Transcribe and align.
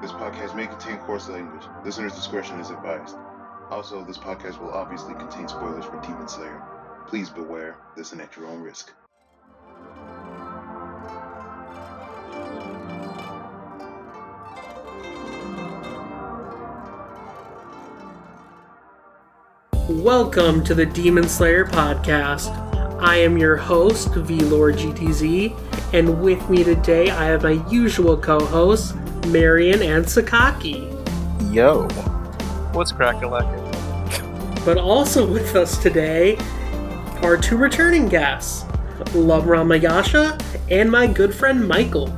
This 0.00 0.12
podcast 0.12 0.54
may 0.54 0.68
contain 0.68 0.98
coarse 0.98 1.28
language. 1.28 1.66
Listener's 1.84 2.14
discretion 2.14 2.60
is 2.60 2.70
advised. 2.70 3.16
Also, 3.68 4.04
this 4.04 4.16
podcast 4.16 4.60
will 4.60 4.70
obviously 4.70 5.12
contain 5.14 5.48
spoilers 5.48 5.84
for 5.86 6.00
Demon 6.02 6.28
Slayer. 6.28 6.62
Please 7.08 7.30
beware, 7.30 7.78
listen 7.96 8.20
at 8.20 8.36
your 8.36 8.46
own 8.46 8.62
risk. 8.62 8.92
Welcome 19.88 20.62
to 20.62 20.76
the 20.76 20.86
Demon 20.86 21.28
Slayer 21.28 21.64
podcast. 21.64 22.54
I 23.02 23.16
am 23.16 23.36
your 23.36 23.56
host, 23.56 24.10
VLord 24.10 24.76
GTZ, 24.76 25.92
and 25.92 26.22
with 26.22 26.48
me 26.48 26.62
today 26.62 27.10
I 27.10 27.24
have 27.24 27.42
my 27.42 27.64
usual 27.68 28.16
co 28.16 28.38
hosts, 28.38 28.92
Marion 29.28 29.82
and 29.82 30.04
Sakaki. 30.04 30.88
Yo. 31.52 31.88
What's 32.72 32.92
cracking 32.92 33.30
lacking? 33.30 33.64
But 34.64 34.78
also 34.78 35.30
with 35.30 35.54
us 35.56 35.78
today 35.78 36.36
are 37.22 37.36
two 37.36 37.56
returning 37.56 38.08
guests, 38.08 38.64
Love 39.14 39.44
Ramayasha 39.44 40.40
and 40.70 40.90
my 40.90 41.06
good 41.06 41.34
friend 41.34 41.66
Michael. 41.66 42.08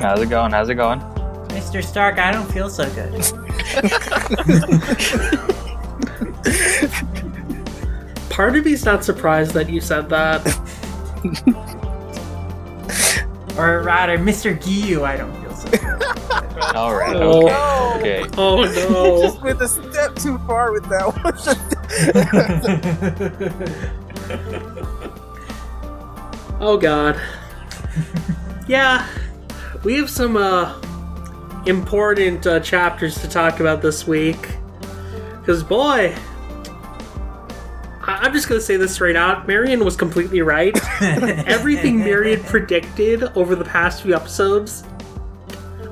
How's 0.00 0.20
it 0.20 0.30
going? 0.30 0.52
How's 0.52 0.68
it 0.68 0.74
going? 0.74 1.00
Mr. 1.48 1.82
Stark, 1.82 2.18
I 2.18 2.30
don't 2.32 2.50
feel 2.52 2.68
so 2.70 2.88
good. 2.90 3.12
Part 8.30 8.56
of 8.56 8.64
me's 8.64 8.84
not 8.84 9.04
surprised 9.04 9.52
that 9.54 9.68
you 9.68 9.80
said 9.80 10.08
that. 10.10 10.46
or 13.58 13.82
rather, 13.82 14.16
Mr. 14.18 14.56
Giyu, 14.56 15.02
I 15.02 15.16
don't 15.16 15.32
feel 15.32 15.42
so 15.42 15.46
good. 15.46 15.47
All 16.78 16.94
right. 16.94 17.16
Oh. 17.16 17.46
Okay. 17.98 18.22
Okay. 18.22 18.30
Oh 18.38 18.62
no. 18.62 19.22
Just 19.26 19.42
went 19.42 19.60
a 19.60 19.66
step 19.68 20.14
too 20.14 20.38
far 20.46 20.70
with 20.72 20.84
that 20.88 21.08
one. 21.16 21.34
Oh 26.60 26.76
god. 26.76 27.20
yeah, 28.66 29.06
we 29.84 29.94
have 29.94 30.10
some 30.10 30.36
uh, 30.36 30.74
important 31.66 32.44
uh, 32.48 32.58
chapters 32.60 33.16
to 33.20 33.28
talk 33.28 33.60
about 33.60 33.80
this 33.80 34.08
week. 34.08 34.56
Because, 35.40 35.62
boy, 35.62 36.14
I- 38.02 38.18
I'm 38.22 38.32
just 38.32 38.48
going 38.48 38.60
to 38.60 38.64
say 38.64 38.76
this 38.76 38.92
straight 38.94 39.14
out. 39.14 39.46
Marion 39.46 39.84
was 39.84 39.94
completely 39.96 40.42
right. 40.42 40.76
Everything 41.00 42.00
Marion 42.00 42.42
predicted 42.42 43.22
over 43.36 43.54
the 43.54 43.64
past 43.64 44.02
few 44.02 44.14
episodes, 44.16 44.82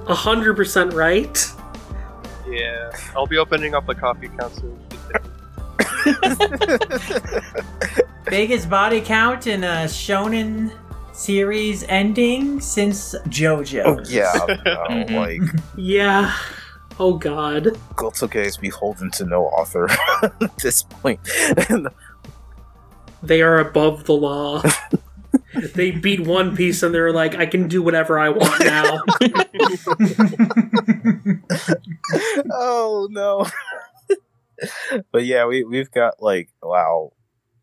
100% 0.06 0.94
right. 0.94 1.52
Yeah, 2.48 2.90
I'll 3.14 3.26
be 3.26 3.38
opening 3.38 3.74
up 3.74 3.88
a 3.88 3.94
coffee 3.94 4.26
account 4.26 4.54
soon. 4.54 4.78
Biggest 8.26 8.68
body 8.70 9.00
count 9.00 9.46
in 9.46 9.64
a 9.64 9.84
shonen 9.86 10.72
series 11.12 11.84
ending 11.84 12.60
since 12.60 13.14
JoJo. 13.28 13.84
Oh 13.84 14.00
yeah. 14.08 15.04
No, 15.08 15.14
like 15.18 15.40
Yeah. 15.76 16.36
Oh 16.98 17.14
god. 17.14 17.64
Gotouge 17.94 18.44
is 18.44 18.56
beholden 18.56 19.10
to 19.12 19.24
no 19.24 19.44
author 19.46 19.88
at 20.22 20.56
this 20.58 20.82
point. 20.82 21.20
They 23.22 23.42
are 23.42 23.58
above 23.58 24.04
the 24.04 24.12
law. 24.12 24.62
They 25.74 25.90
beat 25.90 26.20
One 26.20 26.56
Piece 26.56 26.82
and 26.82 26.94
they're 26.94 27.12
like, 27.12 27.34
I 27.34 27.46
can 27.46 27.68
do 27.68 27.82
whatever 27.82 28.18
I 28.18 28.30
want 28.30 28.64
now. 28.64 29.02
oh 32.52 33.08
no. 33.10 33.46
but 35.12 35.24
yeah, 35.24 35.46
we 35.46 35.64
we've 35.64 35.90
got 35.90 36.22
like 36.22 36.50
wow, 36.62 37.12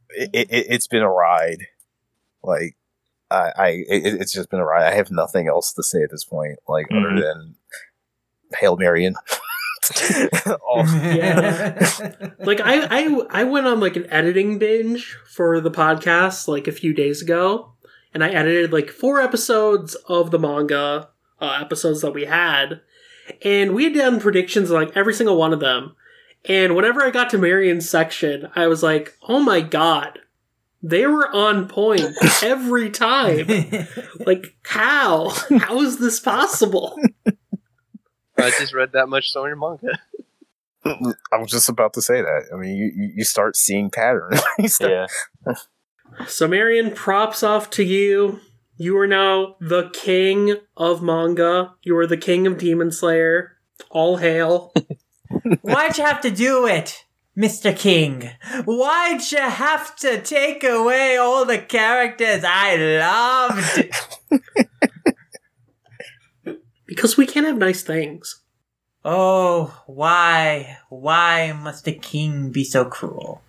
it, 0.09 0.29
it 0.33 0.47
it's 0.69 0.87
been 0.87 1.01
a 1.03 1.09
ride. 1.11 1.67
Like 2.43 2.75
I 3.31 3.51
I 3.57 3.67
it, 3.87 4.21
it's 4.21 4.33
just 4.33 4.49
been 4.49 4.59
a 4.59 4.65
ride. 4.65 4.91
I 4.91 4.95
have 4.95 5.11
nothing 5.11 5.47
else 5.47 5.73
to 5.73 5.83
say 5.83 6.03
at 6.03 6.11
this 6.11 6.25
point, 6.25 6.59
like 6.67 6.87
other 6.91 7.09
Mhm. 7.11 7.21
than 7.21 7.55
Hail 8.59 8.75
Marion. 8.77 9.15
oh, 10.47 10.83
Yeah. 11.03 11.77
like 12.39 12.61
I, 12.61 12.87
I 12.89 13.21
I 13.29 13.43
went 13.43 13.67
on 13.67 13.79
like 13.79 13.95
an 13.97 14.07
editing 14.11 14.57
binge 14.57 15.17
for 15.27 15.59
the 15.59 15.71
podcast 15.71 16.47
like 16.47 16.67
a 16.67 16.71
few 16.71 16.93
days 16.93 17.21
ago 17.21 17.72
and 18.13 18.23
I 18.23 18.29
edited 18.29 18.71
like 18.71 18.89
four 18.89 19.19
episodes 19.21 19.95
of 20.07 20.31
the 20.31 20.39
manga 20.39 21.09
uh, 21.41 21.57
episodes 21.61 22.01
that 22.01 22.11
we 22.13 22.25
had 22.25 22.81
and 23.43 23.73
we 23.73 23.85
had 23.85 23.93
done 23.93 24.19
predictions 24.19 24.69
on 24.71 24.81
like 24.83 24.95
every 24.95 25.13
single 25.13 25.37
one 25.37 25.53
of 25.53 25.59
them 25.59 25.95
and 26.45 26.75
whenever 26.75 27.01
I 27.01 27.09
got 27.09 27.29
to 27.31 27.37
Marion's 27.37 27.89
section 27.89 28.49
I 28.55 28.67
was 28.67 28.83
like 28.83 29.15
oh 29.27 29.39
my 29.39 29.61
god 29.61 30.19
they 30.81 31.05
were 31.07 31.29
on 31.33 31.67
point 31.67 32.05
every 32.43 32.89
time 32.89 33.47
like 34.25 34.55
how 34.63 35.29
how 35.59 35.81
is 35.81 35.97
this 35.97 36.19
possible 36.19 36.97
I 38.37 38.49
just 38.51 38.73
read 38.73 38.91
that 38.93 39.07
much 39.07 39.29
so 39.31 39.43
in 39.45 39.49
your 39.49 39.57
manga. 39.57 39.99
I 41.31 41.37
was 41.37 41.49
just 41.51 41.69
about 41.69 41.93
to 41.93 42.01
say 42.01 42.21
that. 42.21 42.49
I 42.53 42.57
mean, 42.57 42.75
you 42.75 42.91
you, 42.93 43.11
you 43.17 43.23
start 43.23 43.55
seeing 43.55 43.89
patterns. 43.89 44.41
Start- 44.73 44.91
Yeah. 45.47 45.53
So, 46.27 46.47
Marion, 46.47 46.91
props 46.91 47.43
off 47.43 47.69
to 47.71 47.83
you. 47.83 48.39
You 48.77 48.97
are 48.97 49.07
now 49.07 49.55
the 49.59 49.89
king 49.93 50.57
of 50.75 51.03
manga. 51.03 51.75
You 51.83 51.95
are 51.97 52.07
the 52.07 52.17
king 52.17 52.47
of 52.47 52.57
Demon 52.57 52.91
Slayer. 52.91 53.57
All 53.91 54.17
hail. 54.17 54.73
Why'd 55.61 55.97
you 55.97 56.03
have 56.03 56.21
to 56.21 56.31
do 56.31 56.65
it, 56.65 57.05
Mr. 57.37 57.77
King? 57.77 58.31
Why'd 58.65 59.31
you 59.31 59.41
have 59.41 59.95
to 59.97 60.21
take 60.21 60.63
away 60.63 61.17
all 61.17 61.45
the 61.45 61.59
characters 61.59 62.43
I 62.45 62.75
loved? 62.75 63.89
because 66.85 67.15
we 67.15 67.27
can't 67.27 67.45
have 67.45 67.57
nice 67.57 67.83
things. 67.83 68.41
Oh, 69.05 69.83
why? 69.85 70.77
Why 70.89 71.51
must 71.53 71.87
a 71.87 71.91
king 71.91 72.51
be 72.51 72.63
so 72.63 72.85
cruel? 72.85 73.42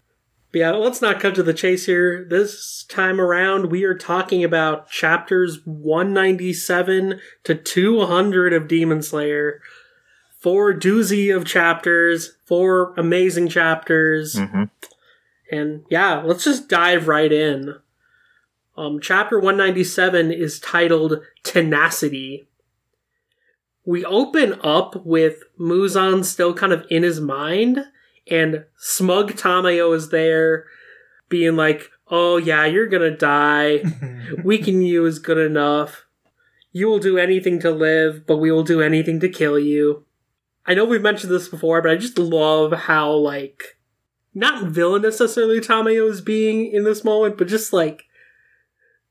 But 0.54 0.60
yeah, 0.60 0.70
let's 0.70 1.02
not 1.02 1.18
cut 1.18 1.34
to 1.34 1.42
the 1.42 1.52
chase 1.52 1.86
here. 1.86 2.24
This 2.30 2.84
time 2.84 3.20
around, 3.20 3.72
we 3.72 3.82
are 3.82 3.98
talking 3.98 4.44
about 4.44 4.88
chapters 4.88 5.58
197 5.64 7.18
to 7.42 7.54
200 7.56 8.52
of 8.52 8.68
Demon 8.68 9.02
Slayer. 9.02 9.60
Four 10.38 10.72
doozy 10.72 11.34
of 11.34 11.44
chapters, 11.44 12.36
four 12.44 12.94
amazing 12.96 13.48
chapters. 13.48 14.36
Mhm. 14.36 14.70
And 15.50 15.86
yeah, 15.90 16.22
let's 16.22 16.44
just 16.44 16.68
dive 16.68 17.08
right 17.08 17.32
in. 17.32 17.74
Um, 18.76 19.00
chapter 19.00 19.40
197 19.40 20.30
is 20.30 20.60
titled 20.60 21.20
Tenacity. 21.42 22.46
We 23.84 24.04
open 24.04 24.60
up 24.62 25.04
with 25.04 25.42
Muzan 25.58 26.24
still 26.24 26.54
kind 26.54 26.72
of 26.72 26.86
in 26.90 27.02
his 27.02 27.20
mind, 27.20 27.86
and 28.30 28.64
smug 28.76 29.32
Tamayo 29.32 29.94
is 29.94 30.10
there, 30.10 30.64
being 31.28 31.56
like, 31.56 31.90
Oh, 32.08 32.36
yeah, 32.36 32.66
you're 32.66 32.86
gonna 32.88 33.16
die. 33.16 33.82
Weaken 34.44 34.82
you 34.82 35.06
is 35.06 35.18
good 35.18 35.38
enough. 35.38 36.04
You 36.70 36.86
will 36.88 36.98
do 36.98 37.16
anything 37.18 37.60
to 37.60 37.70
live, 37.70 38.26
but 38.26 38.36
we 38.36 38.50
will 38.52 38.62
do 38.62 38.82
anything 38.82 39.20
to 39.20 39.28
kill 39.28 39.58
you. 39.58 40.04
I 40.66 40.74
know 40.74 40.84
we've 40.84 41.00
mentioned 41.02 41.32
this 41.32 41.48
before, 41.48 41.80
but 41.82 41.90
I 41.90 41.96
just 41.96 42.18
love 42.18 42.72
how, 42.72 43.12
like, 43.12 43.78
not 44.34 44.64
villainous 44.64 45.20
necessarily 45.20 45.60
Tamayo 45.60 46.10
is 46.10 46.20
being 46.20 46.66
in 46.66 46.84
this 46.84 47.04
moment, 47.04 47.38
but 47.38 47.48
just 47.48 47.72
like 47.72 48.04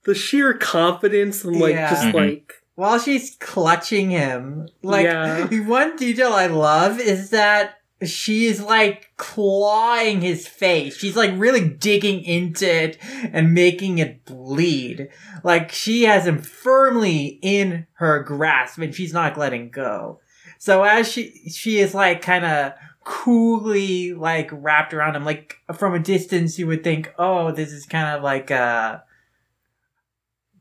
the 0.04 0.14
sheer 0.14 0.54
confidence 0.54 1.44
and 1.44 1.56
like 1.60 1.74
Yeah. 1.74 1.90
just 1.90 2.04
Mhm. 2.08 2.14
like 2.14 2.54
While 2.76 3.00
she's 3.00 3.36
clutching 3.40 4.10
him, 4.10 4.68
like 4.82 5.06
Yeah. 5.06 5.48
one 5.68 5.96
detail 5.96 6.34
I 6.34 6.48
love 6.48 7.00
is 7.00 7.30
that 7.30 7.76
she's 8.08 8.60
like 8.62 9.12
clawing 9.18 10.22
his 10.22 10.48
face. 10.48 10.98
She's 10.98 11.16
like 11.16 11.32
really 11.36 11.68
digging 11.68 12.24
into 12.24 12.66
it 12.66 12.98
and 13.32 13.54
making 13.54 13.98
it 13.98 14.26
bleed. 14.26 15.10
Like 15.44 15.72
she 15.72 16.04
has 16.04 16.26
him 16.26 16.40
firmly 16.40 17.40
in 17.42 17.88
her 17.94 18.24
grasp 18.24 18.80
and 18.80 18.94
she's 18.94 19.14
not 19.14 19.38
letting 19.38 19.70
go. 19.70 20.20
So 20.58 20.84
as 20.84 21.12
she 21.12 21.50
she 21.50 21.80
is 21.80 21.94
like 21.94 22.22
kind 22.22 22.46
of 22.46 22.74
coolly 23.04 24.14
like 24.14 24.50
wrapped 24.52 24.94
around 24.94 25.16
him, 25.16 25.26
like 25.26 25.58
from 25.74 25.94
a 25.94 26.00
distance 26.00 26.58
you 26.58 26.68
would 26.68 26.84
think, 26.84 27.14
oh, 27.18 27.52
this 27.52 27.72
is 27.72 27.86
kind 27.86 28.16
of 28.16 28.24
like 28.24 28.50
a 28.50 29.04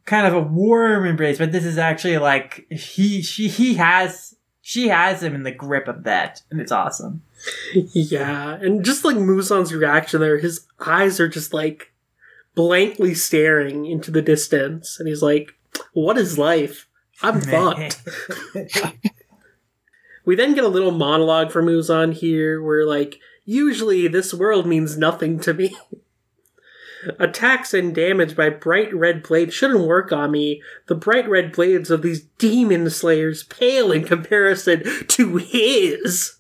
kind 0.05 0.27
of 0.27 0.35
a 0.35 0.41
warm 0.41 1.07
embrace, 1.07 1.39
but 1.39 1.53
this 1.53 1.65
is 1.65 1.79
actually 1.79 2.19
like 2.19 2.67
he 2.71 3.23
she 3.23 3.49
he 3.49 3.75
has 3.75 4.35
she 4.61 4.89
has 4.89 5.23
him 5.23 5.35
in 5.35 5.43
the 5.43 5.53
grip 5.53 5.89
of 5.89 6.05
that, 6.05 6.43
and 6.51 6.61
it's 6.61 6.73
awesome. 6.73 7.23
yeah, 7.75 8.55
and 8.55 8.85
just 8.85 9.05
like 9.05 9.17
Muzan's 9.17 9.75
reaction 9.75 10.21
there, 10.21 10.39
his 10.39 10.67
eyes 10.81 11.21
are 11.21 11.29
just 11.29 11.53
like 11.53 11.93
blankly 12.55 13.15
staring 13.15 13.87
into 13.87 14.11
the 14.11 14.23
distance, 14.23 14.99
and 14.99 15.09
he's 15.09 15.23
like, 15.23 15.55
"What 15.93 16.19
is 16.19 16.39
life? 16.39 16.87
I'm 17.23 17.41
fucked." 17.43 18.03
We 20.25 20.37
then 20.37 20.55
get 20.55 20.65
a 20.65 20.69
little 20.69 20.93
monologue 20.93 21.51
from 21.51 21.67
Muzan 21.67 22.13
here 22.13 22.63
where, 22.63 22.87
like, 22.87 23.19
usually 23.45 24.07
this 24.07 24.33
world 24.33 24.67
means 24.67 24.97
nothing 24.97 25.41
to 25.41 25.55
me. 25.55 25.77
Attacks 27.19 27.75
and 27.75 27.93
damage 27.93 28.37
by 28.37 28.49
bright 28.49 28.95
red 28.95 29.25
blades 29.25 29.53
shouldn't 29.55 29.87
work 29.87 30.13
on 30.13 30.31
me. 30.31 30.63
The 30.87 30.95
bright 30.95 31.29
red 31.29 31.51
blades 31.51 31.91
of 31.91 32.03
these 32.03 32.23
demon 32.39 32.89
slayers 32.91 33.43
pale 33.43 33.91
in 33.91 34.05
comparison 34.05 34.85
to 35.09 35.37
his. 35.39 36.37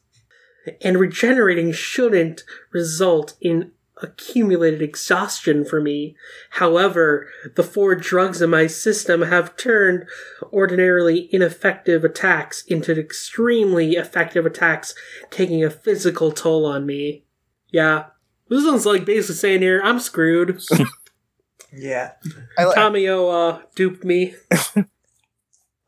And 0.80 0.98
regenerating 0.98 1.72
shouldn't 1.72 2.42
result 2.70 3.34
in 3.40 3.72
accumulated 4.00 4.82
exhaustion 4.82 5.64
for 5.64 5.80
me. 5.80 6.16
However, 6.50 7.28
the 7.54 7.62
four 7.62 7.94
drugs 7.94 8.42
in 8.42 8.50
my 8.50 8.66
system 8.66 9.22
have 9.22 9.56
turned 9.56 10.06
ordinarily 10.52 11.28
ineffective 11.32 12.04
attacks 12.04 12.64
into 12.66 12.98
extremely 12.98 13.92
effective 13.92 14.44
attacks, 14.44 14.94
taking 15.30 15.62
a 15.62 15.70
physical 15.70 16.32
toll 16.32 16.66
on 16.66 16.84
me. 16.84 17.24
Yeah. 17.70 18.06
This 18.48 18.64
one's 18.64 18.86
like 18.86 19.04
basically 19.04 19.36
saying 19.36 19.62
here, 19.62 19.80
I'm 19.84 20.00
screwed. 20.00 20.60
Yeah. 21.72 22.12
I, 22.58 22.66
li- 22.66 22.74
Tamayo 22.74 23.54
uh, 23.54 23.62
duped 23.74 24.04
me. 24.04 24.34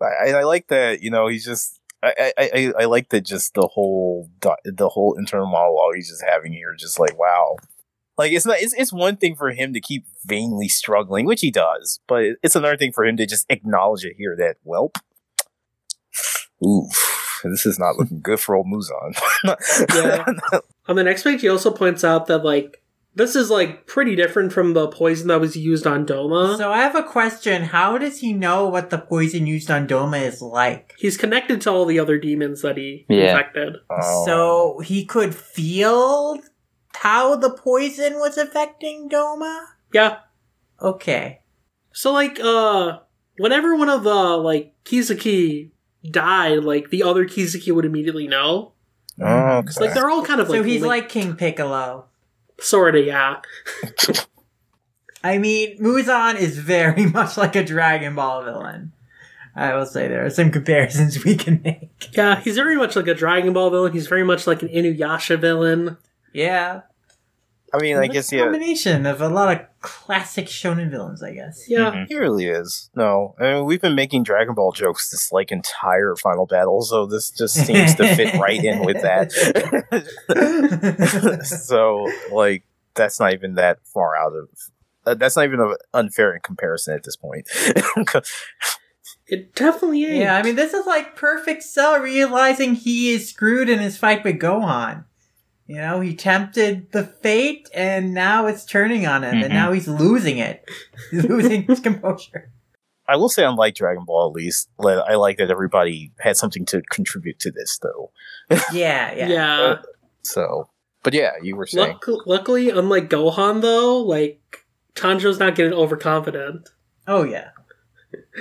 I, 0.00 0.31
I 0.31 0.43
like 0.44 0.69
that. 0.69 1.03
You 1.03 1.11
know, 1.11 1.29
he's 1.29 1.44
just. 1.44 1.81
I, 2.05 2.33
I, 2.39 2.73
I, 2.81 2.85
like 2.85 3.09
that. 3.11 3.23
Just 3.23 3.55
the 3.55 3.67
whole 3.67 4.31
the 4.41 4.89
whole 4.89 5.15
internal 5.19 5.47
monologue 5.47 5.95
he's 5.95 6.11
just 6.11 6.25
having 6.27 6.53
here. 6.53 6.75
Just 6.79 6.99
like 6.99 7.19
wow, 7.19 7.56
like 8.19 8.33
it's 8.33 8.47
not. 8.47 8.59
It's, 8.59 8.75
it's 8.75 8.93
one 8.93 9.17
thing 9.17 9.37
for 9.37 9.51
him 9.51 9.73
to 9.73 9.81
keep 9.81 10.06
vainly 10.25 10.69
struggling, 10.69 11.27
which 11.27 11.41
he 11.41 11.51
does, 11.51 12.01
but 12.06 12.25
it's 12.43 12.56
another 12.56 12.77
thing 12.77 12.93
for 12.93 13.05
him 13.05 13.17
to 13.17 13.27
just 13.27 13.47
acknowledge 13.49 14.05
it 14.05 14.17
here. 14.17 14.37
That 14.37 14.56
welp. 14.67 14.97
Oof, 16.65 17.41
this 17.45 17.67
is 17.67 17.79
not 17.79 17.97
looking 17.97 18.21
good 18.21 18.41
for 18.41 18.55
old 18.55 18.67
Muzan. 18.67 19.19
Yeah. 19.95 20.61
On 20.87 20.97
the 20.97 21.05
next 21.05 21.23
page, 21.23 21.41
he 21.41 21.49
also 21.49 21.71
points 21.71 22.05
out 22.05 22.27
that, 22.27 22.45
like, 22.45 22.83
this 23.14 23.37
is, 23.37 23.50
like, 23.50 23.87
pretty 23.87 24.16
different 24.16 24.52
from 24.52 24.72
the 24.75 24.88
poison 24.88 25.28
that 25.28 25.40
was 25.40 25.56
used 25.56 25.87
on 25.87 26.05
Doma. 26.06 26.56
So 26.56 26.70
I 26.72 26.78
have 26.78 26.96
a 26.96 27.02
question. 27.02 27.62
How 27.62 27.96
does 27.99 28.19
he 28.20 28.32
know 28.32 28.69
what 28.69 28.90
the 28.90 28.99
poison 28.99 29.46
used 29.46 29.70
on 29.70 29.87
Doma 29.87 30.20
is 30.22 30.43
like? 30.43 30.94
He's 30.99 31.16
connected 31.16 31.61
to 31.62 31.70
all 31.70 31.84
the 31.87 31.99
other 32.00 32.19
demons 32.19 32.62
that 32.62 32.76
he 32.76 33.06
Yeah. 33.08 33.31
infected. 33.31 33.76
Oh. 33.90 34.25
So 34.26 34.81
he 34.81 35.05
could 35.05 35.34
feel 35.34 36.38
how 36.96 37.37
the 37.37 37.50
poison 37.50 38.14
was 38.14 38.37
affecting 38.38 39.08
Doma? 39.08 39.64
Yeah. 39.93 40.17
Okay. 40.82 41.40
So, 41.93 42.12
like, 42.12 42.40
uh, 42.40 42.99
whenever 43.38 43.76
one 43.76 43.88
of 43.88 44.02
the, 44.02 44.12
like, 44.14 44.75
Kizuki 44.84 45.70
died, 46.10 46.64
like, 46.64 46.90
the 46.90 47.02
other 47.05 47.25
Kizuki 47.25 47.72
would 47.72 47.84
immediately 47.84 48.26
know. 48.26 48.72
Oh, 49.20 49.58
It's 49.58 49.78
like, 49.78 49.94
they're 49.94 50.10
all 50.10 50.25
kind 50.25 50.40
of, 50.40 50.49
So 50.49 50.55
like, 50.55 50.64
he's 50.64 50.82
li- 50.82 50.88
like 50.88 51.08
King 51.08 51.37
Piccolo. 51.37 52.06
Sorta, 52.61 53.01
yeah. 53.01 53.41
I 55.23 55.39
mean, 55.39 55.79
Muzan 55.79 56.37
is 56.37 56.59
very 56.59 57.06
much 57.11 57.37
like 57.37 57.56
a 57.56 57.65
Dragon 57.65 58.15
Ball 58.15 58.45
villain. 58.45 58.93
I 59.56 59.75
will 59.75 59.87
say 59.87 60.09
there 60.09 60.25
are 60.25 60.31
some 60.31 60.51
comparisons 60.51 61.25
we 61.25 61.37
can 61.37 61.61
make. 61.65 62.11
Yeah, 62.12 62.41
he's 62.41 62.56
very 62.56 62.77
much 62.77 62.97
like 62.97 63.06
a 63.06 63.15
Dragon 63.15 63.53
Ball 63.53 63.71
villain. 63.71 63.93
He's 63.93 64.09
very 64.09 64.25
much 64.25 64.47
like 64.47 64.62
an 64.62 64.69
Inuyasha 64.69 65.41
villain. 65.41 65.97
Yeah. 66.33 66.83
I 67.75 67.82
mean, 67.82 67.97
I 67.97 68.05
It's 68.05 68.12
guess 68.12 68.32
a 68.32 68.37
yeah. 68.37 68.43
combination 68.44 69.06
of 69.06 69.21
a 69.21 69.29
lot 69.29 69.56
of 69.56 69.67
classic 69.81 70.47
shonen 70.47 70.91
villains, 70.91 71.23
I 71.23 71.32
guess. 71.32 71.65
Yeah. 71.69 71.91
Mhm. 71.91 72.06
He 72.09 72.15
really 72.17 72.47
is. 72.47 72.91
No, 72.94 73.35
I 73.41 73.55
mean, 73.55 73.65
we've 73.65 73.81
been 73.81 73.97
making 73.97 74.23
Dragon 74.23 74.55
Ball 74.55 74.71
jokes 74.73 75.11
this 75.11 75.32
like 75.32 75.50
entire 75.50 76.15
final 76.17 76.47
battle, 76.47 76.82
so 76.82 77.06
this 77.06 77.31
just 77.31 77.55
seems 77.55 77.94
to 77.97 78.15
fit 78.15 78.35
right 78.38 78.62
in 78.62 78.85
with 78.85 79.03
that. 79.03 79.32
so, 81.44 82.11
like, 82.32 82.65
that's 82.94 83.19
not 83.19 83.32
even 83.32 83.55
that 83.55 83.79
far 83.93 84.17
out 84.17 84.32
of. 84.35 84.49
Uh, 85.06 85.15
that's 85.15 85.37
not 85.37 85.44
even 85.44 85.61
an 85.61 85.75
unfair 85.93 86.35
in 86.35 86.41
comparison 86.41 86.94
at 86.94 87.03
this 87.03 87.17
point. 87.17 87.49
It 89.27 89.55
definitely 89.55 90.03
is. 90.03 90.19
Yeah, 90.19 90.37
I 90.37 90.43
mean, 90.43 90.55
this 90.55 90.75
is 90.75 90.85
like 90.85 91.17
perfect 91.17 91.62
Cell 91.62 91.99
realizing 91.99 92.75
he 92.75 93.15
is 93.15 93.31
screwed 93.31 93.70
in 93.70 93.79
his 93.79 93.97
fight 93.97 94.23
with 94.23 94.38
Gohan. 94.38 95.05
You 95.66 95.76
know, 95.76 96.00
he 96.00 96.14
tempted 96.14 96.93
the 96.93 97.05
fate, 97.05 97.70
and 97.75 98.12
now 98.12 98.46
it's 98.46 98.64
turning 98.66 99.06
on 99.06 99.25
him, 99.25 99.37
Mhm. 99.37 99.44
and 99.44 99.55
now 99.55 99.72
he's 99.72 99.88
losing 99.88 100.37
it. 100.38 100.62
He's 101.11 101.25
losing 101.25 101.62
his 101.62 101.81
composure. 101.81 102.50
I 103.08 103.16
will 103.16 103.28
say, 103.28 103.44
unlike 103.44 103.75
Dragon 103.75 104.05
Ball, 104.05 104.28
at 104.28 104.32
least, 104.34 104.69
I 104.78 105.14
like 105.14 105.37
that 105.38 105.50
everybody 105.50 106.12
had 106.20 106.37
something 106.37 106.64
to 106.66 106.82
contribute 106.90 107.38
to 107.40 107.50
this, 107.50 107.78
though. 107.78 108.11
Yeah, 108.72 109.14
yeah. 109.14 109.28
yeah. 109.28 109.76
So, 110.22 110.69
but 111.02 111.12
yeah, 111.14 111.32
you 111.43 111.56
were 111.56 111.67
saying. 111.67 111.99
Luck- 112.06 112.26
luckily, 112.26 112.69
unlike 112.70 113.08
Gohan, 113.10 113.60
though, 113.62 113.99
like 114.00 114.64
Tanjiro's 114.94 115.38
not 115.38 115.55
getting 115.55 115.72
overconfident. 115.72 116.69
Oh, 117.06 117.22
yeah. 117.25 117.50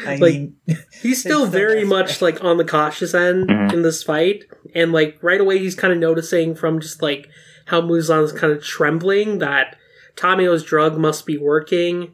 I 0.05 0.15
Like- 0.17 0.33
mean, 0.33 0.55
He's 1.01 1.19
still 1.19 1.45
very 1.45 1.81
best 1.81 1.89
much 1.89 2.21
way. 2.21 2.31
like 2.31 2.43
on 2.43 2.57
the 2.57 2.65
cautious 2.65 3.13
end 3.13 3.49
Mhm. 3.49 3.73
in 3.73 3.81
this 3.81 4.03
fight, 4.03 4.45
and 4.73 4.91
like 4.91 5.17
right 5.21 5.41
away 5.41 5.57
he's 5.59 5.75
kind 5.75 5.91
of 5.93 5.99
noticing 5.99 6.55
from 6.55 6.79
just 6.79 7.01
like 7.01 7.27
how 7.65 7.81
Muzan's 7.81 8.31
kind 8.31 8.51
of 8.53 8.63
trembling 8.63 9.39
that 9.39 9.77
Tamayo's 10.15 10.63
drug 10.63 10.97
must 10.97 11.25
be 11.25 11.37
working, 11.37 12.13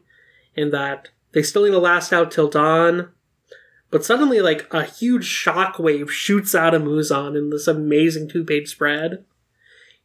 and 0.56 0.72
that 0.72 1.08
they 1.32 1.42
still 1.42 1.64
need 1.64 1.70
to 1.70 1.78
last 1.78 2.12
out 2.12 2.30
till 2.30 2.48
dawn. 2.48 3.08
But 3.90 4.04
suddenly, 4.04 4.40
like 4.40 4.72
a 4.72 4.84
huge 4.84 5.26
shockwave 5.26 6.08
shoots 6.10 6.54
out 6.54 6.74
of 6.74 6.82
Muzan 6.82 7.36
in 7.36 7.50
this 7.50 7.66
amazing 7.66 8.28
two-page 8.28 8.68
spread, 8.68 9.24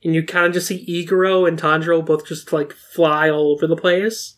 and 0.03 0.13
you 0.15 0.23
kind 0.23 0.47
of 0.47 0.53
just 0.53 0.67
see 0.67 0.85
Iguro 0.87 1.47
and 1.47 1.59
Tanjiro 1.59 2.03
both 2.05 2.25
just 2.27 2.51
like 2.51 2.73
fly 2.73 3.29
all 3.29 3.51
over 3.51 3.67
the 3.67 3.75
place. 3.75 4.35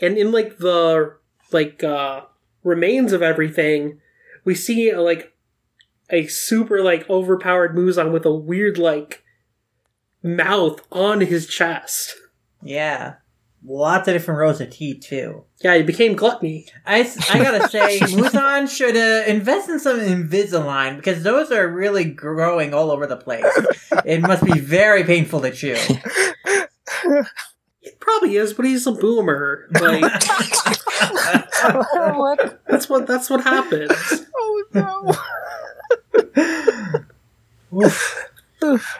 And 0.00 0.16
in 0.16 0.32
like 0.32 0.58
the 0.58 1.16
like 1.54 1.82
uh 1.82 2.22
remains 2.62 3.12
of 3.14 3.22
everything, 3.22 4.00
we 4.44 4.54
see 4.54 4.92
uh, 4.92 5.00
like 5.00 5.32
a 6.10 6.26
super 6.26 6.82
like 6.82 7.08
overpowered 7.08 7.74
Muzan 7.74 8.12
with 8.12 8.26
a 8.26 8.34
weird 8.34 8.76
like 8.76 9.22
mouth 10.22 10.80
on 10.92 11.22
his 11.22 11.46
chest. 11.46 12.14
yeah. 12.62 13.14
Lots 13.66 14.06
of 14.08 14.12
different 14.14 14.40
rows 14.40 14.60
of 14.60 14.68
teeth, 14.68 15.00
too. 15.00 15.44
Yeah, 15.62 15.76
he 15.78 15.82
became 15.82 16.16
gluttony. 16.16 16.66
I, 16.84 17.00
I 17.32 17.38
gotta 17.38 17.66
say, 17.70 17.98
Muzan 18.00 18.68
should 18.68 18.94
uh, 18.94 19.24
invest 19.26 19.70
in 19.70 19.78
some 19.80 20.00
Invisalign 20.00 20.96
because 20.96 21.22
those 21.22 21.50
are 21.50 21.66
really 21.66 22.04
growing 22.04 22.74
all 22.74 22.90
over 22.90 23.06
the 23.06 23.16
place. 23.16 23.46
It 24.04 24.20
must 24.20 24.44
be 24.44 24.60
very 24.60 25.02
painful 25.04 25.40
to 25.40 25.50
chew. 25.50 25.78
It 27.84 28.00
probably 28.00 28.36
is, 28.36 28.54
but 28.54 28.64
he's 28.64 28.86
a 28.86 28.92
boomer. 28.92 29.66
Like 29.72 30.02
what? 32.16 32.60
that's 32.66 32.88
what 32.88 33.06
that's 33.06 33.28
what 33.28 33.44
happens. 33.44 33.92
Oh 34.34 34.64
no! 34.72 35.14
Oof. 37.82 38.30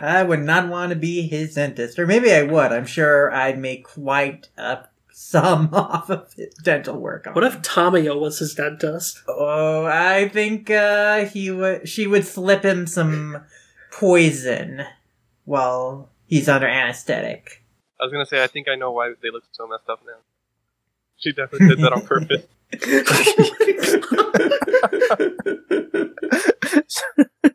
I 0.00 0.23
would 0.23 0.41
not 0.41 0.69
want 0.69 0.91
to 0.91 0.97
be 0.97 1.26
his 1.26 1.55
dentist, 1.55 1.99
or 1.99 2.07
maybe 2.07 2.31
I 2.33 2.43
would. 2.43 2.71
I'm 2.73 2.85
sure 2.85 3.33
I'd 3.33 3.59
make 3.59 3.85
quite 3.85 4.49
a 4.59 4.85
sum 5.11 5.71
off 5.73 6.11
of 6.11 6.33
his 6.35 6.53
dental 6.55 6.99
work. 6.99 7.26
on 7.26 7.35
What 7.35 7.45
if 7.45 7.62
Tamayo 7.62 8.21
was 8.21 8.41
his 8.41 8.55
dentist? 8.55 9.23
Oh, 9.26 9.87
I 9.87 10.29
think 10.29 10.71
uh, 10.71 11.25
he 11.25 11.50
would. 11.50 11.88
She 11.88 12.07
would 12.07 12.26
slip 12.26 12.62
him 12.62 12.87
some 12.87 13.43
poison 13.91 14.85
while 15.47 16.11
he's 16.26 16.49
under 16.49 16.67
anesthetic. 16.67 17.63
I 18.04 18.06
was 18.06 18.12
gonna 18.12 18.26
say 18.26 18.44
I 18.44 18.49
think 18.49 18.68
I 18.68 18.75
know 18.75 18.90
why 18.92 19.14
they 19.23 19.30
look 19.30 19.44
so 19.52 19.66
messed 19.66 19.88
up 19.88 20.02
now. 20.06 20.18
She 21.16 21.32
definitely 21.32 21.68
did 21.68 21.78
that 21.78 21.92
on 21.94 22.02
purpose. 22.02 22.42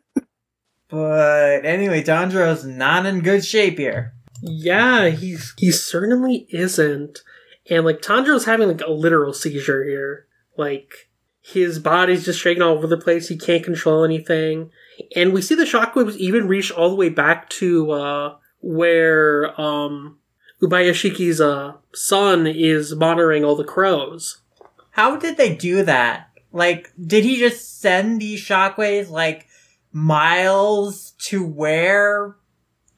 But 0.88 1.64
anyway, 1.64 2.02
Tanjiro's 2.02 2.64
not 2.64 3.06
in 3.06 3.20
good 3.20 3.44
shape 3.44 3.78
here. 3.78 4.12
yeah, 4.42 5.08
he's 5.10 5.54
he 5.56 5.70
certainly 5.70 6.46
isn't. 6.50 7.20
And 7.68 7.84
like 7.84 8.00
Tanjiro's 8.02 8.46
having 8.46 8.68
like 8.68 8.80
a 8.80 8.90
literal 8.90 9.32
seizure 9.32 9.84
here. 9.84 10.26
Like 10.56 11.08
his 11.40 11.78
body's 11.78 12.24
just 12.24 12.40
shaking 12.40 12.62
all 12.62 12.76
over 12.76 12.86
the 12.88 12.96
place. 12.98 13.28
He 13.28 13.36
can't 13.38 13.62
control 13.64 14.04
anything. 14.04 14.70
And 15.14 15.32
we 15.32 15.42
see 15.42 15.54
the 15.54 15.64
shockwaves 15.64 16.16
even 16.16 16.48
reach 16.48 16.72
all 16.72 16.88
the 16.90 16.96
way 16.96 17.08
back 17.08 17.48
to 17.50 17.92
uh 17.92 18.36
where 18.60 19.58
um 19.60 20.18
Ubuyashiki's 20.62 21.40
uh 21.40 21.74
son 21.94 22.46
is 22.46 22.94
monitoring 22.94 23.44
all 23.44 23.56
the 23.56 23.64
crows. 23.64 24.38
How 24.92 25.16
did 25.16 25.36
they 25.36 25.54
do 25.54 25.82
that? 25.84 26.28
Like, 26.52 26.92
did 27.00 27.24
he 27.24 27.38
just 27.38 27.80
send 27.80 28.20
these 28.20 28.40
shockwaves 28.44 29.08
like 29.08 29.46
miles 29.92 31.12
to 31.18 31.44
where 31.44 32.36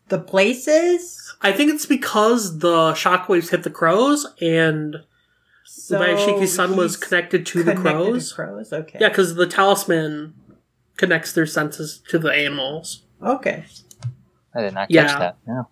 the 0.09 0.19
place 0.19 0.67
is? 0.67 1.35
I 1.43 1.53
think 1.53 1.71
it's 1.73 1.87
because 1.87 2.59
the 2.59 2.93
shockwaves 2.93 3.51
hit 3.51 3.63
the 3.63 3.71
crows 3.71 4.27
and 4.41 4.97
So 5.65 5.99
Ubuyashiki's 6.01 6.55
son 6.55 6.77
was 6.77 6.97
connected 6.97 7.45
to 7.47 7.63
the 7.63 7.75
connected 7.75 7.99
to 8.05 8.05
crows. 8.11 8.33
crows? 8.33 8.73
Okay. 8.73 8.99
Yeah, 9.01 9.09
because 9.11 9.35
the 9.35 9.47
talisman 9.47 10.35
connects 10.97 11.33
their 11.33 11.47
senses 11.47 12.03
to 12.09 12.19
the 12.19 12.33
animals. 12.33 13.03
Okay. 13.23 13.65
I 14.55 14.63
did 14.63 14.75
not 14.75 14.89
catch 14.89 14.91
Yeah. 14.91 15.19
that. 15.19 15.37
No. 15.47 15.69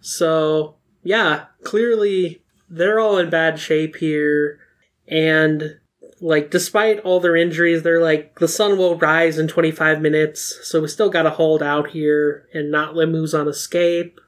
So, 0.00 0.75
yeah, 1.06 1.46
clearly 1.62 2.42
they're 2.68 2.98
all 2.98 3.18
in 3.18 3.30
bad 3.30 3.58
shape 3.58 3.96
here. 3.96 4.58
And, 5.06 5.78
like, 6.20 6.50
despite 6.50 7.00
all 7.00 7.20
their 7.20 7.36
injuries, 7.36 7.82
they're 7.82 8.02
like, 8.02 8.38
the 8.40 8.48
sun 8.48 8.76
will 8.76 8.98
rise 8.98 9.38
in 9.38 9.46
25 9.46 10.00
minutes, 10.00 10.58
so 10.62 10.80
we 10.80 10.88
still 10.88 11.08
gotta 11.08 11.30
hold 11.30 11.62
out 11.62 11.90
here 11.90 12.48
and 12.52 12.70
not 12.70 12.96
let 12.96 13.08
Muzan 13.08 13.48
escape. 13.48 14.20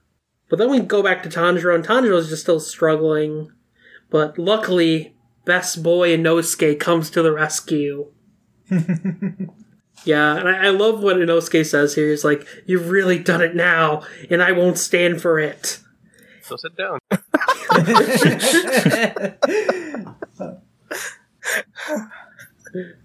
But 0.49 0.59
then 0.59 0.71
we 0.71 0.81
go 0.81 1.03
back 1.03 1.23
to 1.25 1.29
Tanjiro, 1.29 1.75
and 1.75 1.85
Tanjiro's 1.85 2.29
just 2.29 2.43
still 2.43 2.61
struggling. 2.61 3.51
But 4.09 4.39
luckily, 4.39 5.17
best 5.45 5.83
boy 5.83 6.17
Inosuke 6.17 6.79
comes 6.79 7.11
to 7.11 7.23
the 7.23 7.33
rescue. 7.33 8.13
Yeah, 10.05 10.37
and 10.37 10.49
I, 10.49 10.67
I 10.67 10.71
love 10.71 11.03
what 11.03 11.17
Inosuke 11.17 11.67
says 11.67 11.95
here. 11.95 12.09
He's 12.09 12.25
like, 12.25 12.47
You've 12.67 12.91
really 12.91 13.19
done 13.19 13.43
it 13.43 13.55
now, 13.55 14.03
and 14.31 14.43
I 14.43 14.53
won't 14.53 14.79
stand 14.79 15.21
for 15.21 15.39
it. 15.39 15.81
So 16.49 16.57
sit 16.57 16.77
down. 16.77 16.99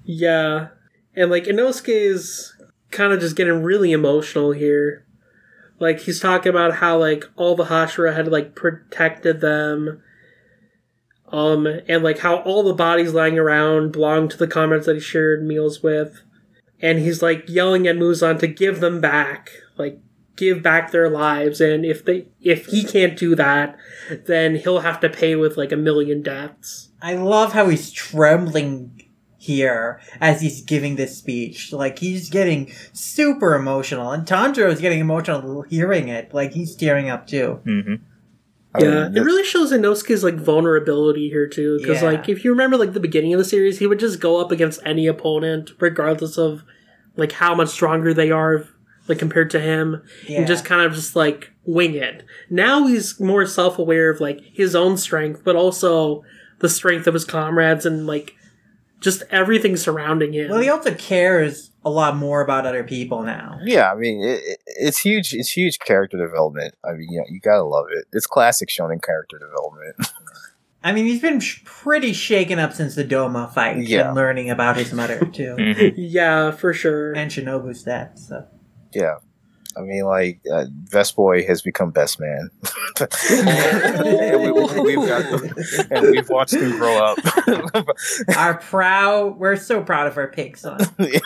Yeah. 0.04 0.70
And 1.16 1.32
like 1.32 1.46
Inosuke 1.46 1.90
is 1.90 2.54
kind 2.92 3.14
of 3.14 3.20
just 3.20 3.36
getting 3.36 3.64
really 3.64 3.92
emotional 3.92 4.52
here. 4.52 5.06
Like 5.80 6.02
he's 6.02 6.20
talking 6.20 6.50
about 6.50 6.76
how 6.76 6.98
like 6.98 7.26
all 7.36 7.56
the 7.56 7.66
Hashira 7.66 8.16
had 8.16 8.28
like 8.28 8.56
protected 8.56 9.42
them. 9.42 10.02
Um 11.32 11.68
and 11.88 12.04
like 12.04 12.20
how 12.20 12.38
all 12.38 12.64
the 12.64 12.74
bodies 12.74 13.14
lying 13.14 13.40
around 13.40 13.92
belonged 13.92 14.32
to 14.32 14.38
the 14.38 14.48
comrades 14.48 14.86
that 14.86 14.96
he 14.96 15.02
shared 15.02 15.44
meals 15.44 15.82
with. 15.82 16.22
And 16.82 17.00
he's 17.00 17.22
like 17.22 17.48
yelling 17.48 17.88
at 17.88 17.96
Muzan 17.96 18.40
to 18.40 18.48
give 18.48 18.80
them 18.80 19.00
back. 19.00 19.52
Like 19.78 20.00
give 20.36 20.64
back 20.64 20.92
their 20.92 21.10
lives 21.10 21.62
and 21.62 21.86
if 21.86 22.04
they 22.06 22.26
if 22.42 22.66
he 22.68 22.84
can't 22.84 23.18
do 23.18 23.36
that, 23.36 23.78
then 24.26 24.56
he'll 24.56 24.80
have 24.80 25.00
to 25.02 25.10
pay 25.10 25.36
with 25.36 25.58
like 25.58 25.72
a 25.72 25.78
million 25.78 26.22
deaths. 26.22 26.90
I 27.02 27.16
love 27.16 27.54
how 27.54 27.70
he's 27.70 27.92
trembling 27.92 29.00
here 29.38 30.00
as 30.22 30.42
he's 30.42 30.62
giving 30.62 30.96
this 30.96 31.18
speech. 31.18 31.74
Like 31.74 32.00
he's 32.00 32.30
getting 32.30 32.72
super 32.94 33.56
emotional, 33.56 34.12
and 34.12 34.26
Tanjiro 34.26 34.72
is 34.72 34.80
getting 34.80 35.00
emotional 35.00 35.64
hearing 35.64 36.08
it. 36.08 36.34
Like 36.34 36.54
he's 36.54 36.76
tearing 36.76 37.10
up 37.10 37.28
too. 37.28 37.60
Mm-hmm. 37.66 37.96
Yeah, 38.80 39.08
it 39.14 39.20
really 39.20 39.44
shows 39.44 39.72
Inosuke's 39.72 40.24
like 40.24 40.34
vulnerability 40.36 41.30
here 41.30 41.48
too. 41.48 41.78
Because 41.78 42.02
Yeah. 42.02 42.08
like 42.10 42.28
if 42.30 42.44
you 42.44 42.50
remember 42.52 42.76
like 42.78 42.94
the 42.94 43.00
beginning 43.00 43.34
of 43.34 43.38
the 43.38 43.46
series, 43.46 43.78
he 43.80 43.86
would 43.86 44.00
just 44.00 44.20
go 44.20 44.42
up 44.42 44.52
against 44.52 44.80
any 44.84 45.06
opponent, 45.06 45.72
regardless 45.80 46.38
of 46.40 46.64
like 47.16 47.34
how 47.34 47.54
much 47.54 47.70
stronger 47.70 48.14
they 48.16 48.32
are, 48.32 48.66
like 49.08 49.20
compared 49.20 49.50
to 49.52 49.60
him, 49.60 50.02
Yeah. 50.28 50.40
and 50.40 50.48
just 50.48 50.66
kind 50.66 50.82
of 50.82 50.94
just 50.94 51.16
like 51.16 51.52
wing 51.66 51.96
it. 51.96 52.24
Now 52.50 52.88
he's 52.88 53.20
more 53.20 53.46
self 53.46 53.78
aware 53.80 54.10
of 54.10 54.20
like 54.22 54.40
his 54.54 54.76
own 54.76 54.98
strength, 54.98 55.42
but 55.44 55.56
also 55.56 56.24
the 56.60 56.70
strength 56.70 57.08
of 57.08 57.14
his 57.14 57.26
comrades 57.26 57.86
and 57.86 58.08
like 58.08 58.36
just 59.02 59.24
everything 59.30 59.76
surrounding 59.76 60.32
him. 60.32 60.50
well, 60.50 60.62
he 60.62 60.70
also 60.70 60.94
cares 60.94 61.72
a 61.84 61.90
lot 61.90 62.16
more 62.16 62.40
about 62.40 62.66
other 62.66 62.86
people 62.86 63.22
now. 63.24 63.60
Yeah, 63.66 63.92
I 63.92 63.96
mean, 63.96 64.22
it, 64.24 64.40
it- 64.46 64.60
it's 64.66 65.00
huge. 65.00 65.34
It's 65.34 65.52
huge 65.52 65.80
character 65.80 66.18
development. 66.18 66.74
I 66.86 66.94
mean, 66.94 67.08
you 67.12 67.20
know, 67.20 67.26
you 67.30 67.40
gotta 67.42 67.64
love 67.64 67.88
it. 67.92 68.06
It's 68.14 68.26
classic 68.26 68.70
shonen 68.70 69.02
character 69.04 69.38
development. 69.38 69.96
I 70.86 70.92
mean, 70.94 71.06
he's 71.06 71.22
been 71.22 71.40
sh- 71.42 71.62
pretty 71.66 72.12
shaken 72.14 72.60
up 72.60 72.74
since 72.74 72.96
the 72.96 73.04
Doma 73.06 73.54
fight 73.54 73.78
Yeah. 73.86 74.08
and 74.08 74.16
learning 74.16 74.50
about 74.50 74.76
his 74.78 74.92
mother 74.94 75.20
too, 75.26 75.56
Mhm. 75.58 75.94
yeah, 75.98 76.52
for 76.52 76.74
sure. 76.74 77.14
and 77.14 77.30
Shinobu's 77.32 77.84
death. 77.84 78.18
So 78.20 78.46
yeah, 78.94 79.18
I 79.76 79.82
mean, 79.82 80.06
like 80.06 80.40
uh, 80.52 80.66
Best 80.92 81.16
Boy 81.16 81.46
has 81.46 81.62
become 81.62 81.92
Best 81.92 82.20
Man, 82.20 82.50
and 83.30 84.42
we, 84.42 84.52
we've 84.96 85.08
got, 85.08 85.92
and 85.92 86.12
we've 86.12 86.30
watched 86.30 86.54
him 86.54 86.78
grow 86.78 86.98
up. 87.04 87.18
our 88.38 88.56
proud, 88.58 89.38
we're 89.38 89.56
so 89.56 89.82
proud 89.82 90.08
of 90.08 90.18
our 90.18 90.28
pig 90.28 90.58
son. 90.58 90.80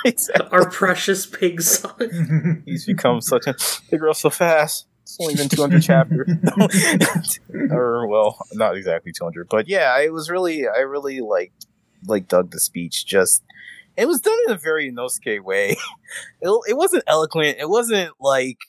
Exactly. 0.06 0.48
Our 0.52 0.70
precious 0.70 1.26
pig 1.26 1.62
son. 1.62 2.64
He's 2.66 2.86
become 2.86 3.22
such 3.22 3.48
a 3.48 3.56
they 3.90 3.98
grow 3.98 4.14
so 4.14 4.30
fast. 4.30 4.88
It's 5.04 5.18
only 5.22 5.36
been 5.36 5.50
200 5.50 5.82
chapters, 5.82 6.30
or 7.72 8.08
well, 8.08 8.38
not 8.54 8.76
exactly 8.76 9.14
200, 9.14 9.48
but 9.50 9.68
yeah, 9.68 9.98
it 10.00 10.12
was 10.12 10.30
really, 10.30 10.68
I 10.68 10.80
really 10.80 11.22
like, 11.22 11.54
like 12.06 12.28
dug 12.28 12.52
the 12.52 12.60
speech. 12.60 13.06
Just 13.06 13.42
it 13.98 14.08
was 14.08 14.22
done 14.22 14.38
in 14.48 14.54
a 14.54 14.58
very 14.58 14.92
Inosuke 14.92 15.44
way. 15.44 15.76
It, 16.42 16.50
it 16.70 16.78
wasn't 16.78 17.04
eloquent. 17.06 17.58
It 17.60 17.68
wasn't 17.68 18.12
like, 18.22 18.60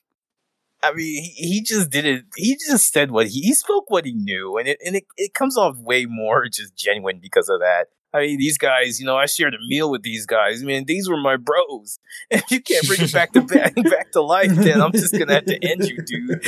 I 0.82 0.92
mean, 0.92 1.22
he, 1.22 1.30
he 1.30 1.62
just 1.62 1.88
did 1.88 2.04
it. 2.04 2.24
He 2.34 2.56
just 2.56 2.92
said 2.92 3.12
what 3.12 3.28
he, 3.28 3.42
he 3.42 3.54
spoke 3.54 3.90
what 3.90 4.04
he 4.04 4.12
knew, 4.12 4.58
and 4.58 4.66
it 4.66 4.78
and 4.84 4.96
it, 4.96 5.04
it 5.16 5.34
comes 5.34 5.56
off 5.56 5.76
way 5.78 6.06
more 6.06 6.48
just 6.52 6.74
genuine 6.76 7.20
because 7.22 7.48
of 7.48 7.60
that. 7.60 7.86
I 8.12 8.22
mean, 8.22 8.38
these 8.38 8.58
guys, 8.58 8.98
you 8.98 9.06
know, 9.06 9.16
I 9.16 9.26
shared 9.26 9.54
a 9.54 9.58
meal 9.68 9.88
with 9.88 10.02
these 10.02 10.26
guys. 10.26 10.62
I 10.62 10.66
mean, 10.66 10.86
these 10.86 11.08
were 11.08 11.16
my 11.16 11.36
bros. 11.36 12.00
If 12.30 12.50
you 12.50 12.60
can't 12.60 12.86
bring 12.88 13.02
it 13.02 13.12
back 13.12 13.32
to 13.34 13.42
back, 13.42 13.76
back 13.76 14.10
to 14.12 14.22
life, 14.22 14.54
then 14.56 14.82
I'm 14.82 14.92
just 14.92 15.16
gonna 15.16 15.34
have 15.34 15.44
to 15.44 15.64
end 15.64 15.84
you, 15.84 16.02
dude. 16.02 16.44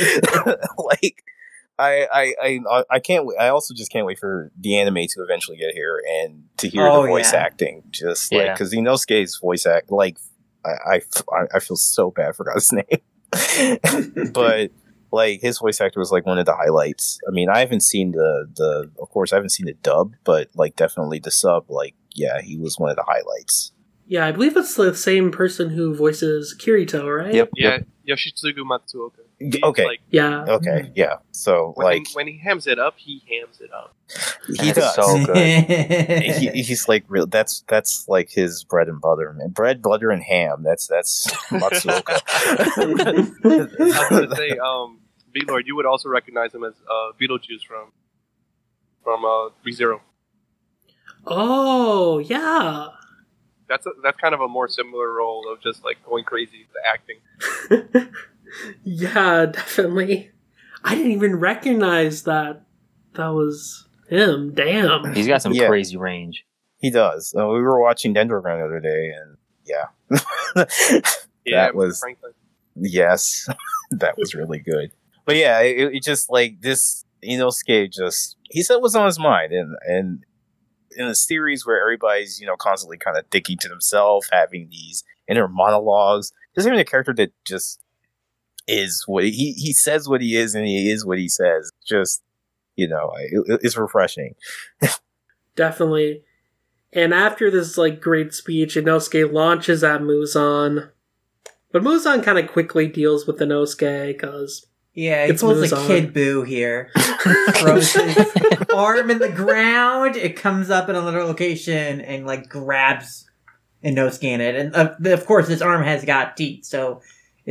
like, 0.77 1.23
I, 1.81 2.07
I, 2.41 2.59
I, 2.69 2.83
I 2.89 2.99
can't. 2.99 3.25
wait. 3.25 3.37
I 3.39 3.49
also 3.49 3.73
just 3.73 3.91
can't 3.91 4.05
wait 4.05 4.19
for 4.19 4.51
the 4.59 4.77
anime 4.77 4.95
to 5.09 5.23
eventually 5.23 5.57
get 5.57 5.73
here 5.73 6.01
and 6.21 6.43
to 6.57 6.67
hear 6.69 6.87
Oh, 6.87 7.01
the 7.03 7.07
voice 7.07 7.33
yeah. 7.33 7.39
acting. 7.39 7.83
Just 7.89 8.31
like 8.31 8.45
Yeah. 8.45 8.53
because 8.53 8.73
Inosuke's 8.73 9.39
voice 9.39 9.65
act, 9.65 9.91
like, 9.91 10.17
I, 10.63 11.01
I, 11.33 11.45
I 11.55 11.59
feel 11.59 11.77
so 11.77 12.11
bad. 12.11 12.29
I 12.29 12.31
forgot 12.33 12.55
his 12.55 12.71
name, 12.79 12.85
but 14.33 14.71
like 15.11 15.41
his 15.41 15.59
voice 15.59 15.81
actor 15.81 15.99
was 15.99 16.11
like 16.11 16.25
one 16.25 16.37
of 16.39 16.45
the 16.45 16.55
highlights. 16.55 17.19
I 17.27 17.31
mean, 17.31 17.49
I 17.49 17.59
haven't 17.59 17.81
seen 17.81 18.11
the 18.11 18.47
the 18.55 18.91
of 19.01 19.09
course 19.09 19.33
I 19.33 19.35
haven't 19.37 19.49
seen 19.49 19.65
the 19.65 19.73
dub, 19.73 20.13
but 20.23 20.49
like 20.55 20.75
definitely 20.75 21.19
the 21.19 21.31
sub. 21.31 21.69
Like, 21.69 21.95
yeah, 22.13 22.41
he 22.41 22.57
was 22.57 22.77
one 22.77 22.89
of 22.89 22.95
the 22.95 23.03
highlights. 23.07 23.71
yeah, 24.07 24.25
I 24.27 24.31
believe 24.31 24.55
it's 24.55 24.75
the 24.75 24.93
same 24.95 25.31
person 25.31 25.69
who 25.71 25.95
voices 25.95 26.55
Kirito, 26.59 27.03
right? 27.23 27.33
Yep. 27.33 27.49
Yeah, 27.55 27.79
Yoshitsugu 28.07 28.59
Matsuoka. 28.69 29.23
He's 29.51 29.63
Okay. 29.63 29.85
Like, 29.85 30.01
Yeah. 30.09 30.45
Okay, 30.47 30.91
yeah. 30.95 31.15
So 31.31 31.73
when, 31.75 31.85
like 31.85 32.07
he, 32.07 32.13
when 32.13 32.27
he 32.27 32.37
hams 32.37 32.67
it 32.67 32.79
up, 32.79 32.95
he 32.97 33.23
hams 33.29 33.59
it 33.61 33.71
up. 33.73 33.95
he 34.47 34.71
That's 34.71 34.95
does. 34.95 34.95
so 34.95 35.25
good. 35.25 35.37
he, 35.37 36.49
he's 36.63 36.87
like 36.87 37.03
real. 37.07 37.25
That's 37.25 37.63
that's 37.67 38.05
like 38.07 38.29
his 38.29 38.63
bread 38.63 38.87
and 38.87 39.01
butter, 39.01 39.33
man. 39.33 39.49
Bread, 39.49 39.81
butter, 39.81 40.11
and 40.11 40.23
ham. 40.23 40.63
That's 40.63 40.87
that's 40.87 41.31
I 41.51 41.59
was 41.69 41.83
gonna 44.09 44.35
say, 44.35 44.57
um, 44.57 44.99
B 45.33 45.41
Lord, 45.47 45.65
you 45.67 45.75
would 45.75 45.85
also 45.85 46.09
recognize 46.09 46.53
him 46.53 46.63
as 46.63 46.73
uh, 46.89 47.11
Beetlejuice 47.19 47.63
from 47.67 47.91
from 49.03 49.25
uh, 49.25 49.49
ReZero. 49.65 49.99
Oh, 51.25 52.19
yeah. 52.19 52.87
That's 53.67 53.85
a, 53.85 53.91
that's 54.03 54.17
kind 54.17 54.33
of 54.33 54.41
a 54.41 54.47
more 54.47 54.67
similar 54.67 55.13
role 55.13 55.51
of 55.51 55.61
just 55.61 55.83
like 55.85 56.03
going 56.05 56.23
crazy, 56.23 56.67
the 56.73 56.81
acting. 56.91 58.11
yeah, 58.83 59.45
definitely. 59.47 60.31
I 60.83 60.95
didn't 60.95 61.11
even 61.11 61.35
recognize 61.37 62.23
that 62.23 62.63
that 63.13 63.27
was 63.27 63.87
him. 64.09 64.53
Damn. 64.53 65.13
He's 65.13 65.27
got 65.27 65.41
some 65.41 65.53
Yeah. 65.53 65.67
crazy 65.67 65.97
range. 65.97 66.45
he 66.79 66.89
does. 66.89 67.33
Uh, 67.37 67.45
we 67.47 67.61
were 67.61 67.79
watching 67.79 68.13
Dendrogram 68.13 68.59
the 68.59 68.65
other 68.65 68.79
day, 68.79 69.11
and 69.11 69.37
yeah, 69.65 69.85
Yeah, 71.45 71.65
That 71.65 71.75
was- 71.75 71.99
Franklin. 71.99 72.33
yes, 72.75 73.47
that 73.91 74.17
was 74.17 74.33
really 74.33 74.59
good. 74.59 74.91
But 75.25 75.35
yeah, 75.35 75.59
it, 75.61 75.95
it 75.95 76.03
just 76.03 76.29
like 76.29 76.61
this. 76.61 77.05
Inosuke 77.23 77.91
just 77.93 78.35
he 78.49 78.63
said 78.63 78.77
what's 78.77 78.95
on 78.95 79.05
his 79.05 79.19
mind, 79.19 79.53
and 79.53 79.75
and 79.87 80.23
in 80.97 81.05
a 81.05 81.13
series 81.13 81.67
where 81.67 81.79
everybody's 81.79 82.39
you 82.41 82.47
know 82.47 82.55
constantly 82.55 82.97
kind 82.97 83.15
of 83.15 83.25
thinking 83.29 83.57
to 83.59 83.69
themselves, 83.69 84.27
having 84.31 84.67
these 84.71 85.03
inner 85.27 85.47
monologues, 85.47 86.33
just 86.55 86.65
having 86.67 86.79
a 86.79 86.83
character 86.85 87.13
that 87.13 87.31
just 87.45 87.79
is 88.71 89.03
what 89.05 89.23
he 89.23 89.53
he 89.53 89.73
says 89.73 90.07
what 90.07 90.21
he 90.21 90.35
is, 90.35 90.55
and 90.55 90.65
he 90.65 90.89
is 90.89 91.05
what 91.05 91.17
he 91.17 91.27
says. 91.29 91.71
Just 91.85 92.23
you 92.75 92.87
know, 92.87 93.11
it, 93.17 93.59
it's 93.63 93.77
refreshing. 93.77 94.35
Definitely. 95.55 96.23
And 96.93 97.13
after 97.13 97.49
this 97.51 97.77
like 97.77 98.01
great 98.01 98.33
speech, 98.33 98.75
Inosuke 98.75 99.31
launches 99.31 99.83
at 99.83 100.01
Muzan. 100.01 100.89
But 101.71 101.83
Muzan 101.83 102.23
kind 102.23 102.37
of 102.37 102.51
quickly 102.51 102.87
deals 102.87 103.25
with 103.25 103.39
Inosuke 103.39 104.07
because 104.07 104.65
Yeah, 104.93 105.25
he 105.25 105.31
It's 105.31 105.41
pulls 105.41 105.71
a 105.71 105.87
Kid 105.87 106.13
Boo 106.13 106.43
here. 106.43 106.91
Throws 107.55 107.93
his 107.93 108.27
arm 108.75 109.09
in 109.09 109.19
the 109.19 109.29
ground. 109.29 110.17
It 110.17 110.35
comes 110.35 110.69
up 110.69 110.89
in 110.89 110.95
a 110.95 111.01
little 111.01 111.25
location 111.27 112.01
and 112.01 112.25
like 112.25 112.49
grabs 112.49 113.29
Inosuke 113.83 114.23
in 114.23 114.41
it. 114.41 114.55
And 114.55 114.75
uh, 114.75 114.95
of 115.13 115.25
course, 115.25 115.47
his 115.47 115.61
arm 115.61 115.83
has 115.83 116.03
got 116.03 116.35
teeth, 116.35 116.65
so 116.65 117.01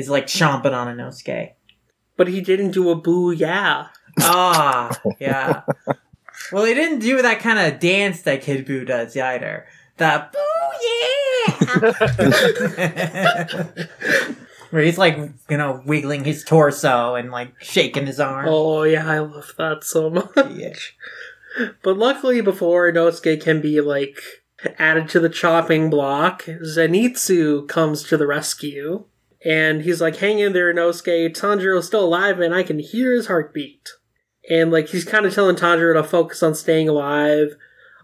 it's 0.00 0.08
like 0.08 0.26
chomping 0.26 0.72
on 0.72 0.88
Inosuke. 0.96 1.52
but 2.16 2.28
he 2.28 2.40
didn't 2.40 2.72
do 2.72 2.90
a 2.90 2.94
boo 2.96 3.30
yeah. 3.30 3.88
Ah, 4.20 4.90
yeah. 5.20 5.62
Well, 6.52 6.64
he 6.64 6.74
didn't 6.74 6.98
do 6.98 7.22
that 7.22 7.38
kind 7.40 7.58
of 7.58 7.78
dance 7.80 8.22
that 8.22 8.42
Kid 8.42 8.66
Boo 8.66 8.84
does 8.84 9.16
either. 9.16 9.66
The 9.98 10.26
boo 10.32 10.38
yeah. 12.76 13.64
Where 14.70 14.82
he's 14.82 14.98
like, 14.98 15.16
you 15.48 15.56
know, 15.56 15.82
wiggling 15.84 16.24
his 16.24 16.44
torso 16.44 17.14
and 17.16 17.30
like 17.30 17.52
shaking 17.60 18.06
his 18.06 18.20
arm. 18.20 18.46
Oh 18.48 18.84
yeah, 18.84 19.08
I 19.08 19.18
love 19.18 19.52
that 19.58 19.82
so 19.84 20.10
much. 20.10 20.30
Yeah. 20.54 20.74
But 21.82 21.98
luckily, 21.98 22.40
before 22.40 22.90
Inosuke 22.90 23.40
can 23.42 23.60
be 23.60 23.80
like 23.80 24.20
added 24.78 25.08
to 25.10 25.18
the 25.20 25.28
chopping 25.28 25.90
block, 25.90 26.44
Zenitsu 26.44 27.66
comes 27.66 28.04
to 28.04 28.16
the 28.16 28.28
rescue, 28.28 29.04
and 29.44 29.82
he's 29.82 30.00
like, 30.00 30.16
"Hang 30.16 30.38
in 30.38 30.52
there, 30.52 30.72
Inosuke. 30.72 31.34
Tanjiro's 31.34 31.86
still 31.86 32.04
alive, 32.04 32.40
and 32.40 32.54
I 32.54 32.62
can 32.62 32.78
hear 32.78 33.12
his 33.12 33.26
heartbeat." 33.26 33.88
And 34.48 34.70
like 34.70 34.88
he's 34.88 35.04
kind 35.04 35.26
of 35.26 35.34
telling 35.34 35.56
Tanjiro 35.56 35.94
to 35.94 36.02
focus 36.02 36.42
on 36.42 36.54
staying 36.54 36.88
alive, 36.88 37.56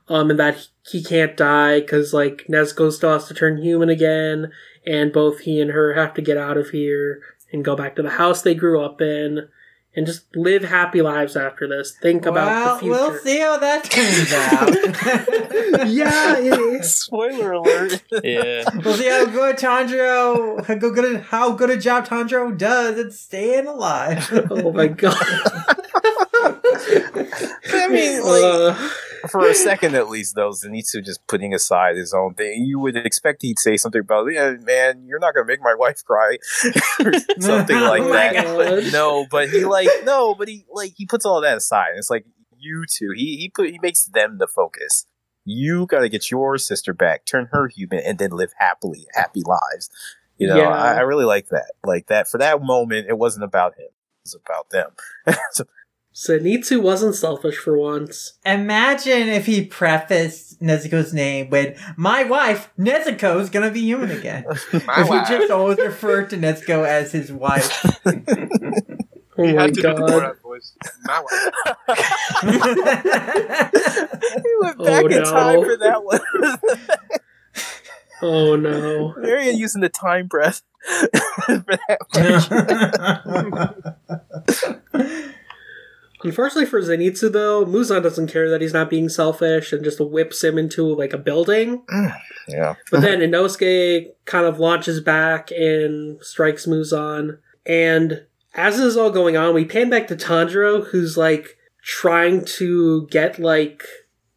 um, 0.08 0.30
and 0.30 0.38
that 0.38 0.68
he 0.88 1.02
can't 1.02 1.36
die 1.36 1.80
because 1.80 2.14
like 2.14 2.46
Nezuko 2.48 2.92
still 2.92 3.12
has 3.12 3.26
to 3.28 3.34
turn 3.34 3.62
human 3.62 3.88
again, 3.88 4.52
and 4.86 5.12
both 5.12 5.40
he 5.40 5.60
and 5.60 5.72
her 5.72 5.94
have 5.94 6.14
to 6.14 6.22
get 6.22 6.36
out 6.36 6.56
of 6.56 6.70
here 6.70 7.20
and 7.52 7.64
go 7.64 7.76
back 7.76 7.96
to 7.96 8.02
the 8.02 8.10
house 8.10 8.42
they 8.42 8.54
grew 8.54 8.80
up 8.80 9.00
in. 9.00 9.48
And 9.96 10.06
just 10.06 10.26
live 10.36 10.62
happy 10.62 11.00
lives 11.00 11.36
after 11.36 11.66
this. 11.66 11.92
Think 11.92 12.26
about 12.26 12.46
well, 12.46 12.74
the 12.74 12.80
future. 12.80 12.92
we'll 12.92 13.18
see 13.18 13.40
how 13.40 13.56
that 13.56 13.84
turns 13.84 14.30
out. 14.30 15.88
yeah, 15.88 16.36
it 16.38 16.60
is. 16.80 16.94
Spoiler 16.94 17.52
alert. 17.52 18.02
Yeah. 18.22 18.64
we'll 18.84 18.94
see 18.94 19.08
how 19.08 19.24
good 19.24 19.56
Tanjiro, 19.56 20.62
how 20.66 20.74
good, 20.74 21.20
how 21.22 21.52
good 21.52 21.70
a 21.70 21.78
job 21.78 22.06
Tanjiro 22.06 22.56
does 22.58 22.98
at 22.98 23.14
staying 23.14 23.66
alive. 23.66 24.28
Oh 24.50 24.70
my 24.70 24.88
god. 24.88 25.16
I 27.72 27.88
mean, 27.88 28.22
like, 28.22 28.44
Uh, 28.44 28.90
for 29.28 29.46
a 29.46 29.54
second 29.54 29.94
at 29.94 30.08
least, 30.08 30.34
though, 30.34 30.50
Zenitsu 30.50 31.04
just 31.04 31.26
putting 31.26 31.54
aside 31.54 31.96
his 31.96 32.12
own 32.14 32.34
thing. 32.34 32.64
You 32.64 32.78
would 32.80 32.96
expect 32.96 33.42
he'd 33.42 33.58
say 33.58 33.76
something 33.76 34.00
about, 34.00 34.26
yeah, 34.32 34.54
man, 34.62 35.04
you're 35.06 35.18
not 35.18 35.34
gonna 35.34 35.46
make 35.46 35.60
my 35.60 35.74
wife 35.74 36.04
cry, 36.04 36.38
or 37.04 37.12
something 37.40 37.78
like 37.80 38.02
Oh 38.02 38.12
that. 38.12 38.90
No, 38.92 39.26
but 39.30 39.50
he 39.50 39.64
like 39.64 39.88
no, 40.04 40.34
but 40.34 40.48
he 40.48 40.64
like 40.72 40.92
he 40.96 41.06
puts 41.06 41.24
all 41.26 41.40
that 41.40 41.56
aside. 41.56 41.90
It's 41.96 42.10
like 42.10 42.26
you 42.58 42.84
two. 42.88 43.10
He 43.14 43.36
he 43.36 43.48
put 43.48 43.70
he 43.70 43.78
makes 43.82 44.04
them 44.04 44.38
the 44.38 44.46
focus. 44.46 45.06
You 45.44 45.86
got 45.86 46.00
to 46.00 46.08
get 46.08 46.30
your 46.30 46.58
sister 46.58 46.92
back, 46.92 47.24
turn 47.24 47.48
her 47.52 47.68
human, 47.68 48.00
and 48.00 48.18
then 48.18 48.30
live 48.30 48.52
happily, 48.58 49.06
happy 49.14 49.42
lives. 49.46 49.88
You 50.38 50.48
know, 50.48 50.56
Yeah. 50.56 50.70
I, 50.70 50.94
I 50.94 51.00
really 51.00 51.24
like 51.24 51.48
that. 51.48 51.72
Like 51.84 52.08
that 52.08 52.28
for 52.28 52.38
that 52.38 52.60
moment, 52.62 53.06
it 53.08 53.16
wasn't 53.16 53.44
about 53.44 53.74
him; 53.74 53.86
it 53.86 54.24
was 54.24 54.34
about 54.34 54.70
them. 54.70 54.90
so, 55.52 55.64
Zenitsu 56.16 56.80
wasn't 56.80 57.14
selfish 57.14 57.56
for 57.58 57.76
once. 57.76 58.38
Imagine 58.46 59.28
if 59.28 59.44
he 59.44 59.66
prefaced 59.66 60.58
Nezuko's 60.62 61.12
name 61.12 61.50
with, 61.50 61.78
My 61.98 62.24
wife, 62.24 62.70
Nezuko's 62.78 63.50
gonna 63.50 63.70
be 63.70 63.82
human 63.82 64.10
again. 64.10 64.44
My 64.86 65.02
if 65.02 65.08
he 65.08 65.36
just 65.36 65.50
always 65.50 65.76
referred 65.78 66.30
to 66.30 66.38
Nezuko 66.38 66.86
as 66.86 67.12
his 67.12 67.30
wife. 67.30 67.84
Oh 69.38 69.42
You 69.44 69.54
my 69.54 69.62
had 69.64 69.74
to 69.74 69.82
do 69.82 69.88
the 69.88 69.92
god. 69.96 70.08
Borat 70.08 70.40
voice. 70.40 70.72
My 71.04 71.20
wife. 71.20 71.52
he 74.42 74.52
went 74.62 74.76
Oh, 74.78 74.84
back 74.86 75.04
in 75.04 75.10
no. 75.10 75.24
time 75.24 75.62
for 75.62 75.76
that 75.76 76.02
one. 76.02 76.20
Oh 78.22 78.56
no. 78.56 79.12
They're 79.20 79.42
using 79.50 79.82
the 79.82 79.90
time 79.90 80.26
breath 80.26 80.62
for 81.44 81.58
that. 81.66 81.98
Unfortunately 86.22 86.66
for 86.66 86.80
Zenitsu 86.80 87.30
though, 87.30 87.64
Muzan 87.64 88.02
doesn't 88.02 88.30
care 88.32 88.48
that 88.50 88.60
he's 88.60 88.72
not 88.72 88.90
being 88.90 89.08
selfish 89.08 89.72
and 89.72 89.84
just 89.84 90.00
whips 90.00 90.42
him 90.42 90.58
into 90.58 90.82
like 90.94 91.12
a 91.12 91.18
building. 91.18 91.84
Yeah. 92.48 92.74
But 92.90 93.02
then 93.02 93.20
Inosuke 93.20 94.08
kind 94.24 94.46
of 94.46 94.58
launches 94.58 95.00
back 95.00 95.50
and 95.50 96.22
strikes 96.22 96.66
Muzan. 96.66 97.38
And 97.66 98.24
as 98.54 98.76
this 98.76 98.86
is 98.86 98.96
all 98.96 99.10
going 99.10 99.36
on, 99.36 99.54
we 99.54 99.64
pan 99.64 99.90
back 99.90 100.06
to 100.08 100.16
Tanjiro, 100.16 100.86
who's 100.86 101.16
like 101.16 101.58
trying 101.82 102.44
to 102.44 103.06
get 103.08 103.38
like 103.38 103.82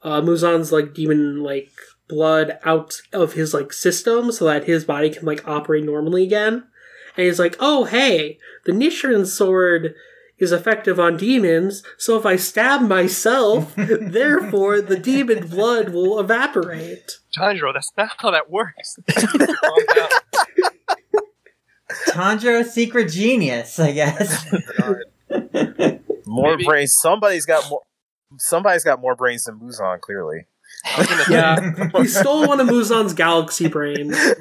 uh, 0.03 0.21
Muzan's 0.21 0.71
like 0.71 0.93
demon 0.93 1.43
like 1.43 1.71
blood 2.07 2.57
out 2.65 3.01
of 3.13 3.33
his 3.33 3.53
like 3.53 3.71
system 3.71 4.31
so 4.31 4.45
that 4.45 4.65
his 4.65 4.83
body 4.83 5.09
can 5.09 5.25
like 5.25 5.47
operate 5.47 5.85
normally 5.85 6.23
again. 6.23 6.65
And 7.15 7.25
he's 7.25 7.39
like, 7.39 7.55
oh 7.59 7.85
hey, 7.85 8.37
the 8.65 8.71
Nichirin 8.71 9.25
sword 9.25 9.95
is 10.39 10.51
effective 10.51 10.99
on 10.99 11.17
demons, 11.17 11.83
so 11.97 12.17
if 12.17 12.25
I 12.25 12.35
stab 12.35 12.81
myself, 12.81 13.73
therefore 13.77 14.81
the 14.81 14.97
demon 14.97 15.47
blood 15.47 15.89
will 15.89 16.19
evaporate. 16.19 17.17
Tanjiro, 17.37 17.73
that's 17.73 17.91
not 17.97 18.11
how 18.17 18.31
that 18.31 18.49
works. 18.49 18.97
Calm 19.09 19.85
down. 19.95 20.09
Tanjiro's 22.07 22.73
secret 22.73 23.09
genius, 23.11 23.79
I 23.79 23.91
guess. 23.91 24.45
More 26.25 26.51
Maybe- 26.55 26.65
brains. 26.65 26.95
Somebody's 27.01 27.45
got 27.45 27.69
more. 27.69 27.81
Somebody's 28.37 28.83
got 28.83 29.01
more 29.01 29.15
brains 29.15 29.45
than 29.45 29.59
Muzan. 29.59 29.99
Clearly. 30.01 30.45
I 30.85 30.97
was 30.99 31.07
gonna 31.07 31.23
say, 31.25 31.33
Yeah. 31.33 32.01
He 32.01 32.07
stole 32.07 32.47
one 32.47 32.59
of 32.59 32.67
Muzan's 32.67 33.13
galaxy 33.13 33.67
brains. 33.67 34.15
yeah, 34.15 34.35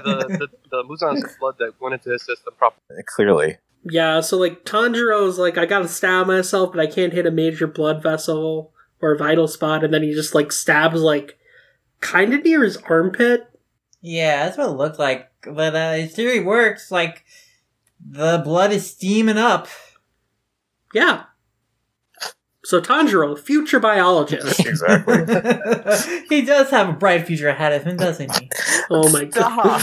the, 0.00 0.26
the, 0.28 0.48
the 0.70 0.82
Muzan's 0.84 1.36
blood 1.38 1.54
that 1.58 1.74
went 1.80 1.94
into 1.94 2.10
his 2.10 2.24
system 2.24 2.54
properly. 2.58 3.02
Clearly. 3.06 3.58
Yeah, 3.86 4.20
so 4.20 4.38
like 4.38 4.64
Tanjiro's 4.64 5.38
like, 5.38 5.58
I 5.58 5.66
gotta 5.66 5.88
stab 5.88 6.26
myself, 6.26 6.72
but 6.72 6.80
I 6.80 6.86
can't 6.86 7.12
hit 7.12 7.26
a 7.26 7.30
major 7.30 7.66
blood 7.66 8.02
vessel 8.02 8.72
or 9.00 9.12
a 9.12 9.18
vital 9.18 9.46
spot, 9.46 9.84
and 9.84 9.92
then 9.92 10.02
he 10.02 10.12
just 10.14 10.34
like 10.34 10.52
stabs 10.52 11.00
like 11.02 11.38
kind 12.00 12.32
of 12.32 12.42
near 12.44 12.62
his 12.64 12.78
armpit. 12.88 13.46
yeah, 14.00 14.44
that's 14.44 14.56
what 14.58 14.68
it 14.68 14.72
looked 14.72 14.98
like. 14.98 15.30
But 15.42 15.76
uh, 15.76 15.92
his 15.94 16.14
theory 16.14 16.40
works. 16.40 16.90
Like, 16.90 17.24
the 18.00 18.40
blood 18.42 18.72
is 18.72 18.90
steaming 18.90 19.36
up. 19.38 19.68
Yeah. 20.94 21.24
So 22.64 22.80
Tanjiro, 22.80 23.38
future 23.38 23.80
biologist. 23.80 24.60
Exactly. 24.66 25.16
he 26.30 26.40
does 26.42 26.70
have 26.70 26.88
a 26.88 26.92
bright 26.94 27.26
future 27.26 27.48
ahead 27.48 27.72
of 27.74 27.84
him, 27.84 27.98
doesn't 27.98 28.34
he? 28.40 28.48
Oh 28.88 29.10
my 29.10 29.24
god. 29.24 29.82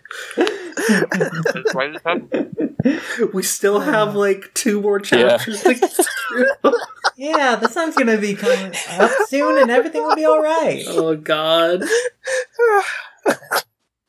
That's 1.12 1.74
why 1.74 1.94
this. 1.94 3.02
We 3.34 3.44
still 3.44 3.80
have 3.80 4.16
like 4.16 4.52
two 4.54 4.82
more 4.82 5.00
chapters 5.00 5.62
to 5.62 5.76
get 5.76 5.92
through. 5.92 6.46
yeah, 7.16 7.56
the 7.56 7.70
sun's 7.70 7.96
gonna 7.96 8.18
be 8.18 8.34
coming 8.34 8.74
up 8.90 9.12
soon 9.28 9.62
and 9.62 9.70
everything 9.70 10.04
will 10.04 10.16
be 10.16 10.26
alright. 10.26 10.86
Oh 10.88 11.16
god. 11.16 11.84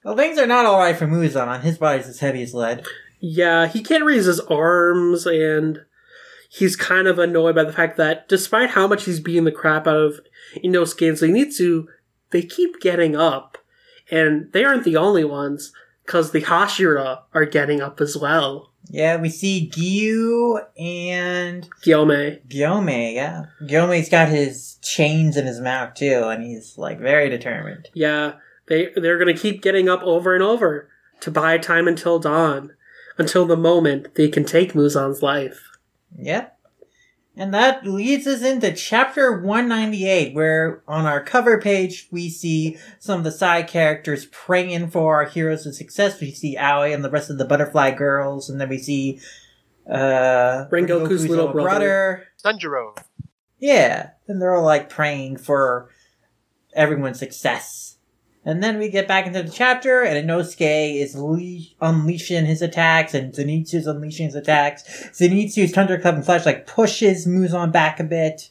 Well, 0.04 0.16
things 0.16 0.38
are 0.38 0.46
not 0.46 0.66
alright 0.66 0.96
for 0.96 1.06
Muzan. 1.06 1.60
His 1.60 1.78
body's 1.78 2.08
as 2.08 2.18
heavy 2.18 2.42
as 2.42 2.54
lead. 2.54 2.84
Yeah, 3.20 3.68
he 3.68 3.82
can't 3.82 4.04
raise 4.04 4.24
his 4.24 4.40
arms, 4.40 5.26
and 5.26 5.84
he's 6.50 6.74
kind 6.74 7.06
of 7.06 7.20
annoyed 7.20 7.54
by 7.54 7.62
the 7.64 7.72
fact 7.72 7.96
that 7.98 8.28
despite 8.28 8.70
how 8.70 8.88
much 8.88 9.04
he's 9.04 9.20
beating 9.20 9.44
the 9.44 9.52
crap 9.52 9.86
out 9.86 9.96
of 9.96 10.20
Inosuke 10.56 11.08
and 11.08 11.16
Zenitsu, 11.16 11.86
they 12.30 12.42
keep 12.42 12.80
getting 12.80 13.14
up. 13.14 13.58
And 14.10 14.52
they 14.52 14.64
aren't 14.64 14.84
the 14.84 14.96
only 14.96 15.24
ones, 15.24 15.72
because 16.12 16.32
the 16.32 16.42
Hashira 16.42 17.22
are 17.32 17.46
getting 17.46 17.80
up 17.80 17.98
as 17.98 18.18
well. 18.18 18.70
Yeah, 18.90 19.16
we 19.16 19.30
see 19.30 19.70
Giyu 19.72 20.60
and 20.78 21.66
Gyomei. 21.82 22.46
Gyomei, 22.48 23.14
yeah. 23.14 23.44
Gyomei's 23.62 24.10
got 24.10 24.28
his 24.28 24.76
chains 24.82 25.38
in 25.38 25.46
his 25.46 25.58
mouth 25.58 25.94
too, 25.94 26.24
and 26.24 26.44
he's 26.44 26.76
like 26.76 27.00
very 27.00 27.30
determined. 27.30 27.88
Yeah, 27.94 28.34
they, 28.66 28.90
they're 28.94 29.18
gonna 29.18 29.32
keep 29.32 29.62
getting 29.62 29.88
up 29.88 30.02
over 30.02 30.34
and 30.34 30.42
over 30.42 30.90
to 31.20 31.30
buy 31.30 31.56
time 31.56 31.88
until 31.88 32.18
dawn, 32.18 32.74
until 33.16 33.46
the 33.46 33.56
moment 33.56 34.14
they 34.14 34.28
can 34.28 34.44
take 34.44 34.74
Muzan's 34.74 35.22
life. 35.22 35.78
Yep. 36.18 36.58
And 37.34 37.54
that 37.54 37.86
leads 37.86 38.26
us 38.26 38.42
into 38.42 38.72
chapter 38.72 39.40
198, 39.40 40.34
where 40.34 40.82
on 40.86 41.06
our 41.06 41.22
cover 41.22 41.58
page 41.58 42.08
we 42.10 42.28
see 42.28 42.76
some 42.98 43.18
of 43.18 43.24
the 43.24 43.32
side 43.32 43.68
characters 43.68 44.26
praying 44.26 44.90
for 44.90 45.14
our 45.14 45.24
heroes' 45.24 45.64
to 45.64 45.72
success. 45.72 46.20
We 46.20 46.32
see 46.32 46.58
Aoi 46.58 46.92
and 46.92 47.02
the 47.02 47.10
rest 47.10 47.30
of 47.30 47.38
the 47.38 47.46
butterfly 47.46 47.92
girls, 47.92 48.50
and 48.50 48.60
then 48.60 48.68
we 48.68 48.78
see 48.78 49.20
uh 49.90 50.66
Rengoku's 50.70 51.26
little 51.28 51.48
brother. 51.48 52.28
Senjuro. 52.44 52.96
Yeah. 53.58 54.10
And 54.28 54.40
they're 54.40 54.54
all 54.54 54.64
like 54.64 54.90
praying 54.90 55.38
for 55.38 55.88
everyone's 56.74 57.18
success. 57.18 57.91
And 58.44 58.62
then 58.62 58.78
we 58.78 58.88
get 58.88 59.06
back 59.06 59.26
into 59.26 59.42
the 59.42 59.50
chapter, 59.50 60.02
and 60.02 60.28
Inosuke 60.28 61.00
is 61.00 61.14
le- 61.14 61.88
unleashing 61.88 62.44
his 62.44 62.60
attacks, 62.60 63.14
and 63.14 63.32
Zenitsu's 63.32 63.86
unleashing 63.86 64.26
his 64.26 64.34
attacks. 64.34 64.82
Zenitsu's 65.12 65.72
Thunderclap 65.72 66.14
and 66.14 66.24
Flashlight 66.24 66.66
pushes 66.66 67.26
Muzan 67.26 67.70
back 67.70 68.00
a 68.00 68.04
bit. 68.04 68.50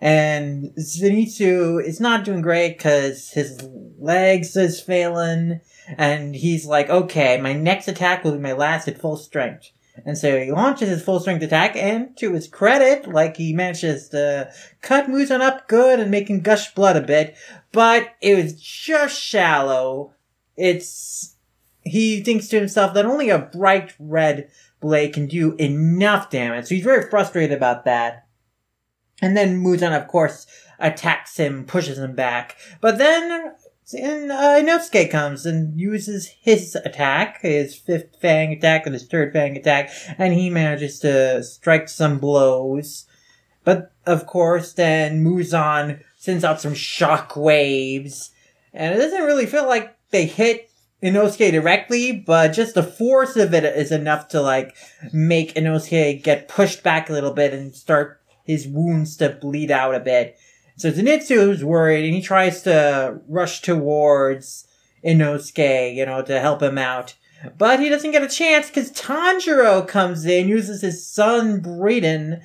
And 0.00 0.74
Zenitsu 0.74 1.82
is 1.82 2.00
not 2.00 2.24
doing 2.24 2.42
great 2.42 2.76
because 2.76 3.30
his 3.30 3.66
legs 3.98 4.54
is 4.56 4.78
failing. 4.78 5.60
And 5.96 6.34
he's 6.34 6.66
like, 6.66 6.90
okay, 6.90 7.40
my 7.40 7.54
next 7.54 7.88
attack 7.88 8.24
will 8.24 8.32
be 8.32 8.38
my 8.38 8.52
last 8.52 8.88
at 8.88 9.00
full 9.00 9.16
strength. 9.16 9.70
And 10.04 10.18
so 10.18 10.40
he 10.40 10.50
launches 10.50 10.88
his 10.88 11.02
full 11.02 11.20
strength 11.20 11.42
attack, 11.42 11.76
and 11.76 12.16
to 12.16 12.32
his 12.32 12.48
credit, 12.48 13.08
like 13.08 13.36
he 13.36 13.52
manages 13.52 14.08
to 14.08 14.52
cut 14.82 15.06
Muzan 15.06 15.40
up 15.40 15.68
good 15.68 16.00
and 16.00 16.10
make 16.10 16.28
him 16.28 16.40
gush 16.40 16.74
blood 16.74 16.96
a 16.96 17.00
bit, 17.00 17.36
but 17.70 18.12
it 18.20 18.34
was 18.34 18.60
just 18.60 19.20
shallow. 19.20 20.12
It's 20.56 21.36
he 21.82 22.22
thinks 22.22 22.48
to 22.48 22.58
himself 22.58 22.94
that 22.94 23.06
only 23.06 23.30
a 23.30 23.38
bright 23.38 23.94
red 23.98 24.50
blade 24.80 25.12
can 25.12 25.26
do 25.26 25.54
enough 25.56 26.28
damage, 26.28 26.66
so 26.66 26.74
he's 26.74 26.84
very 26.84 27.08
frustrated 27.08 27.56
about 27.56 27.84
that. 27.84 28.26
And 29.22 29.36
then 29.36 29.62
Muzan, 29.62 29.96
of 29.96 30.08
course, 30.08 30.46
attacks 30.80 31.36
him, 31.36 31.66
pushes 31.66 31.98
him 31.98 32.14
back. 32.14 32.56
But 32.80 32.98
then 32.98 33.54
and 33.92 34.32
uh, 34.32 34.60
Inosuke 34.60 35.10
comes 35.10 35.44
and 35.44 35.78
uses 35.78 36.28
his 36.40 36.74
attack, 36.74 37.42
his 37.42 37.74
fifth 37.74 38.16
fang 38.20 38.52
attack 38.52 38.86
and 38.86 38.94
his 38.94 39.06
third 39.06 39.32
fang 39.32 39.56
attack, 39.56 39.90
and 40.16 40.32
he 40.32 40.48
manages 40.48 40.98
to 41.00 41.42
strike 41.42 41.88
some 41.88 42.18
blows. 42.18 43.06
But 43.64 43.92
of 44.06 44.26
course, 44.26 44.72
then 44.72 45.24
Muzan 45.24 46.00
sends 46.16 46.44
out 46.44 46.60
some 46.60 46.74
shock 46.74 47.36
waves, 47.36 48.30
and 48.72 48.94
it 48.94 48.98
doesn't 48.98 49.24
really 49.24 49.46
feel 49.46 49.66
like 49.66 49.96
they 50.10 50.26
hit 50.26 50.70
Inosuke 51.02 51.52
directly, 51.52 52.12
but 52.12 52.48
just 52.48 52.74
the 52.74 52.82
force 52.82 53.36
of 53.36 53.52
it 53.52 53.64
is 53.64 53.92
enough 53.92 54.28
to 54.28 54.40
like 54.40 54.74
make 55.12 55.54
Inosuke 55.54 56.22
get 56.22 56.48
pushed 56.48 56.82
back 56.82 57.10
a 57.10 57.12
little 57.12 57.32
bit 57.32 57.52
and 57.52 57.74
start 57.74 58.22
his 58.44 58.66
wounds 58.66 59.16
to 59.18 59.28
bleed 59.28 59.70
out 59.70 59.94
a 59.94 60.00
bit. 60.00 60.38
So 60.76 60.90
Zenitsu 60.90 61.50
is 61.50 61.64
worried 61.64 62.04
and 62.04 62.14
he 62.14 62.22
tries 62.22 62.62
to 62.62 63.20
rush 63.28 63.60
towards 63.60 64.66
Inosuke, 65.04 65.94
you 65.94 66.04
know, 66.04 66.22
to 66.22 66.40
help 66.40 66.62
him 66.62 66.78
out. 66.78 67.14
But 67.56 67.80
he 67.80 67.88
doesn't 67.88 68.10
get 68.10 68.22
a 68.22 68.28
chance 68.28 68.68
because 68.68 68.90
Tanjiro 68.90 69.86
comes 69.86 70.24
in, 70.24 70.48
uses 70.48 70.80
his 70.82 71.06
sun 71.06 71.60
breathing 71.60 72.40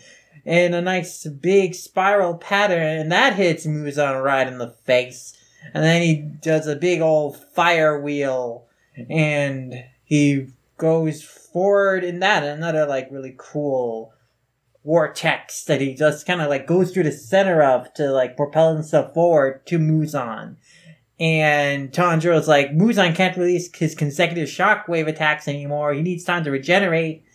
in 0.45 0.73
a 0.73 0.81
nice 0.81 1.25
big 1.25 1.73
spiral 1.73 2.35
pattern, 2.35 2.99
and 2.99 3.11
that 3.11 3.35
hits 3.35 3.65
Muzan 3.65 4.21
right 4.21 4.47
in 4.47 4.57
the 4.57 4.71
face. 4.85 5.33
And 5.73 5.83
then 5.83 6.01
he 6.01 6.15
does 6.15 6.67
a 6.67 6.75
big 6.75 7.01
old 7.01 7.37
fire 7.53 7.99
wheel, 7.99 8.67
and 9.09 9.85
he 10.03 10.49
goes 10.77 11.21
forward 11.21 12.03
in 12.03 12.19
that. 12.19 12.43
Another 12.43 12.85
like 12.85 13.09
really 13.11 13.35
cool 13.37 14.13
vortex 14.83 15.63
that 15.65 15.81
he 15.81 15.93
just 15.93 16.25
kind 16.25 16.41
of 16.41 16.49
like 16.49 16.65
goes 16.65 16.91
through 16.91 17.03
the 17.03 17.11
center 17.11 17.61
of 17.61 17.93
to 17.93 18.11
like 18.11 18.37
propel 18.37 18.73
himself 18.73 19.13
forward 19.13 19.65
to 19.67 19.77
Muzan. 19.77 20.55
And 21.19 21.91
Tanjiro's 21.91 22.47
like, 22.47 22.71
Muzan 22.71 23.13
can't 23.13 23.35
release 23.35 23.69
his 23.75 23.93
consecutive 23.93 24.47
shockwave 24.47 25.07
attacks 25.07 25.47
anymore. 25.47 25.93
He 25.93 26.01
needs 26.01 26.23
time 26.23 26.45
to 26.45 26.51
regenerate. 26.51 27.25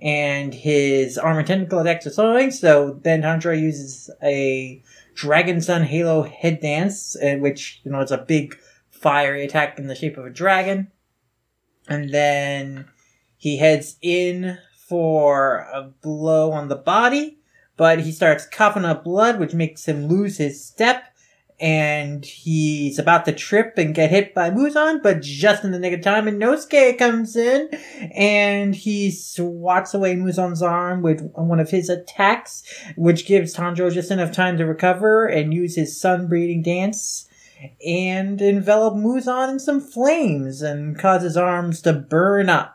And 0.00 0.52
his 0.54 1.18
armor 1.18 1.42
tentacle 1.42 1.78
attacks 1.78 2.06
are 2.06 2.10
slowing. 2.10 2.50
So 2.50 2.98
then 3.02 3.22
Tanjiro 3.22 3.60
uses 3.60 4.10
a 4.22 4.82
Dragon 5.14 5.60
Sun 5.60 5.84
Halo 5.84 6.22
head 6.22 6.60
dance, 6.60 7.16
uh, 7.16 7.36
which, 7.36 7.80
you 7.84 7.92
know, 7.92 8.00
it's 8.00 8.10
a 8.10 8.18
big 8.18 8.56
fiery 8.90 9.44
attack 9.44 9.78
in 9.78 9.86
the 9.86 9.94
shape 9.94 10.16
of 10.16 10.24
a 10.24 10.30
dragon. 10.30 10.90
And 11.86 12.12
then 12.12 12.86
he 13.36 13.58
heads 13.58 13.96
in 14.00 14.58
for 14.88 15.66
a 15.72 15.82
blow 16.02 16.52
on 16.52 16.68
the 16.68 16.76
body, 16.76 17.38
but 17.76 18.00
he 18.00 18.12
starts 18.12 18.46
coughing 18.46 18.84
up 18.84 19.04
blood, 19.04 19.38
which 19.38 19.54
makes 19.54 19.86
him 19.86 20.06
lose 20.06 20.38
his 20.38 20.64
step. 20.64 21.04
And 21.60 22.24
he's 22.24 22.98
about 22.98 23.24
to 23.26 23.32
trip 23.32 23.78
and 23.78 23.94
get 23.94 24.10
hit 24.10 24.34
by 24.34 24.50
Muzan, 24.50 25.00
but 25.02 25.22
just 25.22 25.62
in 25.62 25.70
the 25.70 25.78
nick 25.78 25.92
of 25.92 26.02
time, 26.02 26.26
Inosuke 26.26 26.98
comes 26.98 27.36
in 27.36 27.68
and 28.12 28.74
he 28.74 29.12
swats 29.12 29.94
away 29.94 30.16
Muzan's 30.16 30.62
arm 30.62 31.00
with 31.00 31.30
one 31.34 31.60
of 31.60 31.70
his 31.70 31.88
attacks, 31.88 32.64
which 32.96 33.24
gives 33.24 33.54
Tanjiro 33.54 33.92
just 33.92 34.10
enough 34.10 34.32
time 34.32 34.58
to 34.58 34.66
recover 34.66 35.26
and 35.26 35.54
use 35.54 35.76
his 35.76 35.98
sun 35.98 36.26
breathing 36.26 36.60
dance 36.60 37.28
and 37.86 38.42
envelop 38.42 38.94
Muzan 38.94 39.52
in 39.52 39.58
some 39.60 39.80
flames 39.80 40.60
and 40.60 40.98
cause 40.98 41.22
his 41.22 41.36
arms 41.36 41.80
to 41.82 41.92
burn 41.92 42.48
up. 42.48 42.73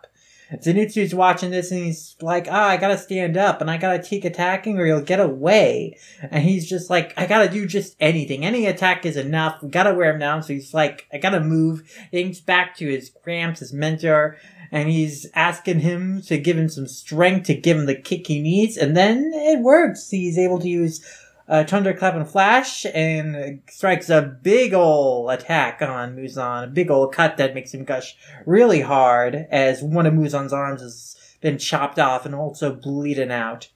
Zenitsu's 0.56 1.14
watching 1.14 1.52
this 1.52 1.72
and 1.72 1.86
he's 1.86 2.16
like, 2.22 2.48
ah, 2.50 2.66
oh, 2.66 2.70
I 2.70 2.78
gotta 2.78 2.98
stand 2.98 3.38
up 3.38 3.62
and 3.62 3.70
I 3.70 3.78
gotta 3.78 4.02
take 4.02 4.26
attacking 4.26 4.80
or 4.80 4.86
he'll 4.86 5.02
get 5.02 5.20
away. 5.20 5.98
And 6.22 6.44
he's 6.44 6.68
just 6.68 6.90
like, 6.90 7.14
I 7.18 7.28
gotta 7.28 7.50
do 7.50 7.68
just 7.68 7.96
anything. 8.00 8.44
Any 8.44 8.66
attack 8.66 9.06
is 9.06 9.16
enough. 9.16 9.62
We 9.62 9.70
gotta 9.70 9.94
wear 9.94 10.14
him 10.14 10.20
down. 10.20 10.42
So 10.42 10.54
he's 10.54 10.74
like, 10.74 11.08
I 11.14 11.20
gotta 11.20 11.40
move. 11.40 11.90
He's 12.12 12.42
back 12.42 12.76
to 12.78 12.88
his 12.88 13.12
Gramps, 13.24 13.60
his 13.60 13.74
mentor, 13.74 14.38
and 14.72 14.90
he's 14.90 15.28
asking 15.36 15.80
him 15.80 16.22
to 16.24 16.38
give 16.38 16.58
him 16.58 16.70
some 16.70 16.88
strength 16.88 17.48
to 17.48 17.56
give 17.56 17.78
him 17.78 17.86
the 17.86 17.96
kick 17.96 18.28
he 18.28 18.42
needs. 18.42 18.78
And 18.78 18.98
then 18.98 19.32
it 19.34 19.60
works. 19.60 20.10
He's 20.10 20.38
able 20.38 20.60
to 20.60 20.70
use 20.70 21.06
uh, 21.50 21.64
Thunderclap 21.64 22.14
and 22.14 22.30
Flash 22.30 22.86
and 22.94 23.62
strikes 23.68 24.10
a 24.10 24.22
big 24.22 24.74
ol' 24.74 25.30
attack 25.30 25.82
on 25.82 26.16
Muzan, 26.16 26.66
a 26.66 26.68
big 26.68 26.92
ol' 26.92 27.08
cut 27.08 27.38
that 27.38 27.56
makes 27.56 27.74
him 27.74 27.84
gush 27.84 28.16
really 28.46 28.82
hard 28.82 29.48
as 29.50 29.82
one 29.82 30.06
of 30.06 30.14
Muzan's 30.14 30.54
arms 30.54 30.82
has 30.82 31.16
been 31.42 31.58
chopped 31.58 31.98
off 31.98 32.26
and 32.26 32.36
also 32.36 32.76
bleeding 32.76 33.32
out. 33.32 33.70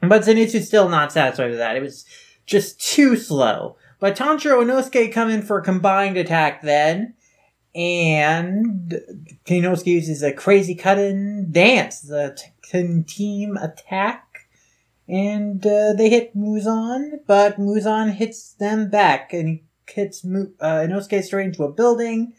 But 0.00 0.22
Zenitsu's 0.22 0.66
still 0.66 0.88
not 0.88 1.12
satisfied 1.12 1.50
with 1.50 1.58
that. 1.58 1.76
It 1.76 1.82
was 1.82 2.04
just 2.44 2.80
too 2.80 3.16
slow. 3.16 3.76
But 3.98 4.16
Tanjiro 4.16 4.60
and 4.60 4.70
Inosuke 4.70 5.12
come 5.12 5.30
in 5.30 5.42
for 5.42 5.58
a 5.58 5.64
combined 5.64 6.16
attack 6.16 6.60
then, 6.60 7.14
and 7.74 9.00
Inosuke 9.46 9.86
uses 9.86 10.22
a 10.22 10.32
crazy 10.32 10.74
cut-in 10.74 11.52
dance, 11.52 12.00
the 12.00 12.36
t- 12.36 13.04
team 13.06 13.56
attack 13.56 14.31
and 15.08 15.64
uh, 15.66 15.92
they 15.92 16.08
hit 16.08 16.36
Muzan, 16.36 17.20
but 17.26 17.58
Muzan 17.58 18.12
hits 18.12 18.52
them 18.52 18.88
back, 18.88 19.32
and 19.32 19.48
he 19.48 19.64
hits 19.88 20.24
Mu- 20.24 20.52
uh, 20.60 20.86
Inosuke 20.86 21.22
straight 21.22 21.46
into 21.46 21.64
a 21.64 21.72
building, 21.72 22.32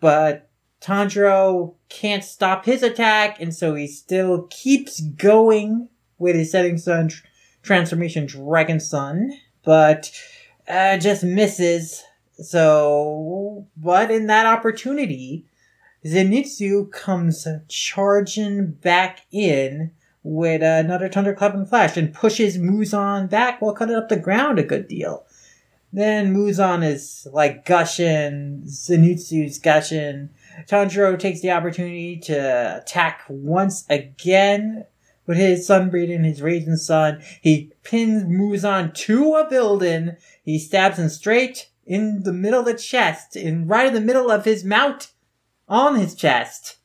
but 0.00 0.48
Tanjiro 0.80 1.74
can't 1.88 2.24
stop 2.24 2.64
his 2.64 2.82
attack, 2.82 3.40
and 3.40 3.54
so 3.54 3.74
he 3.74 3.86
still 3.86 4.46
keeps 4.50 5.00
going 5.00 5.88
with 6.18 6.36
his 6.36 6.50
setting 6.50 6.78
sun 6.78 7.08
tr- 7.08 7.24
transformation 7.62 8.26
Dragon 8.26 8.80
Sun, 8.80 9.32
but 9.64 10.10
uh, 10.68 10.98
just 10.98 11.24
misses. 11.24 12.04
So, 12.40 13.66
but 13.76 14.10
in 14.12 14.28
that 14.28 14.46
opportunity, 14.46 15.46
Zenitsu 16.04 16.90
comes 16.92 17.46
charging 17.68 18.72
back 18.72 19.22
in 19.32 19.90
with 20.22 20.62
another 20.62 21.08
Thunderclap 21.08 21.54
and 21.54 21.68
Flash 21.68 21.96
and 21.96 22.12
pushes 22.12 22.58
Muzan 22.58 23.30
back 23.30 23.60
while 23.60 23.74
cutting 23.74 23.96
up 23.96 24.08
the 24.08 24.16
ground 24.16 24.58
a 24.58 24.62
good 24.62 24.88
deal. 24.88 25.24
Then 25.92 26.34
Muzan 26.34 26.84
is 26.84 27.26
like 27.32 27.64
gushing, 27.64 28.62
Zenitsu's 28.66 29.58
gushing. 29.58 30.30
Tanjiro 30.66 31.18
takes 31.18 31.40
the 31.40 31.50
opportunity 31.50 32.18
to 32.18 32.82
attack 32.82 33.22
once 33.28 33.84
again 33.88 34.84
with 35.26 35.38
his 35.38 35.66
sun 35.66 35.88
breathing, 35.90 36.24
his 36.24 36.42
raging 36.42 36.76
sun. 36.76 37.22
He 37.40 37.72
pins 37.84 38.24
Muzan 38.24 38.92
to 38.94 39.34
a 39.34 39.48
building. 39.48 40.16
He 40.42 40.58
stabs 40.58 40.98
him 40.98 41.08
straight 41.08 41.70
in 41.86 42.22
the 42.22 42.32
middle 42.32 42.60
of 42.60 42.66
the 42.66 42.74
chest, 42.74 43.34
in 43.34 43.66
right 43.66 43.86
in 43.86 43.94
the 43.94 44.00
middle 44.00 44.30
of 44.30 44.44
his 44.44 44.64
mount 44.64 45.12
on 45.68 45.96
his 45.96 46.14
chest 46.14 46.77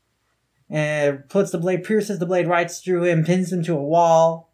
and 0.69 1.27
puts 1.29 1.51
the 1.51 1.57
blade, 1.57 1.83
pierces 1.83 2.19
the 2.19 2.25
blade 2.25 2.47
right 2.47 2.69
through 2.69 3.03
him, 3.03 3.23
pins 3.25 3.51
him 3.51 3.63
to 3.63 3.73
a 3.73 3.83
wall. 3.83 4.51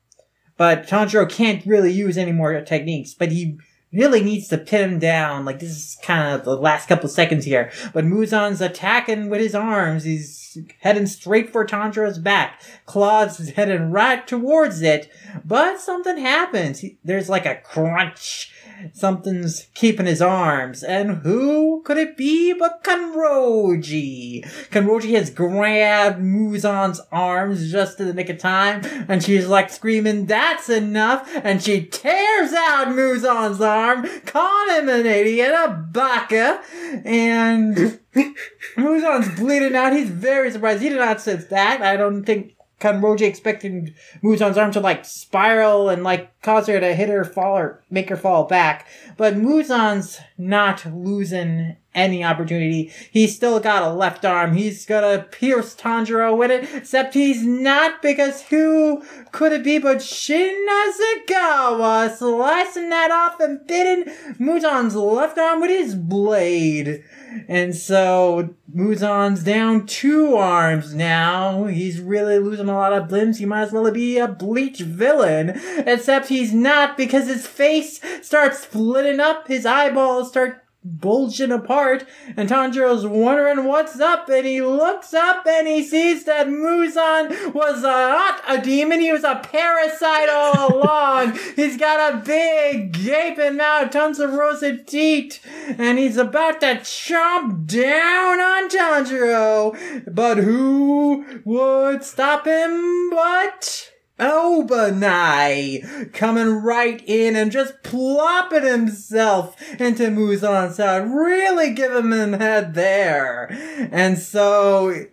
But 0.57 0.87
Tanjiro 0.87 1.29
can't 1.29 1.65
really 1.65 1.91
use 1.91 2.17
any 2.17 2.33
more 2.33 2.59
techniques, 2.61 3.13
but 3.13 3.31
he 3.31 3.57
really 3.91 4.21
needs 4.21 4.47
to 4.49 4.57
pin 4.57 4.89
him 4.89 4.99
down. 4.99 5.45
Like 5.45 5.59
this 5.59 5.71
is 5.71 5.97
kind 6.03 6.35
of 6.35 6.45
the 6.45 6.55
last 6.55 6.87
couple 6.87 7.09
seconds 7.09 7.45
here. 7.45 7.71
But 7.93 8.05
Muzan's 8.05 8.61
attacking 8.61 9.29
with 9.29 9.41
his 9.41 9.55
arms. 9.55 10.03
He's 10.03 10.57
heading 10.81 11.07
straight 11.07 11.51
for 11.51 11.65
Tanjiro's 11.65 12.19
back. 12.19 12.61
Claws 12.85 13.39
is 13.39 13.51
heading 13.51 13.91
right 13.91 14.25
towards 14.27 14.81
it. 14.81 15.11
But 15.45 15.79
something 15.79 16.17
happens. 16.17 16.79
He, 16.79 16.99
there's 17.03 17.29
like 17.29 17.45
a 17.45 17.55
crunch 17.55 18.53
something's 18.93 19.67
keeping 19.73 20.05
his 20.05 20.21
arms. 20.21 20.83
And 20.83 21.17
who 21.17 21.81
could 21.83 21.97
it 21.97 22.17
be 22.17 22.53
but 22.53 22.83
Kanroji? 22.83 24.43
Kanroji 24.69 25.15
has 25.15 25.29
grabbed 25.29 26.21
Muzan's 26.21 27.01
arms 27.11 27.71
just 27.71 27.99
in 27.99 28.07
the 28.07 28.13
nick 28.13 28.29
of 28.29 28.37
time, 28.37 28.81
and 29.07 29.23
she's 29.23 29.47
like 29.47 29.69
screaming, 29.69 30.25
that's 30.25 30.69
enough, 30.69 31.29
and 31.43 31.61
she 31.61 31.83
tears 31.85 32.53
out 32.53 32.89
Muzan's 32.89 33.61
arm, 33.61 34.07
calling 34.25 34.75
him 34.75 34.89
an 34.89 35.05
idiot, 35.05 35.51
a 35.51 35.87
baka, 35.91 36.61
and 37.05 37.99
Muzan's 38.77 39.39
bleeding 39.39 39.75
out. 39.75 39.93
He's 39.93 40.09
very 40.09 40.51
surprised. 40.51 40.81
He 40.81 40.89
did 40.89 40.99
not 40.99 41.21
sense 41.21 41.45
that. 41.45 41.81
I 41.81 41.97
don't 41.97 42.23
think 42.23 42.53
Kanroji 42.79 43.21
expecting 43.21 43.93
Muzan's 44.23 44.57
arm 44.57 44.71
to 44.71 44.79
like 44.79 45.05
spiral 45.05 45.89
and 45.89 46.03
like 46.03 46.41
cause 46.41 46.67
her 46.67 46.79
to 46.79 46.95
hit 46.95 47.09
her 47.09 47.25
fall 47.25 47.57
or 47.57 47.83
make 47.89 48.09
her 48.09 48.17
fall 48.17 48.45
back. 48.45 48.87
But 49.17 49.35
Muzan's 49.35 50.19
not 50.37 50.85
losing 50.85 51.75
any 51.93 52.23
opportunity. 52.23 52.93
He's 53.11 53.35
still 53.35 53.59
got 53.59 53.83
a 53.83 53.89
left 53.89 54.23
arm. 54.23 54.53
He's 54.53 54.85
gonna 54.85 55.23
pierce 55.23 55.75
Tanjiro 55.75 56.37
with 56.37 56.51
it, 56.51 56.69
except 56.73 57.13
he's 57.13 57.43
not 57.43 58.01
because 58.01 58.43
who 58.43 59.03
could 59.31 59.51
it 59.51 59.63
be 59.63 59.79
but 59.79 59.97
Shinazugawa 59.97 62.15
slicing 62.15 62.89
that 62.89 63.11
off 63.11 63.39
and 63.39 63.65
biting 63.67 64.05
Muzan's 64.37 64.95
left 64.95 65.37
arm 65.37 65.61
with 65.61 65.71
his 65.71 65.95
blade. 65.95 67.03
And 67.47 67.75
so 67.75 68.55
Muzan's 68.73 69.43
down 69.43 69.85
two 69.85 70.35
arms 70.35 70.93
now. 70.93 71.65
He's 71.65 71.99
really 71.99 72.39
losing 72.39 72.69
a 72.69 72.75
lot 72.75 72.93
of 72.93 73.11
limbs. 73.11 73.39
He 73.39 73.45
might 73.45 73.63
as 73.63 73.71
well 73.71 73.89
be 73.91 74.17
a 74.17 74.27
bleach 74.27 74.79
villain. 74.79 75.59
Except 75.85 76.27
he's 76.27 76.53
not 76.53 76.97
because 76.97 77.27
his 77.27 77.47
face 77.47 77.99
starts 78.21 78.59
splitting 78.59 79.19
up, 79.19 79.47
his 79.47 79.65
eyeballs 79.65 80.29
start 80.29 80.63
bulging 80.83 81.51
apart, 81.51 82.05
and 82.37 82.49
Tanjiro's 82.49 83.05
wondering 83.05 83.65
what's 83.65 83.99
up, 83.99 84.29
and 84.29 84.45
he 84.45 84.61
looks 84.61 85.13
up 85.13 85.45
and 85.45 85.67
he 85.67 85.83
sees 85.83 86.23
that 86.23 86.47
Muzan 86.47 87.53
was 87.53 87.81
not 87.81 88.41
a 88.47 88.61
demon, 88.61 89.01
he 89.01 89.11
was 89.11 89.23
a 89.23 89.41
parasite 89.43 90.29
all 90.29 90.77
along. 90.79 91.37
he's 91.55 91.77
got 91.77 92.13
a 92.13 92.17
big 92.17 92.93
gaping 92.93 93.57
mouth, 93.57 93.91
tons 93.91 94.19
of 94.19 94.33
roasted 94.33 94.87
teeth, 94.87 95.45
and 95.77 95.99
he's 95.99 96.17
about 96.17 96.61
to 96.61 96.75
chomp 96.77 97.65
down 97.67 98.39
on 98.39 98.69
Tanjiro. 98.69 100.03
But 100.13 100.37
who 100.37 101.41
would 101.43 102.03
stop 102.03 102.45
him 102.45 103.09
but... 103.09 103.88
Obanai 104.19 106.13
coming 106.13 106.61
right 106.61 107.01
in 107.05 107.35
and 107.35 107.51
just 107.51 107.81
plopping 107.83 108.65
himself 108.65 109.55
into 109.79 110.11
Muzan's 110.11 110.75
side, 110.75 111.09
really 111.09 111.73
giving 111.73 112.11
him 112.11 112.33
head 112.33 112.73
there. 112.73 113.47
And 113.91 114.17
so 114.17 115.05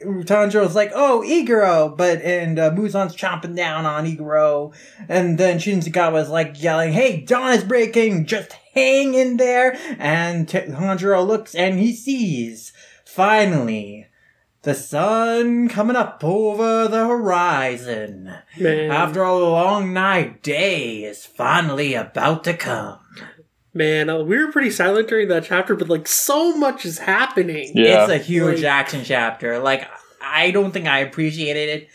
Tanjiro's 0.00 0.74
like, 0.74 0.92
oh, 0.94 1.22
Iguro, 1.26 1.96
but, 1.96 2.20
and 2.22 2.58
uh, 2.58 2.70
Muzan's 2.70 3.16
chomping 3.16 3.56
down 3.56 3.86
on 3.86 4.04
Iguro. 4.04 4.74
And 5.08 5.38
then 5.38 5.58
Shinazugawa's 5.58 6.28
like 6.28 6.62
yelling, 6.62 6.92
hey, 6.92 7.22
dawn 7.22 7.52
is 7.52 7.64
breaking, 7.64 8.26
just 8.26 8.52
hang 8.74 9.14
in 9.14 9.38
there. 9.38 9.76
And 9.98 10.46
Tanjiro 10.46 11.26
looks 11.26 11.54
and 11.54 11.78
he 11.78 11.94
sees, 11.94 12.72
finally, 13.04 14.05
the 14.66 14.74
sun 14.74 15.68
coming 15.68 15.94
up 15.94 16.24
over 16.24 16.88
the 16.88 17.06
horizon. 17.06 18.34
Man. 18.58 18.90
After 18.90 19.22
a 19.22 19.38
long 19.38 19.92
night, 19.92 20.42
day 20.42 21.04
is 21.04 21.24
finally 21.24 21.94
about 21.94 22.42
to 22.44 22.54
come. 22.54 22.98
Man, 23.72 24.10
uh, 24.10 24.18
we 24.24 24.36
were 24.44 24.50
pretty 24.50 24.72
silent 24.72 25.08
during 25.08 25.28
that 25.28 25.44
chapter, 25.44 25.76
but 25.76 25.88
like 25.88 26.08
so 26.08 26.56
much 26.56 26.84
is 26.84 26.98
happening. 26.98 27.70
Yeah. 27.76 28.02
It's 28.02 28.12
a 28.12 28.18
huge 28.18 28.62
Like- 28.62 28.72
action 28.72 29.02
chapter. 29.04 29.60
Like, 29.60 29.88
I 30.20 30.50
don't 30.50 30.72
think 30.72 30.88
I 30.88 30.98
appreciated 30.98 31.68
it 31.68 31.88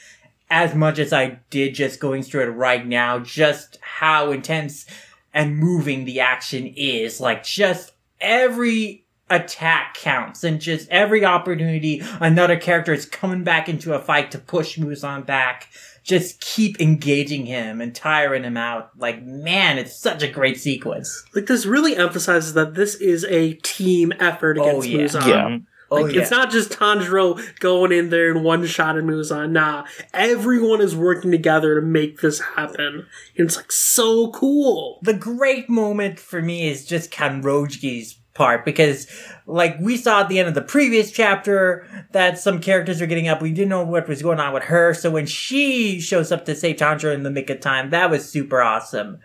as 0.50 0.74
much 0.74 0.98
as 0.98 1.12
I 1.12 1.40
did 1.50 1.76
just 1.76 2.00
going 2.00 2.24
through 2.24 2.44
it 2.44 2.52
right 2.56 2.88
now. 2.88 3.20
Just 3.20 3.80
how 3.82 4.32
intense 4.32 4.86
and 5.34 5.58
moving 5.58 6.06
the 6.06 6.22
action 6.22 6.68
is. 6.78 7.20
Like, 7.20 7.44
just 7.44 7.92
every 8.22 9.04
attack 9.32 9.96
counts 9.96 10.44
and 10.44 10.60
just 10.62 10.88
every 10.90 11.26
opportunity 11.26 12.04
another 12.20 12.58
character 12.60 12.94
is 12.94 13.06
coming 13.06 13.44
back 13.44 13.68
into 13.70 13.94
a 13.94 14.00
fight 14.00 14.30
to 14.32 14.38
push 14.38 14.78
Muzan 14.78 15.26
back. 15.26 15.70
Just 16.04 16.42
keep 16.42 16.82
engaging 16.82 17.46
him 17.46 17.80
and 17.80 17.94
tiring 17.96 18.44
him 18.44 18.58
out. 18.58 18.90
Like, 18.98 19.24
man, 19.24 19.78
it's 19.78 19.96
such 19.96 20.24
a 20.24 20.28
great 20.28 20.60
sequence. 20.60 21.24
Like 21.36 21.46
this 21.46 21.66
really 21.66 21.96
emphasizes 21.96 22.54
that 22.56 22.74
this 22.74 22.96
is 22.96 23.24
a 23.26 23.54
team 23.54 24.12
effort 24.20 24.58
Oh, 24.60 24.82
against 24.82 24.90
yeah. 24.90 24.98
Muzan. 25.00 25.28
Yeah. 25.28 25.58
Oh, 25.92 26.02
Like 26.02 26.16
yeah. 26.16 26.22
it's 26.22 26.32
not 26.32 26.50
just 26.50 26.72
Tanjiro 26.72 27.60
going 27.60 27.92
in 27.92 28.10
there 28.10 28.32
and 28.32 28.44
one 28.44 28.66
shot 28.66 28.98
at 28.98 29.04
Muzan. 29.04 29.52
Nah, 29.52 29.86
everyone 30.14 30.82
is 30.82 30.96
working 30.96 31.32
together 31.32 31.76
to 31.80 31.86
make 31.86 32.22
this 32.22 32.40
happen. 32.40 33.06
And 33.38 33.46
it's 33.48 33.58
like 33.58 33.72
so 33.72 34.32
cool. 34.32 35.00
the 35.04 35.14
great 35.14 35.70
moment 35.70 36.18
for 36.20 36.42
me 36.42 36.68
is 36.70 36.86
just 36.86 37.12
Kanroji's 37.12 38.18
part 38.34 38.64
because 38.64 39.08
like 39.46 39.78
we 39.80 39.98
saw 39.98 40.22
at 40.22 40.30
the 40.30 40.40
end 40.40 40.48
of 40.48 40.54
the 40.54 40.62
previous 40.62 41.12
chapter 41.12 41.86
that 42.12 42.40
some 42.40 42.62
characters 42.62 43.02
are 43.02 43.06
getting 43.06 43.28
up. 43.28 43.42
We 43.42 43.52
didn't 43.52 43.70
know 43.70 43.84
what 43.84 44.08
was 44.08 44.22
going 44.22 44.40
on 44.40 44.54
with 44.54 44.64
her. 44.64 44.94
So 44.94 45.12
when 45.12 45.26
she 45.26 46.00
shows 46.00 46.32
up 46.32 46.46
to 46.46 46.56
save 46.56 46.78
Tanjiro 46.78 47.14
in 47.14 47.24
the 47.24 47.30
nick 47.30 47.50
of 47.50 47.60
time, 47.60 47.90
that 47.90 48.10
was 48.10 48.30
super 48.30 48.62
awesome. 48.62 49.20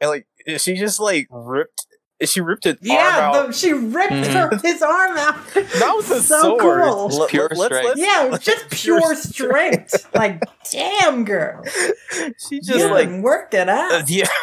And 0.00 0.10
like 0.10 0.26
she 0.58 0.74
just 0.74 0.98
like 0.98 1.28
ripped 1.30 1.86
she 2.24 2.40
ripped 2.40 2.66
it 2.66 2.78
Yeah, 2.82 2.96
arm 2.96 3.34
out. 3.34 3.46
the, 3.48 3.52
she 3.52 3.72
ripped 3.72 4.26
her, 4.26 4.50
his 4.62 4.82
arm 4.82 5.16
out. 5.16 5.36
That 5.54 5.92
was 5.96 6.10
a 6.10 6.20
so 6.22 6.40
sword. 6.58 6.82
cool. 6.84 7.08
Let- 7.08 7.30
Pure 7.30 7.48
let's- 7.54 7.64
strength. 7.64 7.86
let's- 7.88 8.00
Yeah, 8.00 8.26
it 8.26 8.30
was 8.30 8.40
just 8.40 8.68
Pure 8.70 9.00
pure 9.00 9.14
strength. 9.16 10.06
like, 10.14 10.42
damn, 10.70 11.24
girl. 11.24 11.64
She 12.48 12.60
just 12.60 12.78
Yeah. 12.80 12.86
like 12.92 13.10
worked 13.10 13.54
it 13.54 13.68
uh, 13.68 13.72
out. 13.72 14.10
yeah. 14.10 14.26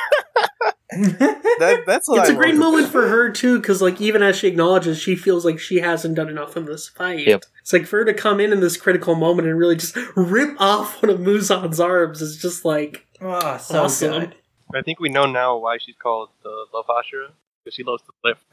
That, 0.90 1.84
that's 1.86 2.08
what 2.08 2.22
It's 2.22 2.30
I 2.30 2.34
a 2.34 2.36
great 2.36 2.56
love. 2.56 2.60
moment 2.74 2.92
for 2.92 3.08
her 3.10 3.30
too, 3.30 3.60
because 3.60 3.82
like 3.82 4.00
even 4.00 4.24
as 4.24 4.38
she 4.38 4.48
acknowledges, 4.48 4.98
she 5.00 5.16
feels 5.16 5.44
like 5.44 5.60
she 5.60 5.78
hasn't 5.80 6.16
done 6.16 6.30
enough 6.30 6.56
in 6.56 6.66
this 6.66 6.88
fight. 6.88 7.28
Yep. 7.28 7.44
It's 7.62 7.74
like 7.74 7.86
for 7.86 8.00
her 8.00 8.06
to 8.06 8.14
come 8.14 8.40
in 8.40 8.54
in 8.54 8.62
this 8.62 8.78
critical 8.78 9.16
moment 9.16 9.48
and 9.50 9.58
really 9.60 9.76
just 9.76 9.98
rip 10.16 10.60
off 10.62 11.02
one 11.02 11.10
of 11.10 11.20
Muzan's 11.20 11.80
arms 11.80 12.22
is 12.22 12.38
just 12.42 12.64
like 12.64 13.06
oh, 13.22 13.58
so 13.58 13.84
awesome. 13.84 14.12
good. 14.22 14.36
I 14.74 14.82
think 14.82 15.00
we 15.00 15.10
know 15.10 15.26
now 15.26 15.58
why 15.58 15.78
she's 15.78 15.96
called 16.02 16.30
the 16.44 16.66
Love 16.74 16.86
Hashira 16.88 17.32
because 17.68 17.76
she 17.76 17.84
loves 17.84 18.02
to 18.04 18.14
lift. 18.24 18.46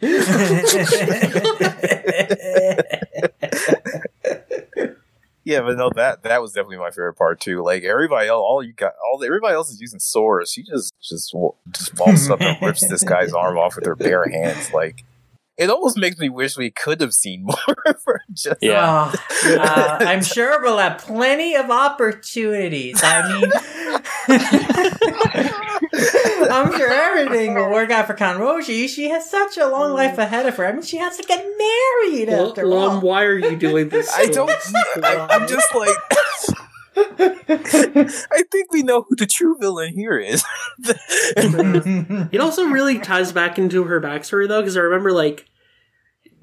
Yeah, 5.44 5.60
but 5.62 5.76
no, 5.78 5.90
that 5.94 6.24
that 6.24 6.42
was 6.42 6.52
definitely 6.52 6.76
my 6.76 6.90
favorite 6.90 7.14
part 7.14 7.40
too. 7.40 7.62
Like 7.62 7.82
everybody 7.82 8.28
else, 8.28 8.44
all 8.46 8.62
you 8.62 8.74
got, 8.74 8.92
all 9.02 9.24
everybody 9.24 9.54
else 9.54 9.70
is 9.70 9.80
using 9.80 9.98
swords. 9.98 10.52
She 10.52 10.62
just 10.62 10.92
just 11.00 11.34
just 11.70 11.98
walks 11.98 12.28
up 12.28 12.42
and 12.42 12.60
rips 12.60 12.86
this 12.86 13.02
guy's 13.02 13.32
arm 13.32 13.56
off 13.56 13.76
with 13.76 13.86
her 13.86 13.96
bare 13.96 14.28
hands. 14.28 14.74
Like 14.74 15.06
it 15.58 15.68
almost 15.70 15.98
makes 15.98 16.18
me 16.18 16.28
wish 16.28 16.56
we 16.56 16.70
could 16.70 17.00
have 17.00 17.12
seen 17.12 17.42
more 17.44 17.56
of 17.86 17.96
her. 18.06 18.20
Just 18.32 18.62
Yeah. 18.62 19.12
Oh, 19.12 19.46
uh, 19.58 19.98
I'm 20.00 20.22
sure 20.22 20.62
we'll 20.62 20.78
have 20.78 20.98
plenty 20.98 21.56
of 21.56 21.68
opportunities. 21.70 23.00
I 23.02 23.40
mean, 23.40 23.50
I'm 26.52 26.76
sure 26.76 26.90
everything 26.90 27.54
will 27.54 27.70
work 27.70 27.90
out 27.90 28.06
for 28.06 28.14
Kanroji. 28.14 28.88
She 28.88 29.08
has 29.10 29.28
such 29.28 29.56
a 29.56 29.66
long 29.66 29.92
life 29.94 30.16
mm. 30.16 30.22
ahead 30.24 30.46
of 30.46 30.56
her. 30.56 30.66
I 30.66 30.72
mean, 30.72 30.82
she 30.82 30.96
has 30.98 31.16
to 31.16 31.22
get 31.22 31.44
married 31.44 32.28
Well, 32.28 32.48
after 32.50 32.66
Lum, 32.66 32.96
all. 32.96 33.00
why 33.00 33.24
are 33.24 33.38
you 33.38 33.56
doing 33.56 33.88
this? 33.90 34.10
I 34.14 34.26
don't. 34.26 34.50
I, 35.02 35.26
I'm 35.30 35.48
just 35.48 35.74
like. 35.74 35.96
I 37.50 38.42
think 38.50 38.72
we 38.72 38.82
know 38.82 39.02
who 39.08 39.14
the 39.14 39.26
true 39.26 39.56
villain 39.58 39.94
here 39.94 40.18
is. 40.18 40.44
It 41.36 42.40
also 42.40 42.66
really 42.66 42.98
ties 42.98 43.30
back 43.32 43.58
into 43.58 43.84
her 43.84 44.00
backstory 44.00 44.48
though, 44.48 44.60
because 44.60 44.76
I 44.76 44.80
remember 44.80 45.12
like, 45.12 45.47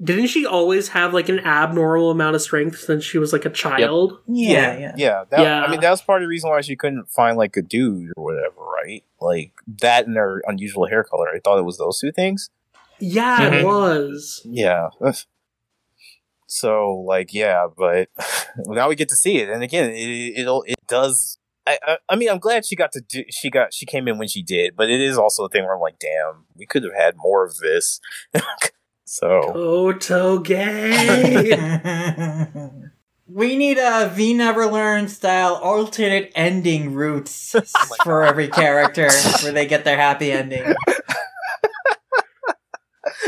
didn't 0.02 0.26
she 0.28 0.44
always 0.46 0.88
have 0.88 1.14
like 1.14 1.28
an 1.28 1.40
abnormal 1.40 2.10
amount 2.10 2.36
of 2.36 2.42
strength 2.42 2.78
since 2.80 3.04
she 3.04 3.18
was 3.18 3.32
like 3.32 3.44
a 3.44 3.50
child? 3.50 4.18
yeah, 4.26 4.76
yeah. 4.78 4.94
yeah. 4.96 5.24
That, 5.30 5.40
Yeah. 5.40 5.62
I 5.64 5.70
mean, 5.70 5.80
that 5.80 5.90
was 5.90 6.02
part 6.02 6.22
of 6.22 6.24
the 6.26 6.28
reason 6.28 6.50
why 6.50 6.60
she 6.60 6.76
couldn't 6.76 7.08
find 7.10 7.36
like 7.36 7.56
a 7.56 7.62
dude 7.62 8.12
or 8.16 8.24
whatever, 8.24 8.60
right? 8.60 9.04
Like 9.20 9.52
that 9.80 10.06
and 10.06 10.16
her 10.16 10.42
unusual 10.46 10.86
hair 10.86 11.02
color. 11.04 11.28
I 11.34 11.38
thought 11.40 11.58
it 11.58 11.64
was 11.64 11.78
those 11.78 11.98
two 11.98 12.12
things. 12.12 12.50
Yeah, 12.98 13.38
Mhm. 13.50 13.60
it 13.60 13.64
was. 13.64 14.42
Yeah. 14.44 14.88
So 16.48 16.92
like 17.06 17.34
yeah, 17.34 17.66
but 17.76 18.08
now 18.66 18.88
we 18.88 18.94
get 18.94 19.08
to 19.08 19.16
see 19.16 19.38
it, 19.38 19.48
and 19.48 19.62
again, 19.62 19.90
it 19.90 20.38
it'll, 20.38 20.62
it 20.62 20.76
does. 20.86 21.38
I, 21.66 21.78
I 21.84 21.98
I 22.08 22.16
mean, 22.16 22.30
I'm 22.30 22.38
glad 22.38 22.64
she 22.64 22.76
got 22.76 22.92
to 22.92 23.00
do. 23.00 23.24
She 23.30 23.50
got 23.50 23.74
she 23.74 23.84
came 23.84 24.06
in 24.06 24.16
when 24.16 24.28
she 24.28 24.42
did, 24.44 24.76
but 24.76 24.88
it 24.88 25.00
is 25.00 25.18
also 25.18 25.44
a 25.44 25.48
thing 25.48 25.64
where 25.64 25.74
I'm 25.74 25.80
like, 25.80 25.98
damn, 25.98 26.44
we 26.54 26.64
could 26.64 26.84
have 26.84 26.94
had 26.94 27.14
more 27.16 27.44
of 27.44 27.56
this. 27.56 28.00
so 29.06 29.40
Koto 29.52 30.38
gay. 30.40 31.56
we 33.28 33.56
need 33.56 33.78
a 33.78 34.12
We 34.16 34.34
Never 34.34 34.66
Learn 34.66 35.08
style 35.08 35.54
alternate 35.54 36.32
ending 36.34 36.92
routes 36.92 37.54
for 38.04 38.24
every 38.24 38.48
character 38.48 39.08
where 39.42 39.52
they 39.52 39.66
get 39.66 39.84
their 39.84 39.96
happy 39.96 40.32
ending. 40.32 40.74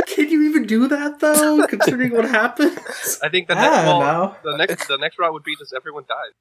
Can 0.06 0.28
you 0.30 0.42
even 0.48 0.66
do 0.66 0.88
that 0.88 1.20
though? 1.20 1.64
Considering 1.66 2.12
what 2.12 2.24
happened. 2.28 2.78
I 3.22 3.28
think 3.28 3.46
the 3.46 3.54
next 3.54 3.84
don't 3.84 4.00
well, 4.00 4.36
the 4.42 4.56
next 4.56 4.88
the 4.88 4.98
next 4.98 5.18
route 5.18 5.32
would 5.32 5.44
be 5.44 5.54
just 5.56 5.72
everyone 5.72 6.04
dies. 6.08 6.34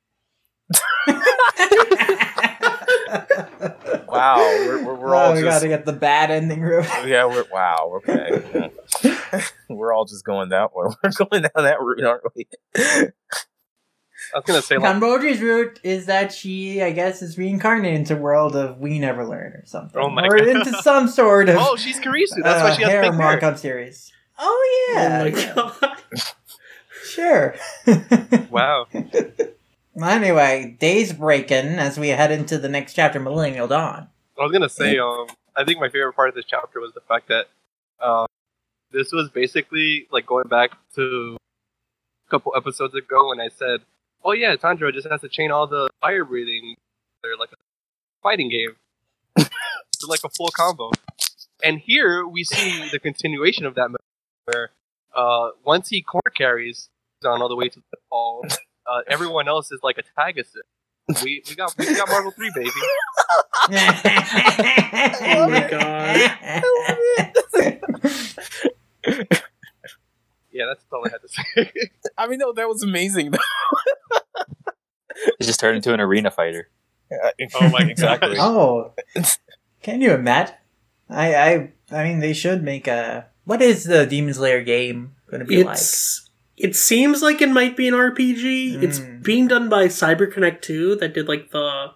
Wow, 4.08 4.38
we're 4.38 4.84
we're, 4.86 4.95
we're 4.95 5.15
oh, 5.15 5.19
all 5.19 5.34
we 5.34 5.41
just 5.41 5.58
gotta 5.58 5.67
get 5.67 5.86
the 5.86 5.93
bad 5.93 6.32
ending 6.32 6.62
route. 6.62 6.88
yeah, 7.06 7.25
we're 7.25 7.45
wow, 7.51 7.97
okay, 7.97 8.71
we're 9.69 9.93
all 9.93 10.06
just 10.06 10.25
going 10.25 10.49
that 10.49 10.73
way. 10.73 10.88
We're 11.03 11.12
going 11.12 11.43
down 11.43 11.63
that 11.63 11.80
route, 11.82 12.03
aren't 12.03 12.23
we? 12.36 12.47
I 14.34 14.39
was 14.39 14.43
gonna 14.45 14.62
say 14.62 14.77
like, 14.77 14.95
Kanroji's 14.95 15.41
route 15.41 15.80
is 15.84 16.08
that 16.08 16.34
she, 16.34 16.82
I 16.82 16.91
guess, 16.91 17.21
is 17.21 17.38
reincarnated 17.38 17.99
into 17.99 18.15
a 18.15 18.19
world 18.19 18.56
of 18.56 18.80
We 18.80 18.99
Never 18.99 19.25
Learn 19.25 19.53
or 19.53 19.63
something. 19.65 20.01
Oh 20.01 20.10
my 20.10 20.25
or 20.25 20.38
God. 20.38 20.47
into 20.47 20.73
some 20.82 21.08
sort 21.08 21.49
of 21.49 21.58
oh, 21.60 21.75
she's 21.75 21.99
Karisu. 21.99 22.43
That's 22.43 22.63
why 22.63 22.71
uh, 22.71 22.75
she 22.75 22.84
has 22.84 22.91
hair 22.91 23.03
pink 23.03 23.15
hair. 23.15 23.23
markup 23.23 23.58
series. 23.58 24.12
Oh 24.39 24.89
yeah. 24.93 25.32
Oh 25.56 25.77
my 25.82 25.89
god. 26.12 26.23
Sure. 27.03 27.56
Wow. 28.49 28.88
Well, 29.97 30.12
anyway, 30.12 30.77
days 30.79 31.12
breaking 31.12 31.79
as 31.79 31.97
we 31.97 32.10
head 32.10 32.31
into 32.31 32.60
the 32.60 32.69
next 32.69 32.93
chapter, 32.93 33.19
Millennial 33.19 33.67
Dawn. 33.67 34.07
I 34.39 34.43
was 34.43 34.51
gonna 34.51 34.69
say, 34.69 34.99
um, 34.99 35.25
I 35.55 35.63
think 35.65 35.79
my 35.79 35.89
favorite 35.89 36.13
part 36.13 36.29
of 36.29 36.36
this 36.36 36.45
chapter 36.47 36.79
was 36.79 36.93
the 36.93 37.01
fact 37.01 37.29
that, 37.29 37.47
um, 37.99 38.27
this 38.91 39.12
was 39.12 39.31
basically 39.31 40.07
like 40.12 40.27
going 40.27 40.47
back 40.47 40.69
to 40.93 41.36
a 42.27 42.29
couple 42.29 42.53
episodes 42.55 42.93
ago 42.93 43.29
when 43.29 43.41
I 43.41 43.47
said, 43.47 43.81
"Oh 44.23 44.33
yeah, 44.33 44.55
Tanjiro 44.55 44.93
just 44.93 45.07
has 45.10 45.21
to 45.21 45.29
chain 45.29 45.49
all 45.49 45.65
the 45.65 45.89
fire 45.99 46.23
breathing, 46.23 46.75
they're 47.23 47.36
like 47.36 47.51
a 47.51 47.57
fighting 48.21 48.49
game, 48.51 48.75
so 49.95 50.07
like 50.07 50.23
a 50.23 50.29
full 50.29 50.49
combo." 50.49 50.91
And 51.63 51.79
here 51.79 52.23
we 52.27 52.43
see 52.43 52.88
the 52.91 52.99
continuation 52.99 53.65
of 53.65 53.73
that, 53.73 53.89
where 54.45 54.69
uh, 55.15 55.49
once 55.65 55.89
he 55.89 56.03
corner 56.03 56.31
carries 56.36 56.88
on 57.25 57.41
all 57.41 57.49
the 57.49 57.55
way 57.55 57.67
to 57.67 57.79
the 57.91 57.97
ball, 58.12 58.45
uh, 58.88 59.02
everyone 59.08 59.47
else 59.47 59.71
is 59.71 59.80
like 59.84 59.97
a 59.97 60.04
tag 60.19 60.38
assist. 60.38 60.58
We 61.23 61.41
we 61.47 61.56
got 61.56 61.73
we 61.78 61.95
got 61.95 62.10
Marvel 62.10 62.32
three 62.32 62.52
baby. 62.54 62.69
oh 65.30 65.47
my 65.50 65.67
god! 65.71 66.17
Yeah, 70.58 70.65
that's 70.69 70.84
all 70.91 71.04
I 71.06 71.10
had 71.12 71.21
to 71.21 71.28
say. 71.28 71.71
I 72.17 72.28
mean, 72.28 72.39
no, 72.39 72.52
that 72.54 72.67
was 72.67 72.82
amazing. 72.82 73.32
though. 73.32 73.38
It 75.39 75.43
just 75.43 75.60
turned 75.60 75.76
into 75.78 75.93
an 75.93 76.00
arena 76.02 76.32
fighter. 76.32 76.69
Oh 77.12 77.69
my 77.69 77.80
God. 77.82 77.89
exactly. 77.89 78.38
Oh, 78.39 78.93
can 79.82 80.02
you 80.02 80.12
imagine? 80.13 80.56
I, 81.10 81.36
I, 81.36 81.71
I 81.91 82.04
mean, 82.04 82.19
they 82.19 82.34
should 82.34 82.63
make 82.63 82.88
a. 82.88 83.28
What 83.45 83.62
is 83.62 83.84
the 83.84 84.06
Demon 84.06 84.34
Slayer 84.34 84.62
game 84.63 85.15
going 85.30 85.39
to 85.39 85.45
be 85.45 85.62
It's 85.62 86.27
it 86.58 86.76
seems 86.76 87.22
like 87.22 87.41
it 87.41 87.50
might 87.50 87.78
be 87.78 87.88
an 87.88 87.93
RPG. 87.93 88.82
It's 88.84 89.00
Mm. 89.00 89.24
being 89.24 89.48
done 89.48 89.70
by 89.70 89.86
CyberConnect 89.86 90.62
2 90.62 90.96
that 90.96 91.13
did 91.13 91.28
like 91.28 91.52
the 91.52 91.91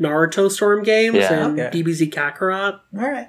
Naruto 0.00 0.50
Storm 0.50 0.82
games 0.82 1.16
Yeah. 1.16 1.46
and 1.46 1.60
Okay. 1.60 1.70
DBZ 1.82 2.10
Kakarot. 2.10 2.80
All 2.96 3.10
right. 3.10 3.28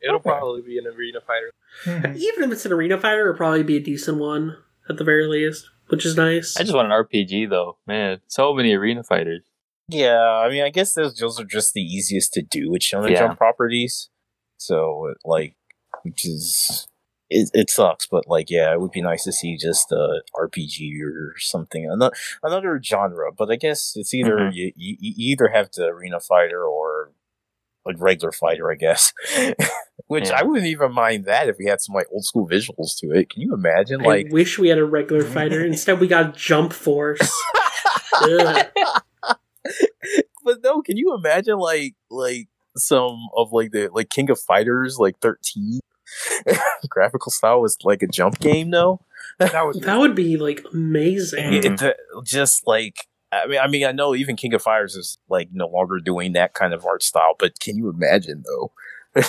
It'll 0.00 0.16
Okay. 0.16 0.30
probably 0.30 0.62
be 0.62 0.78
an 0.78 0.86
arena 0.86 1.20
fighter. 1.20 1.52
Mhm. 1.84 2.16
Even 2.20 2.44
if 2.44 2.52
it's 2.52 2.66
an 2.66 2.72
arena 2.72 2.98
fighter, 2.98 3.22
it'll 3.22 3.34
probably 3.36 3.62
be 3.62 3.76
a 3.76 3.80
decent 3.80 4.18
one 4.18 4.56
at 4.88 4.96
the 4.96 5.04
very 5.04 5.26
least, 5.26 5.68
which 5.88 6.04
is 6.04 6.16
nice. 6.16 6.56
I 6.56 6.62
just 6.62 6.74
want 6.74 6.86
an 6.86 6.92
RPG 6.92 7.46
though, 7.46 7.78
man. 7.86 8.20
So 8.26 8.52
many 8.52 8.74
arena 8.74 9.02
fighters. 9.04 9.42
Yeah, 9.88 10.20
I 10.20 10.48
mean, 10.48 10.62
I 10.62 10.70
guess 10.70 10.94
those, 10.94 11.16
those 11.16 11.38
are 11.40 11.44
just 11.44 11.74
the 11.74 11.82
easiest 11.82 12.32
to 12.34 12.42
do 12.42 12.70
with 12.70 12.82
Shonen 12.82 13.10
Yeah. 13.10 13.18
Jump 13.20 13.38
properties. 13.38 14.08
So, 14.56 15.14
like, 15.24 15.54
which 16.02 16.24
is 16.24 16.88
it, 17.32 17.50
it 17.54 17.70
sucks, 17.70 18.06
but 18.06 18.24
like, 18.28 18.50
yeah, 18.50 18.72
it 18.72 18.80
would 18.80 18.90
be 18.92 19.02
nice 19.02 19.24
to 19.24 19.32
see 19.32 19.56
just 19.56 19.90
a 19.92 20.22
RPG 20.36 20.90
or 21.04 21.34
something, 21.38 21.86
another 21.90 22.14
another 22.42 22.80
genre. 22.82 23.30
But 23.36 23.50
I 23.50 23.56
guess 23.56 23.92
it's 23.96 24.14
either 24.14 24.36
Mhm. 24.36 24.54
you, 24.54 24.72
you 24.76 24.96
you 25.00 25.32
either 25.32 25.48
have 25.52 25.70
the 25.72 25.86
arena 25.86 26.20
fighter 26.20 26.64
or 26.64 27.12
like 27.84 27.96
regular 27.98 28.30
fighter, 28.32 28.70
I 28.70 28.76
guess. 28.76 29.12
Which 30.06 30.28
Yeah. 30.28 30.38
I 30.40 30.42
wouldn't 30.44 30.66
even 30.68 30.92
mind 30.92 31.24
that 31.24 31.48
if 31.48 31.56
we 31.58 31.66
had 31.66 31.80
some 31.80 31.94
like 31.94 32.06
old 32.12 32.24
school 32.24 32.46
visuals 32.48 32.96
to 32.98 33.10
it. 33.12 33.28
Can 33.30 33.42
you 33.42 33.54
imagine? 33.54 34.02
I 34.02 34.06
Like, 34.06 34.26
wish 34.30 34.58
we 34.58 34.68
had 34.68 34.78
a 34.78 34.84
regular 34.84 35.24
fighter. 35.24 35.64
Instead, 35.64 35.98
we 36.00 36.06
got 36.08 36.36
Jump 36.36 36.72
Force. 36.72 37.20
But 40.44 40.62
no, 40.62 40.82
can 40.82 40.96
you 40.96 41.14
imagine 41.14 41.56
like 41.58 41.94
like 42.10 42.48
some 42.76 43.28
of 43.36 43.52
like 43.52 43.70
the 43.70 43.88
like 43.92 44.10
King 44.10 44.28
of 44.30 44.40
Fighters 44.40 44.98
like 44.98 45.18
thirteen 45.20 45.80
graphical 46.88 47.30
style 47.32 47.60
was 47.60 47.78
like 47.84 48.02
a 48.02 48.06
jump 48.06 48.38
game 48.40 48.70
though? 48.70 49.00
That 49.38 49.66
was 49.66 49.78
That 49.80 49.98
would 49.98 50.14
be 50.14 50.36
like 50.36 50.64
amazing. 50.72 51.52
It- 51.54 51.78
the- 51.78 51.96
just 52.24 52.66
like 52.66 53.06
I 53.32 53.46
mean, 53.46 53.58
I 53.60 53.66
mean, 53.66 53.86
I 53.86 53.92
know 53.92 54.14
even 54.14 54.36
King 54.36 54.52
of 54.52 54.60
Fighters 54.60 54.94
is 54.94 55.16
like 55.28 55.48
no 55.52 55.66
longer 55.66 55.98
doing 55.98 56.34
that 56.34 56.52
kind 56.52 56.74
of 56.74 56.84
art 56.84 57.02
style, 57.02 57.34
but 57.38 57.58
can 57.60 57.76
you 57.76 57.88
imagine 57.88 58.44
though? 58.44 58.72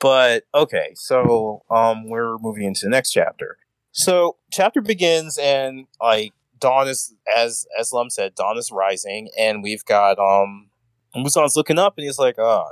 but 0.00 0.44
okay, 0.54 0.90
so 0.94 1.62
um, 1.70 2.08
we're 2.08 2.36
moving 2.38 2.64
into 2.64 2.80
the 2.84 2.90
next 2.90 3.12
chapter. 3.12 3.56
So 3.92 4.36
chapter 4.52 4.80
begins 4.82 5.38
and 5.38 5.86
like 6.00 6.32
dawn 6.58 6.88
is 6.88 7.14
as 7.34 7.66
as 7.78 7.92
Lum 7.92 8.10
said, 8.10 8.34
dawn 8.34 8.58
is 8.58 8.70
rising, 8.72 9.30
and 9.38 9.62
we've 9.62 9.84
got 9.84 10.18
um 10.18 10.70
Muzan's 11.14 11.56
looking 11.56 11.78
up 11.78 11.94
and 11.96 12.04
he's 12.04 12.18
like, 12.18 12.36
ah, 12.38 12.70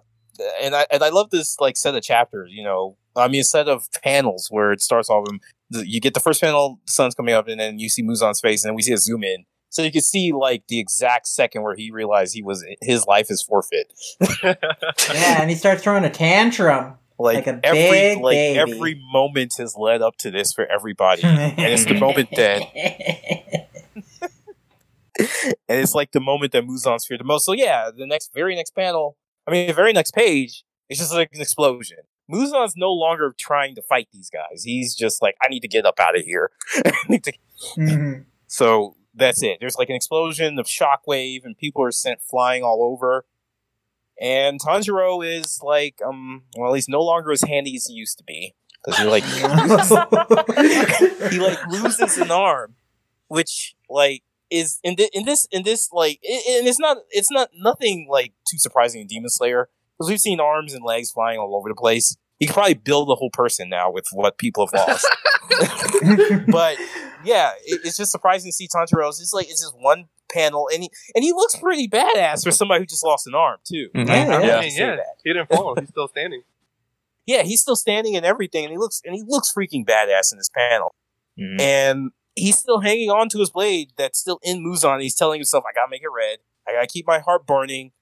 and 0.61 0.75
I 0.75 0.87
and 0.91 1.03
I 1.03 1.09
love 1.11 1.31
this 1.31 1.59
like 1.61 1.77
set 1.77 1.95
of 1.95 2.03
chapters. 2.03 2.51
You 2.53 2.65
know, 2.65 2.97
I 3.17 3.29
mean, 3.29 3.41
a 3.41 3.45
set 3.45 3.69
of 3.69 3.89
panels 4.03 4.49
where 4.51 4.73
it 4.73 4.81
starts 4.83 5.09
off. 5.11 5.27
and 5.29 5.41
You 5.87 6.01
get 6.01 6.15
the 6.15 6.21
first 6.21 6.41
panel, 6.41 6.81
the 6.87 6.93
sun's 6.93 7.15
coming 7.15 7.35
up, 7.35 7.49
and 7.49 7.61
then 7.61 7.79
you 7.79 7.89
see 7.89 8.03
Muzan's 8.03 8.41
face, 8.41 8.65
and 8.65 8.71
then 8.71 8.75
we 8.77 8.83
see 8.83 8.93
a 8.93 8.99
zoom 8.99 9.23
in, 9.25 9.45
so 9.71 9.83
you 9.83 9.93
can 9.93 10.01
see 10.03 10.33
like 10.33 10.65
the 10.69 10.79
exact 10.79 11.27
second 11.29 11.63
where 11.63 11.75
he 11.77 11.91
realized 11.91 12.35
he 12.35 12.43
was 12.43 12.65
his 12.81 13.07
life 13.07 13.27
is 13.31 13.43
forfeit. 13.43 13.93
Yeah, 14.43 15.41
and 15.41 15.51
he 15.51 15.57
starts 15.57 15.83
throwing 15.83 16.05
a 16.05 16.11
tantrum. 16.11 16.95
Like, 17.17 17.37
Like 17.37 17.47
a 17.47 17.61
every 17.65 17.81
big 17.81 18.19
like 18.21 18.35
baby. 18.35 18.59
every 18.59 19.01
moment 19.13 19.55
has 19.59 19.77
led 19.77 20.03
up 20.03 20.17
to 20.19 20.31
this 20.33 20.53
for 20.53 20.67
everybody, 20.67 21.23
and 21.25 21.55
it's 21.61 21.85
the 21.85 21.95
moment 21.95 22.29
that 22.35 22.63
and 25.19 25.79
it's 25.81 25.95
like 25.95 26.11
the 26.13 26.21
moment 26.21 26.53
that 26.53 26.65
Muzan's 26.67 27.07
feared 27.07 27.21
the 27.21 27.25
most. 27.25 27.45
So 27.45 27.53
yeah, 27.53 27.91
the 27.97 28.07
next 28.07 28.33
very 28.35 28.57
next 28.57 28.73
panel, 28.75 29.17
I 29.47 29.51
mean, 29.51 29.67
the 29.67 29.73
very 29.75 29.93
next 29.93 30.13
page, 30.15 30.65
it's 30.89 31.01
just 31.01 31.13
like 31.13 31.31
an 31.35 31.41
explosion. 31.41 31.99
Muzan's 32.29 32.75
no 32.77 32.93
longer 32.93 33.35
trying 33.39 33.75
to 33.75 33.83
fight 33.83 34.09
these 34.13 34.31
guys. 34.31 34.63
He's 34.65 34.95
just 34.95 35.21
like, 35.21 35.37
I 35.43 35.49
need 35.49 35.61
to 35.61 35.69
get 35.69 35.85
up 35.85 36.01
out 36.01 36.17
of 36.17 36.25
here. 36.25 36.51
I 36.85 36.93
need 37.09 37.25
to- 37.25 37.33
Mhm. 37.77 38.25
so 38.47 38.97
that's 39.15 39.43
it. 39.43 39.59
There's 39.61 39.77
like 39.77 39.91
an 39.91 39.97
explosion 39.97 40.59
of 40.59 40.67
shockwave, 40.67 41.45
and 41.45 41.57
people 41.57 41.83
are 41.85 41.93
sent 41.93 42.23
flying 42.23 42.63
all 42.63 42.83
over. 42.83 43.27
And 44.21 44.61
Tanjiro 44.61 45.25
is 45.27 45.61
like, 45.63 46.01
um, 46.05 46.45
well, 46.57 46.73
he's 46.75 46.89
no 46.89 47.03
longer 47.03 47.33
as 47.33 47.43
handy 47.43 47.77
as 47.77 47.87
he 47.87 47.95
used 47.95 48.19
to 48.19 48.25
be 48.25 48.55
because 48.85 48.99
he 48.99 49.05
like 49.07 49.25
he 51.31 51.39
like 51.41 51.67
loses 51.69 52.17
an 52.19 52.31
arm, 52.31 52.75
which 53.29 53.75
like 53.91 54.23
is 54.55 54.79
in, 54.83 54.97
thi- 54.97 55.11
in 55.13 55.25
this 55.25 55.47
in 55.51 55.63
this 55.63 55.89
like 55.93 56.19
i- 56.25 56.43
and 56.59 56.67
it's 56.69 56.79
not 56.81 56.99
it's 57.11 57.31
not 57.31 57.51
nothing 57.57 58.07
like 58.11 58.33
too 58.51 58.59
surprising 58.59 59.01
in 59.03 59.07
Demon 59.07 59.31
Slayer 59.31 59.69
because 59.99 60.11
we've 60.11 60.21
seen 60.21 60.41
arms 60.41 60.75
and 60.75 60.85
legs 60.85 61.11
flying 61.13 61.39
all 61.39 61.55
over 61.57 61.69
the 61.69 61.75
place. 61.75 62.17
You 62.41 62.47
could 62.49 62.55
probably 62.55 62.75
build 62.75 63.09
a 63.11 63.15
whole 63.15 63.31
person 63.31 63.69
now 63.69 63.91
with 63.91 64.07
what 64.13 64.39
people 64.39 64.67
have 64.67 64.89
lost. 64.89 65.07
but 66.49 66.77
yeah, 67.25 67.51
it, 67.65 67.81
it's 67.85 67.97
just 67.97 68.11
surprising 68.13 68.51
to 68.51 68.53
see 68.55 68.69
Tanjiro. 68.69 69.09
It's 69.09 69.19
just 69.19 69.35
like 69.35 69.47
it's 69.49 69.61
just 69.63 69.75
one 69.79 70.07
panel, 70.33 70.69
and 70.73 70.83
he 70.83 70.91
and 71.15 71.23
he 71.25 71.33
looks 71.33 71.57
pretty 71.57 71.89
badass 71.89 72.43
for 72.45 72.51
somebody 72.51 72.81
who 72.83 72.87
just 72.87 73.05
lost 73.05 73.27
an 73.27 73.35
arm 73.35 73.59
too. 73.65 73.89
Mhm. 73.95 74.09
I- 74.11 74.15
I 74.15 74.17
Yeah, 74.19 74.39
yeah. 74.47 74.63
yeah, 74.63 74.97
that. 74.97 75.07
he 75.25 75.33
didn't 75.33 75.49
fall. 75.49 75.75
He's 75.79 75.89
still 75.89 76.09
standing. 76.09 76.43
Yeah, 77.27 77.43
he's 77.43 77.63
still 77.63 77.77
standing 77.77 78.17
and 78.17 78.27
everything, 78.27 78.65
and 78.67 78.71
he 78.71 78.77
looks 78.77 79.01
and 79.03 79.15
he 79.15 79.23
looks 79.27 79.51
freaking 79.51 79.87
badass 79.87 80.31
in 80.31 80.37
this 80.37 80.51
panel. 80.55 80.95
Mhm. 81.41 81.59
and 81.61 82.11
he's 82.35 82.59
still 82.59 82.81
hanging 82.81 83.11
on 83.11 83.29
to 83.31 83.39
his 83.39 83.51
blade 83.51 83.93
that's 83.97 84.19
still 84.19 84.39
in 84.43 84.65
Muzan. 84.65 85.01
He's 85.03 85.15
telling 85.15 85.41
himself, 85.41 85.65
"I 85.69 85.73
gotta 85.75 85.91
make 85.91 86.03
it 86.03 86.09
red. 86.15 86.39
I 86.67 86.73
gotta 86.73 86.87
keep 86.87 87.07
my 87.07 87.19
heart 87.21 87.47
burning. 87.47 87.93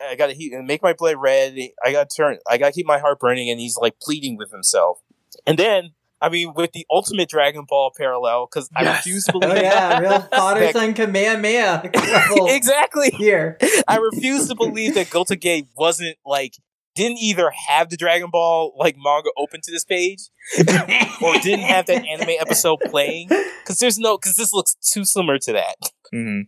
I 0.00 0.14
gotta 0.16 0.32
heat 0.32 0.52
and 0.52 0.66
make 0.66 0.82
my 0.82 0.92
blade 0.92 1.16
red. 1.16 1.56
I 1.84 1.92
gotta 1.92 2.08
turn. 2.14 2.38
I 2.48 2.58
gotta 2.58 2.72
keep 2.72 2.86
my 2.86 2.98
heart 2.98 3.18
burning." 3.20 3.50
And 3.50 3.60
he's 3.60 3.76
like 3.76 3.98
pleading 4.00 4.36
with 4.36 4.50
himself. 4.50 4.98
And 5.46 5.58
then, 5.58 5.90
I 6.20 6.28
mean, 6.28 6.52
with 6.54 6.72
the 6.72 6.86
ultimate 6.90 7.28
Dragon 7.28 7.64
Ball 7.68 7.90
parallel, 7.96 8.46
because 8.46 8.68
I 8.76 8.96
refuse 8.96 9.24
to 9.24 9.32
Oh 9.36 9.40
believe. 9.40 9.62
yeah, 9.62 9.98
real 10.00 10.20
father 10.20 10.70
son 10.72 10.94
Kamehameha 10.94 11.90
exactly. 12.54 13.10
here. 13.10 13.58
I 13.88 13.96
refuse 13.96 14.48
to 14.48 14.54
believe 14.54 14.94
that 14.94 15.08
Gotouge 15.08 15.66
wasn't 15.76 16.16
like 16.24 16.54
didn't 16.94 17.18
either 17.18 17.50
have 17.68 17.90
the 17.90 17.96
Dragon 17.96 18.28
Ball 18.30 18.74
like 18.76 18.96
manga 18.96 19.30
open 19.36 19.60
to 19.62 19.70
this 19.70 19.84
page 19.84 20.28
or 20.58 21.34
didn't 21.38 21.64
have 21.64 21.86
that 21.86 22.04
anime 22.04 22.36
episode 22.38 22.80
playing 22.86 23.28
because 23.28 23.78
there's 23.78 23.98
no 23.98 24.18
because 24.18 24.36
this 24.36 24.52
looks 24.52 24.74
too 24.74 25.04
similar 25.04 25.38
to 25.38 25.52
that. 25.52 25.76
Mm-hmm. 26.14 26.42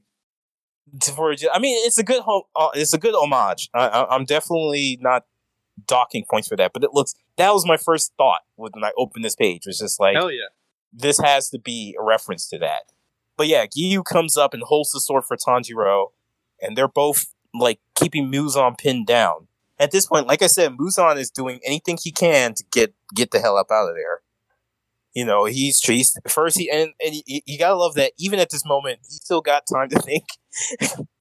For 1.15 1.35
I 1.53 1.59
mean, 1.59 1.85
it's 1.87 1.99
a 1.99 2.05
good 2.05 2.23
home. 2.23 2.43
Uh, 2.55 2.69
it's 2.75 2.95
a 2.95 2.99
good 2.99 3.15
homage. 3.15 3.69
I, 3.75 3.89
I, 3.89 4.15
I'm 4.15 4.25
definitely 4.25 4.99
not 5.01 5.25
docking 5.87 6.25
points 6.29 6.49
for 6.49 6.57
that, 6.57 6.73
but 6.73 6.85
it 6.85 6.91
looks. 6.93 7.15
That 7.37 7.53
was 7.53 7.67
my 7.67 7.77
first 7.77 8.13
thought 8.17 8.43
when 8.57 8.73
I 8.83 8.93
opened 8.97 9.25
this 9.25 9.35
page. 9.35 9.63
Was 9.67 9.79
just 9.79 9.99
like 9.99 10.15
Hell 10.15 10.31
yeah. 10.31 10.49
this 10.93 11.19
has 11.19 11.51
to 11.51 11.59
be 11.59 11.97
a 11.99 12.05
reference 12.05 12.49
to 12.51 12.59
that. 12.59 12.93
But 13.37 13.49
yeah, 13.49 13.67
Giyu 13.67 14.05
comes 14.05 14.37
up 14.37 14.55
and 14.55 14.63
holds 14.63 14.93
the 14.93 15.01
sword 15.01 15.25
for 15.25 15.37
Tanjiro, 15.37 16.09
and 16.61 16.77
they're 16.77 16.87
both 16.87 17.35
like 17.53 17.81
keeping 17.97 18.31
Muzan 18.31 18.79
pinned 18.79 19.07
down. 19.07 19.49
At 19.79 19.91
this 19.91 20.07
point, 20.07 20.27
like 20.27 20.43
I 20.43 20.47
said, 20.47 20.77
Muzan 20.77 21.17
is 21.17 21.31
doing 21.31 21.61
anything 21.67 21.99
he 22.03 22.13
can 22.13 22.55
to 22.55 22.65
get 22.71 22.95
get 23.15 23.31
the 23.31 23.41
hell 23.41 23.57
up 23.57 23.71
out 23.71 23.89
of 23.89 23.95
there. 23.95 24.21
You 25.15 25.25
know, 25.25 25.45
he's 25.45 25.81
he's 25.81 26.17
first 26.29 26.59
he 26.59 26.71
and, 26.71 26.93
and 27.05 27.15
you, 27.27 27.41
you 27.47 27.59
gotta 27.59 27.77
love 27.77 27.95
that 27.95 28.13
even 28.19 28.39
at 28.39 28.51
this 28.51 28.65
moment, 28.65 29.01
he 29.03 29.17
still 29.17 29.41
got 29.41 29.65
time 29.73 29.89
to 29.91 29.99
think. 30.01 30.25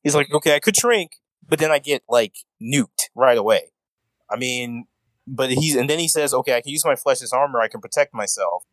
he's 0.03 0.15
like, 0.15 0.31
okay, 0.33 0.55
I 0.55 0.59
could 0.59 0.75
shrink, 0.75 1.17
but 1.47 1.59
then 1.59 1.71
I 1.71 1.79
get 1.79 2.03
like 2.07 2.35
nuked 2.61 3.09
right 3.15 3.37
away. 3.37 3.71
I 4.29 4.37
mean, 4.37 4.85
but 5.27 5.51
he's 5.51 5.75
and 5.75 5.89
then 5.89 5.99
he 5.99 6.07
says, 6.07 6.33
"Okay, 6.33 6.55
I 6.55 6.61
can 6.61 6.71
use 6.71 6.85
my 6.85 6.95
flesh 6.95 7.21
as 7.21 7.31
armor. 7.31 7.61
I 7.61 7.67
can 7.67 7.81
protect 7.81 8.13
myself." 8.13 8.65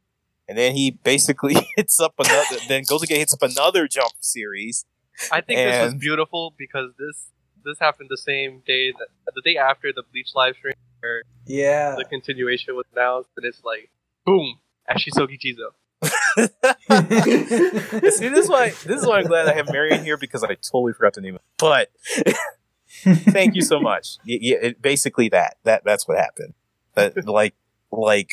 And 0.49 0.59
then 0.59 0.75
he 0.75 0.91
basically 0.91 1.55
hits 1.77 2.01
up 2.01 2.15
another, 2.19 2.57
then 2.67 2.83
goes 2.89 3.03
again 3.03 3.19
hits 3.19 3.33
up 3.33 3.43
another 3.43 3.87
jump 3.87 4.13
series. 4.21 4.85
I 5.31 5.41
think 5.43 5.59
this 5.59 5.85
was 5.85 5.95
beautiful 5.95 6.55
because 6.57 6.91
this 6.99 7.29
this 7.65 7.79
happened 7.79 8.09
the 8.11 8.17
same 8.17 8.63
day 8.67 8.93
that 8.93 9.09
the 9.35 9.41
day 9.43 9.57
after 9.57 9.93
the 9.93 10.03
Bleach 10.13 10.31
live 10.35 10.55
stream 10.57 10.75
where 11.01 11.23
Yeah. 11.47 11.95
the 11.97 12.05
continuation 12.05 12.77
was 12.77 12.87
announced, 12.93 13.31
and 13.37 13.47
it's 13.47 13.63
like 13.65 13.91
boom, 14.27 14.59
Ashisogi 14.91 15.39
Jizo. 15.39 15.71
See, 18.11 18.29
this 18.29 18.45
is 18.45 18.49
why 18.49 18.71
this 18.71 19.01
is 19.01 19.07
why 19.07 19.19
I'm 19.19 19.27
glad 19.27 19.49
I 19.49 19.55
have 19.55 19.71
Marion 19.73 20.05
here 20.05 20.17
because 20.17 20.43
I 20.43 20.55
totally 20.55 20.93
forgot 20.93 21.15
to 21.15 21.21
name 21.21 21.35
it. 21.37 21.43
But 21.59 21.91
thank 23.31 23.55
you 23.55 23.63
so 23.63 23.81
much. 23.81 24.17
Y- 24.27 24.39
Yeah, 24.41 24.57
it, 24.63 24.83
basically 24.83 25.29
that 25.31 25.57
that 25.65 25.83
that's 25.85 26.07
what 26.09 26.19
happened. 26.19 26.55
That 26.95 27.27
like 27.29 27.55
like 27.91 28.31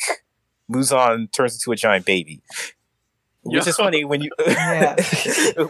Muzan 0.70 1.32
turns 1.32 1.54
into 1.54 1.72
a 1.72 1.76
giant 1.76 2.04
baby, 2.06 2.42
which 3.42 3.64
Yeah. 3.64 3.68
is 3.70 3.76
funny 3.76 4.04
when 4.04 4.20
you. 4.22 4.30
Yeah. 4.46 4.96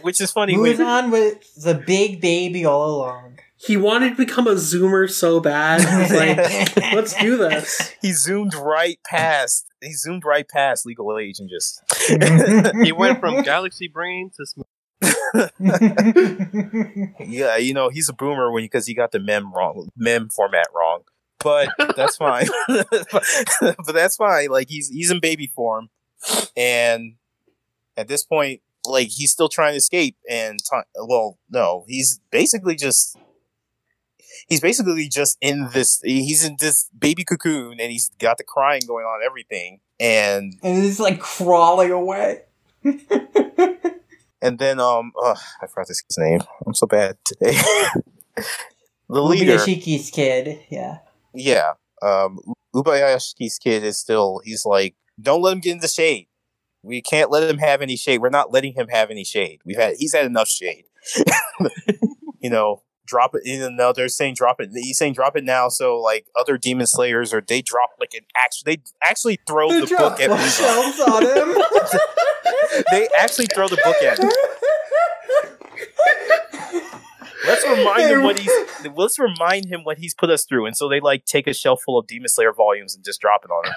which 0.01 0.21
is 0.21 0.31
funny 0.31 0.57
when 0.57 0.75
Muzan 0.77 1.11
was 1.11 1.65
a 1.65 1.75
big 1.75 2.21
baby 2.21 2.65
all 2.65 2.95
along. 2.97 3.39
He 3.61 3.75
wanted 3.75 4.11
to 4.11 4.15
become 4.15 4.47
a 4.47 4.55
zoomer 4.55 5.09
so 5.09 5.41
bad. 5.41 5.81
He's 5.81 6.13
like, 6.17 6.37
let's 6.93 7.13
do 7.15 7.35
this. 7.37 7.93
he 8.01 8.13
zoomed 8.13 8.55
right 8.55 8.97
past. 9.05 9.67
He 9.81 9.91
zoomed 9.91 10.23
right 10.23 10.47
past 10.47 10.85
legal 10.85 11.17
age 11.17 11.39
and 11.39 11.49
just. 11.49 11.83
He 12.83 12.93
went 12.93 13.19
from 13.19 13.41
Galaxy 13.43 13.89
Brain 13.89 14.31
to 14.37 14.45
Smooth. 14.45 14.65
Yeah, 17.19 17.57
you 17.57 17.73
know 17.73 17.89
he's 17.89 18.09
a 18.09 18.13
boomer 18.13 18.51
when 18.51 18.63
because 18.63 18.87
he 18.87 18.93
got 18.93 19.11
the 19.11 19.19
mem 19.19 19.53
wrong, 19.53 19.89
mem 19.95 20.29
format 20.29 20.67
wrong. 20.73 21.01
But 21.39 21.69
that's 21.95 22.17
fine. 22.17 22.47
but 22.67 23.93
that's 23.93 24.15
fine. 24.15 24.49
Like 24.49 24.69
he's 24.69 24.89
he's 24.89 25.11
in 25.11 25.19
baby 25.19 25.47
form, 25.47 25.89
and 26.55 27.15
at 27.97 28.07
this 28.07 28.23
point, 28.23 28.61
like 28.85 29.09
he's 29.09 29.31
still 29.31 29.49
trying 29.49 29.73
to 29.73 29.77
escape. 29.77 30.17
And 30.29 30.59
ti 30.59 30.77
well, 30.95 31.37
no, 31.49 31.85
he's 31.87 32.19
basically 32.31 32.75
just 32.75 33.17
he's 34.49 34.61
basically 34.61 35.07
just 35.07 35.37
in 35.41 35.69
this. 35.73 36.01
He's 36.03 36.45
in 36.45 36.57
this 36.59 36.89
baby 36.97 37.23
cocoon, 37.23 37.79
and 37.79 37.91
he's 37.91 38.09
got 38.19 38.37
the 38.37 38.43
crying 38.43 38.81
going 38.87 39.05
on, 39.05 39.21
and 39.21 39.25
everything, 39.25 39.79
and 39.99 40.55
and 40.63 40.83
he's 40.83 40.99
like 40.99 41.19
crawling 41.19 41.91
away. 41.91 42.41
and 42.83 44.59
then 44.59 44.79
um, 44.79 45.11
ugh, 45.23 45.37
I 45.61 45.67
forgot 45.67 45.87
this 45.87 46.01
kid's 46.01 46.17
name. 46.17 46.41
I'm 46.65 46.73
so 46.73 46.87
bad 46.87 47.17
today. 47.23 47.57
the 49.09 49.21
leader. 49.21 49.57
Ubuyashiki's 49.57 50.11
kid. 50.11 50.59
Yeah. 50.69 50.99
Yeah. 51.33 51.73
Um, 52.01 52.39
Ubuyashiki's 52.75 53.57
kid 53.57 53.83
is 53.83 53.97
still, 53.97 54.41
he's 54.43 54.65
like, 54.65 54.95
don't 55.21 55.41
let 55.41 55.53
him 55.53 55.59
get 55.59 55.73
in 55.73 55.79
the 55.79 55.87
shade. 55.87 56.27
We 56.81 57.01
can't 57.01 57.29
let 57.29 57.49
him 57.49 57.57
have 57.57 57.81
any 57.81 57.97
shade. 57.97 58.19
We're 58.19 58.29
not 58.29 58.53
letting 58.53 58.73
him 58.73 58.87
have 58.87 59.11
any 59.11 59.25
shade. 59.25 59.61
We've 59.65 59.77
had, 59.77 59.95
he's 59.97 60.13
had 60.13 60.25
enough 60.25 60.47
shade. 60.47 60.85
you 62.39 62.49
know, 62.49 62.83
drop 63.09 63.35
it 63.35 63.41
in 63.45 63.75
now. 63.75 63.91
They're 63.91 64.07
saying 64.07 64.35
drop 64.35 64.61
it. 64.61 64.69
He's 64.73 64.97
saying 64.97 65.13
drop 65.13 65.35
it 65.35 65.43
now. 65.43 65.67
So 65.69 65.97
like 65.99 66.27
other 66.39 66.57
demon 66.57 66.87
slayers 66.87 67.33
or 67.33 67.41
they 67.41 67.61
drop 67.61 67.91
like 67.99 68.13
an 68.13 68.21
actually, 68.35 68.75
they 68.75 68.81
actually 69.03 69.39
throw 69.47 69.69
They 69.69 69.81
the 69.81 69.87
book 69.87 70.19
at 70.19 70.49
shelves 70.49 70.99
on 70.99 71.23
him. 71.23 71.57
They 72.91 73.07
actually 73.17 73.47
throw 73.47 73.67
the 73.67 73.77
book 73.83 73.95
at 74.03 74.19
him. 74.19 74.29
Let's 77.47 77.65
remind 77.67 78.11
him 78.11 78.23
what 78.23 78.39
he's. 78.39 78.51
Let's 78.95 79.19
remind 79.19 79.65
him 79.65 79.83
what 79.83 79.97
he's 79.97 80.13
put 80.13 80.29
us 80.29 80.45
through, 80.45 80.65
and 80.65 80.75
so 80.75 80.89
they 80.89 80.99
like 80.99 81.25
take 81.25 81.47
a 81.47 81.53
shelf 81.53 81.81
full 81.85 81.97
of 81.97 82.07
Demon 82.07 82.27
Slayer 82.27 82.53
volumes 82.53 82.95
and 82.95 83.03
just 83.03 83.21
drop 83.21 83.45
it 83.45 83.51
on 83.51 83.65
him. 83.65 83.73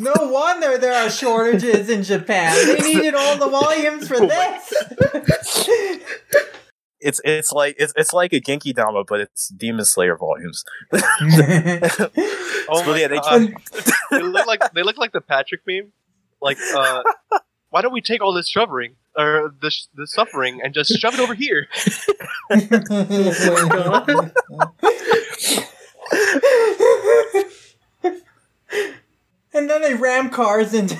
no 0.00 0.14
wonder 0.30 0.78
there 0.78 0.94
are 0.94 1.10
shortages 1.10 1.88
in 1.88 2.02
Japan. 2.02 2.54
They 2.66 2.80
needed 2.94 3.14
all 3.14 3.36
the 3.36 3.48
volumes 3.48 4.06
for 4.08 4.16
Oh 4.20 4.26
this. 4.26 4.72
It's 7.00 7.20
it's 7.24 7.50
like 7.52 7.74
it's 7.78 7.92
it's 7.96 8.12
like 8.12 8.32
a 8.32 8.40
Genki 8.40 8.72
Dama, 8.72 9.02
but 9.06 9.20
it's 9.20 9.48
Demon 9.48 9.84
Slayer 9.84 10.16
volumes. 10.16 10.64
Oh 12.68 12.82
So, 12.84 12.94
yeah, 12.94 13.08
they 13.08 13.18
god! 13.18 13.54
they 14.10 14.22
look 14.22 14.46
like 14.46 14.72
they 14.72 14.82
look 14.84 14.98
like 14.98 15.12
the 15.12 15.20
Patrick 15.20 15.62
meme. 15.66 15.92
Like, 16.40 16.58
uh, 16.74 17.02
why 17.70 17.82
don't 17.82 17.92
we 17.92 18.00
take 18.00 18.20
all 18.22 18.32
this 18.32 18.48
shovering 18.48 18.96
or 19.16 19.54
this 19.60 19.88
the 19.94 20.06
suffering 20.06 20.60
and 20.62 20.74
just 20.74 20.92
shove 20.98 21.14
it 21.14 21.20
over 21.20 21.34
here? 21.34 21.68
and 29.54 29.68
then 29.68 29.82
they 29.82 29.94
ram 29.94 30.30
cars 30.30 30.74
into. 30.74 30.96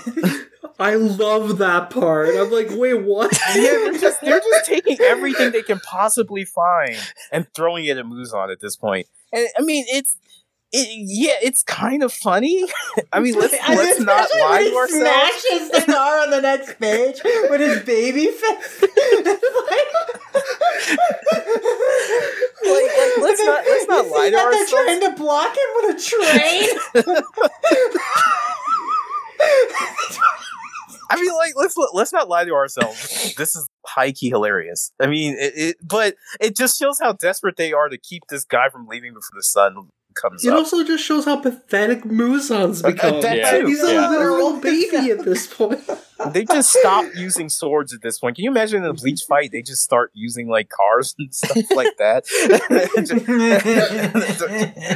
I 0.79 0.95
love 0.95 1.59
that 1.59 1.91
part. 1.91 2.31
I'm 2.35 2.51
like, 2.51 2.69
wait, 2.71 2.95
what? 2.95 3.33
yeah, 3.55 3.63
they're 3.63 3.93
just 3.93 4.21
they're 4.21 4.41
just 4.41 4.67
taking 4.67 5.01
everything 5.01 5.53
they 5.53 5.63
can 5.63 5.81
possibly 5.81 6.45
find 6.45 6.97
and 7.31 7.47
throwing 7.55 7.85
it 7.85 7.99
at 7.99 8.05
Muzan 8.05 8.51
at 8.51 8.61
this 8.61 8.77
point. 8.77 9.07
And 9.33 9.47
I 9.59 9.63
mean, 9.63 9.85
it's 9.89 10.17
it, 10.73 10.89
yeah, 11.07 11.35
it's 11.43 11.63
kind 11.63 12.03
of 12.03 12.13
funny. 12.13 12.65
I 13.13 13.21
mean, 13.21 13.35
let's 13.35 13.55
And 13.67 13.77
let's 13.77 14.01
not 14.01 14.29
lie 14.41 14.65
to 14.65 14.75
ourselves. 14.75 15.03
Smashes 15.03 15.71
the 15.71 15.93
car 15.93 16.23
on 16.23 16.31
the 16.31 16.41
next 16.41 16.79
page 16.81 17.21
with 17.25 17.61
his 17.61 17.83
baby 17.83 18.27
face. 18.27 18.83
Like, 18.83 18.91
like, 22.65 22.91
let's 23.21 23.43
not 23.43 23.65
let's 23.67 23.89
not 23.89 24.07
lie 24.09 24.31
to 24.31 24.37
that 24.37 24.47
ourselves. 24.47 24.71
They're 24.71 24.85
trying 24.87 25.01
to 25.01 25.11
block 25.17 25.57
him 25.57 25.69
with 25.77 25.97
a 25.97 26.01
train. 26.01 26.69
I 31.11 31.21
mean, 31.21 31.33
like 31.35 31.53
let's 31.57 31.77
let's 31.93 32.13
not 32.13 32.29
lie 32.29 32.45
to 32.45 32.53
ourselves. 32.53 33.35
This 33.35 33.55
is 33.55 33.69
high 33.85 34.13
key 34.13 34.31
hilarious. 34.31 34.93
I 35.01 35.07
mean, 35.07 35.37
it, 35.39 35.53
it 35.55 35.77
but 35.83 36.15
it 36.41 36.57
just 36.57 36.79
shows 36.79 36.99
how 36.99 37.13
desperate 37.13 37.57
they 37.57 37.73
are 37.73 37.89
to 37.91 37.99
keep 37.99 38.23
this 38.29 38.45
guy 38.45 38.71
from 38.71 38.87
leaving 38.87 39.13
before 39.13 39.37
the 39.37 39.43
sun 39.43 39.91
comes 40.15 40.45
It 40.45 40.53
up. 40.53 40.59
also 40.59 40.85
just 40.85 41.05
shows 41.05 41.25
how 41.25 41.37
pathetic 41.37 42.05
Muzan's 42.05 42.83
Uh, 42.85 42.89
uh, 42.89 42.91
become. 42.93 43.21
that 43.23 43.37
Yeah. 43.37 43.67
He's 43.67 43.83
a 43.83 43.93
Yeah. 43.95 44.11
literal 44.11 44.57
baby 44.61 45.11
at 45.11 45.25
this 45.25 45.47
point. 45.47 45.81
They 46.33 46.45
just 46.45 46.73
stop 46.73 47.05
using 47.17 47.49
swords 47.49 47.93
at 47.93 48.01
this 48.03 48.21
point. 48.21 48.37
Can 48.37 48.45
you 48.45 48.51
imagine 48.51 48.85
in 48.85 48.89
a 48.91 48.95
bleach 48.95 49.23
fight? 49.29 49.51
They 49.51 49.61
just 49.63 49.83
start 49.83 50.13
using 50.15 50.49
like 50.49 50.69
cars 50.69 51.17
and 51.19 51.35
stuff 51.35 51.57
like 51.75 51.97
that. 51.99 52.25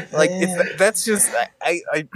like 0.12 0.30
that's 0.78 1.04
just 1.04 1.30
I, 1.60 1.80
I 1.92 2.08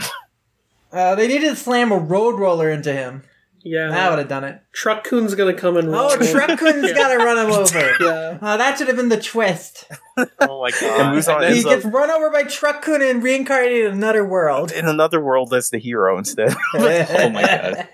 uh, 0.92 1.14
they 1.14 1.28
needed 1.28 1.50
to 1.50 1.56
slam 1.56 1.92
a 1.92 1.98
road 1.98 2.38
roller 2.38 2.70
into 2.70 2.92
him. 2.92 3.22
Yeah. 3.62 3.88
That 3.90 4.10
would 4.10 4.18
have 4.20 4.28
done 4.28 4.44
it. 4.44 4.60
Truck-kun's 4.72 5.34
gonna 5.34 5.54
come 5.54 5.76
and 5.76 5.88
Oh, 5.88 5.92
roll. 5.92 6.10
Truck-kun's 6.10 6.88
Yeah. 6.88 6.94
gotta 6.94 7.18
run 7.18 7.38
him 7.38 7.52
over. 7.52 7.78
Yeah. 8.00 8.38
Oh, 8.40 8.56
that 8.56 8.78
should 8.78 8.86
have 8.88 8.96
been 8.96 9.08
the 9.10 9.20
twist. 9.20 9.84
Oh 10.16 10.60
my 10.62 10.70
god! 10.80 10.82
And 11.00 11.18
Muzan 11.18 11.40
then- 11.40 11.54
He 11.54 11.62
gets 11.62 11.84
up 11.84 11.92
run 11.92 12.10
over 12.10 12.30
by 12.30 12.44
Truck-kun 12.44 13.02
and 13.02 13.22
reincarnated 13.22 13.86
in 13.86 13.92
another 13.92 14.24
world. 14.26 14.72
in 14.72 14.86
another 14.88 15.20
world 15.22 15.52
as 15.52 15.70
the 15.70 15.78
hero 15.78 16.16
instead. 16.18 16.54
oh 16.74 17.28
my 17.30 17.86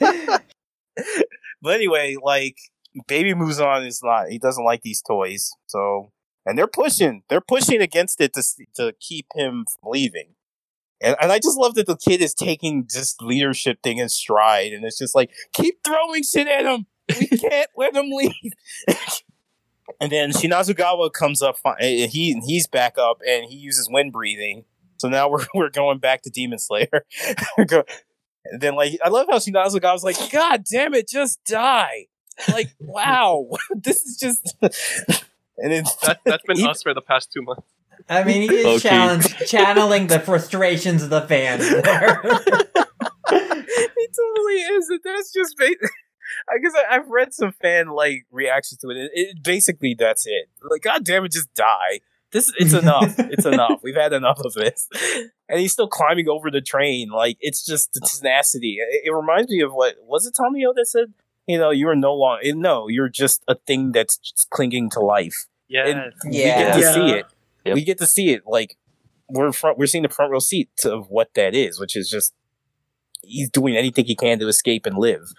god. 0.00 0.42
But 1.62 1.74
anyway, 1.74 2.16
like 2.22 2.56
Baby 3.08 3.34
Muzan 3.34 3.86
is 3.86 4.00
not. 4.02 4.28
He 4.28 4.38
doesn't 4.38 4.64
like 4.64 4.82
these 4.82 5.02
toys. 5.02 5.50
So, 5.66 6.12
and 6.44 6.56
they're 6.58 6.66
pushing. 6.66 7.22
They're 7.28 7.40
pushing 7.40 7.80
against 7.80 8.20
it 8.20 8.32
to 8.34 8.42
to 8.76 8.92
keep 9.00 9.26
him 9.34 9.64
from 9.68 9.90
leaving. 9.90 10.34
And 11.00 11.16
and 11.20 11.30
I 11.32 11.38
just 11.38 11.58
love 11.58 11.74
that 11.74 11.86
the 11.86 11.96
kid 11.96 12.22
is 12.22 12.34
taking 12.34 12.86
this 12.92 13.16
leadership 13.20 13.82
thing 13.82 13.98
in 13.98 14.08
stride, 14.08 14.72
and 14.72 14.84
it's 14.84 14.98
just 14.98 15.14
like 15.14 15.30
keep 15.52 15.78
throwing 15.84 16.22
shit 16.22 16.48
at 16.48 16.64
him. 16.64 16.86
We 17.20 17.26
can't 17.38 17.70
let 17.76 17.94
him 17.94 18.10
leave. 18.10 18.32
and 20.00 20.10
then 20.10 20.32
Shinazugawa 20.32 21.12
comes 21.12 21.42
up. 21.42 21.58
fi- 21.58 21.76
eh, 21.80 22.06
He 22.06 22.40
he's 22.46 22.66
back 22.66 22.98
up, 22.98 23.18
and 23.26 23.44
he 23.44 23.56
uses 23.56 23.88
wind 23.90 24.12
breathing. 24.12 24.64
So 24.98 25.08
now 25.08 25.28
we're 25.28 25.46
we're 25.54 25.70
going 25.70 25.98
back 25.98 26.22
to 26.22 26.30
Demon 26.30 26.58
Slayer. 26.58 27.04
And 27.58 28.60
then 28.60 28.74
like 28.76 28.98
I 29.04 29.08
love 29.08 29.26
how 29.30 29.38
Shinazugawa 29.38 29.92
was 29.92 30.04
like, 30.04 30.30
God 30.30 30.64
damn 30.70 30.94
it, 30.94 31.08
just 31.08 31.42
die. 31.44 32.06
Like, 32.52 32.70
wow. 32.78 33.48
this 33.74 34.02
is 34.02 34.18
just 34.18 34.56
and 35.58 35.72
then 35.72 35.84
that, 36.02 36.20
that's 36.24 36.44
been 36.46 36.66
us 36.66 36.82
for 36.82 36.94
the 36.94 37.00
past 37.00 37.32
two 37.32 37.42
months. 37.42 37.66
I 38.08 38.24
mean, 38.24 38.48
he 38.48 38.54
is 38.56 38.84
Low-key. 38.84 39.44
channeling 39.46 40.06
the 40.08 40.20
frustrations 40.20 41.02
of 41.02 41.10
the 41.10 41.22
fans 41.22 41.68
there. 41.68 42.20
it 42.24 44.16
totally 44.16 44.54
is. 44.54 44.90
That's 45.04 45.32
just 45.32 45.56
ba- 45.56 45.64
I 46.48 46.58
guess 46.62 46.72
I, 46.74 46.96
I've 46.96 47.08
read 47.08 47.32
some 47.34 47.52
fan 47.52 47.88
like 47.88 48.26
reactions 48.30 48.80
to 48.80 48.90
it. 48.90 48.96
It, 48.96 49.10
it. 49.14 49.42
Basically, 49.42 49.94
that's 49.98 50.26
it. 50.26 50.48
Like, 50.62 50.82
God 50.82 51.04
damn 51.04 51.24
it, 51.24 51.32
just 51.32 51.52
die. 51.54 52.00
This 52.32 52.52
it's 52.58 52.72
enough. 52.82 53.14
It's 53.18 53.46
enough. 53.46 53.80
We've 53.82 53.94
had 53.96 54.12
enough 54.12 54.40
of 54.40 54.54
this. 54.54 54.88
And 55.48 55.60
he's 55.60 55.72
still 55.72 55.88
climbing 55.88 56.28
over 56.28 56.50
the 56.50 56.60
train. 56.60 57.08
Like 57.10 57.38
it's 57.40 57.64
just 57.64 57.92
the 57.92 58.00
tenacity. 58.00 58.78
It, 58.80 59.02
it 59.06 59.10
reminds 59.12 59.50
me 59.50 59.60
of 59.62 59.72
what 59.72 59.94
was 60.02 60.26
it 60.26 60.34
Tamayo 60.34 60.74
that 60.74 60.86
said? 60.86 61.12
You 61.46 61.58
know, 61.58 61.70
you 61.70 61.88
are 61.88 61.94
no 61.96 62.12
longer. 62.14 62.42
No, 62.54 62.88
you're 62.88 63.08
just 63.08 63.44
a 63.46 63.54
thing 63.54 63.92
that's 63.92 64.16
just 64.18 64.50
clinging 64.50 64.90
to 64.90 65.00
life. 65.00 65.46
Yeah, 65.68 65.86
And 65.86 66.12
we 66.28 66.38
Yeah. 66.42 66.58
get 66.58 66.74
to 66.74 66.80
Yeah. 66.80 66.92
see 66.94 67.10
it. 67.18 67.26
Yep. 67.66 67.74
we 67.74 67.84
get 67.84 67.98
to 67.98 68.06
see 68.06 68.30
it. 68.32 68.42
Like 68.46 68.76
we're 69.28 69.52
front, 69.52 69.78
we're 69.78 69.86
seeing 69.86 70.02
the 70.02 70.08
front 70.08 70.32
row 70.32 70.38
seat 70.38 70.70
of 70.84 71.08
what 71.08 71.34
that 71.34 71.54
is, 71.54 71.80
which 71.80 71.96
is 71.96 72.08
just 72.08 72.34
he's 73.22 73.50
doing 73.50 73.76
anything 73.76 74.04
he 74.04 74.14
can 74.14 74.38
to 74.38 74.48
escape 74.48 74.86
and 74.86 74.96
live. 74.98 75.32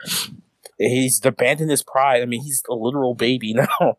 He's 0.78 1.24
abandoned 1.26 1.72
his 1.72 1.84
pride. 1.84 2.22
I 2.22 2.26
mean, 2.26 2.44
he's 2.44 2.64
a 2.70 2.74
literal 2.76 3.16
baby 3.16 3.54
now. 3.80 3.98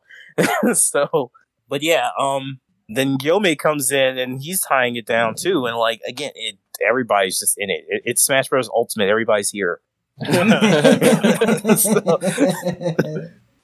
so, 0.73 1.31
but 1.69 1.83
yeah, 1.83 2.11
um, 2.19 2.61
then 2.89 3.19
Gyomei 3.19 3.59
comes 3.59 3.91
in 3.91 4.19
and 4.19 4.41
he's 4.41 4.61
tying 4.61 4.97
it 4.97 5.07
down 5.07 5.35
too. 5.35 5.67
And 5.67 5.77
like 5.77 6.01
again, 6.07 6.33
it 6.35 6.59
everybody's 6.87 7.39
just 7.39 7.57
in 7.59 7.71
it. 7.71 7.85
it 7.89 8.03
it's 8.05 8.23
Smash 8.23 8.49
Bros. 8.49 8.69
Ultimate. 8.69 9.09
Everybody's 9.09 9.51
here. 9.51 9.81
so, 10.27 10.31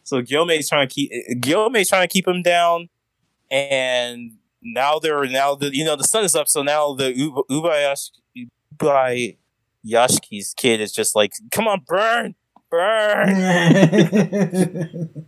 so 0.05 0.23
Gyomei's 0.23 0.69
trying 0.69 0.89
to 0.89 0.95
keep 0.95 1.11
Gyomei's 1.41 1.89
trying 1.89 2.07
to 2.07 2.12
keep 2.12 2.29
him 2.29 2.43
down, 2.43 2.89
and 3.51 4.33
now 4.65 4.99
they're 4.99 5.25
now 5.27 5.55
the 5.55 5.75
you 5.75 5.85
know 5.85 5.97
the 5.97 6.05
sun 6.05 6.25
is 6.25 6.35
up. 6.35 6.49
So 6.49 6.62
now 6.62 6.95
the 6.95 7.09
Ub- 7.09 7.47
Ubayashi 7.51 8.49
Ubuyashiki's 9.87 10.55
kid 10.57 10.81
is 10.81 10.93
just 10.93 11.15
like, 11.15 11.33
come 11.53 11.69
on, 11.69 11.83
burn, 11.87 12.35
burn. 12.71 13.29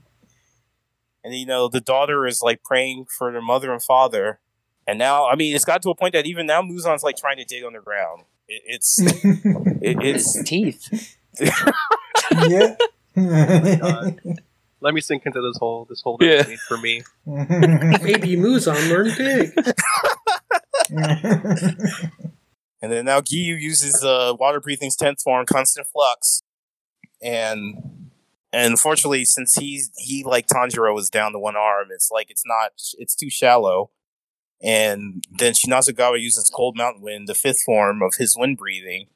and 1.27 1.35
you 1.35 1.45
know 1.47 1.69
the 1.69 1.81
daughter 1.81 2.27
is 2.27 2.41
like 2.43 2.63
praying 2.63 3.07
for 3.19 3.33
their 3.33 3.43
mother 3.43 3.73
and 3.73 3.83
father 3.83 4.39
and 4.87 4.99
now 4.99 5.27
i 5.27 5.35
mean 5.35 5.55
it's 5.55 5.65
got 5.65 5.83
to 5.83 5.91
a 5.91 5.95
point 5.95 6.13
that 6.13 6.25
even 6.25 6.47
now 6.47 6.63
muzan's 6.63 7.03
like 7.03 7.17
trying 7.17 7.37
to 7.37 7.45
dig 7.45 7.65
underground 7.65 8.23
it, 8.49 8.63
it's 8.67 9.01
it, 9.01 9.99
it's 10.03 10.43
Teeth. 10.45 11.17
yeah. 12.49 12.77
Oh 13.19 14.13
Let 14.81 14.93
me 14.95 15.01
sink 15.01 15.25
into 15.27 15.41
this 15.41 15.57
whole 15.59 15.87
this 15.89 16.03
whole 16.03 16.19
Yeah. 16.21 16.43
debate 16.43 16.59
for 16.61 16.77
me. 16.79 17.03
Baby 17.27 18.37
Muzan 18.37 18.89
learned 18.91 19.17
big. 19.17 19.53
and 22.83 22.93
then 22.93 23.05
now 23.07 23.21
Giyu 23.21 23.61
uses 23.61 24.05
uh 24.05 24.35
water 24.39 24.61
breathing's 24.61 24.97
10th 24.97 25.23
form 25.23 25.47
constant 25.47 25.87
flux 25.89 26.43
and 27.23 28.11
and 28.53 28.71
unfortunately 28.73 29.25
since 29.25 29.55
he's 29.57 29.91
he 29.97 30.23
like 30.23 30.47
tanjiro 30.47 30.97
is 30.99 31.11
down 31.11 31.33
to 31.33 31.39
one 31.39 31.57
arm 31.57 31.89
it's 31.91 32.11
like 32.11 32.31
it's 32.31 32.45
not 32.47 32.71
it's 32.99 33.15
too 33.17 33.31
shallow 33.31 33.91
and 34.63 35.25
then 35.31 35.53
Shinazugawa 35.53 36.21
uses 36.21 36.49
cold 36.55 36.77
mountain 36.77 37.03
wind 37.03 37.29
the 37.29 37.35
fifth 37.35 37.63
form 37.63 38.01
of 38.03 38.15
his 38.19 38.37
wind 38.39 38.57
breathing 38.59 39.09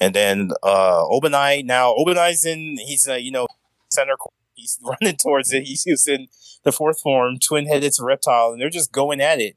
and 0.00 0.14
then 0.14 0.52
uh 0.62 1.04
Obanai 1.04 1.64
now 1.64 1.92
Obanai's 1.94 2.44
in 2.46 2.76
he's 2.78 3.06
uh, 3.08 3.14
you 3.14 3.30
know 3.30 3.46
center 3.90 4.16
court. 4.16 4.32
He's 4.54 4.78
running 4.84 5.16
towards 5.16 5.52
it 5.52 5.64
he's 5.64 5.84
using 5.86 6.28
the 6.64 6.72
fourth 6.72 7.00
form 7.00 7.38
twin 7.38 7.66
headed 7.66 7.92
reptile 8.00 8.52
and 8.52 8.60
they're 8.60 8.70
just 8.70 8.92
going 8.92 9.20
at 9.20 9.40
it 9.40 9.56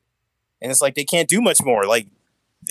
and 0.61 0.71
it's 0.71 0.81
like 0.81 0.95
they 0.95 1.05
can't 1.05 1.29
do 1.29 1.41
much 1.41 1.61
more 1.63 1.85
like 1.85 2.07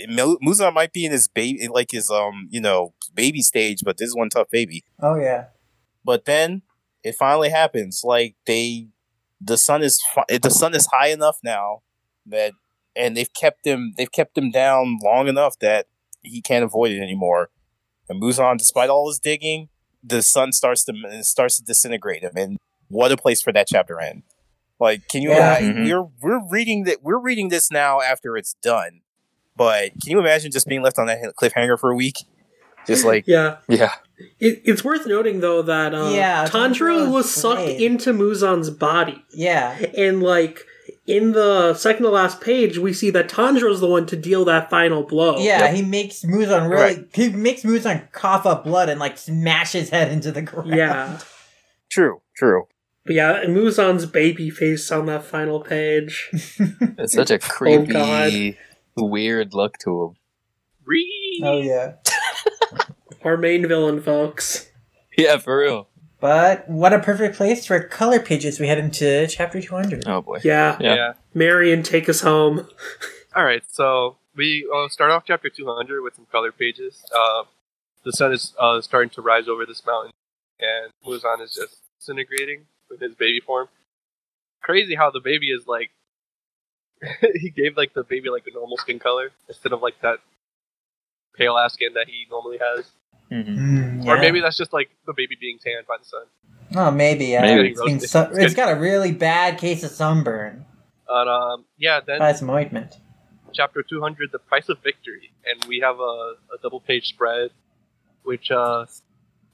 Mu- 0.09 0.39
Muzan 0.39 0.75
might 0.75 0.93
be 0.93 1.05
in 1.07 1.13
his 1.13 1.29
baby, 1.29 1.69
like 1.69 1.91
his 1.91 2.11
um, 2.11 2.49
you 2.51 2.61
know, 2.61 2.93
baby 3.15 3.41
stage, 3.41 3.83
but 3.85 3.97
this 3.97 4.09
is 4.09 4.17
one 4.17 4.29
tough 4.29 4.51
baby. 4.51 4.85
oh 5.01 5.17
yeah. 5.17 5.47
But 6.05 6.25
then 6.25 6.63
it 7.03 7.15
finally 7.15 7.51
happens. 7.51 8.03
Like 8.05 8.35
they, 8.47 8.89
the 9.41 9.57
sun 9.57 9.83
is 9.83 10.01
fi- 10.15 10.39
the 10.39 10.51
sun 10.51 10.75
is 10.75 10.87
high 10.93 11.09
enough 11.09 11.39
now 11.43 11.83
that, 12.27 12.53
and 12.95 13.17
they've 13.17 13.33
kept 13.33 13.67
him, 13.67 13.95
they've 13.97 14.11
kept 14.11 14.37
him 14.37 14.51
down 14.51 14.99
long 15.03 15.29
enough 15.29 15.59
that 15.61 15.87
he 16.23 16.43
can't 16.43 16.65
avoid 16.65 16.93
it 16.93 17.01
anymore. 17.01 17.51
And 18.09 18.23
Muzan, 18.23 18.59
despite 18.59 18.91
all 18.91 19.09
his 19.09 19.19
digging, 19.19 19.69
the 20.07 20.23
sun 20.23 20.53
starts 20.53 20.85
to 20.85 20.95
starts 21.23 21.57
to 21.59 21.65
disintegrate 21.65 22.23
him. 22.23 22.33
And 22.37 22.59
what 22.89 23.11
a 23.13 23.17
place 23.17 23.43
for 23.43 23.53
that 23.53 23.67
chapter 23.69 24.01
end. 24.01 24.23
Like, 24.79 25.09
can 25.09 25.23
you? 25.23 25.31
Yeah. 25.31 25.57
I- 25.59 25.63
Mhm. 25.63 25.89
We're 25.91 26.09
we're 26.23 26.49
reading 26.49 26.85
that. 26.85 27.03
We're 27.03 27.19
reading 27.19 27.49
this 27.49 27.71
now 27.71 28.01
after 28.01 28.37
it's 28.37 28.55
done. 28.63 29.01
But 29.57 29.93
can 30.03 30.11
you 30.13 30.19
imagine 30.19 30.51
just 30.53 30.67
being 30.67 30.83
left 30.83 30.99
on 30.99 31.07
that 31.07 31.35
cliffhanger 31.41 31.79
for 31.81 31.91
a 31.91 31.97
week? 31.97 32.17
Just 32.87 33.05
like 33.05 33.25
Yeah. 33.27 33.57
Yeah. 33.69 33.95
It, 34.39 34.63
it's 34.65 34.85
worth 34.85 35.07
noting 35.07 35.41
though 35.41 35.63
that 35.63 35.95
uh, 35.95 36.11
Yeah, 36.15 36.47
Tanjiro 36.47 37.07
Tanjiro's 37.07 37.09
was 37.09 37.35
sucked 37.35 37.65
great. 37.65 37.81
into 37.81 38.13
Muzan's 38.13 38.71
body, 38.71 39.25
Yeah. 39.33 39.77
and 39.97 40.23
like 40.23 40.65
in 41.07 41.33
the 41.33 41.75
second 41.75 42.03
to 42.03 42.11
last 42.11 42.41
page, 42.41 42.79
we 42.79 42.93
see 42.93 43.11
that 43.11 43.29
Tanjiro's 43.29 43.81
the 43.81 43.87
one 43.87 44.07
to 44.07 44.17
deal 44.17 44.45
that 44.47 44.69
final 44.71 45.03
blow. 45.05 45.39
Yeah, 45.39 45.73
he 45.73 45.83
makes 45.83 46.23
Muzan 46.25 46.69
really. 46.69 46.83
Right. 46.97 47.09
He 47.13 47.29
makes 47.29 47.63
Muzan 47.63 48.11
cough 48.13 48.45
up 48.47 48.65
blood 48.65 48.89
and 48.89 48.99
like 48.99 49.17
smash 49.19 49.73
his 49.73 49.91
head 49.91 50.11
into 50.11 50.33
the 50.33 50.43
ground. 50.43 50.71
yeah. 50.75 51.19
true, 51.91 52.23
true. 52.37 52.65
But 53.05 53.15
yeah, 53.15 53.45
Muzan's 53.45 54.05
baby 54.07 54.51
face 54.51 54.91
on 54.91 55.07
that 55.07 55.25
final 55.25 55.61
page. 55.61 56.31
It's 56.99 57.13
such 57.13 57.31
a 57.31 57.35
oh, 57.37 57.39
God. 57.39 57.49
creepy, 58.31 58.59
weird 58.97 59.55
look 59.55 59.79
to 59.79 60.03
him. 60.05 60.11
Re- 60.85 61.41
Oh 61.45 61.61
yeah. 61.61 61.93
Our 63.23 63.37
main 63.37 63.67
villain, 63.69 64.01
folks. 64.01 64.71
Yeah, 65.17 65.37
for 65.39 65.59
real. 65.59 65.89
But 66.27 66.69
what 66.69 66.93
a 66.93 66.99
perfect 66.99 67.37
place 67.37 67.67
for 67.67 67.79
color 67.79 68.19
pages 68.19 68.59
we 68.59 68.67
head 68.67 68.79
into 68.79 69.29
chapter 69.29 69.63
200. 69.63 70.09
Oh 70.09 70.23
boy. 70.23 70.41
Yeah. 70.43 70.77
Yeah. 70.81 70.95
yeah. 70.97 71.13
Marion, 71.35 71.85
take 71.85 72.09
us 72.09 72.21
home. 72.21 72.67
All 73.37 73.45
right, 73.45 73.63
so 73.71 74.17
we 74.35 74.69
uh, 74.75 74.89
start 74.89 75.13
off 75.13 75.23
chapter 75.25 75.49
200 75.49 76.03
with 76.03 76.17
some 76.17 76.27
color 76.33 76.51
pages. 76.51 77.05
Uh, 77.15 77.45
the 78.03 78.11
sun 78.11 78.33
is 78.33 78.55
uh, 78.59 78.81
starting 78.81 79.11
to 79.11 79.23
rise 79.23 79.47
over 79.47 79.65
this 79.65 79.87
mountain, 79.87 80.11
and 80.59 80.91
Muzan 81.07 81.41
is 81.45 81.55
just 81.55 81.77
disintegrating 82.01 82.63
with 82.91 82.99
his 83.01 83.15
baby 83.15 83.39
form. 83.39 83.69
Crazy 84.63 84.97
how 84.97 85.13
the 85.13 85.21
baby 85.21 85.53
is 85.53 85.69
like. 85.69 85.93
he 87.41 87.51
gave 87.51 87.77
like 87.77 87.95
the 87.95 88.03
baby 88.03 88.31
like 88.31 88.49
a 88.49 88.53
normal 88.53 88.79
skin 88.79 88.99
color 88.99 89.31
instead 89.47 89.73
of 89.73 89.81
like 89.81 90.01
that 90.01 90.19
pale 91.37 91.57
ass 91.57 91.75
skin 91.75 91.95
that 91.95 92.09
he 92.09 92.27
normally 92.29 92.59
has. 92.59 92.91
Mhm. 93.31 93.59
Mm, 93.59 94.07
Or 94.07 94.15
yeah. 94.17 94.21
maybe 94.21 94.41
that's 94.41 94.57
just 94.57 94.73
like 94.73 94.91
the 95.07 95.13
baby 95.13 95.37
being 95.41 95.59
tanned 95.59 95.87
by 95.87 95.97
the 95.99 96.05
sun. 96.05 96.25
Oh, 96.77 96.91
maybe. 96.91 97.27
Yeah. 97.27 97.43
Maybe. 97.43 97.69
It's, 97.71 97.81
been 97.83 98.01
su- 98.01 98.19
It's 98.19 98.39
it's 98.39 98.55
good. 98.55 98.57
got 98.57 98.73
a 98.77 98.81
really 98.81 99.13
bad 99.13 99.59
case 99.59 99.83
of 99.85 99.91
sunburn. 99.91 100.65
And 101.09 101.29
um, 101.31 101.65
yeah, 101.79 102.01
then 102.05 102.19
Buy 102.19 102.33
some 102.33 102.51
ointment. 102.51 102.97
chapter 103.53 103.83
200 103.83 104.31
the 104.33 104.39
price 104.39 104.69
of 104.69 104.79
victory 104.83 105.33
and 105.45 105.65
we 105.69 105.81
have 105.81 105.99
a, 106.01 106.35
a 106.55 106.59
double 106.63 106.81
page 106.81 107.09
spread 107.09 107.51
which 108.25 108.51
uh, 108.51 108.85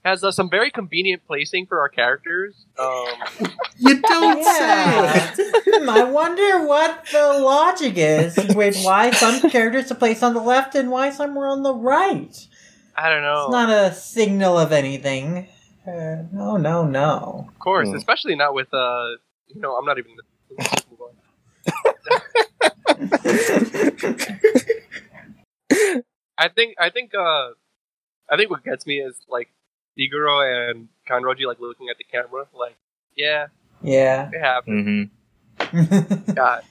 has 0.05 0.25
uh, 0.25 0.33
some 0.33 0.49
very 0.51 0.71
convenient 0.71 1.23
placing 1.27 1.67
for 1.67 1.79
our 1.81 1.89
characters 1.91 2.55
um, 2.79 3.07
You 3.79 4.01
don't 4.01 4.39
Yeah. 4.39 5.33
say. 5.35 5.45
Hmm, 5.67 5.89
I 5.91 6.05
wonder 6.05 6.67
what 6.67 7.05
the 7.13 7.39
logic 7.41 7.95
is 7.97 8.37
with 8.57 8.83
why 8.83 9.11
some 9.13 9.49
characters 9.51 9.93
are 9.93 9.95
placed 9.97 10.23
on 10.23 10.35
the 10.35 10.41
left 10.43 10.75
and 10.75 10.91
why 10.91 11.11
some 11.11 11.37
are 11.39 11.47
on 11.47 11.63
the 11.63 11.75
right. 11.75 12.35
I 12.97 13.09
don't 13.11 13.23
know 13.23 13.45
It's 13.47 13.53
not 13.53 13.71
a 13.71 13.95
signal 13.95 14.59
of 14.59 14.73
anything. 14.73 15.49
Uh, 15.87 16.23
no, 16.33 16.57
no, 16.57 16.85
no. 16.85 17.47
of 17.49 17.59
course 17.59 17.89
Hmm. 17.89 17.97
especially 17.97 18.37
not 18.37 18.55
with 18.55 18.73
uh 18.73 19.09
you 19.49 19.61
know 19.61 19.75
i'm 19.77 19.85
not 19.85 19.99
even 19.99 20.13
let's 20.57 20.73
just 20.73 20.91
move 20.91 21.01
on. 21.07 21.15
i 26.39 26.49
think 26.49 26.75
i 26.79 26.91
think 26.91 27.15
uh 27.15 27.49
i 28.31 28.37
think 28.37 28.51
what 28.51 28.63
gets 28.65 28.87
me 28.87 28.99
is 29.01 29.17
like 29.29 29.49
iguro 29.99 30.43
and 30.71 30.89
kanroji 31.09 31.47
like 31.47 31.59
looking 31.61 31.89
at 31.89 31.99
the 31.99 32.05
camera 32.05 32.47
like 32.55 32.77
yeah 33.17 33.47
Yeah. 33.83 34.31
it 34.33 34.41
happened 34.41 35.11
Mhm. 35.59 36.35
God. 36.35 36.63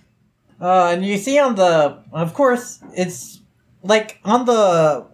Uh, 0.59 0.91
and 0.93 1.05
you 1.05 1.17
see 1.17 1.39
on 1.39 1.55
the, 1.55 1.97
of 2.11 2.33
course, 2.33 2.79
it's 2.93 3.41
like 3.83 4.19
on 4.23 4.45
the 4.45 5.05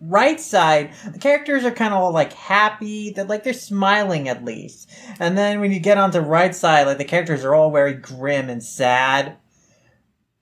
right 0.00 0.40
side, 0.40 0.92
the 1.12 1.18
characters 1.18 1.64
are 1.64 1.70
kind 1.70 1.92
of 1.94 2.00
all 2.00 2.12
like 2.12 2.32
happy. 2.32 3.10
They're 3.10 3.24
like 3.24 3.44
they're 3.44 3.52
smiling 3.52 4.28
at 4.28 4.44
least. 4.44 4.90
And 5.18 5.36
then 5.38 5.60
when 5.60 5.72
you 5.72 5.80
get 5.80 5.98
on 5.98 6.10
the 6.10 6.20
right 6.20 6.54
side, 6.54 6.86
like 6.86 6.98
the 6.98 7.04
characters 7.04 7.44
are 7.44 7.54
all 7.54 7.70
very 7.70 7.94
grim 7.94 8.48
and 8.48 8.62
sad. 8.62 9.36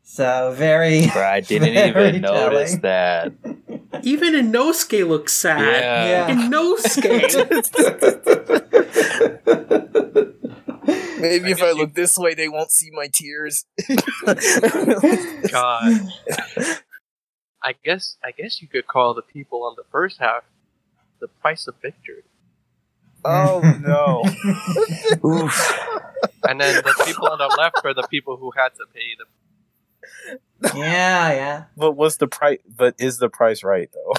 So 0.02 0.52
very. 0.56 1.04
I 1.10 1.40
didn't 1.40 1.74
Very 1.92 2.08
even 2.08 2.22
notice 2.22 2.76
that. 2.78 3.32
Even 4.02 4.34
Inosuke 4.34 5.06
looks 5.06 5.32
sad. 5.34 5.60
Yeah. 5.60 6.28
Yeah. 6.28 6.48
Inosuke. 6.48 7.58
Maybe 11.20 11.46
I 11.46 11.50
if 11.50 11.58
guess 11.58 11.62
I 11.62 11.70
you- 11.70 11.76
look 11.76 11.94
this 11.94 12.16
way, 12.16 12.34
they 12.34 12.48
won't 12.48 12.70
see 12.70 12.90
my 12.92 13.08
tears. 13.12 13.64
God. 15.50 16.00
I 17.62 17.74
guess 17.84 18.16
I 18.24 18.30
guess 18.30 18.60
you 18.62 18.68
could 18.68 18.86
call 18.86 19.14
the 19.14 19.22
people 19.22 19.64
on 19.64 19.74
the 19.76 19.84
first 19.90 20.18
half 20.18 20.44
the 21.20 21.28
price 21.28 21.66
of 21.66 21.74
victory, 21.82 22.22
oh 23.24 23.60
no! 23.80 24.22
and 26.44 26.60
then 26.60 26.74
the 26.76 27.02
people 27.04 27.28
on 27.28 27.38
the 27.38 27.54
left 27.58 27.84
are 27.84 27.94
the 27.94 28.06
people 28.08 28.36
who 28.36 28.52
had 28.52 28.70
to 28.76 28.84
pay 28.94 29.16
the. 29.18 29.24
yeah, 30.76 31.32
yeah. 31.32 31.64
But 31.76 31.92
what's 31.92 32.16
the 32.18 32.28
price? 32.28 32.60
But 32.68 32.94
is 32.98 33.18
the 33.18 33.28
price 33.28 33.64
right 33.64 33.90
though? 33.92 34.14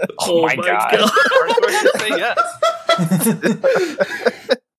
oh 0.20 0.42
my 0.42 0.56
God. 0.56 0.90
First 0.98 1.82
to 1.82 1.98
say 1.98 2.08
yes. 2.18 2.38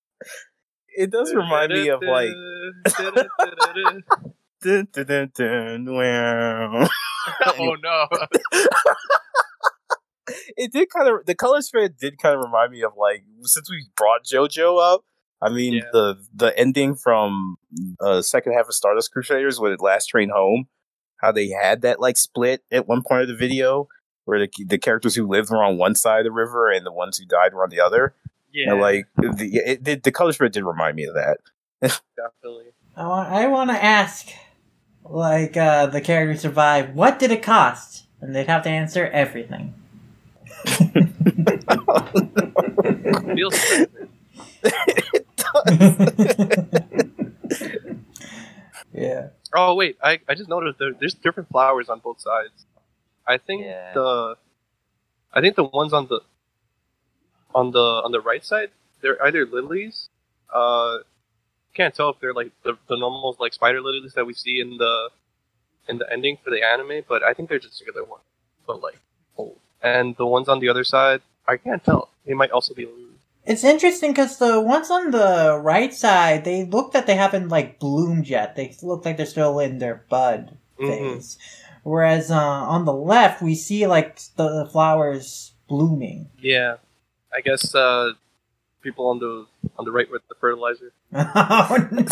It 0.94 1.10
does 1.10 1.34
remind 1.34 1.72
me 1.72 1.88
of 1.88 2.02
like 2.02 2.28
Dun, 4.62 4.86
dun, 4.92 5.06
dun, 5.06 5.30
dun, 5.34 5.94
wow. 5.94 6.88
oh 7.58 7.76
no! 7.82 8.06
it 10.56 10.72
did 10.72 10.88
kind 10.90 11.08
of 11.08 11.26
the 11.26 11.34
color 11.34 11.60
spread 11.62 11.96
did 11.96 12.18
kind 12.18 12.36
of 12.36 12.42
remind 12.44 12.72
me 12.72 12.82
of 12.82 12.92
like 12.96 13.24
since 13.42 13.68
we 13.70 13.86
brought 13.96 14.24
JoJo 14.24 14.94
up. 14.94 15.04
I 15.40 15.48
mean 15.50 15.74
Yeah. 15.74 15.80
the 15.92 16.16
the 16.34 16.58
ending 16.58 16.94
from 16.94 17.56
uh 18.00 18.22
second 18.22 18.52
half 18.52 18.68
of 18.68 18.74
Stardust 18.74 19.12
Crusaders 19.12 19.58
with 19.58 19.80
Last 19.80 20.06
Train 20.06 20.30
Home, 20.30 20.66
how 21.16 21.32
they 21.32 21.48
had 21.48 21.82
that 21.82 22.00
like 22.00 22.16
split 22.16 22.62
at 22.70 22.86
one 22.86 23.02
point 23.02 23.22
of 23.22 23.28
the 23.28 23.36
video 23.36 23.88
where 24.24 24.38
the 24.38 24.48
the 24.66 24.78
characters 24.78 25.16
who 25.16 25.26
lived 25.26 25.50
were 25.50 25.62
on 25.64 25.76
one 25.78 25.94
side 25.96 26.20
of 26.20 26.24
the 26.24 26.30
river 26.32 26.70
and 26.70 26.86
the 26.86 26.92
ones 26.92 27.18
who 27.18 27.26
died 27.26 27.52
were 27.54 27.64
on 27.64 27.70
the 27.70 27.80
other. 27.80 28.14
Yeah, 28.52 28.72
And 28.72 28.80
like 28.80 29.06
the 29.16 29.60
it, 29.64 29.84
the, 29.84 29.94
the 29.96 30.12
color 30.12 30.32
spread 30.32 30.52
did 30.52 30.62
remind 30.64 30.94
me 30.94 31.04
of 31.06 31.14
that. 31.14 31.38
definitely. 31.80 32.66
I 32.94 33.06
want, 33.06 33.28
I 33.32 33.46
want 33.48 33.70
to 33.70 33.82
ask, 33.82 34.28
like, 35.04 35.56
uh, 35.56 35.86
the 35.86 36.00
character 36.00 36.32
who 36.32 36.38
survived, 36.38 36.94
what 36.94 37.18
did 37.18 37.30
it 37.30 37.42
cost? 37.42 38.04
And 38.20 38.34
they'd 38.34 38.46
have 38.46 38.62
to 38.64 38.70
answer 38.70 39.06
everything. 39.06 39.74
Feels 43.34 43.58
good. 43.68 43.88
yeah. 48.92 49.28
Oh 49.54 49.74
wait, 49.74 49.96
I, 50.02 50.20
I 50.28 50.34
just 50.34 50.48
noticed 50.48 50.78
there, 50.78 50.92
there's 50.98 51.14
different 51.14 51.48
flowers 51.48 51.88
on 51.88 51.98
both 52.00 52.20
sides. 52.20 52.66
I 53.26 53.38
think 53.38 53.62
Yeah. 53.64 53.92
the 53.94 54.36
I 55.32 55.40
think 55.40 55.56
the 55.56 55.64
ones 55.64 55.92
on 55.92 56.06
the 56.08 56.20
on 57.54 57.70
the 57.70 57.78
on 58.04 58.12
the 58.12 58.20
right 58.20 58.44
side 58.44 58.70
they're 59.00 59.22
either 59.24 59.44
lilies. 59.46 60.08
Uh, 60.52 60.98
can't 61.74 61.94
tell 61.94 62.10
if 62.10 62.20
they're 62.20 62.34
like 62.34 62.50
the, 62.62 62.76
the 62.88 62.96
normal 62.96 63.36
like 63.40 63.52
spider 63.54 63.80
lilies 63.80 64.14
that 64.14 64.26
we 64.26 64.34
see 64.34 64.60
in 64.60 64.76
the 64.78 65.10
in 65.88 65.98
the 65.98 66.10
ending 66.12 66.38
for 66.42 66.50
the 66.50 66.62
anime, 66.62 67.02
but 67.08 67.22
I 67.22 67.34
think 67.34 67.48
they're 67.48 67.58
just 67.58 67.80
regular 67.80 68.04
ones, 68.04 68.24
but 68.66 68.80
like 68.82 68.98
old. 69.36 69.58
And 69.82 70.16
the 70.16 70.26
ones 70.26 70.48
on 70.48 70.60
the 70.60 70.68
other 70.68 70.84
side, 70.84 71.22
I 71.48 71.56
can't 71.56 71.82
tell. 71.84 72.10
They 72.26 72.34
might 72.34 72.50
also 72.52 72.74
be 72.74 72.86
lilies. 72.86 72.98
It's 73.44 73.64
interesting 73.64 74.12
because 74.12 74.38
the 74.38 74.60
ones 74.60 74.90
on 74.90 75.10
the 75.10 75.58
right 75.60 75.92
side, 75.92 76.44
they 76.44 76.64
look 76.64 76.92
that 76.92 77.08
they 77.08 77.16
haven't, 77.16 77.48
like, 77.48 77.80
bloomed 77.80 78.28
yet. 78.28 78.54
They 78.54 78.76
look 78.82 79.04
like 79.04 79.16
they're 79.16 79.26
still 79.26 79.58
in 79.58 79.78
their 79.78 80.04
bud 80.08 80.56
Mhm. 80.78 80.86
phase. 80.88 81.38
Whereas 81.82 82.30
uh, 82.30 82.36
on 82.38 82.84
the 82.84 82.92
left, 82.92 83.42
we 83.42 83.56
see, 83.56 83.84
like, 83.88 84.20
the 84.36 84.68
flowers 84.70 85.54
blooming. 85.66 86.30
Yeah, 86.38 86.76
I 87.34 87.40
guess 87.40 87.74
uh, 87.74 88.12
people 88.82 89.08
on 89.08 89.18
the 89.18 89.46
on 89.78 89.84
the 89.84 89.92
right 89.92 90.10
with 90.10 90.22
the 90.28 90.34
fertilizer. 90.34 90.92
oh, 91.12 91.88
no. 91.90 92.04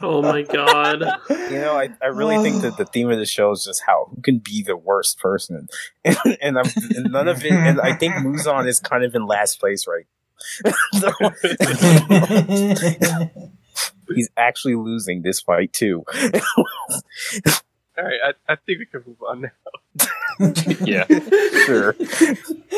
Oh 0.00 0.22
my 0.22 0.42
god. 0.42 1.04
You 1.48 1.60
know, 1.60 1.76
I, 1.76 1.88
I 2.02 2.08
really 2.08 2.36
think 2.42 2.62
that 2.62 2.76
the 2.76 2.84
theme 2.84 3.10
of 3.10 3.18
the 3.18 3.24
show 3.24 3.50
is 3.52 3.64
just 3.64 3.82
how 3.86 4.10
who 4.14 4.20
can 4.20 4.38
be 4.38 4.62
the 4.62 4.76
worst 4.76 5.18
person, 5.18 5.68
and, 6.04 6.18
and 6.42 6.58
I'm 6.58 6.66
and 6.94 7.10
none 7.10 7.26
of 7.26 7.42
it. 7.42 7.52
And 7.52 7.80
I 7.80 7.94
think 7.94 8.14
Muzan 8.16 8.66
is 8.68 8.80
kind 8.80 9.02
of 9.02 9.14
in 9.14 9.26
last 9.26 9.58
place 9.58 9.86
right. 9.86 10.06
He's 14.14 14.28
actually 14.36 14.74
losing 14.74 15.22
this 15.22 15.40
fight 15.40 15.72
too. 15.72 16.04
All 16.06 18.04
right, 18.04 18.20
I, 18.26 18.52
I 18.52 18.56
think 18.56 18.80
we 18.80 18.86
can 18.86 19.02
move 19.06 19.22
on 19.26 19.40
now. 19.40 19.50
Yeah. 20.84 21.06
sure. 21.64 21.94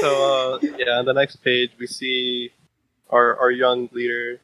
So 0.01 0.55
uh, 0.55 0.59
yeah, 0.79 0.99
on 0.99 1.07
the 1.07 1.13
next 1.13 1.37
page 1.37 1.73
we 1.79 1.87
see 1.89 2.53
our 3.11 3.37
our 3.39 3.51
young 3.51 3.89
leader, 3.93 4.41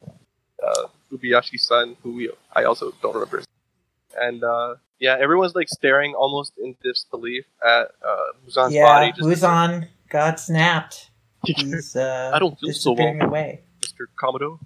uh, 0.65 0.87
Ubiyashi's 1.11 1.63
son, 1.63 1.97
who 2.03 2.13
we 2.13 2.31
I 2.53 2.63
also 2.63 2.93
don't 3.01 3.13
remember. 3.13 3.43
And 4.15 4.43
uh, 4.43 4.75
yeah, 4.99 5.17
everyone's 5.19 5.55
like 5.55 5.69
staring 5.69 6.13
almost 6.13 6.53
in 6.57 6.75
disbelief 6.83 7.45
at 7.63 7.91
uh, 8.05 8.15
Muzan's 8.45 8.73
yeah, 8.73 8.83
body. 8.83 9.11
Just 9.11 9.27
Muzan 9.27 9.87
got 10.09 10.39
snapped. 10.39 11.09
He's 11.43 11.95
uh, 11.95 12.31
I 12.33 12.39
don't 12.39 12.59
feel 12.59 12.73
so 12.73 12.93
well. 12.93 13.21
away. 13.21 13.61
Mr. 13.81 14.05
Komodo. 14.21 14.59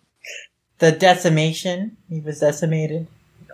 The 0.79 0.91
decimation. 0.91 1.97
He 2.09 2.19
was 2.19 2.39
decimated. 2.39 3.07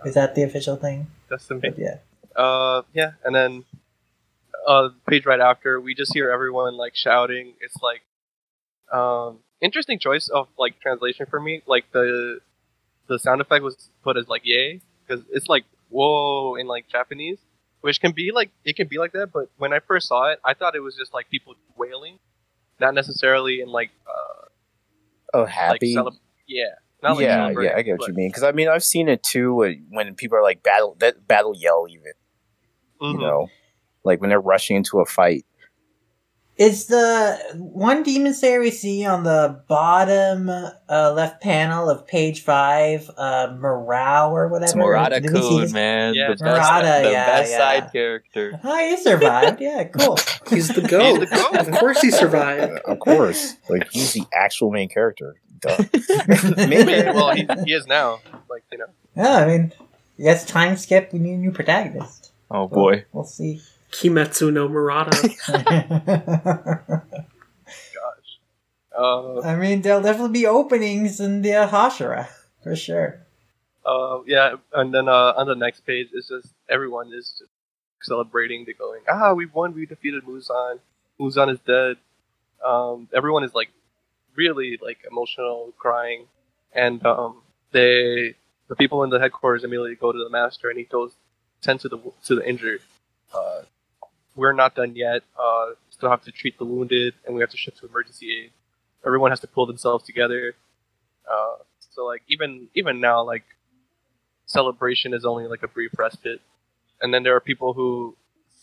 Is 0.04 0.14
that 0.14 0.34
the 0.34 0.42
official 0.42 0.76
thing? 0.76 1.08
But 1.28 1.78
yeah. 1.78 1.96
Uh, 2.34 2.82
yeah, 2.94 3.12
and 3.24 3.34
then 3.34 3.64
uh, 4.66 4.90
page 5.08 5.26
right 5.26 5.40
after, 5.40 5.80
we 5.80 5.94
just 5.94 6.14
hear 6.14 6.30
everyone 6.30 6.76
like 6.76 6.94
shouting. 6.94 7.54
It's 7.60 7.76
like, 7.82 8.02
um, 8.92 9.38
interesting 9.60 9.98
choice 9.98 10.28
of 10.28 10.48
like 10.58 10.80
translation 10.80 11.26
for 11.26 11.40
me. 11.40 11.62
Like 11.66 11.90
the 11.92 12.40
the 13.08 13.18
sound 13.18 13.40
effect 13.40 13.62
was 13.64 13.90
put 14.02 14.16
as 14.16 14.28
like 14.28 14.42
yay 14.44 14.80
because 15.06 15.24
it's 15.30 15.48
like 15.48 15.64
whoa 15.90 16.54
in 16.56 16.66
like 16.66 16.88
Japanese, 16.88 17.38
which 17.80 18.00
can 18.00 18.12
be 18.12 18.30
like 18.32 18.50
it 18.64 18.76
can 18.76 18.86
be 18.88 18.98
like 18.98 19.12
that. 19.12 19.32
But 19.32 19.48
when 19.58 19.72
I 19.72 19.78
first 19.80 20.08
saw 20.08 20.30
it, 20.30 20.38
I 20.44 20.54
thought 20.54 20.74
it 20.74 20.80
was 20.80 20.96
just 20.96 21.12
like 21.14 21.28
people 21.30 21.54
wailing, 21.76 22.18
not 22.80 22.94
necessarily 22.94 23.60
in 23.60 23.68
like 23.68 23.90
uh 24.06 24.44
Oh, 25.34 25.40
like 25.42 25.50
happy. 25.50 25.94
celeb- 25.94 26.18
yeah. 26.46 26.64
Not 27.02 27.16
like 27.16 27.24
yeah, 27.26 27.50
yeah, 27.60 27.74
I 27.76 27.82
get 27.82 27.92
what 27.92 28.00
but- 28.00 28.08
you 28.08 28.14
mean. 28.14 28.28
Because 28.30 28.42
I 28.42 28.52
mean, 28.52 28.68
I've 28.68 28.82
seen 28.84 29.08
it 29.08 29.22
too 29.22 29.54
when- 29.54 30.14
people 30.16 30.36
are 30.38 30.42
like 30.42 30.62
battle 30.62 30.96
that 31.00 31.28
battle 31.28 31.54
yell 31.56 31.86
even. 31.88 32.12
Mhm. 33.00 33.12
You 33.12 33.18
know, 33.18 33.48
like 34.04 34.20
when 34.20 34.30
they're 34.30 34.40
rushing 34.40 34.76
into 34.76 34.98
a 35.00 35.04
fight. 35.06 35.44
Is 36.58 36.86
the 36.86 37.38
one 37.54 38.02
demon 38.02 38.34
slayer 38.34 38.58
we 38.58 38.72
see 38.72 39.06
on 39.06 39.22
the 39.22 39.62
bottom 39.68 40.50
uh, 40.50 41.12
left 41.12 41.40
panel 41.40 41.88
of 41.88 42.04
page 42.04 42.42
five 42.42 43.08
uh, 43.16 43.54
Morale 43.56 44.32
or 44.32 44.48
whatever? 44.48 44.64
It's 44.64 44.74
Murata 44.74 45.20
Did 45.20 45.30
Kun, 45.30 45.70
man. 45.70 46.14
Yeah, 46.14 46.30
the 46.30 46.32
best, 46.32 46.42
Murata, 46.42 47.04
the 47.04 47.12
yeah, 47.12 47.26
best 47.26 47.52
yeah. 47.52 47.58
side 47.58 47.92
character. 47.92 48.60
Oh, 48.64 48.76
he 48.76 48.96
survived. 48.96 49.60
yeah, 49.60 49.84
cool. 49.84 50.18
He's 50.50 50.66
the 50.66 50.82
goat. 50.82 51.20
He's 51.20 51.30
the 51.30 51.36
goat. 51.36 51.68
Of 51.68 51.70
course 51.78 52.00
he 52.00 52.10
survived. 52.10 52.80
Of 52.86 52.98
course, 52.98 53.54
like 53.68 53.88
he's 53.92 54.14
the 54.14 54.24
actual 54.32 54.72
main 54.72 54.88
character. 54.88 55.40
Duh. 55.60 55.76
I 55.78 56.66
Main 56.66 56.86
well, 57.14 57.34
he, 57.34 57.46
he 57.66 57.72
is 57.72 57.86
now. 57.86 58.20
Like 58.50 58.64
you 58.72 58.78
know. 58.78 58.86
Yeah, 59.16 59.36
I 59.36 59.46
mean, 59.46 59.72
yes, 60.16 60.44
time 60.44 60.76
skip. 60.76 61.12
We 61.12 61.20
need 61.20 61.34
a 61.34 61.38
new 61.38 61.52
protagonist. 61.52 62.32
Oh 62.50 62.66
boy. 62.66 63.04
We'll 63.12 63.24
see. 63.24 63.60
Kimetsu 63.92 64.52
no 64.52 64.68
Murata. 64.68 65.10
Gosh. 67.94 68.38
Uh, 68.96 69.40
I 69.40 69.56
mean, 69.56 69.82
there'll 69.82 70.02
definitely 70.02 70.32
be 70.40 70.46
openings 70.46 71.20
in 71.20 71.42
the 71.42 71.54
uh, 71.54 71.68
Hashira 71.68 72.28
for 72.62 72.74
sure. 72.76 73.20
uh, 73.86 74.20
yeah, 74.26 74.56
and 74.74 74.92
then 74.92 75.08
uh, 75.08 75.32
on 75.36 75.46
the 75.46 75.54
next 75.54 75.86
page, 75.86 76.08
it's 76.12 76.28
just 76.28 76.48
everyone 76.68 77.08
is 77.12 77.34
just 77.38 77.50
celebrating. 78.02 78.64
They're 78.64 78.74
going, 78.74 79.02
ah, 79.08 79.32
we 79.34 79.46
won. 79.46 79.74
We 79.74 79.86
defeated 79.86 80.24
Muzan. 80.24 80.80
Muzan 81.20 81.50
is 81.52 81.60
dead. 81.60 81.96
Um, 82.64 83.08
everyone 83.14 83.44
is 83.44 83.54
like 83.54 83.70
really 84.34 84.78
like 84.82 84.98
emotional, 85.10 85.72
crying, 85.78 86.26
and 86.72 87.04
um, 87.06 87.42
they 87.72 88.34
the 88.68 88.76
people 88.76 89.02
in 89.04 89.10
the 89.10 89.18
headquarters 89.18 89.64
immediately 89.64 89.94
go 89.94 90.12
to 90.12 90.18
the 90.18 90.30
master, 90.30 90.68
and 90.68 90.78
he 90.78 90.84
goes 90.84 91.12
tend 91.62 91.80
to 91.80 91.88
the 91.88 91.98
to 92.24 92.34
the 92.34 92.48
injured. 92.48 92.80
Uh, 93.32 93.62
we're 94.38 94.52
not 94.52 94.74
done 94.74 94.94
yet. 94.96 95.22
Uh, 95.38 95.72
still 95.90 96.10
have 96.10 96.22
to 96.24 96.32
treat 96.32 96.58
the 96.58 96.64
wounded, 96.64 97.14
and 97.26 97.34
we 97.34 97.40
have 97.42 97.50
to 97.50 97.56
ship 97.56 97.76
to 97.76 97.86
emergency 97.86 98.44
aid. 98.44 98.50
Everyone 99.04 99.30
has 99.30 99.40
to 99.40 99.46
pull 99.46 99.66
themselves 99.66 100.04
together. 100.04 100.54
Uh, 101.30 101.56
so 101.90 102.06
like 102.06 102.22
even 102.28 102.68
even 102.74 103.00
now, 103.00 103.22
like 103.22 103.44
celebration 104.46 105.12
is 105.12 105.24
only 105.24 105.46
like 105.46 105.62
a 105.62 105.68
brief 105.68 105.90
respite, 105.98 106.40
and 107.02 107.12
then 107.12 107.22
there 107.22 107.36
are 107.36 107.40
people 107.40 107.74
who 107.74 108.16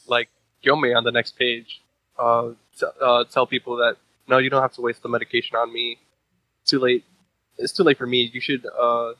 like 0.07 0.29
Gyomei 0.63 0.95
on 0.95 1.03
the 1.03 1.11
next 1.11 1.37
page 1.37 1.81
uh, 2.17 2.51
t- 2.79 2.85
uh, 3.01 3.23
tell 3.25 3.45
people 3.45 3.77
that 3.77 3.97
no, 4.27 4.37
you 4.39 4.49
don't 4.49 4.61
have 4.61 4.73
to 4.73 4.81
waste 4.81 5.03
the 5.03 5.09
medication 5.09 5.55
on 5.55 5.71
me. 5.71 5.99
It's 6.61 6.71
Too 6.71 6.79
late. 6.79 7.03
It's 7.57 7.73
too 7.73 7.83
late 7.83 7.97
for 7.97 8.07
me. 8.07 8.29
You 8.33 8.41
should 8.41 8.65
uh, 8.65 9.13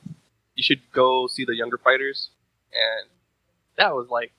you 0.55 0.63
should 0.63 0.81
go 0.91 1.27
see 1.27 1.45
the 1.45 1.55
younger 1.55 1.77
fighters, 1.77 2.29
and 2.73 3.09
that 3.77 3.93
was 3.93 4.07
like, 4.09 4.31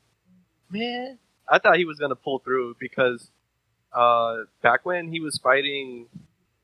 man, 0.71 1.19
I 1.49 1.59
thought 1.59 1.77
he 1.77 1.85
was 1.85 1.99
gonna 1.99 2.17
pull 2.17 2.39
through 2.41 2.77
because 2.79 3.29
uh, 3.93 4.39
back 4.63 4.85
when 4.85 5.09
he 5.13 5.21
was 5.21 5.39
fighting 5.39 6.09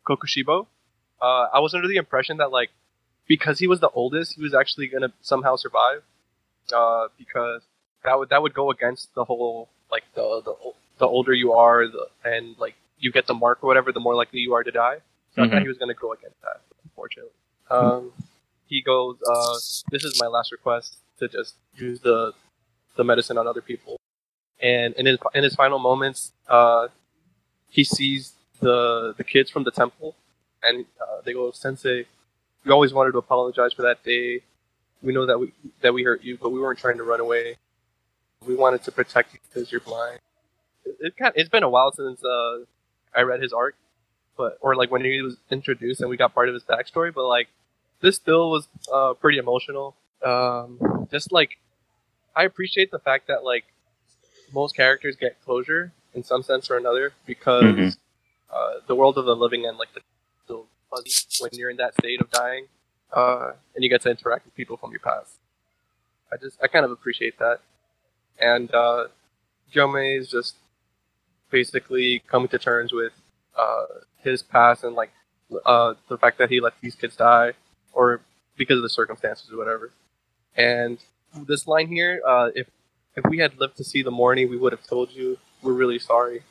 Kokushibo, 0.07 0.67
uh, 1.21 1.47
I 1.53 1.61
was 1.61 1.75
under 1.75 1.89
the 1.89 1.97
impression 1.97 2.39
that 2.39 2.51
like 2.51 2.71
because 3.29 3.59
he 3.59 3.67
was 3.67 3.81
the 3.81 3.89
oldest, 3.91 4.35
he 4.35 4.43
was 4.43 4.55
actually 4.55 4.89
gonna 4.89 5.13
somehow 5.23 5.57
survive. 5.57 6.03
Uh, 6.73 7.09
because 7.19 7.63
that 8.05 8.19
would 8.19 8.29
that 8.31 8.43
would 8.43 8.55
go 8.55 8.71
against 8.71 9.15
the 9.15 9.25
whole 9.25 9.69
like 9.91 10.05
the 10.15 10.43
the, 10.45 10.55
the 10.99 11.07
older 11.07 11.35
you 11.35 11.53
are, 11.53 11.87
the, 11.89 12.07
and 12.25 12.57
like 12.59 12.75
you 12.99 13.11
get 13.13 13.27
the 13.27 13.35
mark 13.35 13.59
or 13.63 13.67
whatever, 13.67 13.93
the 13.93 14.01
more 14.01 14.15
likely 14.15 14.41
you 14.41 14.55
are 14.55 14.63
to 14.65 14.71
die. 14.71 14.99
So 15.35 15.43
I 15.43 15.49
thought 15.49 15.59
Mhm. 15.59 15.63
he 15.63 15.69
was 15.69 15.79
gonna 15.79 15.95
go 15.95 16.13
against 16.13 16.41
that, 16.43 16.61
unfortunately. 16.85 17.33
Um, 17.71 18.13
he 18.69 18.83
goes, 18.83 19.17
uh, 19.23 19.59
"This 19.91 20.05
is 20.05 20.15
my 20.21 20.27
last 20.29 20.53
request 20.53 20.99
to 21.19 21.29
just 21.29 21.57
use 21.75 22.01
the 22.01 22.33
the 22.97 23.05
medicine 23.05 23.39
on 23.39 23.47
other 23.47 23.63
people." 23.63 23.99
And 24.63 24.95
in 24.95 25.07
his 25.07 25.19
in 25.35 25.43
his 25.45 25.55
final 25.57 25.79
moments, 25.79 26.33
uh, 26.49 26.89
he 27.71 27.85
sees 27.85 28.33
the 28.61 29.15
the 29.17 29.25
kids 29.25 29.51
from 29.51 29.65
the 29.65 29.73
temple, 29.73 30.15
and 30.63 30.87
uh, 31.01 31.21
they 31.25 31.33
go, 31.33 31.51
"Sensei, 31.51 32.07
we 32.65 32.73
always 32.73 32.93
wanted 32.93 33.13
to 33.13 33.19
apologize 33.19 33.73
for 33.73 33.83
that 33.83 34.03
day, 34.05 34.43
We 35.03 35.13
know 35.13 35.27
that 35.27 35.39
we 35.41 35.53
that 35.83 35.95
we 35.95 36.05
hurt 36.05 36.23
you, 36.25 36.39
but 36.41 36.51
we 36.51 36.61
weren't 36.61 36.79
trying 36.79 36.99
to 36.99 37.05
run 37.05 37.21
away. 37.21 37.57
We 38.47 38.55
wanted 38.57 38.83
to 38.85 38.93
protect 38.93 39.35
you 39.35 39.41
because 39.49 39.71
you're 39.73 39.81
blind. 39.83 40.21
It, 41.01 41.17
kind 41.17 41.33
it's 41.37 41.49
been 41.51 41.63
a 41.65 41.71
while 41.71 41.93
since 41.93 42.23
uh, 42.25 42.59
I 43.15 43.23
read 43.23 43.43
his 43.43 43.53
arc, 43.53 43.77
but 44.37 44.59
or 44.61 44.75
like 44.77 44.91
when 44.91 45.05
he 45.05 45.23
was 45.23 45.37
introduced 45.51 46.01
and 46.01 46.11
we 46.11 46.17
got 46.17 46.35
part 46.35 46.49
of 46.49 46.55
his 46.55 46.65
backstory. 46.65 47.13
But 47.15 47.27
like 47.27 47.49
this 48.01 48.17
still 48.17 48.51
was 48.51 48.69
uh, 48.93 49.15
pretty 49.15 49.39
emotional. 49.39 49.97
Um, 50.25 51.09
just 51.11 51.33
like 51.33 51.59
I 52.37 52.45
appreciate 52.45 52.91
the 52.91 52.99
fact 52.99 53.29
that 53.29 53.45
like 53.45 53.65
most 54.53 54.77
characters 54.77 55.17
get 55.17 55.43
closure 55.45 55.93
in 56.15 56.23
some 56.23 56.43
sense 56.43 56.71
or 56.71 56.77
another 56.77 57.13
because 57.27 57.65
Mhm. 57.65 57.97
uh, 58.51 58.75
the 58.87 58.95
world 58.95 59.17
of 59.19 59.25
the 59.25 59.37
living 59.37 59.67
and 59.67 59.79
like 59.79 59.93
the 59.95 60.01
still 60.45 60.67
fuzzy 60.91 61.11
when 61.41 61.51
you're 61.55 61.71
in 61.71 61.77
that 61.79 61.95
state 61.95 62.21
of 62.21 62.31
dying, 62.31 62.69
uh, 63.13 63.53
and 63.75 63.83
you 63.85 63.91
get 63.91 64.03
to 64.03 64.11
interact 64.11 64.45
with 64.45 64.55
people 64.55 64.77
from 64.77 64.91
your 64.91 65.01
past. 65.01 65.39
I 66.33 66.37
just 66.37 66.59
I 66.63 66.67
kind 66.69 66.85
of 66.85 66.91
appreciate 66.91 67.39
that, 67.39 67.61
and 68.39 68.73
uh, 68.75 69.09
Gyomei 69.73 70.19
is 70.19 70.31
just 70.31 70.57
basically 71.51 72.21
coming 72.27 72.49
to 72.49 72.59
terms 72.59 72.93
with 72.93 73.13
uh, 73.57 73.87
his 74.23 74.43
past 74.43 74.85
and 74.85 74.95
like 74.95 75.11
uh, 75.67 75.95
the 76.09 76.17
fact 76.19 76.39
that 76.39 76.49
he 76.51 76.61
let 76.61 76.75
these 76.81 76.95
kids 76.95 77.17
die, 77.17 77.53
or 77.93 78.21
because 78.57 78.77
of 78.79 78.83
the 78.83 78.89
circumstances 78.91 79.51
or 79.53 79.57
whatever. 79.59 79.91
And 80.57 80.99
this 81.47 81.67
line 81.67 81.89
here, 81.89 82.21
uh, 82.27 82.51
if 82.55 82.67
if 83.17 83.25
we 83.27 83.39
had 83.39 83.59
lived 83.59 83.77
to 83.77 83.85
see 83.85 84.03
the 84.03 84.11
morning, 84.11 84.49
we 84.49 84.57
would 84.57 84.73
have 84.73 84.87
told 84.87 85.13
you 85.13 85.39
we're 85.63 85.73
really 85.73 85.99
sorry. 85.99 86.43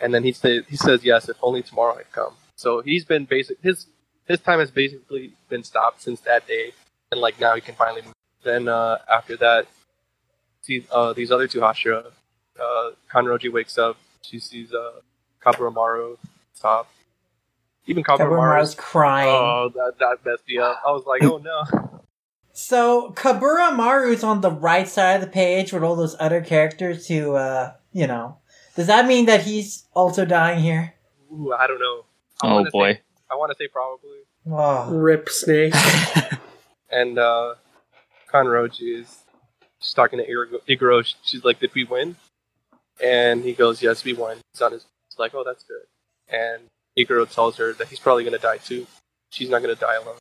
And 0.00 0.14
then 0.14 0.24
he 0.24 0.32
said 0.32 0.64
he 0.68 0.76
says 0.76 1.04
yes, 1.04 1.28
if 1.28 1.36
only 1.42 1.62
tomorrow 1.62 1.96
had 1.96 2.10
come. 2.12 2.34
So 2.56 2.80
he's 2.80 3.04
been 3.04 3.24
basic 3.24 3.58
his 3.62 3.86
his 4.26 4.40
time 4.40 4.60
has 4.60 4.70
basically 4.70 5.32
been 5.48 5.64
stopped 5.64 6.02
since 6.02 6.20
that 6.20 6.46
day, 6.46 6.72
and 7.10 7.20
like 7.20 7.40
now 7.40 7.54
he 7.54 7.60
can 7.60 7.74
finally 7.74 8.02
move. 8.02 8.14
Then 8.42 8.68
uh, 8.68 8.98
after 9.10 9.36
that, 9.36 9.66
see 10.62 10.84
uh, 10.90 11.12
these 11.12 11.30
other 11.30 11.46
two 11.46 11.60
Hashira. 11.60 12.06
Uh, 12.58 12.90
Kanroji 13.12 13.52
wakes 13.52 13.78
up. 13.78 13.96
She 14.22 14.38
sees 14.38 14.72
uh, 14.72 15.00
Kaburamaru 15.42 16.16
top. 16.60 16.90
Even 17.86 18.02
Kaburamaru's 18.02 18.74
crying. 18.74 19.28
Oh, 19.28 19.70
that 19.74 19.94
that 19.98 20.18
messed 20.24 20.46
me 20.48 20.58
up. 20.58 20.80
I 20.86 20.92
was 20.92 21.04
like, 21.06 21.22
oh 21.24 21.38
no. 21.38 21.99
So 22.60 23.12
Kaburamaru's 23.16 24.22
on 24.22 24.42
the 24.42 24.50
right 24.50 24.86
side 24.86 25.14
of 25.14 25.20
the 25.22 25.26
page 25.26 25.72
with 25.72 25.82
all 25.82 25.96
those 25.96 26.16
other 26.20 26.40
characters 26.42 27.08
who, 27.08 27.34
uh, 27.34 27.72
you 27.92 28.06
know. 28.06 28.36
Does 28.76 28.86
that 28.86 29.06
mean 29.06 29.26
that 29.26 29.42
he's 29.42 29.86
also 29.94 30.24
dying 30.24 30.60
here? 30.60 30.94
Ooh, 31.32 31.52
I 31.52 31.66
don't 31.66 31.80
know. 31.80 32.04
I 32.42 32.52
Oh 32.52 32.66
boy. 32.70 32.94
Say, 32.94 33.00
I 33.30 33.34
want 33.34 33.50
to 33.50 33.56
say 33.58 33.68
probably. 33.68 34.18
Oh. 34.50 34.90
Rip 34.90 35.28
Snake. 35.28 35.74
And 36.90 37.18
uh, 37.18 37.54
Kanroji 38.32 39.00
is 39.00 39.22
she's 39.80 39.94
talking 39.94 40.18
to 40.18 40.26
Iguro. 40.26 40.58
Iguro. 40.68 41.14
She's 41.22 41.44
like, 41.44 41.60
"Did 41.60 41.72
we 41.74 41.84
win?" 41.84 42.16
And 43.02 43.44
he 43.44 43.52
goes, 43.52 43.82
"Yes, 43.82 44.04
we 44.04 44.12
won." 44.12 44.38
He's 44.52 44.60
on 44.60 44.72
his. 44.72 44.84
He's 45.08 45.18
like, 45.18 45.34
"Oh, 45.34 45.44
that's 45.44 45.62
good." 45.62 45.86
And 46.28 46.62
Iguro 46.98 47.32
tells 47.32 47.56
her 47.58 47.72
that 47.74 47.88
he's 47.88 48.00
probably 48.00 48.24
gonna 48.24 48.38
die 48.38 48.58
too. 48.58 48.86
She's 49.30 49.48
not 49.48 49.62
gonna 49.62 49.76
die 49.76 49.96
alone. 49.96 50.16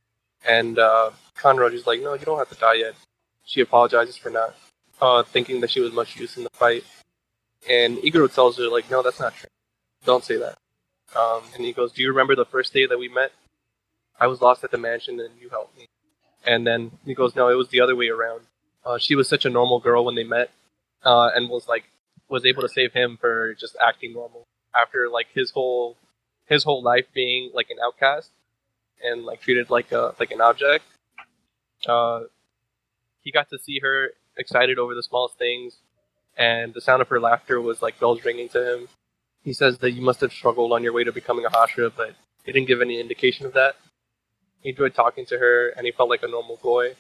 And 0.47 0.79
uh, 0.79 1.11
Kanroji's 1.37 1.87
like, 1.87 2.01
"No, 2.01 2.13
you 2.13 2.25
don't 2.25 2.37
have 2.37 2.49
to 2.49 2.55
die 2.55 2.75
yet." 2.75 2.95
She 3.45 3.61
apologizes 3.61 4.17
for 4.17 4.29
not 4.29 4.55
uh, 5.01 5.23
thinking 5.23 5.61
that 5.61 5.71
she 5.71 5.79
was 5.79 5.91
much 5.91 6.15
use 6.17 6.37
in 6.37 6.43
the 6.43 6.49
fight. 6.51 6.83
And 7.69 7.97
Iguro 7.97 8.33
tells 8.33 8.57
her, 8.57 8.67
like, 8.67 8.89
"No, 8.89 9.01
that's 9.01 9.19
not 9.19 9.35
true. 9.35 9.49
Don't 10.05 10.23
say 10.23 10.37
that." 10.37 10.57
Um, 11.15 11.43
and 11.55 11.65
he 11.65 11.73
goes, 11.73 11.91
"Do 11.91 12.01
you 12.01 12.09
remember 12.09 12.35
the 12.35 12.45
first 12.45 12.73
day 12.73 12.85
that 12.85 12.99
we 12.99 13.09
met? 13.09 13.31
I 14.19 14.27
was 14.27 14.41
lost 14.41 14.63
at 14.63 14.71
the 14.71 14.77
mansion, 14.77 15.19
and 15.19 15.29
you 15.39 15.49
helped 15.49 15.77
me." 15.77 15.87
And 16.45 16.65
then 16.65 16.91
he 17.05 17.13
goes, 17.13 17.35
"No, 17.35 17.49
it 17.49 17.55
was 17.55 17.69
the 17.69 17.81
other 17.81 17.95
way 17.95 18.09
around. 18.09 18.41
Uh, 18.85 18.97
she 18.97 19.15
was 19.15 19.27
such 19.27 19.45
a 19.45 19.49
normal 19.49 19.79
girl 19.79 20.05
when 20.05 20.15
they 20.15 20.23
met, 20.23 20.51
uh, 21.03 21.29
and 21.35 21.49
was 21.49 21.67
like 21.67 21.85
was 22.29 22.45
able 22.45 22.61
to 22.61 22.69
save 22.69 22.93
him 22.93 23.17
for 23.19 23.55
just 23.55 23.75
acting 23.81 24.13
normal 24.13 24.45
after 24.73 25.09
like 25.09 25.27
his 25.33 25.51
whole 25.51 25.97
his 26.45 26.63
whole 26.63 26.81
life 26.81 27.05
being 27.13 27.51
like 27.53 27.69
an 27.69 27.77
outcast 27.83 28.29
and 29.03 29.25
like 29.25 29.41
treated 29.41 29.69
like 29.69 29.91
a 29.91 30.15
like 30.19 30.31
an 30.31 30.41
object. 30.41 30.85
Uh, 31.87 32.21
he 33.21 33.31
got 33.31 33.49
to 33.49 33.59
see 33.59 33.79
her 33.79 34.09
excited 34.37 34.79
over 34.79 34.95
the 34.95 35.03
smallest 35.03 35.37
things, 35.37 35.77
and 36.37 36.73
the 36.73 36.81
sound 36.81 37.01
of 37.01 37.07
her 37.09 37.19
laughter 37.19 37.61
was 37.61 37.81
like 37.81 37.99
bells 37.99 38.23
ringing 38.25 38.49
to 38.49 38.73
him. 38.73 38.87
He 39.43 39.53
says 39.53 39.77
that 39.79 39.91
you 39.91 40.01
must 40.01 40.21
have 40.21 40.33
struggled 40.33 40.71
on 40.71 40.83
your 40.83 40.93
way 40.93 41.03
to 41.03 41.11
becoming 41.11 41.45
a 41.45 41.49
Hashira, 41.49 41.91
but 41.95 42.13
he 42.43 42.51
didn't 42.51 42.67
give 42.67 42.81
any 42.81 42.99
indication 42.99 43.45
of 43.45 43.53
that. 43.53 43.75
He 44.61 44.69
enjoyed 44.69 44.93
talking 44.93 45.25
to 45.27 45.37
her, 45.37 45.69
and 45.69 45.85
he 45.85 45.91
felt 45.91 46.09
like 46.09 46.23
a 46.23 46.27
normal 46.27 46.57
boy. 46.57 46.95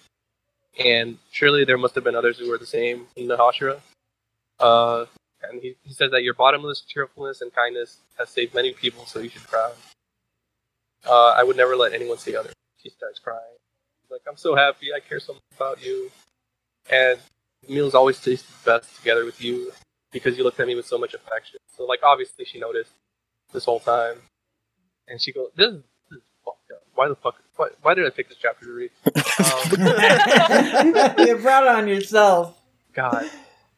And 0.83 1.17
surely 1.31 1.65
there 1.65 1.77
must 1.77 1.95
have 1.95 2.03
been 2.03 2.15
others 2.15 2.39
who 2.39 2.49
were 2.49 2.57
the 2.57 2.65
same 2.65 3.07
in 3.15 3.27
the 3.27 3.35
Hashira. 3.35 3.79
Uh, 4.59 5.05
and 5.43 5.61
he, 5.61 5.75
he 5.83 5.93
says 5.93 6.11
that 6.11 6.23
your 6.23 6.33
bottomless 6.33 6.81
cheerfulness 6.81 7.41
and 7.41 7.53
kindness 7.53 7.97
has 8.17 8.29
saved 8.29 8.53
many 8.53 8.73
people, 8.73 9.05
so 9.05 9.19
you 9.19 9.29
should 9.29 9.41
be 9.41 9.47
proud. 9.47 9.73
Uh, 11.07 11.29
I 11.29 11.43
would 11.43 11.57
never 11.57 11.75
let 11.75 11.93
anyone 11.93 12.17
see 12.17 12.35
other. 12.35 12.51
She 12.81 12.89
starts 12.89 13.19
crying. 13.19 13.39
She's 14.03 14.11
like, 14.11 14.21
I'm 14.27 14.37
so 14.37 14.55
happy. 14.55 14.87
I 14.95 14.99
care 14.99 15.19
so 15.19 15.33
much 15.33 15.41
about 15.55 15.83
you. 15.83 16.11
And 16.91 17.19
meals 17.67 17.93
always 17.95 18.19
taste 18.19 18.45
best 18.65 18.95
together 18.97 19.25
with 19.25 19.41
you 19.41 19.71
because 20.11 20.37
you 20.37 20.43
looked 20.43 20.59
at 20.59 20.67
me 20.67 20.75
with 20.75 20.87
so 20.87 20.97
much 20.97 21.13
affection. 21.13 21.59
So, 21.75 21.85
like, 21.85 22.01
obviously 22.03 22.45
she 22.45 22.59
noticed 22.59 22.91
this 23.53 23.65
whole 23.65 23.79
time. 23.79 24.17
And 25.07 25.21
she 25.21 25.31
goes, 25.31 25.49
this 25.55 25.69
is, 25.69 25.83
this 26.09 26.17
is 26.17 26.23
fucked 26.45 26.71
up. 26.71 26.83
Why 26.95 27.07
the 27.07 27.15
fuck? 27.15 27.35
Why, 27.55 27.69
why 27.81 27.93
did 27.93 28.05
I 28.05 28.09
pick 28.09 28.29
this 28.29 28.37
chapter 28.41 28.65
to 28.65 28.71
read? 28.71 28.91
Um, 29.39 29.69
you 29.71 31.37
brought 31.37 31.63
it 31.63 31.69
on 31.69 31.87
yourself. 31.87 32.57
God. 32.93 33.29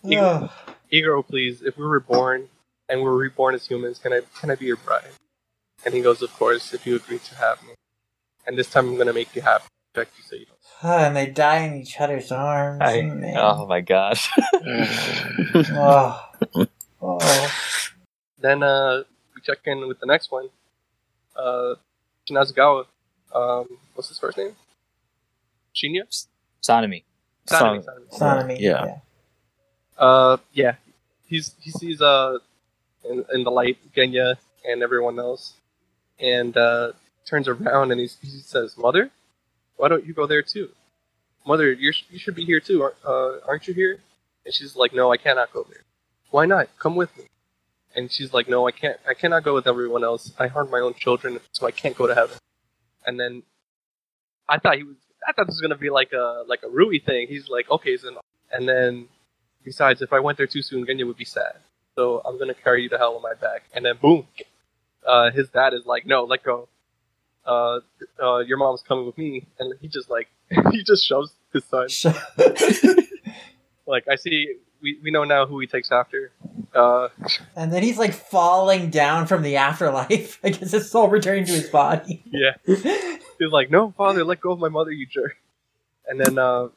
Ugh. 0.11 0.49
Igor, 0.89 1.21
please, 1.21 1.61
if 1.61 1.77
we 1.77 1.85
were 1.85 1.99
born 1.99 2.49
and 2.89 2.99
we 2.99 3.05
were 3.05 3.15
reborn 3.15 3.53
as 3.53 3.67
humans, 3.67 3.99
can 3.99 4.11
I 4.11 4.21
can 4.39 4.49
I 4.49 4.55
be 4.55 4.65
your 4.65 4.77
bride? 4.77 5.05
And 5.85 5.93
he 5.93 6.01
goes, 6.01 6.21
Of 6.21 6.33
course, 6.33 6.73
if 6.73 6.85
you 6.85 6.95
agree 6.95 7.19
to 7.19 7.35
have 7.35 7.61
me. 7.63 7.73
And 8.45 8.57
this 8.57 8.69
time 8.69 8.87
I'm 8.89 8.97
gonna 8.97 9.13
make 9.13 9.35
you 9.35 9.41
happy. 9.41 9.65
Protect 9.93 10.17
you 10.17 10.23
so 10.23 10.35
you 10.35 10.45
don't. 10.45 10.57
And 10.83 11.15
they 11.15 11.27
die 11.27 11.59
in 11.59 11.75
each 11.75 11.99
other's 11.99 12.31
arms. 12.31 12.79
I, 12.81 13.01
Man. 13.01 13.35
oh 13.37 13.65
my 13.67 13.81
gosh. 13.81 14.29
Oh. 15.73 16.29
Oh. 17.01 17.51
Then 18.39 18.63
uh 18.63 19.03
we 19.35 19.41
check 19.41 19.59
in 19.65 19.87
with 19.87 19.99
the 19.99 20.05
next 20.05 20.31
one. 20.31 20.49
Uh 21.35 21.75
Shinazugawa. 22.29 22.85
Um 23.33 23.67
what's 23.95 24.09
his 24.09 24.19
first 24.19 24.37
name? 24.37 24.55
Shinya? 25.75 26.03
Sonomy. 26.61 27.03
Sanemi, 27.47 27.83
Son- 27.83 28.03
Sanemi. 28.11 28.19
Sonomy. 28.19 28.59
Yeah. 28.59 28.97
Uh 29.97 30.37
yeah. 30.53 30.75
He's 31.27 31.53
he 31.59 31.71
sees 31.71 32.01
uh 32.01 32.37
in, 33.09 33.25
in 33.33 33.43
the 33.43 33.51
light 33.51 33.77
Genya 33.95 34.35
and 34.67 34.83
everyone 34.83 35.19
else. 35.19 35.53
And 36.21 36.55
uh 36.55 36.91
turns 37.25 37.47
around 37.47 37.91
and 37.91 37.99
he 37.99 38.07
says, 38.07 38.77
Mother? 38.77 39.11
Why 39.77 39.87
don't 39.87 40.05
you 40.05 40.13
go 40.13 40.27
there 40.27 40.41
too? 40.41 40.69
Mother, 41.45 41.71
you 41.71 41.91
should 41.91 42.35
be 42.35 42.45
here 42.45 42.59
too, 42.59 42.83
aren't, 42.83 42.95
uh, 43.05 43.39
aren't 43.47 43.67
you 43.67 43.73
here? 43.73 43.99
And 44.45 44.53
she's 44.53 44.75
like, 44.75 44.93
No, 44.93 45.11
I 45.11 45.17
cannot 45.17 45.51
go 45.51 45.65
there. 45.67 45.83
Why 46.29 46.45
not? 46.45 46.69
Come 46.79 46.95
with 46.95 47.15
me. 47.17 47.25
And 47.95 48.11
she's 48.11 48.33
like, 48.33 48.47
No, 48.47 48.67
I 48.67 48.71
can't. 48.71 48.99
I 49.07 49.13
cannot 49.13 49.43
go 49.43 49.53
with 49.53 49.67
everyone 49.67 50.03
else. 50.03 50.33
I 50.39 50.47
harmed 50.47 50.71
my 50.71 50.79
own 50.79 50.93
children, 50.93 51.39
so 51.51 51.65
I 51.67 51.71
can't 51.71 51.95
go 51.95 52.07
to 52.07 52.15
heaven. 52.15 52.37
And 53.05 53.19
then 53.19 53.43
I 54.47 54.59
thought 54.59 54.77
he 54.77 54.83
was. 54.83 54.95
I 55.27 55.33
thought 55.33 55.47
this 55.47 55.53
was 55.55 55.61
gonna 55.61 55.77
be 55.77 55.89
like 55.89 56.13
a 56.13 56.43
like 56.47 56.61
a 56.63 56.69
Rui 56.69 56.99
thing. 56.99 57.27
He's 57.27 57.49
like, 57.49 57.69
okay, 57.69 57.97
so 57.97 58.19
and 58.51 58.67
then 58.67 59.07
besides, 59.63 60.01
if 60.01 60.13
I 60.13 60.19
went 60.19 60.37
there 60.37 60.47
too 60.47 60.61
soon, 60.61 60.85
Genya 60.85 61.05
would 61.05 61.17
be 61.17 61.25
sad. 61.25 61.55
So 61.95 62.21
I'm 62.25 62.37
gonna 62.39 62.53
carry 62.53 62.83
you 62.83 62.89
to 62.89 62.97
hell 62.97 63.15
on 63.15 63.21
my 63.21 63.33
back. 63.33 63.63
And 63.73 63.85
then 63.85 63.97
boom, 64.01 64.27
uh, 65.05 65.31
his 65.31 65.49
dad 65.49 65.73
is 65.73 65.85
like, 65.85 66.05
no, 66.05 66.23
let 66.23 66.43
go. 66.43 66.67
Uh, 67.45 67.79
uh, 68.21 68.37
your 68.39 68.57
mom's 68.57 68.83
coming 68.83 69.05
with 69.05 69.17
me, 69.17 69.47
and 69.59 69.73
he 69.81 69.87
just 69.87 70.09
like 70.09 70.29
he 70.71 70.83
just 70.83 71.05
shoves 71.05 71.33
his 71.53 71.63
son. 71.65 71.87
Like 73.87 74.07
I 74.07 74.15
see, 74.15 74.55
we, 74.81 74.97
we 75.03 75.11
know 75.11 75.25
now 75.25 75.45
who 75.45 75.59
he 75.59 75.67
takes 75.67 75.91
after. 75.91 76.31
Uh, 76.73 77.09
and 77.55 77.73
then 77.73 77.83
he's 77.83 77.97
like 77.97 78.13
falling 78.13 78.89
down 78.89 79.27
from 79.27 79.41
the 79.41 79.57
afterlife. 79.57 80.39
I 80.43 80.49
guess 80.49 80.71
his 80.71 80.89
soul 80.89 81.09
returning 81.09 81.45
to 81.45 81.51
his 81.51 81.69
body. 81.69 82.23
yeah, 82.25 82.53
he's 82.65 83.51
like, 83.51 83.69
no, 83.69 83.91
father, 83.97 84.23
let 84.23 84.39
go 84.39 84.51
of 84.51 84.59
my 84.59 84.69
mother, 84.69 84.91
you 84.91 85.05
jerk. 85.05 85.35
And 86.07 86.19
then 86.19 86.37
uh, 86.37 86.69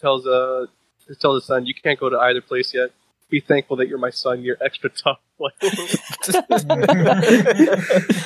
tells 0.00 0.26
uh 0.26 0.66
he 1.06 1.14
tells 1.16 1.42
his 1.42 1.46
son, 1.46 1.66
you 1.66 1.74
can't 1.74 1.98
go 1.98 2.08
to 2.08 2.18
either 2.18 2.40
place 2.40 2.72
yet. 2.72 2.90
Be 3.30 3.40
thankful 3.40 3.76
that 3.76 3.88
you're 3.88 3.98
my 3.98 4.10
son. 4.10 4.42
You're 4.42 4.58
extra 4.60 4.90
tough. 4.90 5.20
Like, 5.40 5.54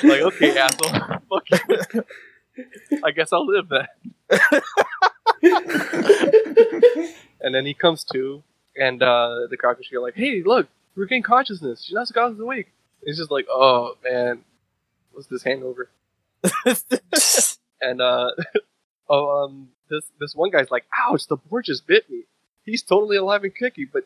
like 0.02 0.20
okay, 0.20 0.58
asshole. 0.58 0.90
Fuck 1.30 1.44
you. 1.48 2.04
I 3.04 3.12
guess 3.12 3.32
I'll 3.32 3.46
live 3.46 3.68
then. 3.68 3.86
And 7.40 7.54
then 7.54 7.66
he 7.66 7.74
comes 7.74 8.02
to, 8.12 8.42
and 8.76 9.00
uh, 9.00 9.46
the 9.48 9.56
Kakushi 9.56 9.92
are 9.92 10.00
like, 10.00 10.14
"Hey, 10.16 10.42
look, 10.44 10.66
regain 10.96 11.22
consciousness. 11.22 11.84
she's 11.84 11.94
not 11.94 12.08
so 12.08 12.14
Shinazugawa's 12.14 12.40
awake." 12.40 12.72
He's 13.04 13.18
just 13.18 13.30
like, 13.30 13.46
"Oh 13.48 13.96
man, 14.02 14.40
what's 15.12 15.28
this 15.28 15.44
hangover?" 15.44 15.88
And 17.84 18.00
uh, 18.00 18.30
oh, 19.08 19.44
um, 19.44 19.68
this 19.90 20.04
this 20.18 20.34
one 20.34 20.50
guy's 20.50 20.70
like, 20.70 20.86
ouch, 21.06 21.26
the 21.26 21.36
board 21.36 21.66
just 21.66 21.86
bit 21.86 22.08
me. 22.08 22.22
He's 22.64 22.82
totally 22.82 23.16
alive 23.16 23.44
and 23.44 23.54
kicking, 23.54 23.88
but 23.92 24.04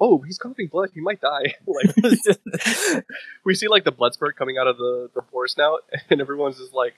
oh, 0.00 0.20
he's 0.22 0.38
coughing 0.38 0.68
blood. 0.68 0.90
He 0.94 1.00
might 1.00 1.20
die. 1.20 1.54
like 1.66 1.94
we 3.44 3.54
see 3.54 3.68
like 3.68 3.84
the 3.84 3.92
blood 3.92 4.14
spurt 4.14 4.36
coming 4.36 4.58
out 4.58 4.66
of 4.66 4.76
the 4.76 5.10
the 5.14 5.22
boar 5.22 5.48
snout, 5.48 5.84
and 6.10 6.20
everyone's 6.20 6.58
just 6.58 6.74
like, 6.74 6.94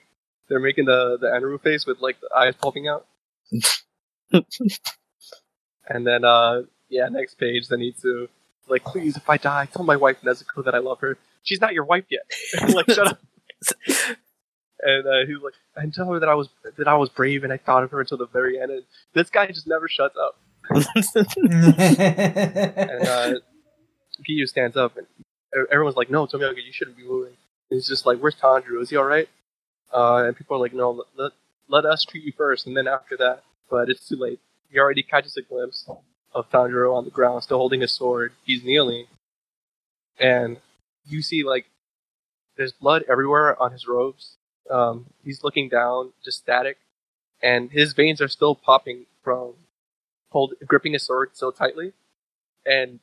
they're 0.47 0.59
making 0.59 0.85
the 0.85 1.17
the 1.19 1.27
Anaru 1.27 1.61
face 1.61 1.85
with 1.85 1.99
like 1.99 2.19
the 2.21 2.29
eyes 2.35 2.55
popping 2.55 2.87
out. 2.87 3.05
and 5.87 6.05
then 6.05 6.23
uh 6.23 6.61
yeah, 6.89 7.07
next 7.09 7.35
page, 7.35 7.67
they 7.67 7.77
need 7.77 7.95
to 8.01 8.29
like, 8.67 8.83
please, 8.83 9.17
if 9.17 9.29
I 9.29 9.37
die, 9.37 9.67
tell 9.71 9.83
my 9.83 9.95
wife 9.95 10.17
Nezuko 10.21 10.63
that 10.65 10.75
I 10.75 10.79
love 10.79 10.99
her. 10.99 11.17
She's 11.43 11.61
not 11.61 11.73
your 11.73 11.85
wife 11.85 12.05
yet. 12.09 12.21
like, 12.73 12.89
shut 12.89 13.07
up. 13.07 13.19
and 14.81 15.07
uh, 15.07 15.25
he 15.25 15.33
was 15.33 15.41
like, 15.43 15.53
and 15.75 15.93
tell 15.93 16.11
her 16.11 16.19
that 16.19 16.29
I 16.29 16.35
was 16.35 16.49
that 16.77 16.87
I 16.87 16.95
was 16.95 17.09
brave 17.09 17.43
and 17.43 17.51
I 17.51 17.57
thought 17.57 17.83
of 17.83 17.91
her 17.91 18.01
until 18.01 18.17
the 18.17 18.27
very 18.27 18.59
end. 18.59 18.71
And 18.71 18.83
this 19.13 19.29
guy 19.29 19.47
just 19.47 19.67
never 19.67 19.87
shuts 19.87 20.15
up. 20.21 20.37
And 20.69 20.85
uh, 23.07 23.33
Giyu 24.27 24.47
stands 24.47 24.77
up, 24.77 24.97
and 24.97 25.07
everyone's 25.71 25.95
like, 25.95 26.09
"No, 26.09 26.27
Tomioka, 26.27 26.57
you 26.57 26.71
shouldn't 26.71 26.97
be 26.97 27.03
moving." 27.03 27.33
And 27.69 27.77
he's 27.77 27.87
just 27.87 28.05
like, 28.05 28.19
"Where's 28.19 28.35
Tanjiro? 28.35 28.81
Is 28.81 28.89
he 28.89 28.97
all 28.97 29.05
right?" 29.05 29.29
Uh, 29.93 30.23
and 30.25 30.35
people 30.35 30.57
are 30.57 30.59
like, 30.59 30.73
"No, 30.73 30.91
let, 30.91 31.07
let 31.17 31.31
let 31.67 31.85
us 31.85 32.03
treat 32.03 32.23
you 32.23 32.33
first, 32.35 32.67
and 32.67 32.75
then 32.75 32.87
after 32.87 33.15
that." 33.17 33.43
But 33.69 33.89
it's 33.89 34.07
too 34.07 34.15
late. 34.15 34.39
He 34.71 34.79
already 34.79 35.03
catches 35.03 35.37
a 35.37 35.41
glimpse 35.41 35.87
of 36.33 36.49
Tanjiro 36.49 36.95
on 36.95 37.05
the 37.05 37.11
ground, 37.11 37.43
still 37.43 37.57
holding 37.57 37.81
his 37.81 37.93
sword. 37.93 38.33
He's 38.43 38.63
kneeling, 38.63 39.05
and 40.19 40.57
you 41.05 41.21
see 41.21 41.43
like 41.43 41.65
there's 42.57 42.73
blood 42.73 43.03
everywhere 43.09 43.61
on 43.61 43.71
his 43.71 43.87
robes. 43.87 44.35
Um, 44.69 45.07
he's 45.23 45.43
looking 45.43 45.69
down, 45.69 46.13
just 46.23 46.39
static, 46.39 46.77
and 47.41 47.71
his 47.71 47.93
veins 47.93 48.21
are 48.21 48.27
still 48.27 48.53
popping 48.53 49.05
from 49.23 49.53
hold 50.29 50.53
gripping 50.65 50.93
his 50.93 51.03
sword 51.03 51.31
so 51.33 51.51
tightly. 51.51 51.93
And 52.65 52.99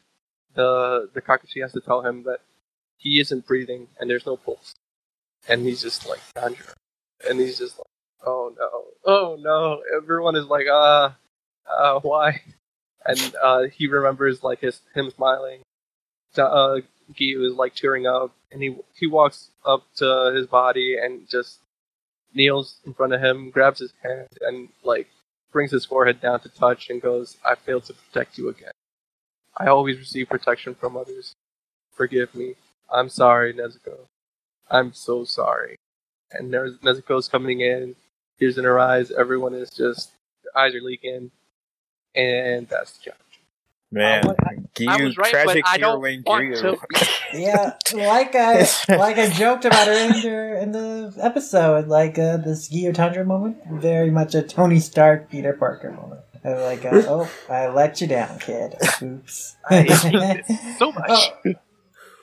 the 0.54 1.08
the 1.12 1.22
Kakushi 1.22 1.62
has 1.62 1.72
to 1.72 1.80
tell 1.80 2.02
him 2.02 2.24
that 2.24 2.40
he 2.98 3.20
isn't 3.20 3.46
breathing 3.46 3.88
and 3.98 4.08
there's 4.08 4.26
no 4.26 4.36
pulse. 4.36 4.74
And 5.48 5.62
he's 5.62 5.82
just 5.82 6.08
like. 6.08 6.20
And 7.28 7.40
he's 7.40 7.58
just 7.58 7.78
like, 7.78 7.86
oh 8.24 8.52
no, 8.58 8.84
oh 9.04 9.36
no. 9.40 9.82
Everyone 9.96 10.36
is 10.36 10.46
like, 10.46 10.66
uh, 10.66 11.10
uh, 11.70 12.00
why? 12.00 12.40
And 13.08 13.36
uh, 13.40 13.62
he 13.72 13.86
remembers 13.86 14.42
like 14.42 14.60
his 14.60 14.80
him 14.94 15.10
smiling. 15.10 15.60
Uh, 16.36 16.80
Giyu 17.14 17.46
is 17.46 17.54
like 17.54 17.74
tearing 17.74 18.06
up, 18.06 18.34
and 18.50 18.60
he 18.60 18.76
he 18.98 19.06
walks 19.06 19.50
up 19.64 19.84
to 19.96 20.32
his 20.34 20.46
body 20.46 20.96
and 21.00 21.28
just 21.28 21.60
kneels 22.34 22.78
in 22.84 22.94
front 22.94 23.14
of 23.14 23.22
him, 23.22 23.50
grabs 23.50 23.78
his 23.78 23.92
hand, 24.02 24.28
and 24.40 24.68
like 24.82 25.08
brings 25.56 25.70
his 25.70 25.86
forehead 25.86 26.20
down 26.20 26.38
to 26.40 26.50
touch, 26.50 26.90
and 26.90 27.00
goes, 27.00 27.38
"I 27.42 27.54
failed 27.54 27.84
to 27.84 27.94
protect 27.94 28.36
you 28.36 28.50
again. 28.50 28.72
I 29.56 29.68
always 29.68 29.96
receive 29.96 30.28
protection 30.28 30.74
from 30.74 30.98
others. 30.98 31.32
Forgive 31.92 32.34
me. 32.34 32.56
I'm 32.90 33.08
sorry, 33.08 33.54
Nezuko. 33.54 33.96
I'm 34.68 34.92
so 34.92 35.24
sorry." 35.24 35.76
And 36.30 36.52
Nezuko's 36.52 37.28
coming 37.28 37.62
in, 37.62 37.96
tears 38.38 38.58
in 38.58 38.64
her 38.64 38.78
eyes. 38.78 39.10
Everyone 39.10 39.54
is 39.54 39.70
just 39.70 40.12
their 40.42 40.56
eyes 40.62 40.74
are 40.74 40.82
leaking, 40.82 41.30
and 42.14 42.68
that's 42.68 42.92
the 42.98 43.04
chapter. 43.04 43.25
Man, 43.92 44.24
I 44.24 44.26
was- 44.28 44.36
I 44.46 44.54
Giyu, 44.74 45.04
was 45.04 45.16
right, 45.16 45.30
tragic 45.30 45.64
but 45.64 45.70
I 45.70 45.78
don't 45.78 45.90
heroine 46.02 46.22
want 46.26 46.44
Giyu. 46.44 46.78
to. 46.92 47.08
yeah, 47.38 47.72
like 47.94 48.34
I 48.34 48.66
like 48.88 49.16
I 49.16 49.30
joked 49.30 49.64
about 49.64 49.88
earlier 49.88 50.54
in 50.56 50.72
the 50.72 51.14
episode, 51.22 51.86
like 51.88 52.18
uh, 52.18 52.36
this 52.38 52.68
Gio 52.68 52.92
Tundra 52.92 53.24
moment, 53.24 53.58
very 53.70 54.10
much 54.10 54.34
a 54.34 54.42
Tony 54.42 54.80
Stark 54.80 55.30
Peter 55.30 55.52
Parker 55.54 55.92
moment. 55.92 56.20
Uh, 56.44 56.60
Like, 56.64 56.84
uh, 56.84 56.90
oh, 57.08 57.30
I 57.48 57.68
let 57.68 58.00
you 58.00 58.06
down, 58.06 58.38
kid. 58.38 58.74
Oops. 59.02 59.56
I 59.70 59.82
hate 59.82 60.46
this 60.46 60.78
so 60.78 60.92
much. 60.92 61.04
Oh, 61.08 61.54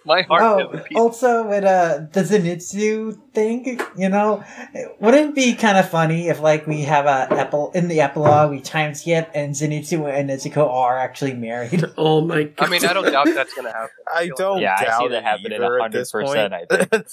My 0.06 0.22
heart 0.24 0.42
oh, 0.42 0.60
is 0.60 0.72
with 0.72 0.86
people. 0.86 1.02
also 1.04 1.48
with 1.48 1.64
uh, 1.64 2.02
the 2.12 2.22
Zenitsu 2.22 3.20
thing, 3.34 3.80
you 3.98 4.10
know, 4.10 4.44
wouldn't 5.00 5.30
it 5.30 5.36
be 5.36 5.54
kind 5.56 5.78
of 5.78 5.90
funny 5.90 6.28
if 6.28 6.42
like 6.42 6.68
we 6.68 6.82
have 6.82 7.06
a 7.06 7.34
epil- 7.34 7.74
in 7.76 7.88
the 7.88 8.02
epilogue 8.02 8.52
we 8.52 8.60
time 8.60 8.94
skip 8.94 9.32
and 9.34 9.56
Zenitsu 9.56 10.12
and 10.14 10.30
Nezuko 10.30 10.70
are 10.70 10.98
actually 10.98 11.34
married. 11.34 11.84
Oh 11.96 12.22
my 12.22 12.44
god. 12.44 12.68
I 12.68 12.70
mean, 12.70 12.86
I 12.86 12.94
don't 12.94 13.10
doubt 13.12 13.28
that's 13.34 13.54
gonna 13.54 13.72
happen. 13.72 13.90
I 14.14 14.30
don't 14.36 14.60
Yeah, 14.60 14.76
I 14.76 14.80
see 14.80 14.86
doubt 14.86 15.10
that 15.12 15.18
it 15.18 15.24
happening 15.24 15.54
either 15.54 15.82
at 15.82 15.92
this 15.92 16.12
100%, 16.12 16.26
point. 16.26 16.54
I 16.54 16.66
think. 16.86 17.08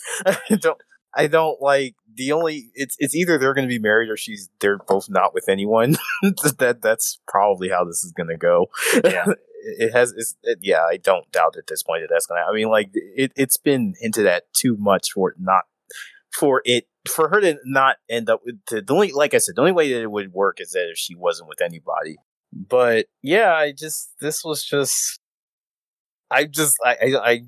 I 0.50 0.56
don't. 0.56 0.78
I 1.14 1.26
don't 1.26 1.60
like 1.60 1.94
the 2.14 2.32
only. 2.32 2.70
It's 2.74 2.96
it's 2.98 3.14
either 3.14 3.38
they're 3.38 3.54
going 3.54 3.68
to 3.68 3.72
be 3.72 3.78
married 3.78 4.10
or 4.10 4.16
she's 4.16 4.48
they're 4.60 4.78
both 4.78 5.08
not 5.08 5.34
with 5.34 5.48
anyone. 5.48 5.96
that 6.58 6.78
that's 6.82 7.20
probably 7.26 7.68
how 7.68 7.84
this 7.84 8.04
is 8.04 8.12
going 8.12 8.28
to 8.28 8.36
go. 8.36 8.70
Yeah. 9.04 9.26
It 9.62 9.92
has. 9.92 10.36
It, 10.42 10.58
yeah, 10.62 10.84
I 10.84 10.96
don't 10.96 11.30
doubt 11.32 11.56
at 11.56 11.66
this 11.66 11.82
point 11.82 12.02
that 12.02 12.08
that's 12.10 12.26
to. 12.26 12.34
I 12.34 12.52
mean, 12.52 12.68
like 12.68 12.90
it. 12.94 13.32
It's 13.36 13.56
been 13.56 13.94
hinted 14.00 14.26
at 14.26 14.52
too 14.52 14.76
much 14.78 15.12
for 15.12 15.30
it 15.30 15.36
not 15.38 15.64
for 16.32 16.62
it 16.64 16.86
for 17.08 17.28
her 17.28 17.40
to 17.40 17.58
not 17.64 17.96
end 18.08 18.28
up 18.28 18.42
with 18.44 18.58
the, 18.70 18.84
only 18.92 19.12
like 19.12 19.34
I 19.34 19.38
said 19.38 19.56
the 19.56 19.62
only 19.62 19.72
way 19.72 19.92
that 19.92 20.02
it 20.02 20.10
would 20.10 20.32
work 20.32 20.60
is 20.60 20.72
that 20.72 20.90
if 20.90 20.98
she 20.98 21.14
wasn't 21.14 21.48
with 21.48 21.60
anybody. 21.60 22.16
But 22.52 23.06
yeah, 23.22 23.54
I 23.54 23.72
just 23.72 24.12
this 24.20 24.44
was 24.44 24.64
just 24.64 25.20
I 26.30 26.44
just 26.44 26.76
I 26.84 26.96
I, 27.02 27.30
I 27.30 27.40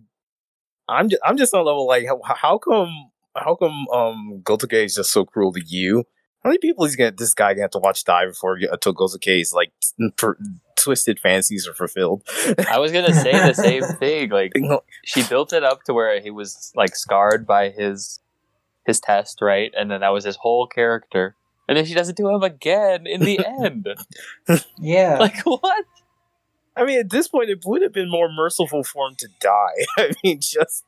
I'm 0.88 1.08
just, 1.08 1.22
I'm 1.24 1.36
just 1.36 1.54
on 1.54 1.64
level 1.64 1.86
like 1.86 2.06
how, 2.06 2.20
how 2.24 2.58
come 2.58 3.10
how 3.36 3.54
come 3.54 3.86
um 3.92 4.40
Gotouge 4.42 4.84
is 4.84 4.94
just 4.96 5.12
so 5.12 5.24
cruel 5.24 5.52
to 5.52 5.62
you? 5.64 6.04
How 6.42 6.50
many 6.50 6.58
people 6.58 6.84
is 6.84 6.96
gonna 6.96 7.12
this 7.12 7.34
guy 7.34 7.52
gonna 7.52 7.62
have 7.62 7.70
to 7.72 7.78
watch 7.78 8.04
die 8.04 8.26
before 8.26 8.56
until 8.56 8.92
uh, 8.92 8.94
Gotouge's 8.94 9.52
like 9.54 9.72
per, 10.16 10.36
twisted 10.76 11.20
fantasies 11.20 11.68
are 11.68 11.74
fulfilled? 11.74 12.22
I 12.68 12.78
was 12.78 12.90
gonna 12.90 13.14
say 13.14 13.32
the 13.32 13.52
same 13.54 13.84
thing. 13.98 14.30
Like 14.30 14.52
she 15.04 15.22
built 15.22 15.52
it 15.52 15.62
up 15.62 15.84
to 15.84 15.94
where 15.94 16.20
he 16.20 16.30
was 16.30 16.72
like 16.74 16.96
scarred 16.96 17.46
by 17.46 17.70
his 17.70 18.20
his 18.84 18.98
test, 18.98 19.40
right? 19.40 19.72
And 19.76 19.90
then 19.90 20.00
that 20.00 20.12
was 20.12 20.24
his 20.24 20.36
whole 20.36 20.66
character. 20.66 21.36
And 21.68 21.78
then 21.78 21.84
she 21.84 21.94
does 21.94 22.08
it 22.08 22.16
to 22.16 22.28
him 22.28 22.42
again 22.42 23.06
in 23.06 23.20
the 23.20 23.38
end. 23.62 23.86
yeah. 24.78 25.18
Like 25.18 25.40
what? 25.44 25.84
I 26.76 26.84
mean, 26.84 26.98
at 26.98 27.10
this 27.10 27.28
point, 27.28 27.50
it 27.50 27.62
would 27.64 27.82
have 27.82 27.92
been 27.92 28.10
more 28.10 28.30
merciful 28.32 28.82
for 28.82 29.06
him 29.08 29.14
to 29.16 29.28
die. 29.40 29.74
I 29.96 30.10
mean, 30.24 30.40
just 30.40 30.84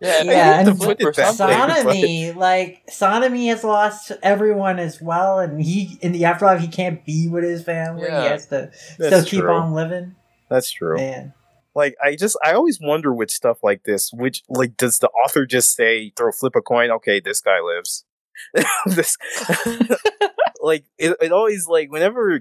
Yeah, 0.00 0.22
Yeah, 0.22 0.60
and 0.60 0.68
and 0.68 0.78
put 0.80 1.00
it 1.00 1.16
that 1.16 1.38
way. 1.38 1.54
Sonomy, 1.54 2.34
like 2.36 2.86
Sonomy 2.90 3.48
has 3.48 3.62
lost 3.64 4.12
everyone 4.22 4.78
as 4.78 5.00
well, 5.00 5.38
and 5.38 5.60
he 5.62 5.98
in 6.00 6.12
the 6.12 6.24
afterlife 6.24 6.60
he 6.60 6.68
can't 6.68 7.04
be 7.04 7.28
with 7.28 7.44
his 7.44 7.62
family. 7.62 8.04
Yeah. 8.04 8.22
He 8.22 8.28
has 8.28 8.46
to 8.46 8.70
That's 8.98 9.14
still 9.16 9.24
keep 9.24 9.40
true. 9.40 9.52
on 9.52 9.74
living. 9.74 10.14
that's 10.48 10.70
true. 10.70 10.96
Man, 10.96 11.34
like 11.74 11.94
i 12.02 12.16
just 12.16 12.36
i 12.44 12.52
always 12.52 12.80
wonder 12.80 13.14
with 13.14 13.30
stuff 13.30 13.58
like 13.62 13.84
this 13.84 14.10
which 14.12 14.42
like 14.48 14.76
does 14.76 14.98
the 14.98 15.08
author 15.10 15.46
just 15.46 15.74
say 15.76 16.12
throw 16.16 16.32
flip 16.32 16.56
a 16.56 16.60
coin 16.60 16.90
okay 16.90 17.20
this 17.20 17.40
guy 17.40 17.60
lives 17.60 18.04
this 18.86 19.16
like 20.60 20.84
it, 20.98 21.16
it 21.20 21.30
always 21.32 21.68
like 21.68 21.90
whenever 21.90 22.40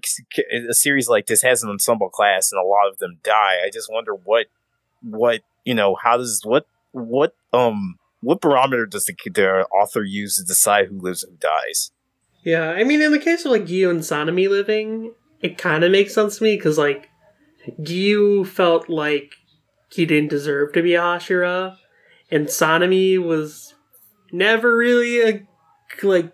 a 0.68 0.74
series 0.74 1.08
like 1.08 1.28
this 1.28 1.42
has 1.42 1.62
an 1.64 1.70
ensemble 1.70 2.10
class 2.10 2.52
and 2.52 2.60
a 2.60 2.66
lot 2.66 2.88
of 2.90 2.98
them 2.98 3.18
die 3.24 3.58
i 3.66 3.70
just 3.72 3.92
wonder 3.92 4.14
what 4.14 4.48
what 5.02 5.42
you 5.64 5.76
know 5.76 5.96
how 5.96 6.18
does 6.18 6.42
what 6.44 6.66
what 6.92 7.34
um 7.54 7.98
what 8.22 8.42
barometer 8.42 8.86
does 8.86 9.06
the, 9.06 9.16
the 9.34 9.66
author 9.68 10.04
use 10.04 10.38
to 10.38 10.44
decide 10.44 10.88
who 10.88 11.00
lives 11.00 11.24
and 11.24 11.34
who 11.34 11.38
dies? 11.38 11.92
Yeah, 12.44 12.72
I 12.72 12.84
mean, 12.84 13.02
in 13.02 13.12
the 13.12 13.20
case 13.20 13.46
of 13.46 13.52
like 13.52 13.66
Giyu 13.66 13.90
and 13.90 14.02
Sanami 14.02 14.50
living, 14.50 15.14
it 15.42 15.58
kind 15.58 15.84
of 15.84 15.92
makes 15.92 16.14
sense 16.14 16.38
to 16.38 16.44
me 16.44 16.56
because 16.56 16.78
like 16.78 17.10
Giyu 17.82 18.46
felt 18.46 18.90
like 18.90 19.36
he 19.92 20.06
didn't 20.06 20.30
deserve 20.30 20.74
to 20.74 20.84
be 20.84 20.96
a 20.96 21.02
Hashira, 21.02 21.78
and 22.32 22.48
Sanami 22.48 23.22
was 23.22 23.74
never 24.32 24.76
really 24.76 25.22
a 25.22 25.46
like 26.04 26.32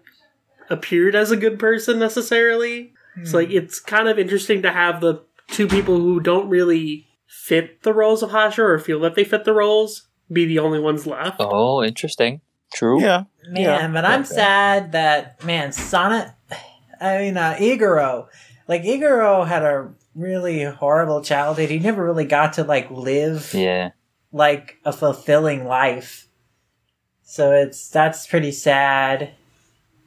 appeared 0.70 1.16
as 1.16 1.32
a 1.32 1.38
good 1.38 1.60
person 1.60 2.00
necessarily. 2.00 2.94
So 3.24 3.38
like 3.38 3.50
it's 3.50 3.80
kind 3.80 4.10
of 4.10 4.20
interesting 4.20 4.62
to 4.64 4.74
have 4.74 5.00
the 5.00 5.24
two 5.48 5.68
people 5.68 5.96
who 5.96 6.20
don't 6.20 6.50
really 6.50 7.08
fit 7.28 7.84
the 7.84 7.94
roles 7.94 8.22
of 8.22 8.32
Hashira 8.32 8.60
or 8.60 8.80
feel 8.80 9.00
that 9.02 9.16
they 9.16 9.24
fit 9.24 9.46
the 9.46 9.54
roles 9.54 10.10
be 10.32 10.46
the 10.46 10.60
only 10.60 10.80
ones 10.80 11.06
left. 11.08 11.38
Oh, 11.40 11.84
interesting. 11.84 12.42
True. 12.74 13.00
yeah 13.02 13.24
man, 13.50 13.62
Yeah, 13.64 13.88
but 13.90 14.06
I'm 14.06 14.22
okay. 14.22 14.34
sad 14.34 14.92
that 14.94 15.44
man 15.46 15.72
Sonnet. 15.72 16.32
I 17.00 17.18
mean, 17.20 17.38
uh, 17.38 17.56
Iguro, 17.60 18.28
like 18.68 18.84
Iguro 18.84 19.46
had 19.48 19.64
a 19.64 19.92
really 20.16 20.64
horrible 20.64 21.22
childhood. 21.22 21.70
He 21.70 21.80
never 21.80 22.04
really 22.04 22.26
got 22.26 22.54
to 22.54 22.64
like 22.64 22.90
live 22.90 23.54
Yeah. 23.54 23.92
like 24.32 24.78
a 24.84 24.92
fulfilling 24.92 25.66
life. 25.66 26.28
So 27.24 27.52
it's 27.52 27.90
that's 27.90 28.28
pretty 28.28 28.52
sad. 28.52 29.32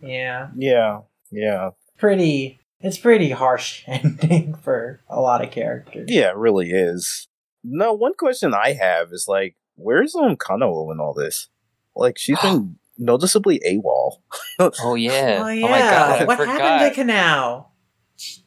Yeah. 0.02 0.48
yeah 0.56 1.00
yeah 1.30 1.70
Pretty 1.98 2.58
it's 2.80 2.98
pretty 2.98 3.30
harsh 3.30 3.82
ending 3.88 4.54
for 4.54 5.00
a 5.08 5.20
lot 5.20 5.42
of 5.44 5.50
characters. 5.50 6.08
Yeah, 6.10 6.30
it 6.30 6.36
really 6.36 6.70
is. 6.70 7.28
No, 7.64 7.92
one 7.92 8.14
question 8.14 8.54
I 8.54 8.74
have 8.74 9.08
is 9.12 9.26
like, 9.28 9.56
where's 9.78 10.14
um 10.14 10.36
Kanao 10.36 10.92
in 10.92 11.00
all 11.00 11.14
this? 11.14 11.48
Like, 11.96 12.18
she's 12.18 12.38
been 12.40 12.76
noticeably 12.98 13.60
AWOL. 13.66 14.18
Oh 14.82 14.94
yeah. 14.94 15.40
Oh 15.42 15.48
yeah. 15.48 15.66
Oh 15.66 15.70
my 15.70 15.78
god, 15.78 16.22
I 16.22 16.24
what 16.24 16.36
forgot. 16.38 16.60
happened 16.60 16.94
to 16.94 17.02
Kanao? 17.02 17.66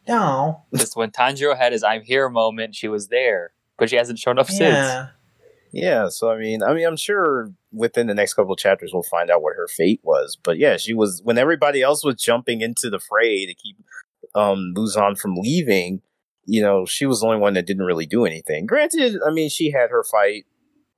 No. 0.08 0.64
Just 0.76 0.96
when 0.96 1.12
Tanjiro 1.12 1.58
had 1.58 1.72
his 1.72 1.84
"I'm 1.84 2.02
here" 2.02 2.30
moment, 2.30 2.76
she 2.76 2.88
was 2.88 3.08
there, 3.08 3.54
but 3.78 3.90
she 3.90 3.96
hasn't 3.96 4.20
shown 4.20 4.38
up 4.40 4.48
since. 4.48 4.60
Yeah. 4.62 5.08
Yeah, 5.74 6.10
so 6.10 6.30
I 6.30 6.38
mean, 6.38 6.62
I 6.64 6.74
mean, 6.74 6.86
I'm 6.86 6.98
sure 6.98 7.54
within 7.72 8.08
the 8.08 8.14
next 8.14 8.34
couple 8.34 8.52
of 8.52 8.60
chapters 8.60 8.92
we'll 8.94 9.04
find 9.04 9.32
out 9.32 9.42
what 9.42 9.56
her 9.56 9.70
fate 9.70 10.02
was. 10.04 10.38
But 10.44 10.58
yeah, 10.58 10.76
she 10.76 10.94
was 10.94 11.22
when 11.24 11.38
everybody 11.38 11.82
else 11.82 12.04
was 12.04 12.16
jumping 12.16 12.60
into 12.60 12.90
the 12.90 13.00
fray 13.00 13.46
to 13.46 13.54
keep 13.54 13.78
um 14.36 14.74
Muzan 14.76 15.18
from 15.18 15.36
leaving. 15.36 16.02
You 16.44 16.62
know, 16.62 16.86
she 16.86 17.06
was 17.06 17.22
the 17.22 17.28
only 17.28 17.40
one 17.40 17.54
that 17.54 17.66
didn't 17.68 17.86
really 17.86 18.06
do 18.06 18.26
anything. 18.26 18.66
Granted, 18.66 19.16
I 19.26 19.32
mean, 19.32 19.50
she 19.50 19.72
had 19.72 19.92
her 19.92 20.04
fight, 20.04 20.46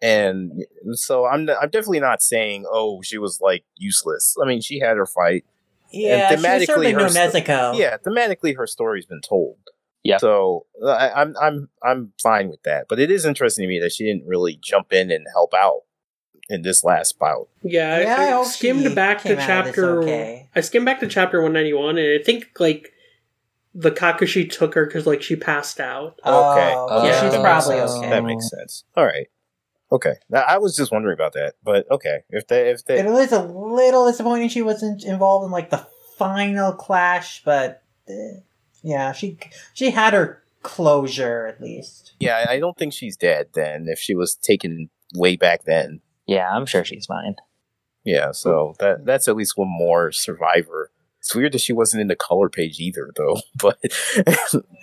and 0.03 0.65
so 0.91 1.25
I'm 1.25 1.49
I'm 1.49 1.69
definitely 1.69 2.01
not 2.01 2.21
saying 2.21 2.65
oh 2.69 3.01
she 3.01 3.17
was 3.17 3.39
like 3.41 3.63
useless. 3.77 4.35
I 4.43 4.45
mean, 4.45 4.61
she 4.61 4.79
had 4.79 4.97
her 4.97 5.05
fight. 5.05 5.45
Yeah, 5.91 6.29
she 6.29 6.35
was 6.35 6.43
thematically, 6.43 6.65
certainly 6.65 6.91
her 6.91 7.09
no. 7.47 7.73
Yeah, 7.75 7.97
thematically, 7.97 8.57
her 8.57 8.67
story's 8.67 9.05
been 9.05 9.21
told. 9.21 9.57
Yeah. 10.03 10.17
So 10.17 10.65
uh, 10.83 10.87
I, 10.89 11.21
I'm 11.21 11.35
I'm 11.41 11.69
I'm 11.81 12.13
fine 12.21 12.49
with 12.49 12.61
that. 12.63 12.87
But 12.89 12.99
it 12.99 13.09
is 13.09 13.25
interesting 13.25 13.63
to 13.63 13.67
me 13.69 13.79
that 13.79 13.93
she 13.93 14.03
didn't 14.03 14.27
really 14.27 14.59
jump 14.61 14.91
in 14.91 15.09
and 15.09 15.25
help 15.33 15.53
out 15.53 15.81
in 16.49 16.63
this 16.63 16.83
last 16.83 17.17
bout. 17.17 17.47
Yeah, 17.63 18.01
Yeah, 18.01 18.15
I, 18.19 18.25
I 18.25 18.39
I 18.39 18.43
skimmed 18.43 18.93
back 18.95 19.21
to 19.21 19.29
came 19.29 19.39
out 19.39 19.59
of 19.59 19.65
this 19.67 19.75
chapter. 19.75 20.01
okay. 20.01 20.49
I 20.55 20.61
skimmed 20.61 20.85
back 20.85 20.99
to 20.99 21.07
chapter 21.07 21.41
one 21.41 21.53
ninety 21.53 21.73
one, 21.73 21.97
and 21.97 22.19
I 22.19 22.21
think 22.21 22.49
like 22.59 22.91
the 23.73 23.91
Kakushi 23.91 24.51
took 24.51 24.73
her 24.73 24.85
because 24.85 25.07
like 25.07 25.21
she 25.21 25.35
passed 25.35 25.79
out. 25.79 26.19
Okay. 26.19 26.73
Oh, 26.75 26.87
oh 26.89 27.05
Yeah, 27.05 27.11
yeah, 27.11 27.21
she's 27.21 27.39
probably 27.39 27.77
sense. 27.77 27.91
okay. 27.91 28.09
That 28.09 28.23
makes 28.25 28.49
sense. 28.49 28.83
All 28.97 29.05
right. 29.05 29.27
Okay. 29.93 30.15
I 30.35 30.57
was 30.57 30.75
just 30.75 30.91
wondering 30.91 31.13
about 31.13 31.33
that, 31.33 31.53
but 31.63 31.89
okay. 31.91 32.23
If 32.29 32.47
they 32.47 32.69
if 32.71 32.83
they 32.85 32.99
It 32.99 33.05
was 33.05 33.31
a 33.31 33.43
little 33.43 34.07
disappointing 34.07 34.49
she 34.49 34.61
wasn't 34.63 35.03
involved 35.05 35.45
in 35.45 35.51
like 35.51 35.69
the 35.69 35.85
final 36.17 36.73
clash, 36.73 37.43
but 37.45 37.83
eh, 38.09 38.39
yeah, 38.81 39.11
she 39.11 39.37
she 39.73 39.91
had 39.91 40.13
her 40.13 40.43
closure 40.63 41.45
at 41.47 41.61
least. 41.61 42.13
yeah, 42.19 42.45
I 42.49 42.59
don't 42.59 42.77
think 42.77 42.93
she's 42.93 43.15
dead 43.17 43.49
then. 43.53 43.87
If 43.87 43.99
she 43.99 44.15
was 44.15 44.35
taken 44.35 44.89
way 45.15 45.35
back 45.35 45.65
then, 45.65 46.01
Yeah, 46.25 46.49
I'm 46.49 46.65
sure 46.65 46.83
she's 46.83 47.05
fine. 47.05 47.35
yeah. 48.03 48.31
So 48.31 48.73
that 48.79 49.05
that's 49.05 49.27
at 49.27 49.35
least 49.35 49.57
one 49.57 49.67
more 49.69 50.11
survivor. 50.11 50.91
It's 51.23 51.33
weird 51.33 51.53
that 51.53 51.61
she 51.61 51.71
wasn't 51.71 52.01
in 52.01 52.07
the 52.09 52.17
color 52.17 52.49
page 52.49 52.81
either, 52.81 53.09
though. 53.15 53.37
But 53.55 53.79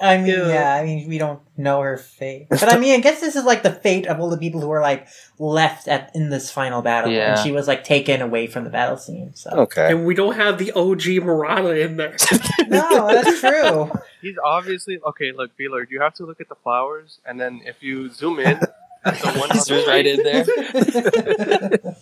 I 0.01 0.16
mean, 0.16 0.26
Yeah. 0.28 0.49
yeah. 0.49 0.74
I 0.74 0.82
mean, 0.84 1.07
we 1.07 1.18
don't 1.18 1.41
know 1.59 1.82
her 1.82 1.99
fate, 1.99 2.47
but 2.49 2.72
I 2.72 2.78
mean, 2.78 2.95
I 2.95 3.01
guess 3.03 3.20
this 3.20 3.36
is 3.36 3.45
like 3.45 3.62
the 3.62 3.70
fate 3.72 4.07
of 4.07 4.18
all 4.20 4.30
the 4.30 4.38
people 4.38 4.59
who 4.62 4.68
were 4.68 4.80
like 4.80 5.07
left 5.38 5.86
at 5.86 6.11
in 6.14 6.30
this 6.30 6.51
final 6.51 6.80
battle, 6.80 7.12
Yeah. 7.12 7.32
and 7.34 7.41
she 7.45 7.53
was 7.53 7.68
like 7.68 7.84
taken 7.84 8.22
away 8.22 8.47
from 8.47 8.64
the 8.64 8.70
battle 8.70 8.97
scene. 8.97 9.34
So 9.34 9.51
okay. 9.51 9.91
And 9.91 10.07
we 10.07 10.14
don't 10.14 10.34
have 10.34 10.57
the 10.57 10.72
OG 10.72 11.22
Murata 11.22 11.78
in 11.78 11.99
there. 11.99 12.16
no, 12.68 13.09
that's 13.09 13.41
true. 13.41 13.93
He's 14.22 14.36
obviously 14.43 14.99
okay. 15.09 15.32
Look, 15.32 15.51
Beeler, 15.59 15.84
you 15.91 16.01
have 16.01 16.14
to 16.14 16.24
look 16.24 16.41
at 16.41 16.49
the 16.49 16.55
flowers, 16.57 17.18
and 17.26 17.38
then 17.38 17.61
if 17.66 17.82
you 17.82 18.09
zoom 18.09 18.38
in, 18.38 18.59
at 19.05 19.14
the 19.18 19.32
one 19.38 19.51
He's 19.51 19.70
right 19.86 20.07
in 20.07 20.22
there. 20.22 20.45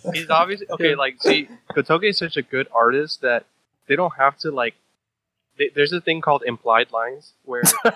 He's 0.13 0.29
obviously 0.29 0.67
okay. 0.69 0.95
Like, 0.95 1.21
see, 1.21 1.49
Gotouge 1.75 2.09
is 2.11 2.17
such 2.17 2.37
a 2.37 2.41
good 2.41 2.67
artist 2.73 3.19
that 3.21 3.45
they 3.89 3.97
don't 3.97 4.13
have 4.17 4.37
to 4.39 4.51
like. 4.51 4.75
They, 5.57 5.69
there's 5.75 5.91
a 5.91 5.99
thing 5.99 6.21
called 6.21 6.43
implied 6.45 6.93
lines 6.93 7.33
where, 7.43 7.63
with, 7.83 7.93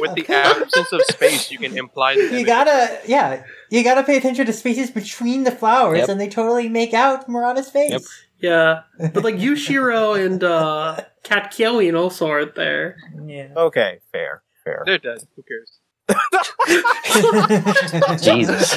with 0.00 0.14
the 0.16 0.26
absence 0.28 0.90
of 0.92 1.00
space, 1.02 1.52
you 1.52 1.58
can 1.58 1.78
imply. 1.78 2.16
The 2.16 2.22
you 2.22 2.28
image. 2.30 2.46
gotta, 2.46 2.98
yeah, 3.06 3.44
you 3.70 3.84
gotta 3.84 4.02
pay 4.02 4.16
attention 4.16 4.46
to 4.46 4.52
spaces 4.52 4.90
between 4.90 5.44
the 5.44 5.52
flowers, 5.52 5.98
Yep. 6.00 6.08
and 6.08 6.20
they 6.20 6.28
totally 6.28 6.68
make 6.68 6.92
out 6.92 7.28
Murata's 7.28 7.70
face. 7.70 7.92
Yep. 7.92 8.02
yeah, 8.40 8.82
but 9.14 9.22
like 9.22 9.36
Yushiro 9.36 10.20
and 10.20 10.42
uh, 10.42 11.02
Kat 11.22 11.52
Kyoin 11.52 11.94
also 11.94 12.26
aren't 12.28 12.56
there. 12.56 12.96
Yeah. 13.24 13.50
Okay. 13.56 14.00
Fair. 14.10 14.42
Fair. 14.64 14.82
They're 14.86 14.98
dead. 14.98 15.18
Who 15.36 15.44
cares? 15.44 15.78
Jesus. 18.22 18.74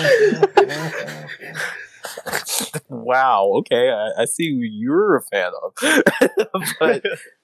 wow. 2.90 3.52
Okay, 3.60 3.90
I, 3.90 4.22
I 4.22 4.26
see 4.26 4.50
who 4.52 4.62
you're 4.62 5.16
a 5.16 5.22
fan 5.22 5.52
of. 5.64 5.74
but 6.80 7.04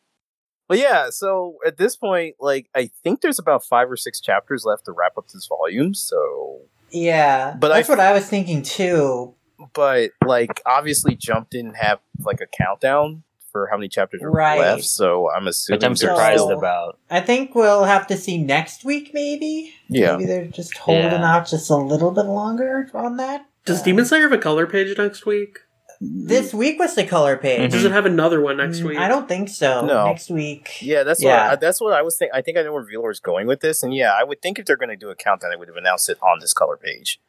but 0.68 0.78
yeah, 0.78 1.10
so 1.10 1.58
at 1.66 1.78
this 1.78 1.96
point, 1.96 2.36
like 2.40 2.70
I 2.76 2.90
think 3.04 3.22
there's 3.22 3.40
about 3.40 3.64
five 3.64 3.90
or 3.90 3.98
six 3.98 4.20
chapters 4.20 4.64
left 4.66 4.86
to 4.86 4.92
wrap 4.92 5.18
up 5.18 5.28
this 5.30 5.48
volume. 5.48 5.94
So, 5.94 6.62
yeah, 6.92 7.56
But 7.60 7.70
that's 7.70 7.90
I- 7.90 7.92
what 7.94 8.00
I 8.00 8.14
was 8.14 8.28
thinking 8.28 8.62
too. 8.64 9.36
but 9.74 10.12
like 10.26 10.62
obviously, 10.66 11.16
Jump 11.16 11.50
didn't 11.50 11.76
have 11.76 12.00
like 12.20 12.42
a 12.42 12.48
countdown 12.48 13.24
for 13.52 13.68
how 13.72 13.78
many 13.78 13.88
chapters 13.88 14.22
are 14.22 14.30
Right. 14.30 14.60
left. 14.60 14.84
So 14.84 15.32
I'm 15.32 15.48
assuming 15.48 15.78
Which 15.78 15.86
I'm 15.86 15.96
surprised 15.96 16.42
still- 16.44 16.58
about. 16.58 17.00
I 17.10 17.22
think 17.22 17.56
we'll 17.56 17.86
have 17.86 18.06
to 18.08 18.18
see 18.18 18.38
next 18.38 18.84
week, 18.84 19.12
maybe. 19.14 19.72
Yeah. 19.88 20.18
Maybe 20.18 20.26
they're 20.26 20.46
just 20.48 20.78
holding 20.78 21.04
Yeah. 21.22 21.36
out 21.38 21.48
just 21.48 21.70
a 21.70 21.76
little 21.78 22.12
bit 22.12 22.26
longer 22.26 22.90
on 22.94 23.16
that. 23.16 23.46
Does 23.66 23.82
Uh, 23.82 23.86
Demon 23.86 24.06
Slayer 24.06 24.24
have 24.24 24.32
a 24.32 24.38
color 24.38 24.68
page 24.68 24.96
next 24.98 25.26
week? 25.26 25.60
This 26.02 26.54
week 26.54 26.78
was 26.78 26.94
the 26.96 27.06
color 27.06 27.38
page. 27.38 27.72
Does 27.72 27.86
it 27.86 27.92
have 27.92 28.06
another 28.06 28.42
one 28.42 28.58
next 28.58 28.80
Mm, 28.82 28.90
week? 28.90 28.98
I 29.00 29.08
don't 29.08 29.28
think 29.28 29.48
so. 29.50 29.86
No. 29.86 30.06
Next 30.06 30.30
week. 30.30 30.78
Yeah, 30.82 31.04
that's 31.04 31.24
Yeah. 31.24 31.30
what 31.48 31.54
I, 31.54 31.56
that's 31.56 31.82
what 31.82 31.94
I 31.94 32.02
was 32.02 32.18
thinking. 32.18 32.36
I 32.36 32.42
think 32.42 32.58
I 32.58 32.64
know 32.64 32.74
where 32.74 32.84
Velour's 32.84 33.20
going 33.22 33.48
with 33.48 33.62
this, 33.62 33.82
and 33.82 33.96
yeah, 33.96 34.12
I 34.14 34.24
would 34.24 34.42
think 34.42 34.60
if 34.60 34.66
they're 34.66 34.76
going 34.78 34.90
to 34.90 34.98
do 34.98 35.10
a 35.10 35.16
countdown, 35.16 35.52
they 35.52 35.56
would 35.56 35.70
have 35.70 35.78
announced 35.78 36.10
it 36.10 36.18
on 36.22 36.40
this 36.40 36.54
color 36.54 36.76
page. 36.78 37.20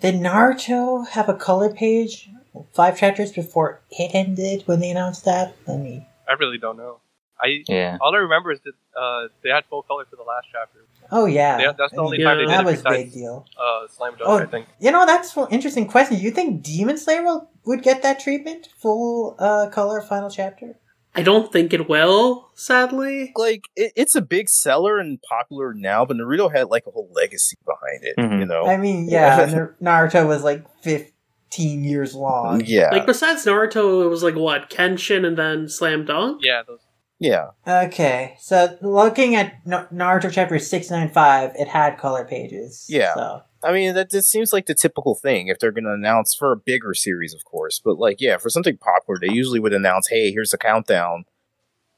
Did 0.00 0.16
Naruto 0.16 1.06
have 1.08 1.28
a 1.28 1.34
color 1.34 1.72
page 1.72 2.30
five 2.72 2.98
chapters 2.98 3.30
before 3.30 3.82
it 3.90 4.10
ended 4.14 4.62
when 4.66 4.80
they 4.80 4.90
announced 4.90 5.24
that? 5.26 5.54
Let 5.66 5.78
me. 5.80 6.06
I 6.26 6.32
really 6.32 6.58
don't 6.58 6.78
know. 6.78 7.00
I 7.40 7.62
Yeah. 7.68 7.98
all 8.00 8.14
I 8.14 8.18
remember 8.18 8.50
is 8.52 8.60
that 8.62 8.74
uh, 8.98 9.28
they 9.42 9.50
had 9.50 9.64
full 9.66 9.82
color 9.82 10.06
for 10.08 10.16
the 10.16 10.22
last 10.22 10.46
chapter. 10.50 10.78
Oh 11.10 11.26
yeah, 11.26 11.58
Yeah, 11.58 11.72
that's 11.76 11.92
the 11.92 12.00
only 12.00 12.22
time 12.22 12.36
they 12.38 12.42
did 12.44 12.50
that 12.50 12.64
was 12.64 12.80
a 12.84 12.90
big 12.90 13.12
deal. 13.12 13.46
Uh, 13.58 13.86
Slam 13.88 14.12
Dunk, 14.16 14.22
Oh. 14.28 14.38
I 14.38 14.46
think. 14.46 14.66
You 14.80 14.90
know, 14.90 15.06
that's 15.06 15.36
an 15.36 15.46
interesting 15.50 15.86
question. 15.86 16.16
Do 16.16 16.22
you 16.22 16.30
think 16.30 16.62
Demon 16.62 16.96
Slayer 16.98 17.22
will, 17.22 17.50
would 17.66 17.82
get 17.82 18.02
that 18.02 18.20
treatment? 18.20 18.68
Full 18.78 19.36
uh, 19.38 19.68
color 19.70 20.00
final 20.00 20.30
chapter? 20.30 20.78
I 21.16 21.22
don't 21.22 21.52
think 21.52 21.72
it 21.72 21.88
will. 21.88 22.50
Sadly, 22.54 23.32
Like 23.36 23.68
it, 23.76 23.92
it's 23.94 24.16
a 24.16 24.20
big 24.22 24.48
seller 24.48 24.98
and 24.98 25.20
popular 25.22 25.72
now, 25.72 26.04
but 26.04 26.16
Naruto 26.16 26.52
had 26.54 26.68
like 26.70 26.84
a 26.88 26.90
whole 26.90 27.08
legacy 27.14 27.56
behind 27.64 28.02
it. 28.02 28.16
Mhm. 28.18 28.40
You 28.40 28.46
know, 28.46 28.66
I 28.66 28.76
mean, 28.76 29.08
yeah, 29.08 29.46
Naruto 29.80 30.26
was 30.26 30.42
like 30.42 30.64
15 30.82 31.84
years 31.84 32.14
long. 32.16 32.62
yeah, 32.66 32.90
like 32.90 33.06
besides 33.06 33.44
Naruto, 33.44 34.04
it 34.04 34.08
was 34.08 34.24
like 34.24 34.34
what 34.34 34.70
Kenshin 34.70 35.24
and 35.24 35.36
then 35.36 35.68
Slam 35.68 36.04
Dunk. 36.04 36.40
Yeah, 36.42 36.62
those. 36.66 36.80
Yeah. 37.24 37.50
Okay, 37.66 38.36
so 38.38 38.76
looking 38.82 39.34
at 39.34 39.64
Naruto 39.64 40.30
chapter 40.30 40.58
695, 40.58 41.52
it 41.58 41.68
had 41.68 41.96
color 41.98 42.24
pages. 42.24 42.86
Yeah. 42.88 43.14
So. 43.14 43.42
I 43.62 43.72
mean, 43.72 43.94
that 43.94 44.10
just 44.10 44.30
seems 44.30 44.52
like 44.52 44.66
the 44.66 44.74
typical 44.74 45.14
thing 45.14 45.48
if 45.48 45.58
they're 45.58 45.72
going 45.72 45.84
to 45.84 45.92
announce 45.92 46.34
for 46.34 46.52
a 46.52 46.56
bigger 46.56 46.92
series, 46.92 47.32
of 47.32 47.44
course. 47.44 47.80
But 47.82 47.98
like, 47.98 48.20
yeah, 48.20 48.36
for 48.36 48.50
something 48.50 48.76
popular, 48.76 49.18
they 49.18 49.32
usually 49.32 49.58
would 49.58 49.72
announce, 49.72 50.08
"Hey, 50.08 50.30
here's 50.30 50.52
a 50.52 50.58
countdown 50.58 51.24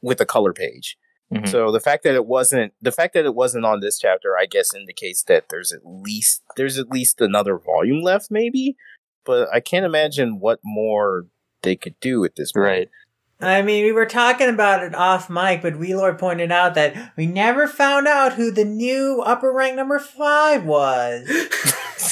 with 0.01 0.21
a 0.21 0.27
color 0.27 0.53
page." 0.53 0.97
Mhm. 1.33 1.49
So 1.49 1.73
the 1.73 1.81
fact 1.81 2.05
that 2.05 2.15
it 2.15 2.27
wasn't 2.27 2.73
the 2.81 2.93
fact 2.93 3.15
that 3.15 3.25
it 3.25 3.35
wasn't 3.35 3.65
on 3.65 3.81
this 3.81 3.99
chapter, 3.99 4.39
I 4.39 4.47
guess, 4.47 4.73
indicates 4.73 5.25
that 5.25 5.49
there's 5.49 5.73
at 5.73 5.81
least 5.85 6.43
there's 6.57 6.79
at 6.79 6.89
least 6.89 7.21
another 7.21 7.59
volume 7.59 8.01
left, 8.01 8.31
maybe. 8.31 8.77
But 9.25 9.49
I 9.53 9.59
can't 9.59 9.85
imagine 9.85 10.39
what 10.39 10.61
more 10.63 11.27
they 11.63 11.75
could 11.75 11.99
do 11.99 12.25
at 12.25 12.37
this 12.37 12.53
point. 12.53 12.63
Right. 12.63 12.91
I 13.39 13.61
mean, 13.61 13.85
we 13.85 13.93
were 13.93 14.07
talking 14.07 14.49
about 14.49 14.83
it 14.83 14.95
off 14.95 15.29
mic, 15.29 15.61
but 15.61 15.75
Wheelor 15.75 16.19
pointed 16.19 16.51
out 16.51 16.75
that 16.75 17.13
we 17.17 17.27
never 17.27 17.69
found 17.69 18.07
out 18.09 18.33
who 18.33 18.51
the 18.51 18.65
new 18.65 19.21
upper 19.25 19.53
rank 19.53 19.77
number 19.77 19.99
five 19.99 20.65
was. 20.65 21.29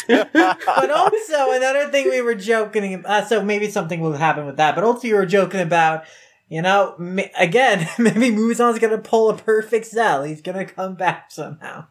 But 0.06 0.90
also, 0.90 1.52
another 1.52 1.88
thing 1.90 2.10
we 2.10 2.20
were 2.20 2.34
joking 2.34 2.92
about, 2.94 3.28
so 3.28 3.42
maybe 3.42 3.70
something 3.70 4.00
will 4.00 4.12
happen 4.12 4.44
with 4.44 4.56
that, 4.58 4.74
but 4.74 4.84
also 4.84 5.08
you 5.08 5.14
were 5.14 5.24
joking 5.24 5.60
about, 5.60 6.04
you 6.48 6.60
know, 6.60 6.94
ma- 6.98 7.22
again, 7.38 7.88
maybe 7.98 8.30
Muzan's 8.30 8.78
gonna 8.78 8.98
pull 8.98 9.30
a 9.30 9.36
perfect 9.36 9.86
Cell. 9.86 10.24
He's 10.24 10.42
gonna 10.42 10.66
come 10.66 10.94
back 10.94 11.30
somehow. 11.30 11.86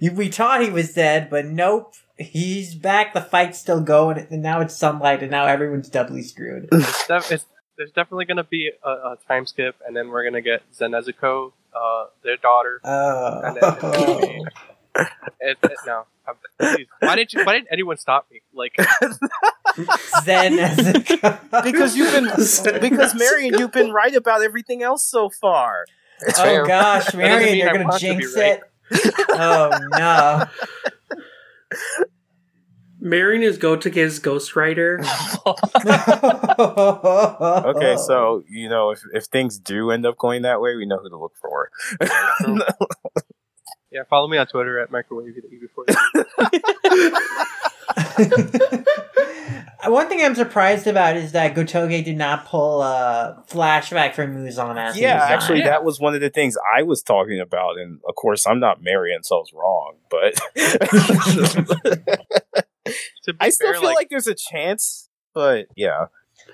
We 0.00 0.28
thought 0.28 0.62
he 0.62 0.70
was 0.70 0.94
dead, 0.94 1.28
but 1.28 1.46
nope. 1.46 1.94
He's 2.18 2.74
back, 2.74 3.14
the 3.14 3.20
fight's 3.20 3.58
still 3.58 3.80
going, 3.80 4.26
and 4.30 4.42
now 4.42 4.60
it's 4.60 4.76
sunlight, 4.76 5.22
and 5.22 5.30
now 5.30 5.46
everyone's 5.46 5.88
doubly 5.88 6.22
screwed. 6.22 6.68
It's 6.70 7.06
def- 7.06 7.32
it's, 7.32 7.46
there's 7.80 7.92
definitely 7.92 8.26
gonna 8.26 8.44
be 8.44 8.70
a, 8.84 8.88
a 8.90 9.16
time 9.26 9.46
skip, 9.46 9.74
and 9.86 9.96
then 9.96 10.08
we're 10.08 10.22
gonna 10.22 10.42
get 10.42 10.62
Zenezuko, 10.78 11.52
uh, 11.74 12.04
their 12.22 12.36
daughter. 12.36 12.78
And 12.84 13.56
then 13.56 13.62
it's 13.64 13.80
gonna 13.80 13.96
Oh. 13.96 14.20
be- 14.20 14.44
it, 15.40 15.56
it, 15.62 15.72
no, 15.86 16.04
I'm- 16.26 16.36
why 17.00 17.16
didn't 17.16 17.32
you? 17.32 17.44
Why 17.44 17.54
didn't 17.54 17.68
anyone 17.72 17.96
stop 17.96 18.26
me? 18.30 18.42
Like, 18.52 18.76
Zen 20.24 20.56
because 21.64 21.96
you've 21.96 22.12
been 22.12 22.24
because 22.80 23.14
Marion, 23.14 23.54
you've 23.58 23.72
been 23.72 23.92
right 23.92 24.14
about 24.14 24.42
everything 24.42 24.82
else 24.82 25.02
so 25.02 25.30
far. 25.30 25.86
It's 26.20 26.38
Oh 26.38 26.42
fair. 26.42 26.66
gosh, 26.66 27.14
Marion, 27.14 27.56
you're 27.56 27.70
I 27.70 27.72
gonna 27.72 27.84
want 27.84 28.00
to 28.00 28.14
be 28.14 28.20
jinx 28.20 28.36
right. 28.36 28.60
it. 28.90 29.14
Oh 29.30 29.70
no. 29.92 30.44
Marion 33.00 33.42
is 33.42 33.58
Gotouge's 33.58 34.20
ghostwriter. 34.20 35.00
Okay, 36.60 37.96
so 37.96 38.42
you 38.50 38.68
know 38.68 38.90
if 38.90 39.00
if 39.14 39.24
things 39.24 39.58
do 39.58 39.90
end 39.90 40.04
up 40.04 40.18
going 40.18 40.42
that 40.42 40.60
way, 40.60 40.76
we 40.76 40.84
know 40.86 40.98
who 40.98 41.08
to 41.08 41.16
look 41.16 41.32
for. 41.40 41.70
Yeah, 43.92 44.02
follow 44.08 44.28
me 44.28 44.38
on 44.38 44.46
Twitter 44.46 44.78
at 44.78 44.92
microwave 44.92 45.34
before. 45.34 45.84
One 49.84 50.08
thing 50.08 50.22
I'm 50.22 50.34
surprised 50.34 50.86
about 50.86 51.16
is 51.16 51.32
that 51.32 51.54
Gotoge 51.54 52.04
did 52.04 52.16
not 52.16 52.46
pull 52.46 52.82
a 52.82 53.42
flashback 53.48 54.14
from 54.14 54.36
Muzan 54.36 54.76
as 54.76 54.96
yeah, 54.96 55.14
was 55.14 55.30
actually, 55.30 55.62
that 55.62 55.82
was 55.82 55.98
one 55.98 56.14
of 56.14 56.20
the 56.20 56.30
things 56.30 56.56
I 56.76 56.82
was 56.82 57.02
talking 57.02 57.40
about, 57.40 57.78
and 57.78 57.98
of 58.08 58.14
course, 58.14 58.46
I'm 58.46 58.60
not 58.60 58.82
Marion, 58.82 59.24
so 59.24 59.36
I 59.36 59.38
was 59.40 59.52
wrong. 59.52 59.96
But 60.10 60.36
to 61.54 62.04
be 62.54 62.59
I 63.40 63.50
still 63.50 63.72
fair, 63.72 63.80
feel 63.80 63.94
like, 63.94 64.08
there's 64.10 64.26
a 64.26 64.34
chance. 64.34 65.08
But 65.34 65.66
yeah, 65.76 66.06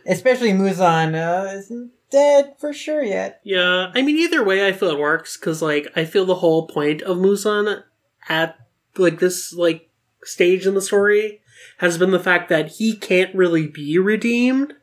especially 0.06 0.52
Muzan 0.52 1.14
uh, 1.14 1.56
isn't 1.56 1.92
dead 2.10 2.54
for 2.58 2.72
sure 2.72 3.02
yet. 3.02 3.40
Yeah, 3.44 3.90
I 3.94 4.02
mean, 4.02 4.16
either 4.16 4.44
way, 4.44 4.66
I 4.66 4.72
feel 4.72 4.90
it 4.90 4.98
works 4.98 5.36
because, 5.36 5.62
like, 5.62 5.88
I 5.96 6.04
feel 6.04 6.26
the 6.26 6.36
whole 6.36 6.66
point 6.66 7.02
of 7.02 7.16
Muzan 7.18 7.82
at 8.28 8.58
like 8.96 9.18
this 9.18 9.52
like 9.52 9.90
stage 10.24 10.66
in 10.66 10.74
the 10.74 10.82
story 10.82 11.40
has 11.78 11.98
been 11.98 12.10
the 12.10 12.20
fact 12.20 12.48
that 12.48 12.72
he 12.72 12.96
can't 12.96 13.34
really 13.34 13.66
be 13.66 13.98
redeemed. 13.98 14.74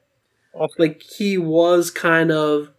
Okay. 0.56 0.74
Like, 0.78 1.01
he 1.01 1.38
was 1.38 1.89
kind 1.89 2.32
of 2.32 2.70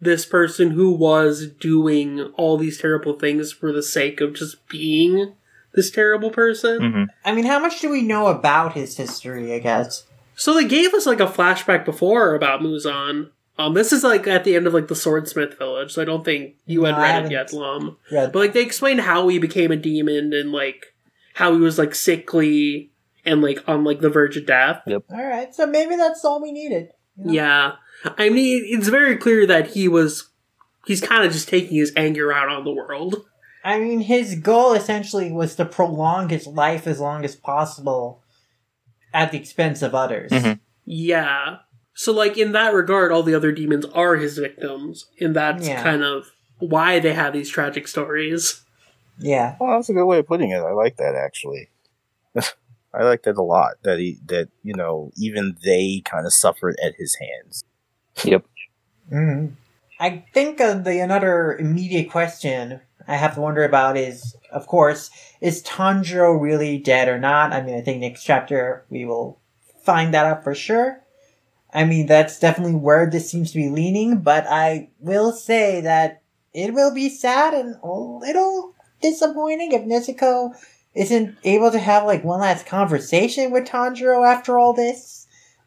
this 0.00 0.26
person 0.26 0.72
who 0.72 0.90
was 0.92 1.46
doing 1.46 2.20
all 2.36 2.58
these 2.58 2.80
terrible 2.80 3.16
things 3.18 3.52
for 3.52 3.72
the 3.72 3.82
sake 3.82 4.20
of 4.20 4.34
just 4.34 4.68
being 4.68 5.34
this 5.74 5.90
terrible 5.90 6.30
person. 6.30 6.78
Mhm. 6.80 7.06
I 7.24 7.32
mean, 7.32 7.44
how 7.46 7.58
much 7.58 7.80
do 7.80 7.88
we 7.90 8.02
know 8.02 8.26
about 8.28 8.74
his 8.74 8.96
history? 8.96 9.52
I 9.54 9.58
guess. 9.58 10.04
So 10.34 10.54
they 10.54 10.64
gave 10.64 10.92
us 10.94 11.06
like 11.06 11.20
a 11.20 11.26
flashback 11.26 11.84
before 11.84 12.34
about 12.34 12.60
Muzan. 12.60 13.30
Um, 13.58 13.74
this 13.74 13.92
is 13.92 14.02
like 14.02 14.26
at 14.26 14.44
the 14.44 14.56
end 14.56 14.66
of 14.66 14.72
like 14.74 14.88
the 14.88 14.94
Swordsmith 14.96 15.58
Village, 15.58 15.92
so 15.92 16.00
I 16.02 16.06
don't 16.06 16.24
think 16.24 16.54
you 16.66 16.84
had 16.84 16.92
No, 16.92 16.98
I 16.98 17.02
read 17.02 17.24
it 17.26 17.32
yet, 17.32 17.52
Lum. 17.52 17.96
Read. 18.10 18.32
But 18.32 18.38
like 18.38 18.52
they 18.54 18.62
explained 18.62 19.00
how 19.02 19.28
he 19.28 19.38
became 19.38 19.70
a 19.70 19.76
demon 19.76 20.32
and 20.32 20.50
like 20.52 20.86
how 21.34 21.52
he 21.52 21.60
was 21.60 21.78
like 21.78 21.94
sickly 21.94 22.90
and 23.24 23.42
like 23.42 23.62
on 23.68 23.84
like 23.84 24.00
the 24.00 24.08
verge 24.08 24.36
of 24.36 24.46
death. 24.46 24.82
Yep. 24.86 25.04
All 25.10 25.22
right, 25.24 25.54
so 25.54 25.66
maybe 25.66 25.96
that's 25.96 26.24
all 26.24 26.42
we 26.42 26.50
needed. 26.50 26.88
you 27.16 27.24
know? 27.26 27.32
Yeah. 27.32 27.72
I 28.18 28.30
mean 28.30 28.62
it's 28.66 28.88
very 28.88 29.16
clear 29.16 29.46
that 29.46 29.68
he 29.72 29.86
was 29.86 30.30
he's 30.86 31.00
kind 31.00 31.24
of 31.24 31.30
just 31.32 31.48
taking 31.48 31.76
his 31.76 31.92
anger 31.96 32.32
out 32.32 32.48
on 32.48 32.64
the 32.64 32.72
world. 32.72 33.24
I 33.64 33.78
mean, 33.78 34.00
his 34.00 34.34
goal 34.36 34.72
essentially 34.72 35.30
was 35.30 35.54
to 35.56 35.64
prolong 35.64 36.28
his 36.28 36.46
life 36.46 36.86
as 36.86 37.00
long 37.00 37.24
as 37.24 37.36
possible 37.36 38.20
at 39.14 39.30
the 39.30 39.38
expense 39.38 39.82
of 39.82 39.94
others. 39.94 40.30
Mhm. 40.32 40.58
Yeah. 40.84 41.58
So 41.94 42.12
like 42.12 42.36
in 42.38 42.52
that 42.52 42.72
regard 42.74 43.12
all 43.12 43.22
the 43.22 43.34
other 43.34 43.52
demons 43.52 43.84
are 43.86 44.16
his 44.16 44.38
victims 44.38 45.06
and 45.20 45.36
that's 45.36 45.68
Yeah. 45.68 45.82
kind 45.82 46.02
of 46.02 46.32
why 46.58 46.98
they 46.98 47.12
have 47.12 47.32
these 47.32 47.50
tragic 47.50 47.86
stories. 47.88 48.62
Yeah. 49.18 49.56
well, 49.60 49.76
that's 49.76 49.90
a 49.90 49.92
good 49.92 50.06
way 50.06 50.18
of 50.18 50.26
putting 50.26 50.50
it. 50.50 50.56
I 50.58 50.72
like 50.72 50.96
that 50.96 51.14
actually. 51.14 51.68
I 52.94 53.04
like 53.04 53.22
that 53.24 53.36
a 53.36 53.42
lot. 53.42 53.74
That 53.84 53.98
he 53.98 54.18
that 54.26 54.48
you 54.62 54.74
know 54.74 55.12
even 55.16 55.56
they 55.64 56.00
kind 56.04 56.26
of 56.26 56.32
suffered 56.32 56.76
at 56.82 56.94
his 56.96 57.16
hands. 57.16 57.64
Yep. 58.24 58.44
hmm 59.10 59.46
I 60.00 60.24
think 60.34 60.60
uh, 60.60 60.74
the 60.74 60.98
another 60.98 61.56
immediate 61.56 62.10
question 62.10 62.80
I 63.06 63.16
have 63.16 63.34
to 63.34 63.40
wonder 63.40 63.64
about 63.64 63.96
is, 63.96 64.36
of 64.50 64.66
course, 64.66 65.10
is 65.40 65.62
Tanjiro 65.62 66.40
really 66.40 66.78
dead 66.78 67.08
or 67.08 67.18
not? 67.18 67.52
I 67.52 67.62
mean, 67.62 67.76
I 67.76 67.80
think 67.80 68.00
next 68.00 68.24
chapter 68.24 68.84
we 68.90 69.04
will 69.04 69.38
find 69.82 70.14
that 70.14 70.26
out 70.26 70.44
for 70.44 70.54
sure. 70.54 71.02
I 71.74 71.84
mean, 71.84 72.06
that's 72.06 72.38
definitely 72.38 72.74
where 72.74 73.08
this 73.08 73.30
seems 73.30 73.50
to 73.52 73.58
be 73.58 73.70
leaning, 73.70 74.18
but 74.18 74.46
I 74.46 74.90
will 74.98 75.32
say 75.32 75.80
that 75.80 76.22
it 76.52 76.74
will 76.74 76.92
be 76.92 77.08
sad 77.08 77.54
and 77.54 77.76
a 77.82 77.88
little 77.88 78.74
disappointing 79.00 79.72
if 79.72 79.82
Nezuko 79.82 80.54
isn't 80.94 81.38
able 81.44 81.70
to 81.70 81.78
have 81.78 82.04
like 82.04 82.22
one 82.22 82.40
last 82.40 82.66
conversation 82.66 83.50
with 83.50 83.64
Tanjiro 83.64 84.26
after 84.26 84.58
all 84.58 84.74
this. 84.74 85.21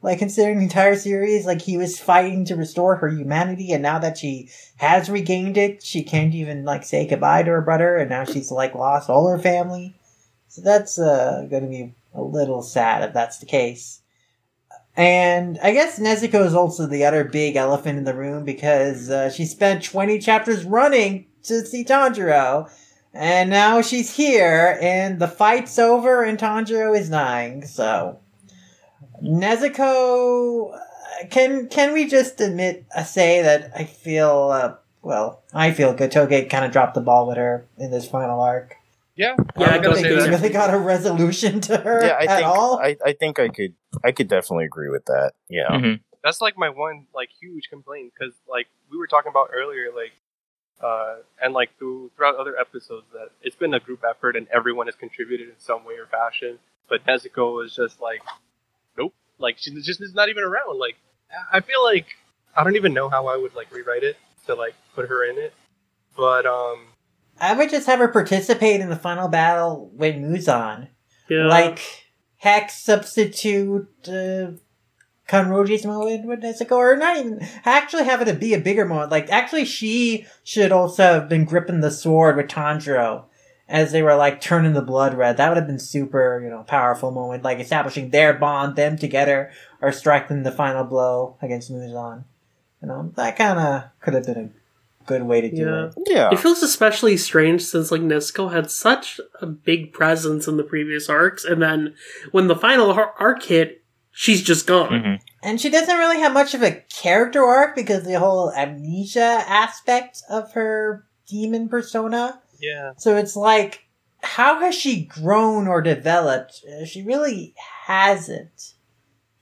Like 0.05 0.19
considering 0.19 0.59
the 0.59 0.65
entire 0.65 0.95
series, 0.95 1.47
like 1.47 1.63
he 1.63 1.77
was 1.77 1.99
fighting 1.99 2.45
to 2.45 2.55
restore 2.55 2.97
her 2.97 3.09
humanity, 3.09 3.71
and 3.71 3.81
now 3.81 3.97
that 3.97 4.19
she 4.19 4.49
has 4.75 5.09
regained 5.09 5.57
it, 5.57 5.81
she 5.81 6.03
can't 6.03 6.35
even 6.35 6.63
like 6.63 6.83
say 6.83 7.07
goodbye 7.07 7.41
to 7.41 7.49
her 7.49 7.61
brother, 7.61 7.95
and 7.95 8.11
now 8.11 8.23
she's 8.23 8.51
like 8.51 8.75
lost 8.75 9.09
all 9.09 9.27
her 9.27 9.39
family. 9.39 9.95
So 10.47 10.61
that's 10.61 10.99
uh, 10.99 11.47
going 11.49 11.63
to 11.63 11.69
be 11.69 11.95
a 12.13 12.21
little 12.21 12.61
sad 12.61 13.01
if 13.01 13.15
that's 13.15 13.39
the 13.39 13.47
case. 13.47 14.01
And 14.95 15.57
I 15.63 15.71
guess 15.71 15.99
Nezuko 15.99 16.45
is 16.45 16.53
also 16.53 16.85
the 16.85 17.03
other 17.03 17.23
big 17.23 17.55
elephant 17.55 17.97
in 17.97 18.03
the 18.03 18.13
room 18.13 18.45
because 18.45 19.09
uh, 19.09 19.31
she 19.31 19.45
spent 19.45 19.83
20 19.83 20.19
chapters 20.19 20.65
running 20.65 21.25
to 21.45 21.65
see 21.65 21.83
Tanjiro. 21.83 22.71
And 23.11 23.49
now 23.49 23.81
she's 23.81 24.15
here, 24.15 24.77
and 24.79 25.19
the 25.19 25.27
fight's 25.27 25.79
over, 25.79 26.21
and 26.21 26.37
Tanjiro 26.37 26.95
is 26.95 27.09
dying. 27.09 27.65
So, 27.65 28.19
Nezuko, 29.23 30.73
uh, 30.75 30.79
can 31.29 31.67
can 31.69 31.93
we 31.93 32.07
just 32.07 32.39
admit, 32.41 32.85
uh, 32.95 33.03
say 33.03 33.41
that 33.41 33.71
I 33.75 33.85
feel, 33.85 34.49
uh, 34.51 34.75
well, 35.01 35.43
I 35.53 35.71
feel 35.71 35.93
Gotouge 35.93 36.49
kind 36.49 36.65
of 36.65 36.71
dropped 36.71 36.95
the 36.95 37.01
ball 37.01 37.27
with 37.27 37.37
her 37.37 37.65
in 37.77 37.91
this 37.91 38.07
final 38.07 38.41
arc. 38.41 38.75
yeah, 39.15 39.35
Yeah, 39.57 39.69
I 39.69 39.75
I 39.75 39.77
don't 39.77 39.93
think 39.95 40.07
say 40.07 40.15
they 40.15 40.29
really 40.29 40.49
got 40.49 40.73
a 40.73 40.77
resolution 40.77 41.61
to 41.61 41.77
her 41.77 42.05
yeah, 42.05 42.15
I 42.19 42.23
at 42.25 42.35
think 42.37 42.47
all. 42.47 42.79
I, 42.79 42.97
I 43.05 43.13
think 43.13 43.39
I 43.39 43.47
could 43.49 43.73
I 44.03 44.11
could 44.11 44.27
definitely 44.27 44.65
agree 44.65 44.89
with 44.89 45.05
that. 45.05 45.33
Yeah. 45.49 45.69
Mhm. 45.69 46.01
that's 46.23 46.41
like 46.41 46.57
my 46.57 46.69
one 46.69 47.05
like 47.13 47.29
huge 47.39 47.69
complaint 47.69 48.11
because 48.17 48.33
like 48.49 48.67
we 48.91 48.97
were 48.97 49.07
talking 49.07 49.29
about 49.29 49.49
earlier, 49.53 49.91
like 49.95 50.11
uh, 50.81 51.17
and 51.41 51.53
like 51.53 51.69
through 51.77 52.11
throughout 52.17 52.35
other 52.35 52.57
episodes 52.57 53.05
that 53.13 53.29
it's 53.41 53.55
been 53.55 53.73
a 53.73 53.79
group 53.79 54.03
effort 54.07 54.35
and 54.35 54.47
everyone 54.53 54.87
has 54.87 54.95
contributed 54.95 55.47
in 55.47 55.55
some 55.59 55.85
way 55.85 55.93
or 55.95 56.05
fashion. 56.07 56.59
But 56.89 57.05
Nezuko 57.05 57.55
was 57.55 57.73
just 57.75 57.99
like, 58.01 58.21
nope, 58.25 58.35
like 59.37 59.57
she's 59.59 59.85
just 59.85 60.01
is 60.01 60.13
not 60.13 60.29
even 60.29 60.43
around. 60.43 60.79
Like 60.79 60.97
I 61.51 61.61
feel 61.61 61.83
like 61.83 62.07
I 62.55 62.63
don't 62.63 62.75
even 62.75 62.93
know 62.93 63.09
how 63.09 63.27
I 63.27 63.37
would 63.37 63.55
like 63.55 63.73
rewrite 63.73 64.03
it 64.03 64.17
to 64.47 64.55
like 64.55 64.75
put 64.93 65.09
her 65.09 65.23
in 65.23 65.37
it. 65.37 65.53
But 66.15 66.45
um, 66.45 66.87
I 67.39 67.53
would 67.53 67.69
just 67.69 67.87
have 67.87 67.99
her 67.99 68.07
participate 68.07 68.81
in 68.81 68.89
the 68.89 68.95
final 68.95 69.27
battle 69.27 69.91
with 69.93 70.15
Muzan. 70.15 70.89
Yeah. 71.29 71.47
Like, 71.47 71.79
Hex 72.37 72.81
substitute 72.81 73.89
uh, 74.07 74.51
Kanroji's 75.27 75.85
moment 75.85 76.25
with 76.25 76.41
Nezuko, 76.41 76.73
or 76.73 76.95
not 76.95 77.17
even, 77.17 77.45
actually 77.65 78.05
have 78.05 78.25
it 78.25 78.39
be 78.39 78.53
a 78.53 78.59
bigger 78.59 78.85
moment. 78.85 79.11
Like, 79.11 79.29
actually, 79.29 79.65
she 79.65 80.25
should 80.43 80.71
also 80.71 81.03
have 81.03 81.29
been 81.29 81.45
gripping 81.45 81.81
the 81.81 81.91
sword 81.91 82.37
with 82.37 82.47
Tanjiro 82.47 83.25
as 83.67 83.91
they 83.91 84.01
were, 84.03 84.15
like, 84.15 84.39
turning 84.41 84.73
the 84.73 84.81
blood 84.81 85.15
red. 85.15 85.37
That 85.37 85.49
would 85.49 85.57
have 85.57 85.67
been 85.67 85.79
super, 85.79 86.39
you 86.43 86.49
know, 86.49 86.63
powerful 86.63 87.11
moment, 87.11 87.43
like 87.43 87.59
establishing 87.59 88.09
their 88.11 88.33
bond, 88.33 88.75
them 88.75 88.97
together, 88.97 89.51
or 89.81 89.91
striking 89.91 90.43
the 90.43 90.51
final 90.51 90.83
blow 90.83 91.37
against 91.41 91.71
Muzan. 91.71 92.23
You 92.81 92.87
know, 92.89 93.11
that 93.15 93.37
kind 93.37 93.57
of 93.59 93.83
could 94.01 94.13
have 94.13 94.25
been 94.25 94.37
a 94.37 94.49
good 95.07 95.23
way 95.23 95.41
to 95.41 95.49
do 95.49 95.57
Yeah. 95.63 95.85
it. 95.85 95.93
Yeah. 96.07 96.29
It 96.31 96.39
feels 96.39 96.61
especially 96.61 97.17
strange 97.17 97.63
since 97.63 97.91
like 97.91 98.01
Nezuko 98.01 98.51
had 98.51 98.69
such 98.69 99.19
a 99.41 99.45
big 99.45 99.93
presence 99.93 100.47
in 100.47 100.57
the 100.57 100.63
previous 100.63 101.09
arcs, 101.09 101.43
and 101.45 101.61
then 101.61 101.95
when 102.31 102.47
the 102.47 102.55
final 102.55 102.91
arc 102.91 103.43
hit, 103.43 103.81
she's 104.11 104.41
just 104.43 104.67
gone. 104.67 104.89
Mhm. 104.91 105.19
And 105.43 105.61
she 105.61 105.69
doesn't 105.69 105.97
really 105.97 106.19
have 106.19 106.33
much 106.33 106.53
of 106.53 106.63
a 106.63 106.83
character 106.91 107.43
arc 107.43 107.75
because 107.75 108.03
the 108.03 108.19
whole 108.19 108.51
amnesia 108.53 109.43
aspect 109.47 110.21
of 110.29 110.53
her 110.53 111.05
demon 111.27 111.67
persona. 111.69 112.39
Yeah, 112.59 112.93
So 112.97 113.15
it's 113.17 113.35
like, 113.35 113.87
how 114.23 114.59
has 114.61 114.73
she 114.75 115.05
grown 115.05 115.67
or 115.67 115.81
developed? 115.81 116.61
Uh, 116.67 116.85
She 116.85 117.03
really 117.03 117.53
hasn't. 117.85 118.73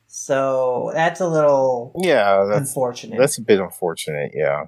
So 0.07 0.91
that's 0.93 1.19
a 1.21 1.27
little 1.27 1.93
yeah, 2.03 2.45
that's 2.45 2.69
unfortunate. 2.69 3.17
that's 3.17 3.37
a 3.37 3.41
bit 3.41 3.59
unfortunate. 3.59 4.31
Yeah. 4.35 4.65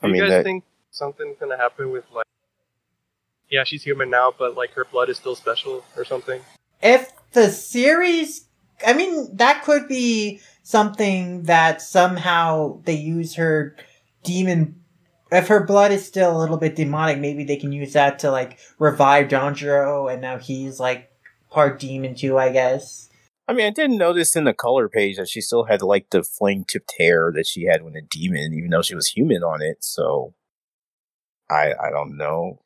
I 0.00 0.06
Do 0.06 0.12
mean 0.12 0.16
you 0.22 0.28
guys 0.28 0.30
that 0.30 0.44
think 0.44 0.64
something's 0.90 1.36
gonna 1.38 1.56
happen 1.56 1.90
with 1.90 2.04
like? 2.12 2.26
Yeah, 3.50 3.64
she's 3.64 3.82
human 3.82 4.10
now, 4.10 4.32
but 4.38 4.56
like 4.56 4.72
her 4.74 4.84
blood 4.84 5.08
is 5.10 5.16
still 5.16 5.34
special 5.34 5.84
or 5.96 6.04
something. 6.04 6.40
if 6.82 7.10
the 7.32 7.50
series 7.50 8.46
i 8.86 8.92
mean 8.92 9.34
that 9.36 9.64
could 9.64 9.88
be 9.88 10.40
something 10.62 11.42
that 11.44 11.80
somehow 11.82 12.80
they 12.84 12.94
use 12.94 13.34
her 13.34 13.74
demon 14.22 14.83
if 15.34 15.48
her 15.48 15.64
blood 15.64 15.92
is 15.92 16.04
still 16.04 16.36
a 16.36 16.40
little 16.40 16.56
bit 16.56 16.76
demonic 16.76 17.18
maybe 17.18 17.44
they 17.44 17.56
can 17.56 17.72
use 17.72 17.92
that 17.92 18.18
to 18.20 18.30
like 18.30 18.58
revive 18.78 19.28
Tanjiro 19.28 20.12
and 20.12 20.20
now 20.22 20.38
he's 20.38 20.78
like 20.80 21.10
part 21.50 21.78
demon 21.78 22.14
too 22.14 22.38
i 22.38 22.50
guess 22.50 23.08
I 23.46 23.52
mean, 23.52 23.66
I 23.66 23.70
didn't 23.70 23.98
notice 23.98 24.36
in 24.36 24.44
the 24.44 24.54
color 24.54 24.88
page 24.88 25.18
that 25.18 25.28
she 25.28 25.42
still 25.42 25.64
had 25.64 25.82
like 25.82 26.08
the 26.10 26.22
flame 26.22 26.64
tipped 26.64 26.94
hair 26.98 27.30
that 27.34 27.46
she 27.46 27.64
had 27.64 27.82
when 27.82 27.94
a 27.94 28.00
demon, 28.00 28.54
even 28.54 28.70
though 28.70 28.80
she 28.80 28.94
was 28.94 29.08
human 29.08 29.42
on 29.42 29.60
it. 29.60 29.84
So, 29.84 30.32
I 31.50 31.74
I 31.74 31.90
don't 31.90 32.16
know. 32.16 32.60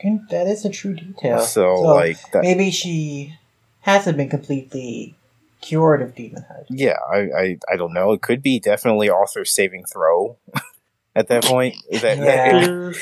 Can- 0.00 0.26
that 0.30 0.46
is 0.46 0.64
a 0.64 0.70
true 0.70 0.94
detail 0.94 1.40
So, 1.40 1.80
like 1.80 2.18
that. 2.32 2.42
maybe 2.42 2.70
she 2.70 3.34
hasn't 3.80 4.16
been 4.16 4.28
completely 4.28 5.16
cured 5.60 6.00
of 6.00 6.14
demonhood. 6.14 6.66
Yeah, 6.70 6.98
I, 7.12 7.18
I, 7.18 7.58
I 7.72 7.76
don't 7.76 7.92
know. 7.92 8.12
It 8.12 8.22
could 8.22 8.42
be 8.42 8.60
definitely 8.60 9.10
author 9.10 9.44
saving 9.44 9.84
throw 9.92 10.38
at 11.14 11.28
that 11.28 11.44
point. 11.44 11.76
That, 11.90 12.18
Yeah. 12.18 12.66
Yeah. 12.66 12.92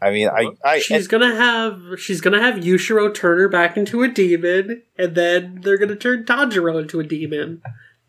I 0.00 0.10
mean, 0.12 0.28
I, 0.28 0.46
I 0.64 0.78
she's 0.78 1.08
gonna 1.08 1.34
have 1.34 1.80
she's 1.98 2.20
gonna 2.20 2.40
have 2.40 2.62
Yushiro 2.62 3.12
turn 3.12 3.38
her 3.38 3.48
back 3.48 3.76
into 3.76 4.02
a 4.02 4.08
demon, 4.08 4.82
and 4.96 5.14
then 5.14 5.60
they're 5.62 5.78
gonna 5.78 5.96
turn 5.96 6.24
Tanjiro 6.24 6.80
into 6.80 7.00
a 7.00 7.04
demon. 7.04 7.62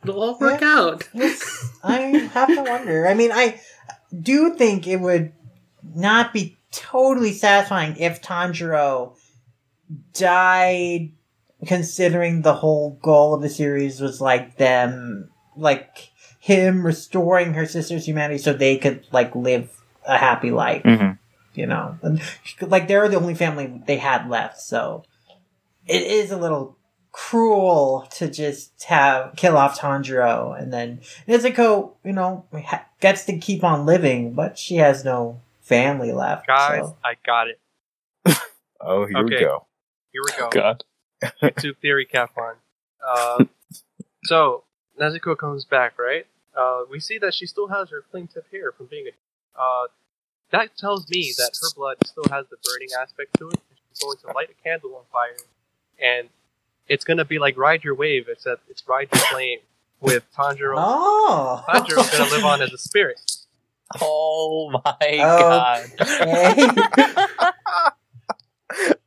It'll 0.03 0.21
all 0.21 0.39
work 0.39 0.61
out. 0.61 1.09
Yes, 1.13 1.73
I 1.83 2.29
have 2.33 2.47
to 2.49 2.61
wonder. 2.61 3.07
I 3.07 3.15
mean, 3.15 3.31
I 3.31 3.59
do 4.17 4.53
think 4.55 4.87
it 4.87 4.97
would 4.97 5.33
not 5.95 6.31
be 6.31 6.57
totally 6.71 7.33
satisfying 7.33 7.97
if 7.97 8.21
Tanjiro 8.21 9.15
died, 10.13 11.11
considering 11.65 12.43
the 12.43 12.53
whole 12.53 12.99
goal 13.01 13.33
of 13.33 13.41
the 13.41 13.49
series 13.49 13.99
was 13.99 14.21
like 14.21 14.57
them, 14.57 15.31
like 15.55 16.08
him 16.49 16.83
restoring 16.83 17.53
her 17.53 17.67
sister's 17.67 18.07
humanity 18.07 18.39
so 18.39 18.53
they 18.53 18.75
could 18.77 19.05
like 19.11 19.35
live 19.35 19.69
a 20.05 20.17
happy 20.17 20.49
life. 20.49 20.81
Mhm. 20.83 21.19
You 21.53 21.67
know, 21.67 21.97
and, 22.01 22.21
like 22.61 22.87
they're 22.87 23.07
the 23.07 23.17
only 23.17 23.35
family 23.35 23.81
they 23.85 23.97
had 23.97 24.29
left, 24.29 24.59
so 24.59 25.03
it 25.87 26.01
is 26.01 26.31
a 26.31 26.37
little 26.37 26.77
cruel 27.11 28.07
to 28.11 28.29
just 28.29 28.83
have 28.83 29.35
kill 29.35 29.57
off 29.57 29.79
Tanjiro 29.79 30.59
and 30.59 30.71
then 30.71 31.01
Nezuko, 31.27 31.93
you 32.03 32.13
know, 32.13 32.45
ha- 32.65 32.85
gets 32.99 33.25
to 33.25 33.37
keep 33.37 33.63
on 33.63 33.85
living, 33.85 34.33
but 34.33 34.57
she 34.57 34.75
has 34.75 35.03
no 35.03 35.41
family 35.61 36.11
left. 36.13 36.47
Guys, 36.47 36.81
so. 36.81 36.97
I 37.03 37.15
got 37.25 37.47
it. 37.47 37.59
oh, 38.81 39.05
here 39.05 39.23
we 39.23 39.31
go. 39.31 39.65
Here 40.11 40.21
we 40.25 40.31
go. 40.37 40.49
God. 40.51 40.83
YouTube 41.43 41.77
theory, 41.77 42.05
Kaplan. 42.05 42.55
Uh, 43.05 43.45
so 44.23 44.63
Nezuko 44.99 45.37
comes 45.37 45.65
back, 45.65 45.97
right? 45.99 46.25
Uh, 46.55 46.83
we 46.89 46.99
see 46.99 47.17
that 47.19 47.33
she 47.33 47.45
still 47.45 47.67
has 47.67 47.89
her 47.89 48.03
flame 48.11 48.27
tip 48.27 48.45
hair 48.51 48.71
from 48.71 48.87
being 48.87 49.07
a. 49.07 49.59
Uh, 49.61 49.87
that 50.51 50.75
tells 50.77 51.07
me 51.09 51.33
that 51.37 51.51
her 51.61 51.69
blood 51.75 51.97
still 52.05 52.25
has 52.31 52.45
the 52.49 52.57
burning 52.63 52.89
aspect 52.99 53.37
to 53.39 53.49
it. 53.49 53.59
She's 53.89 53.99
going 54.01 54.17
to 54.17 54.27
light 54.33 54.49
a 54.49 54.63
candle 54.63 54.95
on 54.95 55.03
fire, 55.11 55.37
and 56.01 56.29
it's 56.87 57.03
gonna 57.05 57.25
be 57.25 57.39
like 57.39 57.57
ride 57.57 57.83
your 57.83 57.95
wave, 57.95 58.27
except 58.29 58.63
it's 58.69 58.83
ride 58.87 59.09
your 59.13 59.21
flame 59.31 59.59
with 60.01 60.23
Tanjiro. 60.35 60.75
Oh, 60.77 61.63
Tanjiro's 61.69 62.09
gonna 62.09 62.31
live 62.31 62.45
on 62.45 62.61
as 62.61 62.73
a 62.73 62.77
spirit. 62.77 63.19
Oh 64.01 64.69
my 64.71 64.97
Oh. 65.01 65.39
god. 65.39 65.91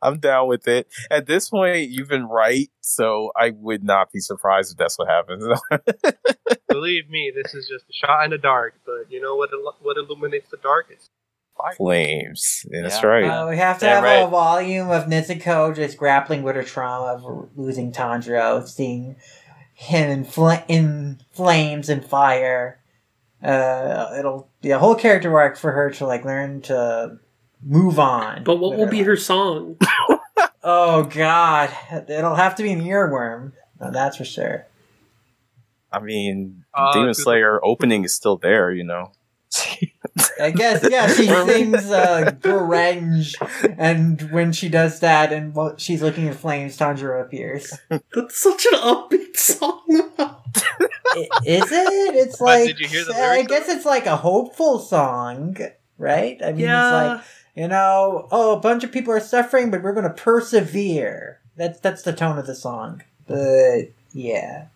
Okay. 0.03 0.09
I'm 0.09 0.19
down 0.19 0.49
with 0.49 0.67
it. 0.69 0.89
At 1.11 1.27
this 1.27 1.49
point, 1.51 1.91
you've 1.91 2.09
been 2.09 2.27
right, 2.27 2.69
so 2.81 3.33
I 3.37 3.51
would 3.51 3.85
not 3.85 4.11
be 4.13 4.21
surprised 4.21 4.73
if 4.73 4.79
that's 4.79 4.99
what 4.99 5.09
happens. 5.09 5.45
Believe 6.69 7.09
me, 7.11 7.33
this 7.35 7.55
is 7.55 7.69
just 7.69 7.85
a 7.89 7.93
shot 7.93 8.25
in 8.25 8.31
the 8.31 8.39
dark. 8.39 8.75
But 8.85 9.11
you 9.11 9.21
know 9.21 9.37
what? 9.37 9.51
il- 9.53 9.77
What 9.83 9.97
illuminates 9.97 10.51
the 10.51 10.57
darkest? 10.59 11.09
Fire. 11.57 11.75
Flames. 11.75 12.65
Yeah, 12.71 12.83
that's 12.83 13.03
Yeah. 13.03 13.09
right. 13.09 13.25
Uh, 13.25 13.47
we 13.49 13.57
have 13.59 13.79
to 13.81 13.87
Yeah, 13.87 13.95
have 13.97 14.05
right. 14.05 14.23
a 14.25 14.27
volume 14.27 14.91
of 14.91 15.05
Nezuko 15.05 15.75
just 15.77 15.99
grappling 15.99 16.43
with 16.43 16.57
her 16.57 16.63
trauma 16.63 17.13
of 17.13 17.51
losing 17.57 17.93
Tanjiro, 17.93 18.67
seeing 18.67 19.17
him 19.75 20.11
in, 20.11 20.25
fl- 20.25 20.63
in 20.69 21.21
flames 21.31 21.89
and 21.91 22.05
fire. 22.05 22.81
Uh, 23.43 24.15
it'll 24.19 24.49
be 24.63 24.71
a 24.71 24.79
whole 24.79 24.95
character 24.95 25.37
arc 25.39 25.57
for 25.59 25.73
her 25.73 25.91
to 25.91 26.07
like 26.07 26.25
learn 26.25 26.63
to 26.63 27.19
move 27.65 27.99
on. 27.99 28.45
But 28.45 28.57
what 28.57 28.77
will 28.77 28.89
be 28.89 29.03
her 29.03 29.17
song? 29.17 29.77
Oh 30.65 31.03
God, 31.03 31.71
it'll 32.09 32.37
have 32.37 32.55
to 32.57 32.63
be 32.63 32.71
an 32.71 32.81
earworm. 32.85 33.51
No, 33.81 33.91
that's 33.91 34.17
for 34.17 34.25
sure. 34.25 34.65
I 35.93 35.99
mean, 35.99 36.65
Uh, 36.73 36.93
Demon 36.93 37.09
good- 37.09 37.17
Slayer 37.17 37.59
opening 37.65 38.05
is 38.05 38.15
still 38.15 38.37
there, 38.37 38.71
you 38.71 38.85
know. 38.85 39.11
I 40.41 40.51
guess 40.53 40.87
yeah, 40.89 41.09
she 41.09 41.27
sings 41.47 41.91
uh, 41.91 42.31
"Gurenge," 42.41 43.35
and 43.77 44.23
when 44.31 44.53
she 44.53 44.69
does 44.69 45.01
that, 45.01 45.33
and 45.33 45.53
while 45.53 45.77
she's 45.79 46.01
looking 46.01 46.29
at 46.29 46.37
flames, 46.37 46.79
Tanjiro 46.79 47.21
appears. 47.21 47.77
That's 47.91 48.37
such 48.37 48.65
an 48.73 48.79
upbeat 48.79 49.37
song. 49.37 49.83
Is 51.45 51.71
it? 51.73 52.15
It's 52.15 52.39
But 52.39 52.45
like 52.45 52.67
did 52.69 52.81
you 52.81 52.87
hear 52.89 53.05
the 53.05 53.15
I 53.15 53.43
guess 53.43 53.69
of 53.69 53.77
it's 53.77 53.85
like 53.85 54.07
a 54.07 54.17
hopeful 54.17 54.79
song, 54.79 55.57
right? 55.99 56.41
I 56.43 56.53
mean, 56.53 56.67
it's 56.69 56.93
like 56.93 57.21
you 57.55 57.69
know, 57.69 58.29
oh, 58.31 58.57
a 58.57 58.61
bunch 58.61 58.85
of 58.85 58.93
people 58.93 59.13
are 59.13 59.21
suffering, 59.21 59.71
but 59.71 59.83
we're 59.83 59.93
going 59.93 60.05
to 60.05 60.11
persevere. 60.11 61.41
That's 61.57 61.81
that's 61.81 62.03
the 62.03 62.13
tone 62.13 62.39
of 62.39 62.47
the 62.47 62.55
song. 62.55 63.03
But 63.27 63.93
yeah, 64.13 64.67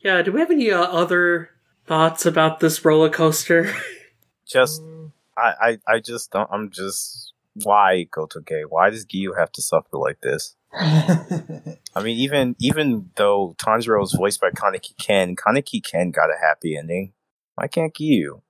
yeah. 0.00 0.22
Do 0.22 0.32
we 0.32 0.40
have 0.40 0.50
any 0.50 0.70
uh, 0.70 0.82
other 0.82 1.50
thoughts 1.86 2.24
about 2.26 2.60
this 2.60 2.84
roller 2.84 3.10
coaster? 3.10 3.74
Just, 4.46 4.82
I, 5.36 5.78
I, 5.88 5.94
I 5.94 5.98
just 6.00 6.30
don't, 6.30 6.48
I'm 6.52 6.68
just, 6.70 7.32
why 7.62 8.06
Gotouge? 8.10 8.64
Why 8.68 8.90
does 8.90 9.06
Giyu 9.06 9.38
have 9.38 9.50
to 9.52 9.62
suffer 9.62 9.96
like 9.96 10.20
this? 10.20 10.56
I 10.74 12.02
mean, 12.02 12.18
even, 12.18 12.56
even 12.58 13.10
though 13.16 13.54
Tanjiro 13.58 14.02
is 14.02 14.12
voiced 14.12 14.42
by 14.42 14.50
Kaneki 14.50 14.94
Ken, 14.98 15.36
Kaneki 15.36 15.82
Ken 15.82 16.10
got 16.10 16.28
a 16.28 16.38
happy 16.38 16.76
ending. 16.76 17.14
Why 17.54 17.66
can't 17.66 17.94
Giyu? 17.94 18.42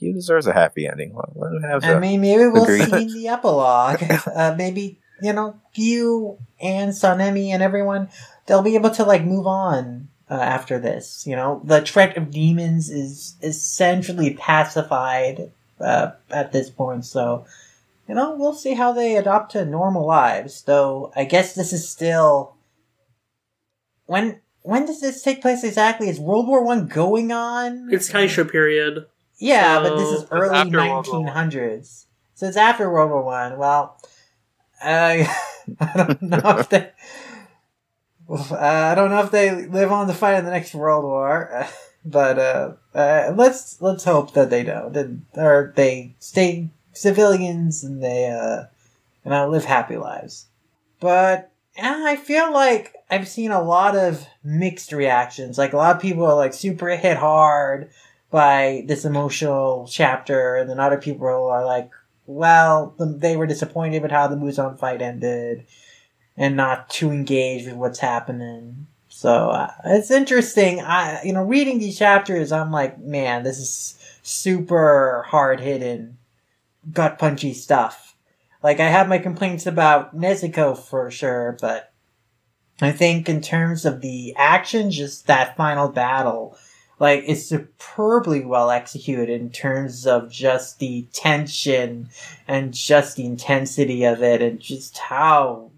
Giyu 0.00 0.12
deserves 0.14 0.46
a 0.46 0.52
happy 0.52 0.86
ending. 0.86 1.14
Let, 1.14 1.36
let 1.36 1.52
him 1.52 1.62
have 1.62 1.84
I 1.84 1.94
that. 1.94 2.00
mean, 2.00 2.20
maybe 2.20 2.46
we'll 2.46 2.64
Agreed. 2.64 2.84
see 2.90 3.02
in 3.02 3.12
the 3.12 3.28
epilogue. 3.28 4.02
Uh, 4.34 4.54
maybe 4.56 4.98
you 5.22 5.32
know, 5.32 5.58
you 5.74 6.38
and 6.60 6.92
Sanemi 6.92 7.48
and 7.48 7.62
everyone, 7.62 8.08
they'll 8.46 8.62
be 8.62 8.74
able 8.74 8.90
to 8.90 9.04
like 9.04 9.24
move 9.24 9.46
on 9.46 10.08
uh, 10.30 10.34
after 10.34 10.78
this. 10.78 11.26
You 11.26 11.36
know, 11.36 11.60
the 11.64 11.80
threat 11.80 12.16
of 12.16 12.30
demons 12.30 12.90
is 12.90 13.36
essentially 13.42 14.34
pacified 14.34 15.50
uh, 15.80 16.12
at 16.30 16.52
this 16.52 16.68
point. 16.70 17.04
So, 17.06 17.46
you 18.08 18.14
know, 18.14 18.36
we'll 18.36 18.54
see 18.54 18.74
how 18.74 18.92
they 18.92 19.16
adopt 19.16 19.52
to 19.52 19.64
normal 19.64 20.06
lives. 20.06 20.62
Though 20.62 21.12
I 21.16 21.24
guess 21.24 21.54
this 21.54 21.72
is 21.72 21.88
still 21.88 22.56
when. 24.06 24.40
When 24.62 24.84
does 24.84 25.00
this 25.00 25.22
take 25.22 25.42
place 25.42 25.62
exactly? 25.62 26.08
Is 26.08 26.18
World 26.18 26.48
War 26.48 26.64
One 26.64 26.88
going 26.88 27.30
on? 27.30 27.88
it's 27.92 28.10
Taisho 28.10 28.50
period. 28.50 29.06
Yeah, 29.38 29.80
but 29.80 29.96
this 29.96 30.20
is 30.20 30.26
early 30.30 30.56
after 30.56 30.78
World 30.78 31.06
War 31.06 31.20
nineteen 31.20 31.26
hundreds. 31.26 32.06
So 32.34 32.46
it's 32.46 32.56
after 32.56 32.90
World 32.90 33.10
War 33.10 33.22
One. 33.22 33.58
Well, 33.58 34.00
I 34.82 35.34
I 35.80 35.92
don't 35.96 36.22
know 36.22 36.58
if 36.58 36.68
they. 36.68 36.90
Uh, 38.28 38.56
I 38.58 38.94
don't 38.94 39.10
know 39.10 39.22
if 39.22 39.30
they 39.30 39.66
live 39.66 39.92
on 39.92 40.08
to 40.08 40.14
fight 40.14 40.38
in 40.38 40.44
the 40.44 40.50
next 40.50 40.74
World 40.74 41.04
War, 41.04 41.66
but 42.04 42.38
uh, 42.38 42.72
uh, 42.94 43.34
let's 43.36 43.80
let's 43.80 44.04
hope 44.04 44.32
that 44.34 44.50
they 44.50 44.64
don't, 44.64 44.96
and, 44.96 45.26
or 45.34 45.72
they 45.76 46.14
stay 46.18 46.70
civilians 46.92 47.84
and 47.84 48.02
they 48.02 48.28
uh, 48.30 48.64
you 49.24 49.30
know 49.30 49.48
live 49.48 49.64
happy 49.64 49.96
lives. 49.96 50.46
But 50.98 51.52
I 51.78 52.16
feel 52.16 52.52
like 52.52 52.94
I've 53.10 53.28
seen 53.28 53.50
a 53.50 53.62
lot 53.62 53.96
of 53.96 54.26
mixed 54.42 54.92
reactions. 54.92 55.58
Like 55.58 55.72
a 55.72 55.76
lot 55.76 55.94
of 55.94 56.02
people 56.02 56.24
are 56.24 56.34
like 56.34 56.54
super 56.54 56.88
hit 56.88 57.16
hard 57.16 57.90
by 58.36 58.84
this 58.86 59.06
emotional 59.06 59.88
chapter, 59.90 60.56
and 60.56 60.68
then 60.68 60.78
other 60.78 60.98
people 60.98 61.26
are 61.26 61.64
like, 61.64 61.90
well, 62.26 62.94
the, 62.98 63.06
they 63.06 63.34
were 63.34 63.46
disappointed 63.46 64.02
with 64.02 64.10
how 64.10 64.26
the 64.26 64.36
Muzan 64.36 64.78
fight 64.78 65.00
ended, 65.00 65.64
and 66.36 66.54
not 66.54 66.90
too 66.90 67.10
engaged 67.10 67.64
with 67.66 67.76
what's 67.76 67.98
happening. 67.98 68.88
So 69.08 69.48
uh, 69.48 69.72
it's 69.86 70.10
interesting. 70.10 70.82
I, 70.82 71.22
you 71.22 71.32
know, 71.32 71.44
reading 71.44 71.78
these 71.78 71.98
chapters, 71.98 72.52
I'm 72.52 72.70
like, 72.70 72.98
man, 72.98 73.42
this 73.42 73.56
is 73.58 74.18
super 74.22 75.24
hard 75.28 75.58
hitting, 75.58 76.18
gut 76.92 77.18
punchy 77.18 77.54
stuff. 77.54 78.16
Like 78.62 78.80
I 78.80 78.90
have 78.90 79.08
my 79.08 79.16
complaints 79.16 79.64
about 79.64 80.14
Nezuko 80.14 80.76
for 80.78 81.10
sure, 81.10 81.56
but 81.58 81.90
I 82.82 82.92
think 82.92 83.30
in 83.30 83.40
terms 83.40 83.86
of 83.86 84.02
the 84.02 84.34
action, 84.36 84.90
just 84.90 85.26
that 85.26 85.56
final 85.56 85.88
battle, 85.88 86.58
like 86.98 87.24
it's 87.26 87.44
superbly 87.44 88.44
well 88.44 88.70
executed 88.70 89.28
in 89.28 89.50
terms 89.50 90.06
of 90.06 90.30
just 90.30 90.78
the 90.78 91.06
tension 91.12 92.08
and 92.48 92.72
just 92.72 93.16
the 93.16 93.26
intensity 93.26 94.04
of 94.04 94.22
it 94.22 94.40
and 94.40 94.60
just 94.60 94.96
how 94.98 95.70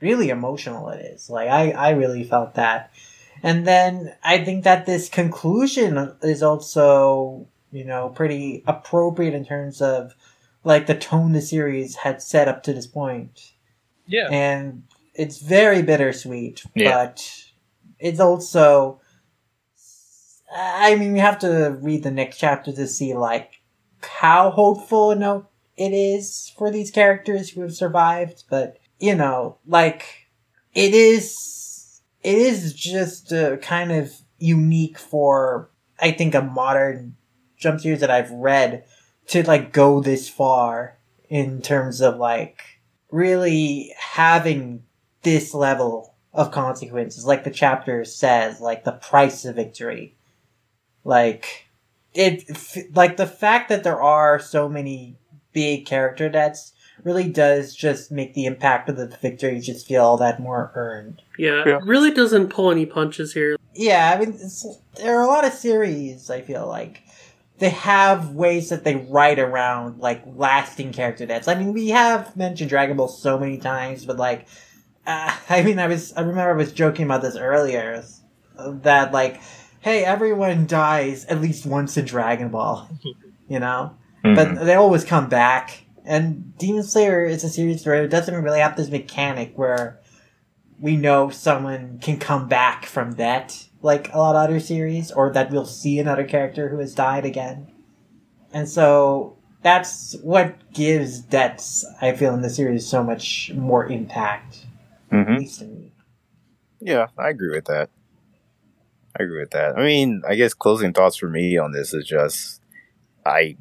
really 0.00 0.28
emotional 0.28 0.88
it 0.88 1.04
is. 1.04 1.30
Like 1.30 1.48
I, 1.48 1.70
I 1.70 1.90
really 1.90 2.24
felt 2.24 2.54
that. 2.54 2.92
And 3.42 3.66
then 3.66 4.14
I 4.24 4.44
think 4.44 4.64
that 4.64 4.86
this 4.86 5.08
conclusion 5.08 6.12
is 6.22 6.42
also, 6.42 7.46
you 7.70 7.84
know, 7.84 8.08
pretty 8.08 8.64
appropriate 8.66 9.34
in 9.34 9.44
terms 9.44 9.80
of 9.80 10.14
like 10.64 10.86
the 10.86 10.94
tone 10.96 11.32
the 11.32 11.42
series 11.42 11.96
had 11.96 12.20
set 12.20 12.48
up 12.48 12.64
to 12.64 12.72
this 12.72 12.86
point 12.88 13.52
yeah. 14.06 14.28
and 14.30 14.82
it's 15.14 15.38
very 15.38 15.82
bittersweet, 15.82 16.64
Yeah. 16.74 16.92
but 16.92 17.44
it's 17.98 18.20
also. 18.20 19.00
I 20.54 20.94
mean, 20.96 21.12
we 21.12 21.18
have 21.18 21.38
to 21.40 21.76
read 21.80 22.02
the 22.02 22.10
next 22.10 22.38
chapter 22.38 22.72
to 22.72 22.86
see 22.86 23.14
like 23.14 23.60
how 24.02 24.50
hopeful 24.50 25.12
you 25.14 25.20
know, 25.20 25.48
it 25.76 25.92
is 25.92 26.52
for 26.56 26.70
these 26.70 26.90
characters 26.90 27.50
who 27.50 27.62
have 27.62 27.74
survived. 27.74 28.44
But 28.48 28.78
you 28.98 29.14
know, 29.14 29.58
like 29.66 30.28
it 30.74 30.94
is. 30.94 32.00
it 32.22 32.38
is 32.38 32.72
just 32.72 33.32
uh, 33.32 33.56
kind 33.58 33.92
of 33.92 34.12
unique 34.38 34.98
for 34.98 35.70
I 35.98 36.10
think 36.12 36.34
a 36.34 36.42
modern 36.42 37.16
jump 37.56 37.80
series 37.80 38.00
that 38.00 38.10
I've 38.10 38.30
read 38.30 38.84
to 39.28 39.42
like 39.46 39.72
go 39.72 40.00
this 40.00 40.28
far 40.28 40.98
in 41.28 41.62
terms 41.62 42.00
of 42.00 42.16
like 42.16 42.62
really 43.10 43.94
having 43.98 44.84
this 45.22 45.54
level 45.54 46.14
of 46.32 46.50
consequences 46.52 47.24
like 47.24 47.44
the 47.44 47.50
chapter 47.50 48.04
says 48.04 48.60
like 48.60 48.84
the 48.84 48.92
price 48.92 49.44
of 49.44 49.56
victory 49.56 50.15
like 51.06 51.66
it 52.14 52.44
f- 52.50 52.76
like 52.94 53.16
the 53.16 53.26
fact 53.26 53.68
that 53.68 53.84
there 53.84 54.00
are 54.02 54.38
so 54.38 54.68
many 54.68 55.16
big 55.52 55.86
character 55.86 56.28
deaths 56.28 56.72
really 57.04 57.28
does 57.30 57.74
just 57.74 58.10
make 58.10 58.34
the 58.34 58.46
impact 58.46 58.88
of 58.88 58.96
the 58.96 59.06
victory 59.22 59.60
just 59.60 59.86
feel 59.86 60.02
all 60.02 60.16
that 60.16 60.40
more 60.40 60.72
earned 60.74 61.22
Yeah, 61.38 61.62
Yeah. 61.66 61.76
it 61.76 61.84
really 61.84 62.10
doesn't 62.10 62.48
pull 62.48 62.70
any 62.70 62.86
punches 62.86 63.32
here. 63.34 63.56
yeah, 63.74 64.12
I 64.14 64.18
mean, 64.18 64.30
it's, 64.34 64.66
there 64.96 65.16
are 65.18 65.22
a 65.22 65.26
lot 65.26 65.44
of 65.44 65.52
series. 65.52 66.30
I 66.30 66.40
feel 66.40 66.66
like 66.66 67.02
they 67.58 67.68
have 67.70 68.30
ways 68.32 68.70
that 68.70 68.82
they 68.84 68.96
write 68.96 69.38
around 69.38 70.00
like 70.00 70.22
lasting 70.34 70.92
character 70.92 71.26
deaths. 71.26 71.46
I 71.48 71.54
mean, 71.54 71.72
we 71.72 71.88
have 71.90 72.34
mentioned 72.36 72.70
Dragon 72.70 72.96
Ball 72.96 73.08
so 73.08 73.38
many 73.38 73.58
times, 73.58 74.04
but 74.06 74.16
like, 74.16 74.46
uh, 75.06 75.36
I 75.50 75.62
mean, 75.62 75.78
I 75.78 75.86
was 75.86 76.12
I 76.14 76.20
remember 76.22 76.50
I 76.50 76.56
was 76.56 76.72
joking 76.72 77.04
about 77.04 77.22
this 77.22 77.36
earlier 77.36 78.02
that 78.58 79.12
like, 79.12 79.40
hey, 79.86 80.04
everyone 80.04 80.66
dies 80.66 81.24
at 81.26 81.40
least 81.40 81.64
once 81.64 81.96
in 81.96 82.04
Dragon 82.04 82.48
Ball, 82.48 82.88
you 83.48 83.60
know, 83.60 83.94
Mhm. 84.24 84.34
but 84.34 84.64
they 84.64 84.74
always 84.74 85.04
come 85.04 85.28
back. 85.28 85.84
And 86.04 86.58
Demon 86.58 86.82
Slayer 86.82 87.22
is 87.24 87.44
a 87.44 87.48
series 87.48 87.86
where 87.86 88.02
it 88.02 88.08
doesn't 88.08 88.42
really 88.42 88.58
have 88.58 88.76
this 88.76 88.90
mechanic 88.90 89.52
where 89.56 90.00
we 90.80 90.96
know 90.96 91.30
someone 91.30 92.00
can 92.02 92.18
come 92.18 92.48
back 92.48 92.84
from 92.84 93.12
that, 93.12 93.64
like 93.80 94.12
a 94.12 94.18
lot 94.18 94.34
of 94.34 94.42
other 94.42 94.58
series, 94.58 95.12
or 95.12 95.30
that 95.32 95.52
we'll 95.52 95.64
see 95.64 96.00
another 96.00 96.24
character 96.24 96.68
who 96.68 96.78
has 96.80 96.92
died 96.92 97.24
again. 97.24 97.68
And 98.52 98.68
so 98.68 99.36
that's 99.62 100.16
what 100.20 100.72
gives 100.72 101.20
deaths, 101.20 101.86
I 102.02 102.10
feel, 102.10 102.34
in 102.34 102.42
the 102.42 102.50
series 102.50 102.84
so 102.88 103.04
much 103.04 103.52
more 103.54 103.86
impact, 103.86 104.66
at 105.12 105.28
Mhm. 105.28 105.38
least 105.38 105.60
to 105.60 105.66
me. 105.66 105.92
Yeah, 106.80 107.06
I 107.16 107.28
agree 107.28 107.54
with 107.54 107.66
that. 107.66 107.88
I 109.18 109.22
agree 109.22 109.40
with 109.40 109.50
that. 109.52 109.76
I 109.78 109.82
mean, 109.84 110.22
I 110.28 110.34
guess 110.34 110.52
closing 110.54 110.92
thoughts 110.92 111.16
for 111.16 111.28
me 111.28 111.56
on 111.56 111.72
this 111.72 111.94
is 111.94 112.06
just, 112.06 112.60
I, 113.24 113.56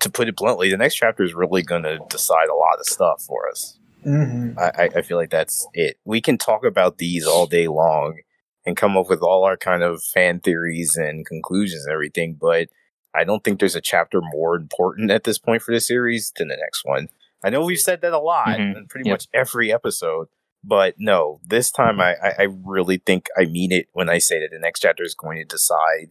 to 0.00 0.10
put 0.10 0.28
it 0.28 0.36
bluntly, 0.36 0.70
the 0.70 0.76
next 0.76 0.94
chapter 0.94 1.22
is 1.22 1.34
really 1.34 1.62
going 1.62 1.82
to 1.82 1.98
decide 2.08 2.48
a 2.48 2.54
lot 2.54 2.78
of 2.78 2.86
stuff 2.86 3.22
for 3.22 3.48
us. 3.48 3.78
hmm 4.02 4.52
I, 4.58 4.70
I- 4.84 4.90
I 4.96 5.02
feel 5.02 5.16
like 5.18 5.30
that's 5.30 5.66
it. 5.74 5.98
We 6.04 6.20
can 6.20 6.38
talk 6.38 6.64
about 6.64 6.98
these 6.98 7.26
all 7.26 7.46
day 7.46 7.68
long 7.68 8.20
and 8.66 8.76
come 8.76 8.96
up 8.96 9.10
with 9.10 9.20
all 9.20 9.44
our 9.44 9.56
kind 9.58 9.82
of 9.82 10.02
fan 10.02 10.40
theories 10.40 10.96
and 10.96 11.26
conclusions 11.26 11.84
and 11.84 11.92
everything, 11.92 12.38
but 12.40 12.68
I 13.14 13.24
don't 13.24 13.44
think 13.44 13.60
there's 13.60 13.76
a 13.76 13.80
chapter 13.82 14.20
more 14.32 14.56
important 14.56 15.10
at 15.10 15.24
this 15.24 15.38
point 15.38 15.60
for 15.62 15.74
the 15.74 15.80
series 15.80 16.32
than 16.36 16.48
the 16.48 16.56
next 16.56 16.84
one. 16.84 17.08
I 17.44 17.50
know 17.50 17.62
we've 17.64 17.78
said 17.78 18.00
that 18.00 18.14
a 18.14 18.18
lot 18.18 18.58
Mhm. 18.58 18.76
in 18.76 18.86
pretty 18.88 19.06
Yep. 19.08 19.12
much 19.12 19.28
every 19.34 19.70
episode, 19.72 20.28
but 20.66 20.94
no, 20.98 21.40
this 21.44 21.70
time 21.70 21.98
mm-hmm. 21.98 22.24
I, 22.24 22.28
I, 22.28 22.34
I 22.40 22.46
really 22.64 22.98
think 22.98 23.26
I 23.36 23.44
mean 23.44 23.72
it 23.72 23.86
when 23.92 24.08
I 24.08 24.18
say 24.18 24.40
that 24.40 24.50
the 24.52 24.58
next 24.58 24.80
chapter 24.80 25.02
is 25.02 25.14
going 25.14 25.38
to 25.38 25.44
decide 25.44 26.08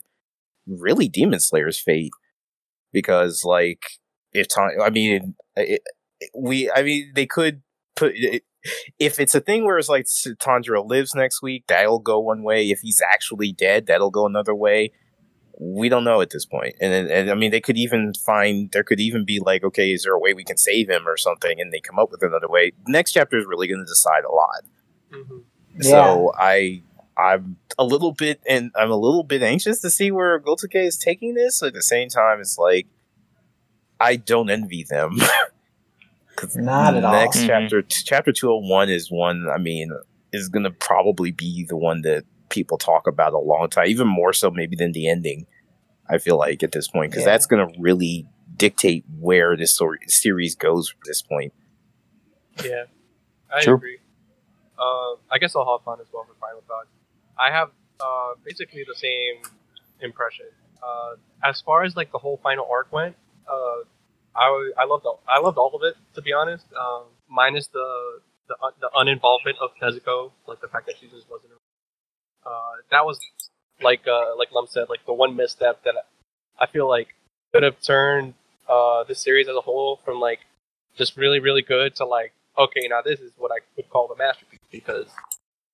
really 0.68 1.08
Demon 1.08 1.40
Slayer's 1.40 1.80
fate. 1.80 2.12
Because, 2.92 3.44
like, 3.44 3.82
if 4.34 4.48
time, 4.48 4.80
I 4.82 4.90
mean, 4.92 5.36
it, 5.56 5.82
it- 6.22 6.32
we, 6.34 6.72
I 6.72 6.84
mean, 6.84 7.12
they 7.16 7.26
could 7.26 7.64
put 7.98 8.14
it, 8.16 8.44
if 8.98 9.20
it's 9.20 9.36
a 9.36 9.42
thing 9.42 9.66
where 9.66 9.78
it's 9.78 9.90
like 9.90 10.06
Tanjiro 10.06 10.88
lives 10.88 11.14
next 11.14 11.42
week, 11.42 11.66
that'll 11.68 12.00
go 12.00 12.20
one 12.20 12.44
way. 12.44 12.70
If 12.70 12.80
he's 12.80 13.02
actually 13.02 13.52
dead, 13.52 13.88
that'll 13.88 14.12
go 14.12 14.26
another 14.26 14.56
way. 14.56 14.94
We 15.66 15.88
don't 15.90 16.04
know 16.04 16.22
at 16.22 16.32
this 16.32 16.46
point. 16.46 16.76
And, 16.82 16.94
and, 16.94 17.10
and 17.10 17.32
I 17.32 17.36
mean, 17.36 17.52
they 17.52 17.62
could 17.62 17.78
even 17.78 18.14
find 18.26 18.70
there 18.72 18.84
could 18.84 19.00
even 19.00 19.24
be 19.26 19.40
like, 19.40 19.64
okay, 19.64 19.92
is 19.94 20.04
there 20.04 20.14
a 20.14 20.20
way 20.20 20.34
we 20.34 20.44
can 20.44 20.58
save 20.58 20.90
him 20.90 21.08
or 21.08 21.16
something? 21.18 21.60
And 21.60 21.72
they 21.72 21.80
come 21.80 21.98
up 22.00 22.12
with 22.12 22.22
another 22.24 22.50
way. 22.50 22.74
Next 22.88 23.12
chapter 23.14 23.38
is 23.38 23.46
really 23.46 23.68
going 23.68 23.80
to 23.80 23.86
decide 23.86 24.24
a 24.24 24.32
lot. 24.32 24.64
hmm 25.12 25.40
So 25.82 26.34
I 26.38 26.84
I'm 27.18 27.58
a 27.78 27.84
little 27.84 28.12
bit 28.12 28.42
and 28.48 28.72
I'm 28.76 28.92
a 28.92 28.96
little 28.98 29.24
bit 29.24 29.44
anxious 29.44 29.80
to 29.82 29.90
see 29.90 30.12
where 30.12 30.40
Gotouge 30.40 30.76
is 30.76 30.98
taking 30.98 31.36
this. 31.36 31.62
At 31.64 31.74
the 31.74 31.82
same 31.84 32.10
time, 32.10 32.40
it's 32.42 32.58
like 32.58 32.88
I 34.00 34.16
don't 34.16 34.50
envy 34.50 34.84
them. 34.84 35.18
'Cause 36.36 36.56
Not 36.58 36.96
at 36.96 37.04
all. 37.04 37.12
Next 37.12 37.38
Mhm. 37.38 37.48
chapter, 37.48 37.82
chapter 37.84 38.32
two 38.32 38.48
hundred 38.48 38.68
one 38.70 38.90
is 38.90 39.12
one. 39.12 39.48
I 39.54 39.58
mean, 39.60 39.92
is 40.32 40.50
going 40.50 40.64
to 40.64 40.72
probably 40.72 41.32
be 41.32 41.64
the 41.64 41.78
one 41.78 42.02
that 42.02 42.24
people 42.50 42.78
talk 42.78 43.08
about 43.08 43.34
a 43.34 43.38
long 43.40 43.70
time, 43.70 43.88
even 43.88 44.08
more 44.08 44.34
so 44.34 44.50
maybe 44.50 44.76
than 44.76 44.92
the 44.92 45.08
ending. 45.08 45.46
I 46.10 46.18
feel 46.18 46.38
like 46.38 46.64
at 46.64 46.72
this 46.72 46.88
point 46.88 47.12
because 47.12 47.26
Yeah. 47.26 47.32
that's 47.32 47.46
going 47.46 47.68
to 47.74 47.80
really 47.80 48.28
dictate 48.58 49.04
where 49.20 49.56
this 49.58 49.74
story, 49.74 50.00
series 50.08 50.56
goes 50.56 50.90
from 50.90 51.00
this 51.06 51.22
point. 51.22 51.54
Yeah, 52.64 52.84
I 53.54 53.62
True. 53.64 53.76
agree. 53.76 53.98
Uh, 54.78 55.16
I 55.32 55.38
guess 55.40 55.56
I'll 55.56 55.66
hop 55.66 55.88
on 55.88 56.00
as 56.02 56.08
well 56.14 56.26
for 56.26 56.36
final 56.40 56.62
thoughts. 56.68 56.90
I 57.38 57.52
have 57.52 57.70
uh, 58.00 58.34
basically 58.44 58.84
the 58.88 58.96
same 58.96 59.42
impression. 60.02 60.46
Uh, 60.82 61.16
as 61.44 61.62
far 61.62 61.84
as 61.84 61.96
like 61.96 62.12
the 62.12 62.18
whole 62.18 62.40
final 62.44 62.68
arc 62.70 62.92
went, 62.92 63.16
uh, 63.48 63.78
I 64.36 64.72
I 64.78 64.86
loved 64.86 65.06
all, 65.06 65.22
I 65.28 65.40
loved 65.40 65.58
all 65.58 65.72
of 65.74 65.82
it 65.84 65.96
to 66.16 66.22
be 66.22 66.34
honest. 66.34 66.66
Um, 66.74 67.04
minus 67.30 67.68
the 67.68 68.20
the 68.50 68.56
un- 68.62 68.74
the 68.82 68.90
uninvolvement 68.94 69.56
of 69.62 69.72
Nezuko, 69.82 70.32
like 70.48 70.60
the 70.62 70.68
fact 70.68 70.86
that 70.88 70.96
she 71.00 71.08
just 71.08 71.30
wasn't. 71.30 71.54
Uh, 72.46 72.50
that 72.92 73.06
was 73.06 73.20
like 73.82 74.08
uh, 74.08 74.36
like 74.38 74.52
Lum 74.52 74.68
said, 74.68 74.90
like 74.90 75.06
the 75.06 75.14
one 75.14 75.36
misstep 75.36 75.84
that 75.84 75.96
I 76.60 76.68
feel 76.68 76.88
like 76.88 77.16
could 77.54 77.64
have 77.64 77.82
turned 77.82 78.34
uh, 78.70 79.04
the 79.04 79.16
series 79.16 79.48
as 79.48 79.56
a 79.56 79.62
whole 79.62 80.00
from 80.06 80.20
like 80.20 80.40
just 80.98 81.18
really 81.18 81.40
really 81.40 81.62
good 81.62 81.96
to 81.96 82.06
like 82.06 82.34
okay 82.58 82.88
now 82.88 83.02
this 83.02 83.20
is 83.20 83.32
what 83.38 83.52
I 83.52 83.60
would 83.76 83.90
call 83.90 84.08
the 84.08 84.16
masterpiece 84.16 84.60
because 84.72 85.08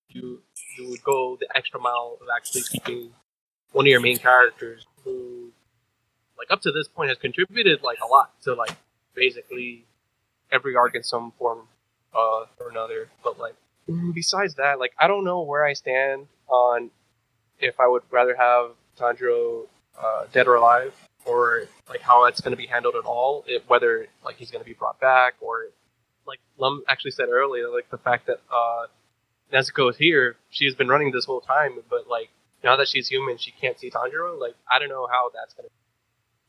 you 0.10 0.42
you 0.78 0.90
would 0.90 1.04
go 1.04 1.38
the 1.40 1.48
extra 1.56 1.80
mile 1.80 2.18
of 2.22 2.28
actually 2.36 2.64
keeping 2.72 3.12
one 3.72 3.86
of 3.86 3.90
your 3.90 4.00
main 4.00 4.18
characters 4.18 4.86
who 5.04 5.52
like 6.38 6.50
up 6.52 6.62
to 6.62 6.72
this 6.72 6.88
point 6.88 7.10
has 7.10 7.18
contributed 7.18 7.84
like 7.84 8.00
a 8.04 8.08
lot 8.08 8.32
to 8.44 8.54
like 8.54 8.76
basically 9.14 9.86
every 10.52 10.76
arc 10.76 10.96
in 10.96 11.04
some 11.04 11.32
form 11.38 11.68
uh, 12.16 12.46
or 12.60 12.70
another. 12.72 13.10
But 13.24 13.40
like 13.40 13.56
besides 14.14 14.56
that 14.56 14.80
like 14.80 14.94
I 14.98 15.08
don't 15.08 15.24
know 15.24 15.42
where 15.42 15.66
I 15.66 15.74
stand 15.74 16.28
on 16.48 16.92
if 17.60 17.80
I 17.80 17.88
would 17.88 18.04
rather 18.12 18.36
have 18.36 18.72
Tanjiro 18.98 19.68
uh, 20.02 20.26
dead 20.32 20.48
or 20.48 20.56
alive 20.56 20.94
or 21.26 21.64
like 21.90 22.02
how 22.02 22.26
it's 22.26 22.42
going 22.42 22.52
to 22.52 22.58
be 22.58 22.66
handled 22.68 22.96
at 22.96 23.06
all 23.06 23.46
whether 23.68 24.08
like 24.24 24.36
he's 24.38 24.52
going 24.52 24.64
to 24.64 24.66
be 24.66 24.74
brought 24.74 25.00
back 25.00 25.34
or 25.42 25.66
like 26.26 26.40
Lum 26.58 26.84
actually 26.88 27.12
said 27.12 27.30
earlier 27.30 27.70
like 27.70 27.90
the 27.90 27.98
fact 27.98 28.28
that 28.28 28.40
uh, 28.52 28.88
Nezuko 29.54 29.90
is 29.90 29.98
here 29.98 30.38
she's 30.50 30.76
been 30.76 30.88
running 30.88 31.12
this 31.12 31.26
whole 31.26 31.42
time 31.42 31.74
but 31.90 32.08
like 32.08 32.30
now 32.64 32.76
that 32.78 32.88
she's 32.88 33.08
human 33.08 33.38
she 33.38 33.52
can't 33.52 33.78
see 33.80 33.90
Tanjiro 33.90 34.40
like 34.40 34.56
I 34.72 34.80
don't 34.80 34.90
know 34.90 35.08
how 35.12 35.30
that's 35.34 35.54
going 35.54 35.68
to 35.68 35.74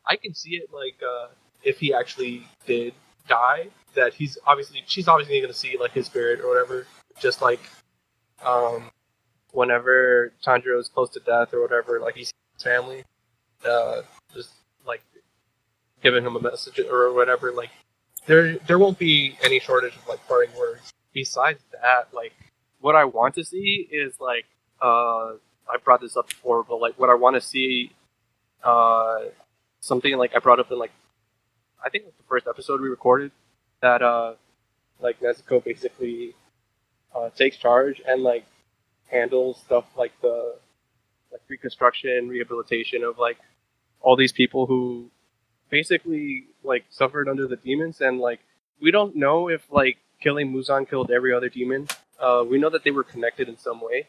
I 0.07 0.17
can 0.17 0.35
see 0.35 0.51
it 0.51 0.71
like 0.73 1.01
uh, 1.03 1.29
if 1.63 1.79
he 1.79 1.93
actually 1.93 2.47
did 2.67 2.95
die 3.29 3.69
that 3.95 4.15
he's 4.15 4.39
obviously 4.47 4.83
she's 4.87 5.09
obviously 5.09 5.41
going 5.41 5.53
to 5.53 5.59
see 5.59 5.77
like 5.79 5.93
his 5.93 6.07
spirit 6.07 6.41
or 6.41 6.49
whatever 6.49 6.87
just 7.21 7.43
like 7.43 7.61
um 8.45 8.91
whenever 9.53 10.33
Tanjiro 10.45 10.79
is 10.79 10.89
close 10.89 11.11
to 11.11 11.21
death 11.21 11.53
or 11.53 11.63
whatever 11.63 12.01
like 12.01 12.15
he 12.15 12.25
sees 12.25 12.33
his 12.55 12.65
family 12.65 13.05
uh 13.69 14.03
just 14.35 14.51
like 14.87 15.03
giving 16.03 16.25
him 16.25 16.37
a 16.37 16.41
message 16.41 16.79
or 16.81 17.13
whatever 17.13 17.53
like 17.53 17.71
there 18.27 18.57
there 18.67 18.79
won't 18.79 18.99
be 18.99 19.37
any 19.43 19.59
shortage 19.59 19.97
of 19.97 20.07
like 20.07 20.27
parting 20.29 20.55
words. 20.57 20.93
Besides 21.13 21.61
that 21.73 22.09
like 22.13 22.33
what 22.81 22.95
i 22.95 23.05
want 23.05 23.35
to 23.35 23.45
see 23.45 23.89
is 23.91 24.15
like 24.21 24.47
uh 24.81 25.33
i 25.69 25.77
brought 25.85 26.01
this 26.01 26.17
up 26.17 26.29
before 26.29 26.63
but 26.63 26.81
like 26.81 26.99
what 26.99 27.11
i 27.11 27.15
want 27.15 27.35
to 27.35 27.41
see 27.41 27.93
uh 28.65 29.21
something 29.81 30.17
like 30.17 30.35
i 30.35 30.39
brought 30.39 30.61
up 30.61 30.71
in 30.71 30.79
like 30.79 30.93
i 31.85 31.89
think 31.89 32.05
the 32.05 32.13
first 32.29 32.47
episode 32.47 32.81
we 32.81 32.89
recorded 32.89 33.31
that 33.81 34.03
uh 34.03 34.35
like 35.01 35.19
nezuko 35.21 35.63
basically 35.63 36.35
uh 37.15 37.29
takes 37.31 37.57
charge 37.57 38.01
and 38.07 38.23
like 38.23 38.45
handles 39.11 39.61
stuff 39.65 39.85
like 39.97 40.13
the 40.23 40.57
like 41.33 41.41
reconstruction 41.49 42.29
rehabilitation 42.29 43.03
of 43.05 43.19
like 43.19 43.39
all 44.01 44.17
these 44.17 44.33
people 44.33 44.67
who 44.67 45.11
basically 45.71 46.45
like 46.65 46.85
suffered 46.91 47.29
under 47.29 47.47
the 47.47 47.57
demons 47.57 48.01
and 48.01 48.19
like 48.19 48.41
we 48.81 48.91
don't 48.91 49.15
know 49.15 49.49
if 49.49 49.63
like 49.71 49.99
killing 50.21 50.53
Muzan 50.53 50.89
killed 50.89 51.11
every 51.11 51.33
other 51.33 51.49
demon. 51.49 51.89
Uh, 52.19 52.45
we 52.49 52.59
know 52.59 52.71
that 52.71 52.85
they 52.85 52.91
were 52.91 53.05
connected 53.05 53.49
in 53.49 53.57
some 53.57 53.81
way, 53.81 54.09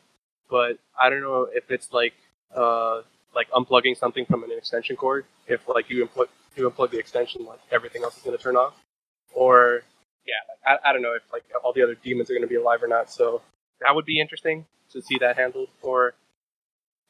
but 0.50 0.78
I 1.00 1.10
don't 1.10 1.22
know 1.22 1.48
if 1.54 1.70
it's 1.72 1.92
like 1.94 2.14
uh, 2.56 3.02
like 3.36 3.50
unplugging 3.52 3.98
something 3.98 4.26
from 4.26 4.44
an 4.44 4.52
extension 4.52 4.96
cord. 4.96 5.26
If 5.48 5.68
like 5.68 5.90
you 5.90 6.06
unplug 6.06 6.28
you 6.56 6.70
unplug 6.70 6.92
the 6.92 7.00
extension, 7.00 7.46
like 7.46 7.60
everything 7.72 8.04
else 8.04 8.18
is 8.18 8.24
going 8.24 8.38
to 8.38 8.44
turn 8.44 8.56
off, 8.56 8.74
or 9.34 9.84
yeah, 10.26 10.34
like, 10.50 10.82
I, 10.84 10.90
I 10.90 10.94
don't 10.94 11.02
know 11.02 11.14
if 11.16 11.24
like 11.32 11.44
all 11.64 11.74
the 11.74 11.84
other 11.84 11.96
demons 11.96 12.30
are 12.30 12.34
going 12.34 12.44
to 12.44 12.48
be 12.48 12.56
alive 12.56 12.84
or 12.84 12.88
not. 12.88 13.12
So 13.12 13.42
that 13.82 13.96
would 13.96 14.06
be 14.06 14.20
interesting 14.20 14.66
to 14.94 15.02
see 15.02 15.18
that 15.20 15.38
handled. 15.38 15.70
Or 15.82 16.14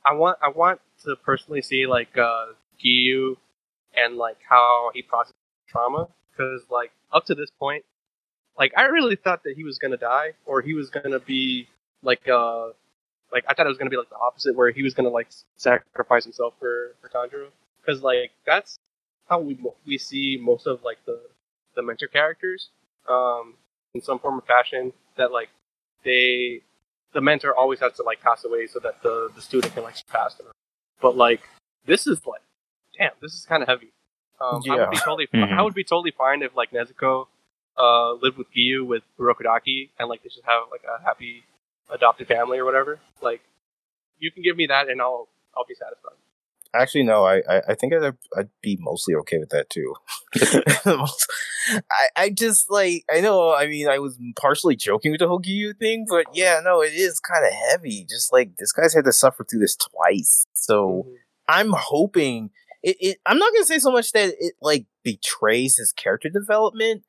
I 0.05 0.13
want 0.13 0.37
I 0.41 0.49
want 0.49 0.81
to 1.05 1.15
personally 1.15 1.61
see 1.61 1.87
like 1.87 2.17
uh, 2.17 2.47
Giyu 2.83 3.37
and 3.95 4.17
like 4.17 4.37
how 4.47 4.91
he 4.93 5.01
processes 5.01 5.35
trauma 5.67 6.07
because 6.31 6.61
like 6.69 6.91
up 7.11 7.25
to 7.25 7.35
this 7.35 7.49
point, 7.59 7.83
like 8.57 8.73
I 8.77 8.83
really 8.83 9.15
thought 9.15 9.43
that 9.43 9.55
he 9.55 9.63
was 9.63 9.77
gonna 9.77 9.97
die 9.97 10.33
or 10.45 10.61
he 10.61 10.73
was 10.73 10.89
gonna 10.89 11.19
be 11.19 11.67
like 12.03 12.27
uh 12.27 12.69
like 13.31 13.45
I 13.47 13.53
thought 13.53 13.65
it 13.65 13.69
was 13.69 13.77
gonna 13.77 13.89
be 13.89 13.97
like 13.97 14.09
the 14.09 14.17
opposite 14.17 14.55
where 14.55 14.71
he 14.71 14.83
was 14.83 14.93
gonna 14.93 15.09
like 15.09 15.27
sacrifice 15.57 16.23
himself 16.23 16.53
for 16.59 16.95
for 17.01 17.09
Tanjiro 17.09 17.47
because 17.81 18.01
like 18.01 18.31
that's 18.45 18.79
how 19.29 19.39
we 19.39 19.57
we 19.85 19.97
see 19.97 20.37
most 20.41 20.67
of 20.67 20.83
like 20.83 20.97
the 21.05 21.19
the 21.75 21.81
mentor 21.81 22.07
characters 22.07 22.69
um 23.07 23.55
in 23.93 24.01
some 24.01 24.19
form 24.19 24.37
or 24.37 24.41
fashion 24.41 24.93
that 25.17 25.31
like 25.31 25.49
they 26.03 26.61
the 27.13 27.21
mentor 27.21 27.55
always 27.55 27.79
has 27.79 27.93
to 27.93 28.03
like 28.03 28.21
pass 28.21 28.43
away 28.45 28.67
so 28.67 28.79
that 28.79 29.01
the 29.03 29.29
the 29.35 29.41
student 29.41 29.73
can 29.73 29.83
like 29.83 29.97
surpass 29.97 30.35
them 30.35 30.47
but 31.01 31.15
like 31.15 31.41
this 31.85 32.07
is 32.07 32.25
like 32.25 32.41
damn 32.97 33.11
this 33.21 33.33
is 33.33 33.45
kind 33.45 33.61
of 33.63 33.69
heavy 33.69 33.91
um 34.39 34.61
I 34.69 34.75
would 34.75 34.89
be 34.89 34.95
Yeah. 34.97 35.01
totally 35.03 35.27
Mhm. 35.27 35.57
I 35.57 35.61
would 35.61 35.73
be 35.73 35.83
totally 35.83 36.11
fine 36.11 36.41
if 36.41 36.55
like 36.55 36.71
Nezuko 36.71 37.27
uh 37.77 38.13
lived 38.13 38.37
with 38.37 38.47
Giyu 38.53 38.85
with 38.85 39.03
Urokodaki 39.19 39.89
and 39.99 40.09
like 40.09 40.23
they 40.23 40.29
just 40.29 40.45
have 40.45 40.63
like 40.71 40.83
a 40.83 41.01
happy 41.03 41.43
adopted 41.89 42.27
family 42.27 42.57
or 42.59 42.65
whatever 42.65 42.99
like 43.21 43.41
you 44.19 44.31
can 44.31 44.43
give 44.43 44.55
me 44.55 44.67
that 44.67 44.87
and 44.89 45.01
I'll 45.01 45.27
I'll 45.55 45.65
be 45.65 45.75
satisfied 45.75 46.17
Actually, 46.73 47.03
no. 47.03 47.25
I, 47.25 47.41
I, 47.49 47.61
I 47.69 47.75
think 47.75 47.93
I'd, 47.93 48.13
I'd 48.37 48.49
be 48.61 48.77
mostly 48.79 49.13
okay 49.15 49.37
with 49.37 49.49
that 49.49 49.69
too. 49.69 49.93
I, 51.91 52.07
I 52.15 52.29
just 52.29 52.71
like 52.71 53.03
I 53.13 53.19
know. 53.19 53.53
I 53.53 53.67
mean, 53.67 53.89
I 53.89 53.99
was 53.99 54.17
partially 54.39 54.75
joking 54.75 55.11
with 55.11 55.19
the 55.19 55.27
whole 55.27 55.41
Giyu 55.41 55.77
thing, 55.77 56.05
but 56.07 56.25
yeah, 56.33 56.61
no, 56.63 56.81
it 56.81 56.93
is 56.93 57.19
kind 57.19 57.45
of 57.45 57.51
heavy. 57.51 58.05
Just 58.09 58.31
like 58.31 58.55
this 58.57 58.71
guy's 58.71 58.93
had 58.93 59.05
to 59.05 59.11
suffer 59.11 59.43
through 59.43 59.59
this 59.59 59.75
twice, 59.75 60.47
so 60.53 61.05
mm-hmm. 61.07 61.15
I'm 61.47 61.73
hoping 61.75 62.51
it, 62.83 62.97
it. 62.99 63.17
I'm 63.25 63.37
not 63.37 63.53
gonna 63.53 63.65
say 63.65 63.79
so 63.79 63.91
much 63.91 64.11
that 64.13 64.33
it 64.39 64.53
like 64.61 64.85
betrays 65.03 65.77
his 65.77 65.91
character 65.93 66.29
development. 66.29 67.03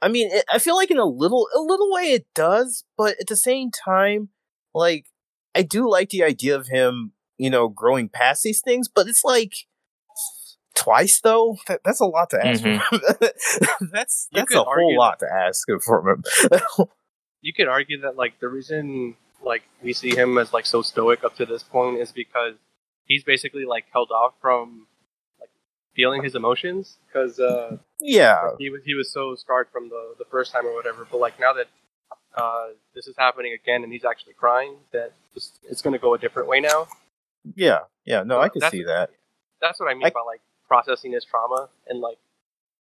I 0.00 0.08
mean, 0.08 0.30
it, 0.32 0.44
I 0.52 0.58
feel 0.58 0.76
like 0.76 0.90
in 0.90 0.98
a 0.98 1.04
little 1.04 1.46
a 1.54 1.60
little 1.60 1.92
way 1.92 2.12
it 2.12 2.26
does, 2.34 2.84
but 2.96 3.16
at 3.20 3.26
the 3.26 3.36
same 3.36 3.70
time, 3.70 4.30
like 4.74 5.06
I 5.54 5.62
do 5.62 5.88
like 5.88 6.10
the 6.10 6.24
idea 6.24 6.56
of 6.56 6.68
him, 6.68 7.12
you 7.38 7.50
know, 7.50 7.68
growing 7.68 8.08
past 8.08 8.42
these 8.42 8.60
things. 8.60 8.88
But 8.88 9.08
it's 9.08 9.24
like 9.24 9.54
twice 10.74 11.20
though. 11.20 11.56
That, 11.68 11.80
that's 11.84 12.00
a 12.00 12.06
lot 12.06 12.30
to 12.30 12.44
ask. 12.44 12.62
Mhm. 12.62 12.80
That's 13.92 14.28
that's 14.32 14.54
a 14.54 14.64
whole 14.64 14.96
lot 14.98 15.18
to 15.20 15.26
ask 15.32 15.66
from 15.84 16.08
him. 16.08 16.24
you 17.40 17.52
could 17.52 17.68
argue 17.68 18.00
that 18.00 18.16
like 18.16 18.40
the 18.40 18.48
reason 18.48 19.16
like 19.44 19.62
we 19.82 19.92
see 19.92 20.14
him 20.14 20.38
as 20.38 20.52
like 20.52 20.66
so 20.66 20.82
stoic 20.82 21.24
up 21.24 21.34
to 21.36 21.44
this 21.46 21.62
point 21.62 21.98
is 21.98 22.12
because 22.12 22.54
he's 23.04 23.24
basically 23.24 23.64
like 23.64 23.84
held 23.92 24.10
off 24.10 24.34
from 24.40 24.86
like 25.40 25.50
feeling 25.94 26.22
his 26.22 26.34
emotions 26.34 26.96
because 27.06 27.38
uh 27.40 27.76
yeah, 28.00 28.50
he 28.58 28.70
was 28.70 28.80
he 28.84 28.94
was 28.94 29.12
so 29.12 29.34
scarred 29.34 29.66
from 29.72 29.88
the 29.88 30.14
the 30.18 30.24
first 30.30 30.52
time 30.52 30.64
or 30.64 30.74
whatever 30.74 31.06
but 31.10 31.18
like 31.18 31.38
now 31.40 31.52
that 31.52 31.66
uh 32.36 32.68
this 32.94 33.06
is 33.08 33.16
happening 33.18 33.52
again 33.52 33.82
and 33.82 33.92
he's 33.92 34.04
actually 34.04 34.32
crying 34.34 34.76
that 34.92 35.12
it's, 35.34 35.58
it's 35.68 35.82
going 35.82 35.92
to 35.92 35.98
go 35.98 36.14
a 36.14 36.18
different 36.18 36.48
way 36.48 36.60
now 36.60 36.86
yeah, 37.56 37.80
yeah. 38.04 38.22
No, 38.22 38.40
I 38.40 38.48
can 38.48 38.62
see 38.70 38.82
that. 38.84 39.10
that's 39.60 39.78
what 39.80 39.88
i 39.90 39.94
mean 39.94 40.06
I- 40.06 40.10
by 40.10 40.20
like 40.26 40.40
processing 40.68 41.12
his 41.12 41.24
trauma 41.24 41.68
and 41.86 42.00
like 42.00 42.18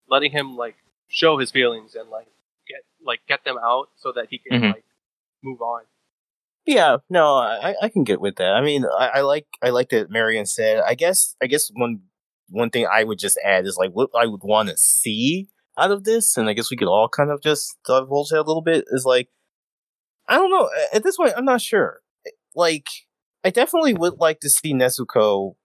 letting 0.10 0.32
him 0.32 0.56
like 0.56 0.76
show 1.10 1.38
his 1.38 1.52
feelings 1.52 1.94
and 1.96 2.10
like 2.10 2.28
get 2.68 2.82
like 3.06 3.20
get 3.28 3.44
them 3.44 3.58
out 3.62 3.90
so 3.98 4.12
that 4.14 4.28
he 4.30 4.38
can 4.40 4.62
Mhm. 4.62 4.74
like 4.74 4.84
move 5.44 5.62
on 5.62 5.82
Yeah, 6.66 6.98
no, 7.10 7.36
I, 7.38 7.74
I 7.82 7.90
can 7.90 8.04
get 8.04 8.22
with 8.22 8.36
that. 8.36 8.54
I 8.54 8.62
mean, 8.62 8.86
I, 8.86 9.08
I 9.16 9.22
like 9.22 9.48
I 9.64 9.70
like 9.72 9.90
that 9.90 10.10
Marion 10.12 10.46
said. 10.46 10.80
I 10.86 10.94
guess 10.96 11.36
I 11.42 11.48
guess 11.48 11.70
one 11.74 12.02
one 12.50 12.70
thing 12.70 12.86
I 12.86 13.04
would 13.04 13.18
just 13.20 13.40
add 13.44 13.66
is 13.66 13.78
like 13.78 13.92
what 13.92 14.10
I 14.16 14.26
would 14.28 14.44
want 14.44 14.70
to 14.70 14.78
see 14.78 15.50
out 15.78 15.90
of 15.92 16.04
this, 16.04 16.38
and 16.38 16.48
I 16.48 16.54
guess 16.54 16.70
we 16.70 16.78
could 16.78 16.88
all 16.88 17.10
kind 17.10 17.32
of 17.32 17.42
just 17.42 17.78
divulge 17.86 18.32
it 18.32 18.38
a 18.38 18.44
little 18.44 18.62
bit. 18.62 18.86
Is 18.92 19.06
like 19.06 19.30
I 20.28 20.36
don't 20.36 20.52
know 20.52 20.70
at 20.94 21.04
this 21.04 21.18
point 21.18 21.34
I'm 21.36 21.46
not 21.46 21.62
sure. 21.62 22.02
Like 22.56 22.88
I 23.44 23.50
definitely 23.50 23.94
would 23.94 24.20
like 24.20 24.40
to 24.42 24.50
see 24.50 24.74
Nezuko 24.74 25.56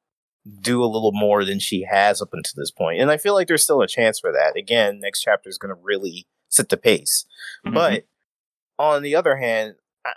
do 0.60 0.82
a 0.82 0.86
little 0.86 1.12
more 1.12 1.44
than 1.44 1.58
she 1.58 1.86
has 1.90 2.22
up 2.22 2.30
until 2.32 2.52
this 2.56 2.70
point, 2.70 3.00
and 3.00 3.10
I 3.10 3.16
feel 3.16 3.34
like 3.34 3.48
there's 3.48 3.64
still 3.64 3.82
a 3.82 3.88
chance 3.88 4.20
for 4.20 4.32
that. 4.32 4.56
Again, 4.56 5.00
next 5.00 5.22
chapter 5.22 5.48
is 5.48 5.58
going 5.58 5.74
to 5.74 5.80
really 5.82 6.26
set 6.48 6.68
the 6.68 6.76
pace. 6.76 7.26
Mhm. 7.66 7.74
But 7.74 8.04
on 8.78 9.02
the 9.02 9.14
other 9.14 9.36
hand, 9.36 9.74
I, 10.04 10.12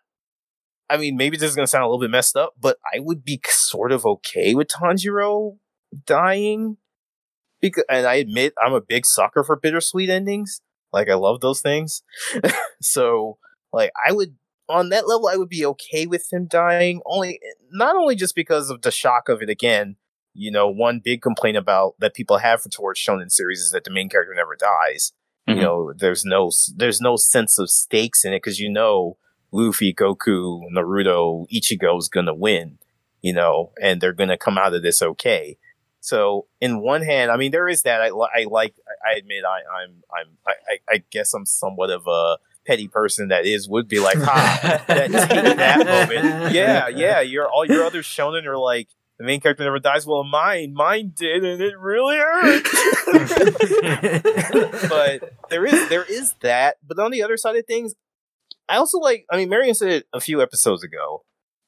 I 0.90 0.98
mean, 0.98 1.18
maybe 1.18 1.38
this 1.38 1.50
is 1.50 1.56
going 1.56 1.66
to 1.66 1.70
sound 1.70 1.84
a 1.84 1.88
little 1.88 2.00
bit 2.00 2.12
messed 2.12 2.36
up, 2.36 2.54
but 2.60 2.78
I 2.94 3.00
would 3.00 3.24
be 3.24 3.42
sort 3.48 3.92
of 3.92 4.06
okay 4.06 4.54
with 4.56 4.68
Tanjiro 4.68 5.58
dying. 6.06 6.78
Because, 7.62 7.84
and 7.90 8.08
I 8.08 8.16
admit 8.16 8.54
I'm 8.64 8.74
a 8.74 8.82
big 8.82 9.06
sucker 9.06 9.44
for 9.44 9.58
bittersweet 9.58 10.10
endings. 10.10 10.62
Like 10.94 11.10
I 11.10 11.16
love 11.16 11.42
those 11.42 11.62
things. 11.62 12.04
so, 12.82 13.38
like 13.74 13.92
I 14.08 14.12
would 14.14 14.36
on 14.70 14.90
that 14.90 15.08
level, 15.08 15.28
I 15.28 15.36
would 15.36 15.50
be 15.50 15.66
okay 15.66 16.06
with 16.06 16.32
him 16.32 16.46
dying. 16.48 17.02
Only 17.06 17.40
not 17.72 17.96
only 17.96 18.16
just 18.16 18.36
because 18.36 18.70
of 18.70 18.82
the 18.84 18.92
shock 18.92 19.28
of 19.30 19.42
it 19.42 19.50
again. 19.50 19.96
You 20.36 20.52
know, 20.52 20.70
one 20.70 21.02
big 21.04 21.22
complaint 21.22 21.58
about 21.58 21.96
that 22.00 22.14
people 22.14 22.38
have 22.38 22.62
for 22.62 22.70
towards 22.70 23.00
shonen 23.02 23.32
series 23.32 23.60
is 23.60 23.72
that 23.72 23.84
the 23.84 23.92
main 23.92 24.08
character 24.10 24.34
never 24.36 24.56
dies 24.56 25.12
Mhm. 25.50 25.56
you 25.56 25.62
know 25.64 25.92
there's 25.98 26.24
no 26.24 26.52
there's 26.76 27.02
no 27.02 27.16
sense 27.16 27.58
of 27.58 27.70
stakes 27.70 28.24
in 28.24 28.32
it 28.34 28.38
because 28.44 28.60
you 28.60 28.70
know 28.70 29.18
luffy 29.52 29.92
goku 29.94 30.62
naruto 30.72 31.46
ichigo 31.52 31.98
is 31.98 32.08
gonna 32.08 32.36
win 32.36 32.78
you 33.22 33.34
know 33.34 33.72
and 33.82 34.00
they're 34.00 34.14
gonna 34.14 34.38
come 34.38 34.58
out 34.58 34.74
of 34.76 34.84
this 34.84 35.02
okay 35.02 35.58
so 36.00 36.46
in 36.62 36.82
one 36.82 37.02
hand 37.02 37.32
i 37.32 37.36
mean 37.38 37.52
there 37.52 37.68
is 37.68 37.82
that 37.82 38.00
i, 38.02 38.08
I 38.10 38.46
like 38.50 38.76
i 39.10 39.14
admit 39.18 39.44
i 39.44 39.60
i'm 39.82 40.04
i'm 40.16 40.38
I- 40.48 40.80
I 40.96 41.04
guess 41.10 41.34
i'm 41.34 41.46
somewhat 41.48 41.90
of 41.90 42.06
a 42.08 42.38
petty 42.70 42.88
person 42.88 43.30
that 43.30 43.46
is 43.46 43.68
would 43.68 43.88
be 43.88 44.00
like 44.00 44.18
ha 44.18 44.84
that, 44.88 45.12
that 45.12 45.80
moment 45.80 46.54
yeah 46.54 46.88
yeah 46.96 47.22
your 47.22 47.48
all 47.50 47.66
your 47.66 47.84
other 47.84 48.02
shonen 48.02 48.46
are 48.46 48.58
like 48.58 48.90
the 49.18 49.26
main 49.26 49.40
character 49.40 49.64
never 49.64 49.80
dies 49.80 50.06
well 50.06 50.24
mine 50.24 50.74
mine 50.74 51.12
did 51.16 51.44
and 51.44 51.62
it 51.62 51.78
really 51.80 52.16
hurt 52.16 52.64
but 54.90 55.34
there 55.50 55.66
is 55.66 55.90
there 55.90 56.04
is 56.04 56.34
that. 56.42 56.78
But 56.86 57.00
on 57.00 57.12
the 57.12 57.24
other 57.24 57.38
side 57.38 57.56
of 57.56 57.66
things, 57.66 57.96
I 58.68 58.78
also 58.78 59.00
like. 59.00 59.26
I 59.32 59.38
mean, 59.38 59.50
Marion 59.50 59.76
said 59.76 59.90
it 59.90 60.08
a 60.14 60.20
few 60.20 60.42
episodes 60.42 60.84
ago 60.84 61.24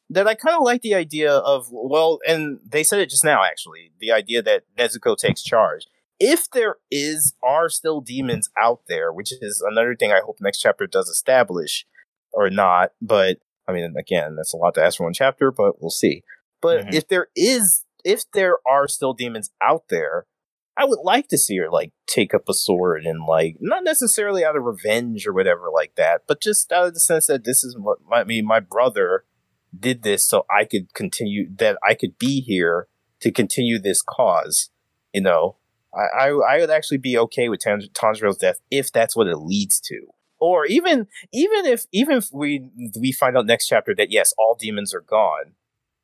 that 0.09 0.27
I 0.27 0.35
kind 0.35 0.55
of 0.55 0.63
like 0.63 0.81
the 0.81 0.93
idea 0.93 1.33
of 1.33 1.67
well, 1.71 2.19
and 2.27 2.59
they 2.65 2.83
said 2.83 2.99
it 2.99 3.09
just 3.09 3.23
now 3.23 3.43
actually. 3.43 3.91
The 3.99 4.11
idea 4.11 4.41
that 4.41 4.63
Nezuko 4.77 5.17
takes 5.17 5.41
charge. 5.41 5.87
If 6.23 6.49
there 6.52 6.76
is 6.91 7.34
are 7.41 7.68
still 7.68 7.99
demons 7.99 8.52
out 8.56 8.81
there, 8.88 9.11
which 9.11 9.31
is 9.41 9.64
another 9.68 9.95
thing 9.95 10.11
I 10.11 10.19
hope 10.23 10.38
next 10.39 10.60
chapter 10.60 10.85
does 10.85 11.10
establish, 11.10 11.85
or 12.31 12.49
not. 12.52 12.91
But 13.02 13.39
I 13.68 13.73
mean, 13.73 13.95
again, 13.98 14.35
that's 14.35 14.53
a 14.53 14.57
lot 14.57 14.76
to 14.76 14.84
ask 14.84 14.98
for 14.98 15.06
one 15.06 15.14
chapter, 15.14 15.52
but 15.52 15.81
we'll 15.81 15.89
see. 15.89 16.23
But 16.61 16.85
Mhm. 16.85 16.93
if 16.93 17.07
there 17.07 17.27
is, 17.35 17.85
if 18.06 18.30
there 18.34 18.57
are 18.68 18.88
still 18.88 19.14
demons 19.14 19.49
out 19.61 19.88
there, 19.89 20.27
I 20.77 20.85
would 20.85 20.99
like 20.99 21.27
to 21.30 21.38
see 21.38 21.57
her 21.57 21.69
like 21.72 21.91
take 22.06 22.34
up 22.35 22.48
a 22.48 22.53
sword 22.53 23.06
and 23.06 23.26
like 23.26 23.57
not 23.60 23.84
necessarily 23.84 24.45
out 24.45 24.56
of 24.56 24.64
revenge 24.64 25.26
or 25.26 25.34
whatever 25.34 25.69
like 25.73 25.95
that, 25.95 26.23
but 26.27 26.41
just 26.41 26.72
out 26.72 26.88
of 26.88 26.93
the 26.93 26.99
sense 26.99 27.26
that 27.27 27.43
this 27.45 27.64
is 27.64 27.76
what 27.77 27.99
my, 28.07 28.22
I 28.22 28.23
mean. 28.26 28.45
My 28.45 28.60
brother 28.60 29.26
did 29.77 30.03
this 30.03 30.27
so 30.27 30.45
I 30.49 30.65
could 30.65 30.93
continue 30.93 31.49
that 31.57 31.77
I 31.84 31.95
could 31.95 32.19
be 32.19 32.41
here 32.41 32.88
to 33.22 33.31
continue 33.31 33.80
this 33.80 34.02
cause. 34.02 34.69
You 35.14 35.22
know, 35.22 35.57
I 35.93 36.30
I, 36.30 36.57
would 36.59 36.69
actually 36.69 36.97
be 36.97 37.18
okay 37.18 37.49
with 37.49 37.59
Tan- 37.59 37.89
Tanjiro's 37.93 38.38
death 38.38 38.59
if 38.69 38.91
that's 38.91 39.15
what 39.15 39.27
it 39.27 39.38
leads 39.38 39.80
to, 39.81 40.07
or 40.39 40.65
even 40.65 41.07
even 41.34 41.65
if 41.65 41.85
even 41.91 42.18
if 42.18 42.30
we 42.31 42.69
we 42.99 43.11
find 43.11 43.38
out 43.38 43.45
next 43.45 43.68
chapter 43.68 43.93
that 43.95 44.11
yes, 44.11 44.34
all 44.38 44.55
demons 44.59 44.93
are 44.93 45.01
gone. 45.01 45.53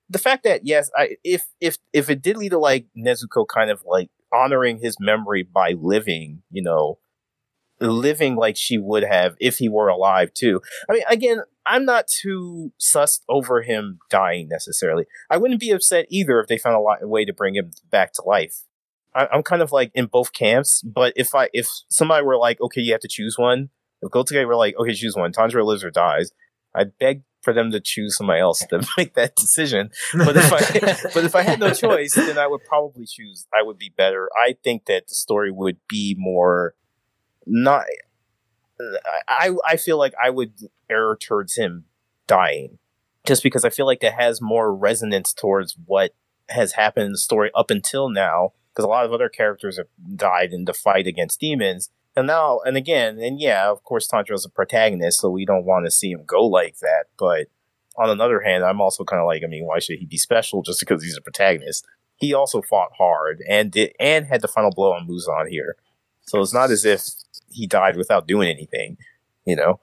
The 0.10 0.20
fact 0.20 0.44
that 0.44 0.66
yes, 0.66 0.90
I 0.96 1.18
if 1.24 1.46
if 1.60 1.78
if 1.94 2.10
it 2.10 2.22
did 2.22 2.38
lead 2.38 2.50
to 2.50 2.60
like 2.60 2.86
Nezuko 2.98 3.46
kind 3.48 3.72
of 3.72 3.84
like 3.86 4.10
honoring 4.34 4.80
his 4.80 4.98
memory 5.00 5.44
by 5.44 5.72
living, 5.72 6.44
you 6.52 6.62
know, 6.62 7.00
living 7.80 8.36
like 8.36 8.58
she 8.58 8.78
would 8.78 9.04
have 9.04 9.36
if 9.40 9.58
he 9.58 9.70
were 9.70 9.88
alive 9.88 10.34
too. 10.34 10.62
I 10.90 10.94
mean, 10.94 11.04
again, 11.10 11.42
I'm 11.66 11.86
not 11.86 12.08
too 12.08 12.72
sussed 12.80 13.22
over 13.30 13.62
him 13.62 14.00
dying 14.10 14.48
necessarily. 14.50 15.06
I 15.30 15.38
wouldn't 15.38 15.60
be 15.60 15.72
upset 15.72 16.08
either 16.10 16.40
if 16.40 16.48
they 16.48 16.58
found 16.58 16.76
a, 16.76 16.80
lot, 16.80 17.04
a 17.04 17.08
way 17.08 17.26
to 17.26 17.34
bring 17.34 17.56
him 17.56 17.72
back 17.92 18.14
to 18.14 18.24
life. 18.24 18.64
I, 19.18 19.28
I'm 19.34 19.44
kind 19.44 19.62
of 19.62 19.72
like 19.72 19.92
in 19.96 20.06
both 20.06 20.32
camps, 20.32 20.82
but 20.84 21.14
if 21.16 21.34
I 21.34 21.50
if 21.54 21.68
somebody 21.90 22.24
were 22.24 22.38
like, 22.38 22.62
okay, 22.62 22.82
you 22.82 22.92
have 22.92 23.02
to 23.02 23.08
choose 23.08 23.36
one, 23.38 23.70
if 24.02 24.12
Gotouge 24.12 24.46
were 24.46 24.56
like, 24.56 24.76
okay, 24.78 24.94
choose 24.94 25.16
one, 25.16 25.32
Tanjiro 25.32 25.66
lives 25.66 25.84
or 25.84 25.90
dies, 25.90 26.32
I'd 26.76 26.98
beg 27.00 27.24
for 27.42 27.54
them 27.54 27.72
to 27.72 27.80
choose 27.80 28.16
somebody 28.16 28.40
else 28.40 28.60
to 28.70 28.86
make 28.98 29.16
that 29.16 29.36
decision. 29.36 29.90
But 30.14 30.38
if 30.38 30.54
I 30.54 31.10
but 31.14 31.24
if 31.24 31.36
I 31.36 31.42
had 31.42 31.60
no 31.60 31.72
choice, 31.74 32.14
then 32.14 32.38
I 32.38 32.46
would 32.46 32.64
probably 32.64 33.06
choose. 33.06 33.48
I 33.58 33.64
would 33.64 33.78
be 33.78 33.92
better. 33.96 34.30
I 34.38 34.56
think 34.64 34.86
that 34.86 35.08
the 35.08 35.16
story 35.16 35.52
would 35.52 35.78
be 35.88 36.16
more 36.18 36.76
not. 37.46 37.86
I 39.28 39.56
I 39.66 39.78
feel 39.78 39.98
like 39.98 40.14
I 40.24 40.30
would 40.30 40.54
err 40.90 41.16
towards 41.16 41.56
him 41.56 41.86
dying, 42.28 42.78
just 43.26 43.42
because 43.42 43.66
I 43.66 43.72
feel 43.72 43.88
like 43.88 44.02
that 44.02 44.14
has 44.14 44.42
more 44.42 44.76
resonance 44.76 45.34
towards 45.34 45.76
what 45.86 46.14
has 46.50 46.74
happened 46.74 47.08
in 47.08 47.12
the 47.14 47.18
story 47.18 47.50
up 47.56 47.72
until 47.72 48.10
now. 48.10 48.54
Because 48.78 48.86
a 48.86 48.90
lot 48.90 49.06
of 49.06 49.12
other 49.12 49.28
characters 49.28 49.78
have 49.78 49.88
died 50.16 50.54
in 50.54 50.66
the 50.66 50.74
fight 50.74 51.08
against 51.08 51.40
demons, 51.40 51.90
and 52.16 52.28
now 52.28 52.60
and 52.64 52.78
again, 52.78 53.18
and 53.18 53.42
yeah, 53.42 53.72
of 53.72 53.84
course, 53.84 54.08
Tanjiro's 54.08 54.46
a 54.46 54.50
protagonist, 54.50 55.20
so 55.20 55.32
we 55.32 55.48
don't 55.48 55.66
want 55.66 55.88
to 55.88 55.92
see 55.92 56.12
him 56.12 56.24
go 56.28 56.46
like 56.46 56.78
that. 56.78 57.06
But 57.18 57.48
on 57.98 58.12
another 58.12 58.42
hand, 58.42 58.64
I'm 58.64 58.80
also 58.80 59.04
kind 59.04 59.20
of 59.20 59.26
like, 59.26 59.42
I 59.44 59.48
mean, 59.48 59.66
why 59.66 59.80
should 59.80 59.98
he 59.98 60.06
be 60.06 60.20
special 60.20 60.62
just 60.62 60.80
because 60.80 61.04
he's 61.04 61.18
a 61.18 61.22
protagonist? 61.22 61.88
He 62.18 62.36
also 62.36 62.62
fought 62.62 62.92
hard 63.00 63.42
and 63.50 63.72
did 63.72 63.96
and 64.00 64.28
had 64.28 64.42
the 64.42 64.48
final 64.48 64.70
blow 64.70 64.94
on 64.94 65.08
Muzan 65.08 65.50
here, 65.50 65.76
so 66.28 66.40
it's 66.40 66.54
not 66.54 66.70
as 66.70 66.86
if 66.86 67.04
he 67.50 67.66
died 67.66 67.98
without 67.98 68.28
doing 68.28 68.48
anything, 68.48 68.98
you 69.44 69.56
know. 69.56 69.80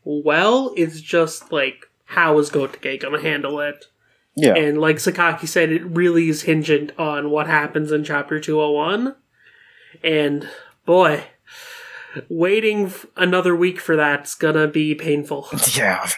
well. 0.03 0.75
It's 0.77 1.01
just, 1.01 1.53
like, 1.53 1.87
how 2.07 2.37
is 2.41 2.51
Gotouge 2.51 2.99
gonna 2.99 3.23
handle 3.23 3.61
it? 3.61 3.85
Yeah. 4.35 4.57
And 4.57 4.81
like 4.81 4.97
Sakaki 4.97 5.47
said, 5.47 5.71
it 5.71 5.85
really 5.85 6.29
is 6.29 6.43
hinged 6.43 6.93
on 6.99 7.31
what 7.31 7.47
happens 7.47 7.93
in 7.93 8.03
chapter 8.03 8.41
201. 8.41 9.15
And 10.03 10.49
boy, 10.85 11.23
waiting 12.29 12.87
f- 12.87 13.07
another 13.17 13.55
week 13.55 13.79
for 13.79 13.95
that's 13.95 14.35
gonna 14.35 14.67
be 14.67 14.97
painful. 14.97 15.49
Yeah, 15.77 16.11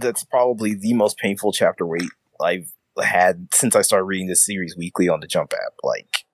that's 0.00 0.24
probably 0.24 0.74
the 0.74 0.92
most 0.92 1.16
painful 1.16 1.54
chapter 1.54 1.86
wait 1.86 2.10
I've 2.38 2.70
had 3.02 3.48
since 3.52 3.74
I 3.76 3.82
started 3.82 4.04
reading 4.04 4.26
this 4.28 4.44
series 4.44 4.76
weekly 4.76 5.08
on 5.08 5.20
the 5.20 5.26
Jump 5.26 5.52
app. 5.54 5.74
Like, 5.82 6.24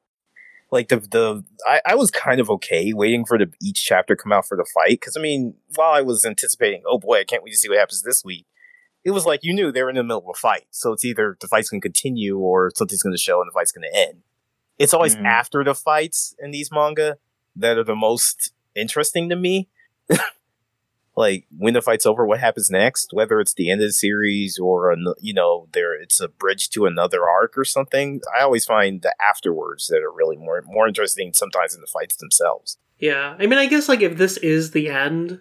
like 0.71 0.89
the 0.89 0.97
the 0.99 1.45
I, 1.67 1.81
I 1.87 1.95
was 1.95 2.11
kind 2.11 2.41
of 2.41 2.51
okay 2.51 2.93
waiting 2.93 3.25
for 3.25 3.39
the 3.39 3.51
each 3.63 3.85
chapter 3.85 4.15
to 4.17 4.23
come 4.23 4.33
out 4.33 4.47
for 4.47 4.57
the 4.57 4.67
fight 4.75 4.91
because 5.01 5.17
I 5.17 5.21
mean, 5.21 5.55
while 5.75 5.93
I 5.93 6.03
was 6.03 6.25
anticipating, 6.25 6.83
oh 6.87 6.99
boy, 6.99 7.21
I 7.21 7.25
can't 7.25 7.43
wait 7.43 7.53
to 7.53 7.57
see 7.59 7.69
what 7.69 7.79
happens 7.79 8.03
this 8.03 8.25
week. 8.25 8.47
It 9.05 9.13
was 9.13 9.25
like 9.25 9.41
you 9.43 9.55
knew 9.55 9.71
they 9.73 9.83
were 9.83 9.91
in 9.91 9.97
the 9.97 10.03
middle 10.03 10.19
of 10.23 10.29
a 10.29 10.39
fight, 10.39 10.67
so 10.71 10.93
it's 10.93 11.05
either 11.05 11.37
the 11.41 11.49
fight's 11.49 11.71
going 11.71 11.81
to 11.81 11.87
continue 11.89 12.37
or 12.39 12.71
something's 12.75 13.03
going 13.03 13.15
to 13.15 13.19
show 13.19 13.41
and 13.41 13.49
the 13.49 13.55
fight's 13.55 13.73
going 13.73 13.89
to 13.91 13.97
end. 13.97 14.23
It's 14.79 14.93
always 14.93 15.17
Mhm. 15.17 15.25
after 15.25 15.65
the 15.65 15.75
fights 15.75 16.35
in 16.39 16.51
these 16.51 16.71
manga 16.71 17.19
that 17.57 17.79
are 17.79 17.85
the 17.85 17.97
most 17.97 18.53
interesting 18.75 19.29
to 19.31 19.37
me. 19.37 19.69
like 21.19 21.47
when 21.57 21.75
the 21.75 21.83
fight's 21.83 22.07
over, 22.07 22.25
what 22.25 22.39
happens 22.39 22.71
next? 22.71 23.11
Whether 23.13 23.41
it's 23.41 23.55
the 23.55 23.71
end 23.71 23.81
of 23.81 23.89
the 23.89 23.93
series 23.93 24.59
or 24.59 24.93
an- 24.93 25.15
you 25.21 25.35
know, 25.35 25.69
there 25.73 25.95
it's 26.01 26.21
a 26.21 26.29
bridge 26.29 26.71
to 26.71 26.87
another 26.87 27.29
arc 27.29 27.59
or 27.59 27.65
something. 27.65 28.21
I 28.39 28.43
always 28.43 28.65
find 28.65 29.03
the 29.03 29.15
afterwards 29.21 29.89
that 29.89 30.03
are 30.03 30.13
really 30.13 30.37
more 30.37 30.63
more 30.67 30.87
interesting 30.87 31.33
sometimes 31.35 31.73
than 31.73 31.81
the 31.81 31.87
fights 31.93 32.17
themselves. 32.17 32.79
Yeah, 32.99 33.35
I 33.39 33.47
mean, 33.47 33.59
I 33.59 33.67
guess 33.67 33.89
like 33.89 34.01
if 34.01 34.17
this 34.17 34.37
is 34.39 34.71
the 34.71 34.89
end, 34.89 35.41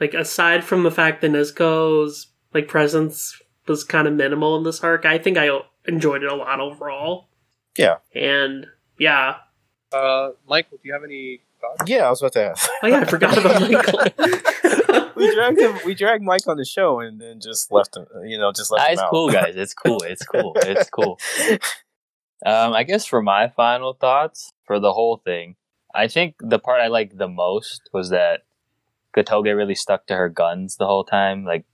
like 0.00 0.14
aside 0.14 0.62
from 0.64 0.82
the 0.84 0.90
fact 0.90 1.20
that 1.20 1.32
Nezuko's 1.32 2.28
like 2.54 2.68
presence 2.68 3.40
was 3.66 3.84
kind 3.84 4.06
of 4.08 4.14
minimal 4.14 4.56
in 4.56 4.64
this 4.64 4.82
arc, 4.82 5.04
I 5.04 5.18
think 5.18 5.36
I 5.36 5.48
enjoyed 5.86 6.22
it 6.22 6.32
a 6.32 6.34
lot 6.36 6.60
overall. 6.60 7.28
Yeah. 7.76 7.96
And 8.14 8.66
yeah, 8.98 9.36
Uh, 9.92 10.30
Michael, 10.48 10.78
do 10.78 10.88
you 10.88 10.92
have 10.92 11.04
any 11.04 11.40
thoughts? 11.76 11.90
Yeah, 11.90 12.06
I 12.06 12.10
was 12.10 12.20
about 12.22 12.32
to 12.34 12.44
ask. 12.50 12.70
oh 12.82 12.86
yeah, 12.86 13.00
I 13.00 13.04
forgot 13.04 13.36
about 13.38 13.60
Michael. 13.70 15.10
we 15.16 15.34
dragged 15.34 15.58
him. 15.60 15.78
We 15.84 15.94
dragged 15.94 16.22
Mike 16.24 16.46
on 16.46 16.56
the 16.56 16.64
show 16.64 17.00
and 17.00 17.20
then 17.20 17.40
just 17.40 17.70
left 17.72 17.96
him. 17.96 18.06
You 18.24 18.38
know, 18.38 18.52
just 18.52 18.70
left 18.70 18.82
Ah, 18.84 18.86
him 18.88 18.92
it's 18.94 19.02
out. 19.02 19.10
cool, 19.10 19.30
guys. 19.30 19.56
It's 19.56 19.74
cool. 19.74 20.02
It's 20.02 20.24
cool. 20.24 20.52
It's 20.56 20.90
cool. 20.90 21.18
Um, 22.46 22.72
I 22.72 22.84
guess 22.84 23.04
for 23.04 23.20
my 23.20 23.48
final 23.48 23.94
thoughts 23.94 24.52
for 24.64 24.78
the 24.78 24.92
whole 24.92 25.16
thing, 25.16 25.56
I 25.92 26.06
think 26.06 26.36
the 26.38 26.60
part 26.60 26.80
I 26.80 26.86
liked 26.86 27.18
the 27.18 27.26
most 27.26 27.90
was 27.92 28.10
that 28.10 28.42
Gotouge 29.16 29.56
really 29.56 29.74
stuck 29.74 30.06
to 30.06 30.14
her 30.14 30.28
guns 30.28 30.76
the 30.76 30.86
whole 30.86 31.02
time. 31.02 31.44
Like, 31.44 31.64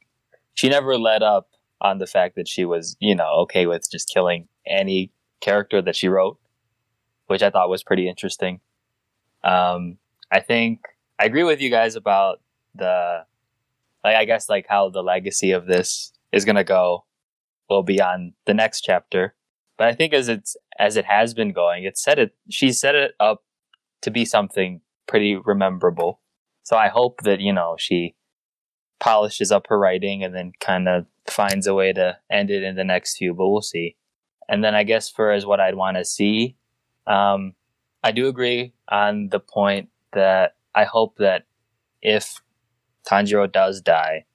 she 0.55 0.71
never 0.71 0.97
let 0.97 1.23
up 1.23 1.51
on 1.83 1.99
the 1.99 2.07
fact 2.07 2.35
that 2.37 2.49
she 2.49 2.65
was, 2.65 2.97
you 2.99 3.15
know, 3.15 3.41
okay 3.41 3.67
with 3.67 3.91
just 3.91 4.09
killing 4.09 4.49
any 4.67 5.11
character 5.43 5.83
that 5.83 5.97
she 5.97 6.09
wrote, 6.09 6.39
which 7.27 7.43
I 7.43 7.51
thought 7.51 7.69
was 7.69 7.83
pretty 7.85 8.09
interesting. 8.09 8.61
Um, 9.45 9.99
I 10.33 10.41
think 10.41 10.81
I 11.19 11.27
agree 11.27 11.45
with 11.45 11.61
you 11.61 11.71
guys 11.71 11.95
about 11.95 12.41
the, 12.75 13.25
like, 14.03 14.17
I 14.17 14.25
guess, 14.25 14.49
like 14.49 14.67
how 14.69 14.89
the 14.89 15.03
legacy 15.03 15.53
of 15.53 15.67
this 15.67 16.13
is 16.33 16.45
going 16.45 16.57
to 16.57 16.65
go 16.65 17.05
will 17.69 17.83
be 17.83 18.01
on 18.01 18.33
the 18.47 18.55
next 18.55 18.81
chapter. 18.81 19.35
But 19.77 19.89
I 19.89 19.95
think 19.95 20.13
as 20.13 20.29
it's 20.29 20.57
as 20.79 20.97
it 20.97 21.05
has 21.05 21.35
been 21.35 21.53
going, 21.53 21.85
it's 21.85 22.03
set 22.03 22.19
it 22.19 22.35
she's 22.49 22.81
set 22.81 22.95
it 22.95 23.13
up 23.21 23.45
to 24.03 24.11
be 24.11 24.25
something 24.25 24.81
pretty 25.07 25.37
rememberable. 25.37 26.21
So 26.63 26.77
I 26.77 26.89
hope 26.89 27.23
that, 27.23 27.41
you 27.41 27.53
know, 27.53 27.77
she 27.79 28.15
polishes 29.01 29.53
up 29.53 29.67
her 29.69 29.79
writing 29.79 30.25
and 30.25 30.35
then 30.35 30.53
kind 30.61 30.89
of 30.89 31.07
finds 31.27 31.67
a 31.67 31.75
way 31.75 31.93
to 31.93 32.19
end 32.31 32.51
it 32.51 32.63
in 32.63 32.77
the 32.77 32.85
next 32.85 33.17
few, 33.17 33.35
but 33.35 33.49
we'll 33.49 33.63
see. 33.63 33.97
And 34.49 34.63
then 34.63 34.75
I 34.75 34.83
guess 34.83 35.11
for 35.11 35.31
as 35.33 35.45
what 35.45 35.61
I'd 35.61 35.75
want 35.75 35.97
to 35.97 36.05
see, 36.05 36.57
um, 37.07 37.55
I 38.05 38.13
do 38.13 38.29
agree 38.29 38.75
on 38.89 39.31
the 39.31 39.41
point 39.41 39.89
that 40.13 40.57
I 40.75 40.85
hope 40.85 41.17
that 41.17 41.45
if 42.03 42.43
Tanjiro 43.09 43.51
does 43.51 43.81
die, 43.81 44.27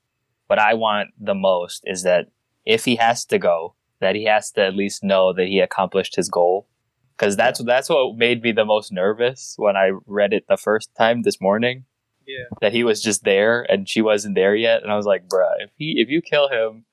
what 0.47 0.57
I 0.57 0.73
want 0.73 1.09
the 1.19 1.35
most 1.35 1.83
is 1.85 2.01
that 2.01 2.29
if 2.65 2.85
he 2.85 2.95
has 2.95 3.25
to 3.25 3.37
go, 3.37 3.75
that 4.01 4.15
he 4.15 4.25
has 4.25 4.51
to 4.53 4.61
at 4.61 4.75
least 4.75 5.03
know 5.03 5.33
that 5.33 5.45
he 5.45 5.59
accomplished 5.59 6.15
his 6.15 6.29
goal. 6.29 6.67
Because 7.15 7.37
that's 7.37 7.61
that's 7.63 7.89
what 7.89 8.17
made 8.17 8.41
me 8.41 8.53
the 8.53 8.65
most 8.65 8.91
nervous 8.91 9.53
when 9.57 9.75
I 9.75 9.91
read 10.07 10.33
it 10.33 10.45
the 10.49 10.57
first 10.57 10.89
time 10.97 11.21
this 11.21 11.39
morning. 11.39 11.85
Yeah. 12.25 12.45
That 12.61 12.73
he 12.73 12.83
was 12.83 13.03
just 13.03 13.23
there 13.23 13.61
and 13.69 13.87
she 13.87 14.01
wasn't 14.01 14.35
there 14.35 14.55
yet, 14.55 14.81
and 14.81 14.91
I 14.91 14.95
was 14.95 15.05
like, 15.05 15.27
"Bruh, 15.27 15.53
if 15.59 15.69
he 15.75 15.95
if 15.97 16.09
you 16.09 16.21
kill 16.21 16.47
him 16.47 16.85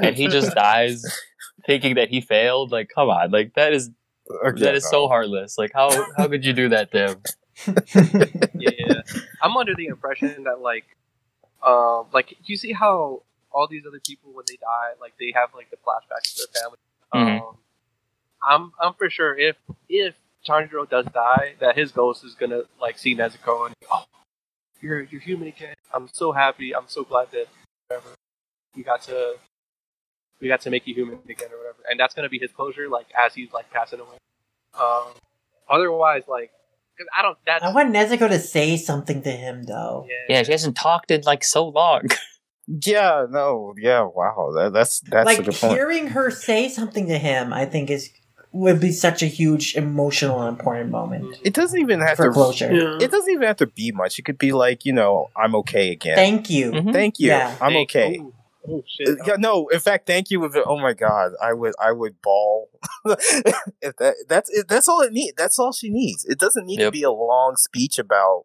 and 0.00 0.16
he 0.16 0.26
just 0.26 0.54
dies, 0.54 1.04
thinking 1.64 1.94
that 1.94 2.08
he 2.08 2.20
failed, 2.20 2.72
like, 2.72 2.90
come 2.92 3.08
on, 3.08 3.30
like 3.30 3.54
that 3.54 3.72
is 3.72 3.90
that 4.56 4.74
is 4.74 4.88
so 4.88 5.08
heartless. 5.08 5.58
Like, 5.58 5.72
how 5.74 5.90
how 6.16 6.28
could 6.28 6.44
you 6.44 6.52
do 6.52 6.68
that 6.70 6.90
to 6.92 7.08
him? 7.08 7.22
yeah, 8.54 9.02
I'm 9.42 9.56
under 9.56 9.74
the 9.74 9.86
impression 9.86 10.44
that 10.44 10.60
like, 10.60 10.84
um, 11.62 12.06
like 12.12 12.36
you 12.44 12.56
see 12.56 12.72
how 12.72 13.22
all 13.50 13.66
these 13.68 13.84
other 13.86 14.00
people 14.06 14.32
when 14.32 14.44
they 14.48 14.56
die, 14.56 14.92
like 15.00 15.14
they 15.18 15.32
have 15.34 15.50
like 15.54 15.70
the 15.70 15.76
flashbacks 15.76 16.34
to 16.36 16.46
their 16.52 16.62
family. 16.62 16.78
Mhm. 17.14 17.40
Um, 17.40 17.56
I'm 18.42 18.72
I'm 18.80 18.94
for 18.94 19.10
sure 19.10 19.36
if 19.36 19.56
if 19.88 20.14
Tanjiro 20.46 20.88
does 20.88 21.06
die, 21.06 21.54
that 21.60 21.76
his 21.76 21.92
ghost 21.92 22.24
is 22.24 22.34
gonna 22.34 22.62
like 22.80 22.98
see 22.98 23.14
Nezuko 23.16 23.66
and 23.66 23.74
oh, 23.90 24.04
you're 24.80 25.02
you're 25.02 25.20
human 25.20 25.48
again. 25.48 25.74
I'm 25.92 26.08
so 26.12 26.32
happy. 26.32 26.74
I'm 26.74 26.86
so 26.86 27.02
glad 27.02 27.30
that 27.32 27.46
whatever 27.88 28.10
we 28.76 28.82
got 28.82 29.02
to 29.02 29.36
we 30.40 30.48
got 30.48 30.60
to 30.62 30.70
make 30.70 30.86
you 30.86 30.94
human 30.94 31.18
again 31.28 31.48
or 31.52 31.58
whatever. 31.58 31.78
And 31.90 31.98
that's 31.98 32.14
gonna 32.14 32.28
be 32.28 32.38
his 32.38 32.50
closure, 32.52 32.88
like 32.88 33.06
as 33.18 33.34
he's 33.34 33.52
like 33.52 33.70
passing 33.70 34.00
away. 34.00 34.16
Um, 34.78 35.04
otherwise, 35.68 36.22
like, 36.28 36.50
'cause 36.96 37.06
I 37.16 37.22
don't. 37.22 37.36
That's 37.46 37.64
I 37.64 37.72
want 37.72 37.92
Nezuko 37.94 38.28
to 38.28 38.38
say 38.38 38.76
something 38.76 39.22
to 39.22 39.30
him 39.30 39.64
though. 39.64 40.06
yeah. 40.08 40.36
Yeah, 40.36 40.42
she 40.44 40.52
hasn't 40.52 40.76
talked 40.76 41.10
in 41.10 41.22
like 41.22 41.44
so 41.44 41.68
long. 41.68 42.02
Yeah, 42.84 43.24
no, 43.30 43.74
yeah, 43.80 44.02
wow, 44.02 44.52
that, 44.54 44.74
that's 44.74 45.00
that's 45.00 45.22
a 45.22 45.24
like 45.24 45.42
good 45.42 45.54
point. 45.54 45.72
hearing 45.72 46.08
her 46.08 46.30
say 46.30 46.68
something 46.68 47.06
to 47.06 47.16
him, 47.16 47.50
I 47.50 47.64
think 47.64 47.88
is 47.88 48.10
would 48.52 48.78
be 48.78 48.92
such 48.92 49.22
a 49.22 49.26
huge 49.26 49.74
emotional 49.74 50.42
and 50.42 50.50
important 50.58 50.90
moment 50.90 51.34
It 51.42 51.54
doesn't 51.54 51.80
even 51.80 52.00
have 52.00 52.18
for 52.18 52.26
to. 52.26 52.30
closure. 52.30 52.70
Yeah. 52.70 52.98
It 53.00 53.10
doesn't 53.10 53.32
even 53.32 53.46
have 53.46 53.56
to 53.58 53.66
be 53.68 53.90
much. 53.92 54.18
It 54.18 54.26
could 54.26 54.36
be 54.36 54.52
like, 54.52 54.84
you 54.84 54.92
know, 54.92 55.30
I'm 55.34 55.54
okay 55.56 55.92
again. 55.92 56.14
Thank 56.16 56.50
you. 56.50 56.72
Mhm. 56.72 56.92
Thank 56.92 57.18
you. 57.18 57.28
Yeah. 57.28 57.56
I'm 57.58 57.72
Thank- 57.72 57.90
okay. 57.90 58.18
ooh, 58.18 58.34
Oh 58.70 58.84
shit! 58.86 59.20
Uh, 59.20 59.24
Yeah, 59.26 59.36
no. 59.38 59.68
In 59.68 59.80
fact, 59.80 60.06
thank 60.06 60.30
you. 60.30 60.44
If 60.44 60.54
it, 60.54 60.64
oh 60.66 60.78
my 60.78 60.92
god, 60.92 61.32
I 61.42 61.52
would, 61.52 61.74
I 61.80 61.92
would 61.92 62.20
ball. 62.22 62.68
if 63.06 63.96
that, 63.96 64.14
that's 64.28 64.50
it, 64.50 64.68
that's 64.68 64.88
all 64.88 65.00
it 65.00 65.12
needs. 65.12 65.34
That's 65.36 65.58
all 65.58 65.72
she 65.72 65.90
needs. 65.90 66.24
It 66.24 66.38
doesn't 66.38 66.66
need 66.66 66.78
to 66.80 66.90
be 66.90 67.02
a 67.02 67.10
long 67.10 67.56
speech 67.56 67.98
about, 67.98 68.44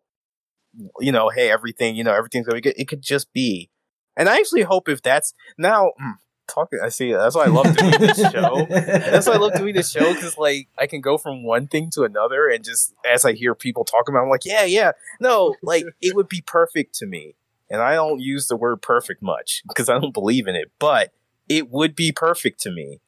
you 0.99 1.11
know, 1.11 1.29
hey, 1.29 1.51
everything, 1.51 1.95
you 1.95 2.03
know, 2.03 2.13
everything's 2.13 2.45
gonna 2.45 2.57
be 2.57 2.61
good. 2.61 2.75
It 2.77 2.87
could 2.87 3.01
just 3.01 3.33
be, 3.33 3.69
and 4.15 4.29
I 4.29 4.37
actually 4.37 4.63
hope 4.63 4.87
if 4.89 5.01
that's 5.01 5.33
now 5.57 5.91
mm, 6.01 6.13
talking. 6.47 6.79
I 6.81 6.89
see. 6.89 7.11
That's 7.13 7.35
why 7.35 7.45
I 7.45 7.47
love 7.47 7.75
doing 7.75 7.91
this 7.99 8.19
show. 8.31 8.65
That's 8.69 9.27
why 9.27 9.33
I 9.33 9.37
love 9.37 9.55
doing 9.55 9.75
this 9.75 9.91
show 9.91 10.13
because 10.13 10.37
like 10.37 10.67
I 10.77 10.87
can 10.87 11.01
go 11.01 11.17
from 11.17 11.43
one 11.43 11.67
thing 11.67 11.89
to 11.91 12.03
another, 12.03 12.47
and 12.47 12.63
just 12.63 12.93
as 13.09 13.25
I 13.25 13.33
hear 13.33 13.55
people 13.55 13.83
talk 13.83 14.07
about, 14.07 14.19
it, 14.19 14.23
I'm 14.23 14.29
like, 14.29 14.45
yeah, 14.45 14.63
yeah, 14.63 14.91
no, 15.19 15.55
like 15.61 15.85
it 16.01 16.15
would 16.15 16.29
be 16.29 16.41
perfect 16.45 16.95
to 16.95 17.05
me. 17.05 17.35
And 17.73 17.81
I 17.81 17.95
don't 17.95 18.21
use 18.21 18.47
the 18.47 18.55
word 18.55 18.83
perfect 18.83 19.23
much 19.23 19.63
because 19.67 19.89
I 19.89 19.99
don't 19.99 20.13
believe 20.13 20.47
in 20.47 20.55
it, 20.55 20.71
but 20.77 21.11
it 21.49 21.71
would 21.71 21.95
be 21.95 22.11
perfect 22.11 22.61
to 22.61 22.71
me 22.71 23.01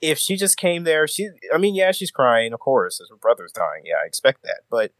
if 0.00 0.16
she 0.16 0.36
just 0.36 0.56
came 0.56 0.84
there. 0.84 1.08
She, 1.08 1.28
I 1.52 1.58
mean, 1.58 1.74
yeah, 1.74 1.90
she's 1.90 2.12
crying, 2.12 2.52
of 2.52 2.60
course, 2.60 3.00
as 3.00 3.08
her 3.10 3.16
brother's 3.16 3.50
dying. 3.50 3.82
Yeah, 3.84 3.96
I 4.00 4.06
expect 4.06 4.44
that. 4.44 4.60
But 4.70 4.92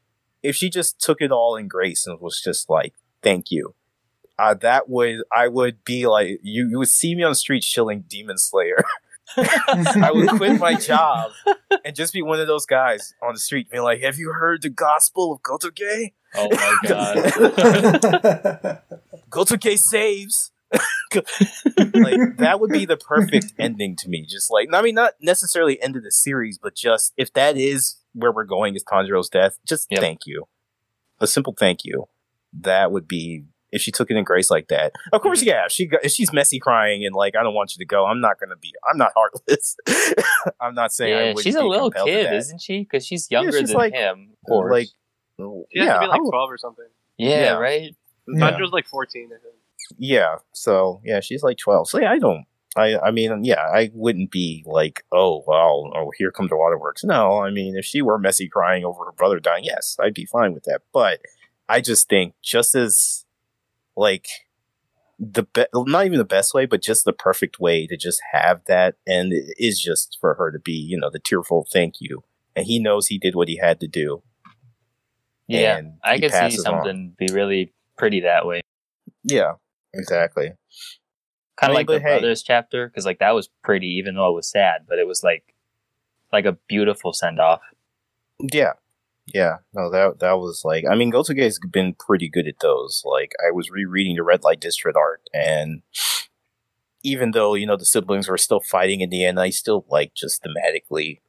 if 0.42 0.56
she 0.56 0.70
just 0.70 1.00
took 1.00 1.20
it 1.20 1.30
all 1.30 1.54
in 1.54 1.68
grace 1.68 2.04
and 2.04 2.20
was 2.20 2.42
just 2.42 2.68
like, 2.68 2.94
"Thank 3.22 3.52
you," 3.52 3.76
uh, 4.40 4.54
that 4.54 4.88
would 4.88 5.22
I 5.32 5.46
would 5.46 5.84
be 5.84 6.08
like, 6.08 6.40
you, 6.42 6.68
you 6.68 6.78
would 6.78 6.88
see 6.88 7.14
me 7.14 7.22
on 7.22 7.30
the 7.30 7.36
street 7.36 7.62
shilling 7.62 8.04
Demon 8.08 8.38
Slayer. 8.38 8.82
I 10.02 10.10
would 10.12 10.28
quit 10.30 10.58
my 10.58 10.74
job 10.74 11.30
and 11.84 11.94
just 11.94 12.12
be 12.12 12.22
one 12.22 12.40
of 12.40 12.46
those 12.46 12.66
guys 12.66 13.14
on 13.22 13.34
the 13.34 13.40
street 13.40 13.70
being 13.70 13.82
like, 13.82 14.00
"Have 14.02 14.16
you 14.18 14.32
heard 14.32 14.62
the 14.62 14.68
gospel 14.70 15.32
of 15.32 15.42
Gotouge? 15.42 16.12
oh 16.36 16.48
my 16.50 16.76
god. 16.88 18.80
Gotouge 19.30 19.78
saves." 19.78 20.52
like 21.12 22.36
that 22.36 22.58
would 22.60 22.70
be 22.70 22.84
the 22.84 22.96
perfect 22.96 23.52
ending 23.58 23.96
to 23.96 24.08
me. 24.08 24.24
Just 24.28 24.50
like 24.50 24.68
I 24.72 24.82
mean, 24.82 24.94
not 24.94 25.14
necessarily 25.20 25.80
end 25.82 25.96
of 25.96 26.04
the 26.04 26.12
series, 26.12 26.58
but 26.58 26.76
just 26.76 27.12
if 27.16 27.32
that 27.32 27.56
is 27.56 27.96
where 28.12 28.30
we're 28.32 28.44
going 28.44 28.76
is 28.76 28.84
Tanjiro's 28.84 29.28
death, 29.28 29.58
just 29.66 29.88
Yep. 29.90 30.00
thank 30.00 30.20
you, 30.26 30.46
a 31.18 31.26
simple 31.26 31.54
thank 31.58 31.84
you. 31.84 32.08
That 32.52 32.92
would 32.92 33.08
be 33.08 33.44
if 33.72 33.80
she 33.80 33.92
took 33.92 34.10
it 34.10 34.16
in 34.16 34.24
grace 34.24 34.50
like 34.50 34.68
that. 34.68 34.92
Of 35.12 35.20
course, 35.20 35.40
mm-hmm. 35.40 35.48
yeah. 35.48 35.68
She 35.68 35.86
got, 35.86 36.04
if 36.04 36.12
she's 36.12 36.32
messy 36.32 36.58
crying 36.58 37.04
and 37.04 37.14
like 37.14 37.36
I 37.36 37.42
don't 37.42 37.54
want 37.54 37.74
you 37.74 37.78
to 37.78 37.86
go, 37.86 38.06
I'm 38.06 38.20
not 38.20 38.38
gonna 38.40 38.56
be. 38.56 38.72
I'm 38.90 38.98
not 38.98 39.12
heartless. 39.14 39.76
I'm 40.60 40.74
not 40.74 40.92
saying. 40.92 41.12
Yeah, 41.12 41.26
wouldn't 41.28 41.44
she's 41.44 41.54
a 41.54 41.64
little 41.64 41.90
kid, 41.90 42.32
isn't 42.32 42.60
she? 42.60 42.80
Because 42.80 43.06
she's 43.06 43.30
younger 43.30 43.58
she's 43.58 43.68
than 43.68 43.78
like- 43.78 43.94
him. 43.94 44.30
Of 44.44 44.48
course. 44.48 44.72
Like, 44.72 44.88
She 45.72 45.78
has 45.78 45.86
yeah, 45.86 45.94
to 45.94 46.00
be 46.00 46.06
like 46.06 46.18
I 46.18 46.22
would- 46.22 46.30
twelve 46.30 46.50
or 46.50 46.58
something. 46.58 46.88
yeah, 47.18 47.28
yeah. 47.28 47.52
right. 47.52 47.96
yeah. 48.28 48.50
Tanjiro's 48.50 48.72
like 48.72 48.86
fourteen. 48.86 49.30
Yeah. 49.98 50.36
So 50.52 51.00
yeah, 51.04 51.20
she's 51.20 51.42
like 51.42 51.58
twelve. 51.58 51.88
So 51.88 52.00
yeah, 52.00 52.10
I 52.10 52.18
don't. 52.18 52.44
I 52.76 52.96
I 52.98 53.10
mean, 53.10 53.42
yeah, 53.44 53.62
I 53.62 53.90
wouldn't 53.94 54.30
be 54.30 54.64
like, 54.66 55.04
oh 55.12 55.42
well, 55.46 55.90
oh 55.94 56.12
here 56.16 56.30
come 56.30 56.46
the 56.48 56.56
waterworks. 56.56 57.02
No, 57.04 57.40
I 57.42 57.50
mean, 57.50 57.76
if 57.76 57.84
she 57.84 58.00
were 58.00 58.18
messy 58.18 58.48
crying 58.48 58.84
over 58.84 59.04
her 59.06 59.12
brother 59.12 59.40
dying, 59.40 59.64
yes, 59.64 59.96
I'd 60.00 60.14
be 60.14 60.24
fine 60.24 60.54
with 60.54 60.64
that. 60.64 60.82
But 60.92 61.20
I 61.68 61.80
just 61.80 62.08
think 62.08 62.34
just 62.42 62.74
as 62.74 63.24
like 64.00 64.26
the 65.18 65.42
be- 65.42 65.66
not 65.74 66.06
even 66.06 66.18
the 66.18 66.24
best 66.24 66.54
way, 66.54 66.64
but 66.64 66.82
just 66.82 67.04
the 67.04 67.12
perfect 67.12 67.60
way 67.60 67.86
to 67.86 67.96
just 67.96 68.20
have 68.32 68.62
that, 68.66 68.96
and 69.06 69.32
it 69.32 69.54
is 69.58 69.78
just 69.78 70.16
for 70.20 70.34
her 70.34 70.50
to 70.50 70.58
be, 70.58 70.72
you 70.72 70.98
know, 70.98 71.10
the 71.10 71.18
tearful 71.18 71.66
thank 71.70 71.96
you, 72.00 72.24
and 72.56 72.66
he 72.66 72.78
knows 72.78 73.06
he 73.06 73.18
did 73.18 73.34
what 73.34 73.48
he 73.48 73.58
had 73.58 73.78
to 73.80 73.86
do. 73.86 74.22
Yeah, 75.46 75.82
I 76.02 76.18
could 76.18 76.32
see 76.32 76.38
passes 76.38 76.64
on. 76.64 76.82
something 76.84 77.14
be 77.18 77.28
really 77.30 77.74
pretty 77.98 78.20
that 78.20 78.46
way. 78.46 78.62
Yeah, 79.22 79.54
exactly. 79.92 80.46
Kind 80.46 80.56
I 81.60 81.66
of 81.66 81.70
mean, 81.70 81.76
like 81.76 81.86
the 81.88 82.00
hey. 82.00 82.14
brothers 82.14 82.42
chapter, 82.42 82.88
because 82.88 83.04
like 83.04 83.18
that 83.18 83.34
was 83.34 83.50
pretty, 83.62 83.88
even 83.88 84.14
though 84.14 84.30
it 84.30 84.34
was 84.34 84.48
sad, 84.48 84.86
but 84.88 84.98
it 84.98 85.06
was 85.06 85.22
like 85.22 85.54
like 86.32 86.46
a 86.46 86.52
beautiful 86.68 87.12
send 87.12 87.38
off. 87.38 87.60
Yeah. 88.40 88.72
Yeah. 89.34 89.56
No, 89.74 89.90
that 89.90 90.20
that 90.20 90.38
was 90.38 90.62
like 90.64 90.84
I 90.90 90.94
mean 90.94 91.12
Gotouge's 91.12 91.58
been 91.70 91.94
pretty 91.94 92.28
good 92.28 92.46
at 92.46 92.60
those. 92.60 93.02
Like 93.04 93.32
I 93.46 93.50
was 93.50 93.70
rereading 93.70 94.16
the 94.16 94.22
Red 94.22 94.44
Light 94.44 94.60
District 94.60 94.96
art 94.96 95.22
and 95.32 95.82
even 97.02 97.30
though, 97.30 97.54
you 97.54 97.66
know, 97.66 97.76
the 97.76 97.86
siblings 97.86 98.28
were 98.28 98.36
still 98.36 98.60
fighting 98.60 99.00
in 99.00 99.08
the 99.08 99.24
end, 99.24 99.40
I 99.40 99.50
still 99.50 99.86
like 99.88 100.14
just 100.14 100.42
thematically 100.42 101.20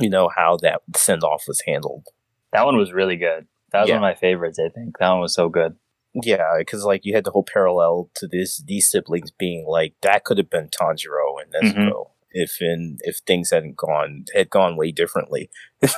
you 0.00 0.10
know, 0.10 0.28
how 0.34 0.56
that 0.56 0.82
send 0.96 1.22
off 1.22 1.44
was 1.46 1.62
handled. 1.66 2.08
That 2.52 2.64
one 2.64 2.76
was 2.76 2.92
really 2.92 3.16
good. 3.16 3.46
That 3.72 3.82
was 3.82 3.88
Yeah. 3.88 3.96
one 4.00 4.04
of 4.04 4.14
my 4.14 4.18
favorites. 4.18 4.58
I 4.58 4.68
think 4.68 4.98
that 4.98 5.10
one 5.10 5.20
was 5.20 5.34
so 5.34 5.48
good. 5.48 5.76
Yeah, 6.22 6.54
because 6.58 6.84
like 6.84 7.04
you 7.04 7.14
had 7.14 7.24
the 7.24 7.32
whole 7.32 7.44
parallel 7.44 8.10
to 8.16 8.28
this 8.28 8.58
these 8.58 8.88
siblings 8.88 9.32
being 9.32 9.66
like 9.66 9.94
that 10.02 10.24
could 10.24 10.38
have 10.38 10.50
been 10.50 10.68
Tanjiro 10.68 11.42
and 11.42 11.52
mm-hmm. 11.52 11.80
Nezuko 11.80 12.10
if 12.30 12.60
in 12.60 12.98
if 13.00 13.18
things 13.26 13.50
hadn't 13.50 13.76
gone 13.76 14.26
had 14.34 14.48
gone 14.50 14.76
way 14.76 14.92
differently. 14.92 15.50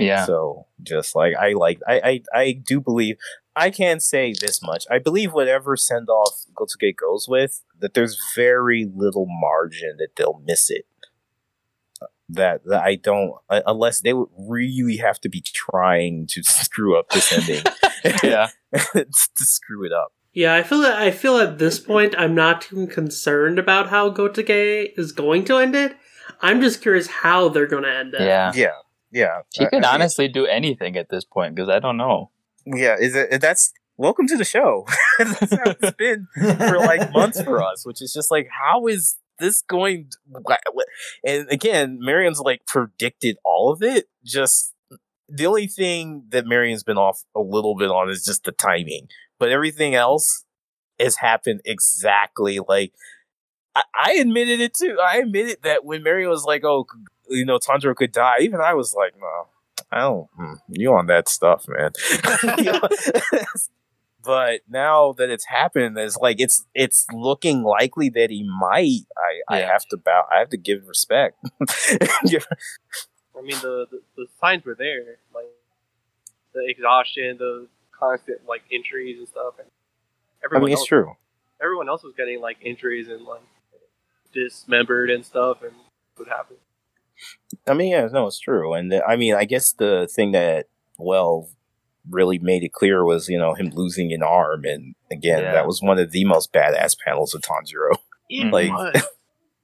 Yeah, 0.00 0.24
So 0.24 0.66
just 0.82 1.14
like 1.14 1.34
I 1.36 1.52
like 1.52 1.80
I, 1.86 2.00
I 2.00 2.22
I 2.38 2.52
do 2.52 2.80
believe 2.80 3.16
I 3.56 3.70
can 3.70 4.00
say 4.00 4.32
this 4.32 4.62
much. 4.62 4.86
I 4.90 4.98
believe 4.98 5.32
whatever 5.32 5.76
send 5.76 6.08
off 6.08 6.44
Gotouge 6.54 6.96
goes 6.96 7.26
with, 7.28 7.62
that 7.78 7.94
there's 7.94 8.18
very 8.34 8.88
little 8.94 9.26
margin 9.28 9.96
that 9.98 10.16
they'll 10.16 10.40
miss 10.44 10.70
it. 10.70 10.86
That, 12.32 12.64
that 12.66 12.84
I 12.84 12.94
don't 12.94 13.34
uh, 13.48 13.62
unless 13.66 14.02
they 14.02 14.12
would 14.12 14.28
really 14.38 14.98
have 14.98 15.20
to 15.22 15.28
be 15.28 15.40
trying 15.40 16.28
to 16.28 16.44
screw 16.44 16.96
up 16.96 17.08
this 17.10 17.32
ending. 17.32 17.64
yeah. 18.22 18.48
to 18.72 19.06
screw 19.34 19.84
it 19.84 19.92
up. 19.92 20.12
Yeah, 20.32 20.54
I 20.54 20.62
feel 20.62 20.80
that 20.82 20.96
I 20.96 21.10
feel 21.10 21.38
at 21.38 21.58
this 21.58 21.80
point 21.80 22.14
I'm 22.16 22.36
not 22.36 22.62
too 22.62 22.86
concerned 22.86 23.58
about 23.58 23.88
how 23.88 24.10
Gotouge 24.10 24.92
is 24.96 25.10
going 25.10 25.44
to 25.46 25.58
end 25.58 25.74
it. 25.74 25.96
I'm 26.40 26.60
just 26.60 26.80
curious 26.80 27.08
how 27.08 27.48
they're 27.48 27.66
going 27.66 27.82
to 27.82 27.92
end 27.92 28.14
it. 28.14 28.20
Yeah, 28.20 28.52
Yeah. 28.54 28.76
Yeah. 29.12 29.42
she 29.54 29.64
could 29.64 29.74
I 29.74 29.76
mean, 29.78 29.84
honestly 29.84 30.28
do 30.28 30.46
anything 30.46 30.96
at 30.96 31.08
this 31.08 31.24
point 31.24 31.54
because 31.54 31.68
I 31.68 31.78
don't 31.78 31.96
know. 31.96 32.30
Yeah, 32.66 32.96
is 32.98 33.14
it 33.14 33.40
that's 33.40 33.72
welcome 34.00 34.26
to 34.26 34.36
the 34.36 34.44
show. 34.44 34.86
that's 35.18 35.52
how 35.52 35.74
it's 35.80 35.92
been 35.92 36.26
for 36.34 36.78
like 36.78 37.12
months 37.12 37.40
for 37.42 37.62
us, 37.70 37.84
which 37.84 38.00
is 38.00 38.12
just 38.12 38.30
like, 38.30 38.48
how 38.50 38.86
is 38.86 39.16
this 39.38 39.62
going? 39.62 40.08
And 41.24 41.48
again, 41.50 41.98
Marion's 42.00 42.40
like 42.40 42.66
predicted 42.66 43.36
all 43.44 43.72
of 43.72 43.82
it. 43.82 44.06
Just 44.24 44.74
the 45.28 45.46
only 45.46 45.66
thing 45.66 46.24
that 46.30 46.46
Marion's 46.46 46.82
been 46.82 46.98
off 46.98 47.22
a 47.36 47.40
little 47.40 47.76
bit 47.76 47.90
on 47.90 48.08
is 48.10 48.24
just 48.24 48.44
the 48.44 48.52
timing, 48.52 49.08
but 49.38 49.50
everything 49.50 49.94
else 49.94 50.44
has 50.98 51.16
happened 51.16 51.60
exactly 51.64 52.58
like. 52.66 52.92
I, 53.72 53.82
I 53.94 54.12
admitted 54.14 54.60
it 54.60 54.74
too. 54.74 54.98
I 55.00 55.18
admitted 55.18 55.58
that 55.62 55.84
when 55.84 56.02
Marion 56.02 56.28
was 56.28 56.44
like, 56.44 56.64
"Oh, 56.64 56.86
you 57.30 57.44
know, 57.44 57.58
Tanjiro 57.58 57.94
could 57.96 58.12
die," 58.12 58.36
even 58.40 58.60
I 58.60 58.74
was 58.74 58.94
like, 58.94 59.14
"No, 59.18 59.46
I 59.90 60.00
don't. 60.00 60.28
mm, 60.38 60.56
You 60.68 60.94
on 60.94 61.06
that 61.06 61.28
stuff, 61.28 61.66
man." 61.68 61.92
But 64.22 64.60
now 64.68 65.12
that 65.14 65.30
it's 65.30 65.46
happened, 65.46 65.96
it's 65.96 66.18
like 66.18 66.40
it's 66.40 66.66
it's 66.74 67.06
looking 67.10 67.62
likely 67.62 68.10
that 68.10 68.28
he 68.28 68.42
might. 68.42 69.06
I, 69.16 69.56
I 69.56 69.58
have 69.60 69.86
to 69.86 69.96
bow. 69.96 70.24
I 70.30 70.40
have 70.40 70.50
to 70.50 70.58
give 70.58 70.86
respect. 70.86 71.38
Yeah. 72.24 72.40
I 73.36 73.40
mean, 73.42 73.56
the, 73.62 73.86
the 73.90 74.02
the 74.16 74.26
signs 74.38 74.62
were 74.66 74.74
there, 74.74 75.16
like 75.34 75.46
the 76.52 76.66
exhaustion, 76.68 77.38
the 77.38 77.66
constant 77.98 78.40
like 78.46 78.60
injuries 78.70 79.18
and 79.18 79.26
stuff. 79.26 79.54
And 79.58 79.68
I 79.68 80.44
everyone 80.44 80.66
mean, 80.66 80.74
it's 80.74 80.84
true. 80.84 81.16
everyone 81.62 81.88
else 81.88 82.02
was 82.02 82.12
getting 82.14 82.42
like 82.42 82.58
injuries 82.60 83.08
and 83.08 83.24
like 83.24 83.40
dismembered 84.34 85.08
and 85.10 85.24
stuff, 85.24 85.62
and 85.62 85.72
what 86.16 86.28
happened? 86.28 86.58
I 87.66 87.74
mean, 87.74 87.90
yeah, 87.92 88.06
no, 88.12 88.26
it's 88.26 88.38
true. 88.40 88.74
And 88.74 88.92
uh, 88.92 89.02
I 89.06 89.16
mean, 89.16 89.34
I 89.34 89.44
guess 89.44 89.72
the 89.72 90.08
thing 90.14 90.32
that 90.32 90.66
well 90.98 91.48
really 92.08 92.38
made 92.38 92.64
it 92.64 92.72
clear 92.72 93.04
was 93.04 93.28
you 93.28 93.38
know 93.38 93.54
him 93.54 93.70
losing 93.74 94.12
an 94.12 94.22
arm, 94.22 94.64
and 94.64 94.94
again, 95.10 95.42
Yeah. 95.42 95.52
that 95.52 95.66
was 95.66 95.82
one 95.82 95.98
of 95.98 96.12
the 96.12 96.24
most 96.24 96.52
badass 96.52 96.96
panels 97.04 97.34
of 97.34 97.42
Tanjiro. 97.42 97.96
It 98.28 98.50
Like- 98.52 99.04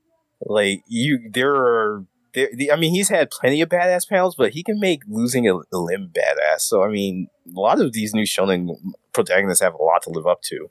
like 0.41 0.83
you 0.87 1.31
there 1.33 1.55
are 1.55 2.05
there, 2.35 2.51
the, 2.53 2.71
I 2.71 2.77
mean, 2.77 2.93
he's 2.95 3.09
had 3.09 3.31
plenty 3.31 3.63
of 3.63 3.71
badass 3.71 4.07
panels, 4.07 4.35
but 4.37 4.53
he 4.53 4.63
can 4.63 4.79
make 4.79 5.01
losing 5.09 5.49
a, 5.49 5.55
a 5.57 5.79
limb 5.79 6.11
badass. 6.15 6.61
So, 6.61 6.83
I 6.85 6.89
mean, 6.91 7.29
a 7.47 7.59
lot 7.59 7.81
of 7.81 7.95
these 7.95 8.13
new 8.13 8.25
shonen 8.25 8.69
protagonists 9.15 9.63
have 9.63 9.73
a 9.73 9.83
lot 9.83 10.03
to 10.03 10.11
live 10.11 10.27
up 10.27 10.43
to. 10.43 10.69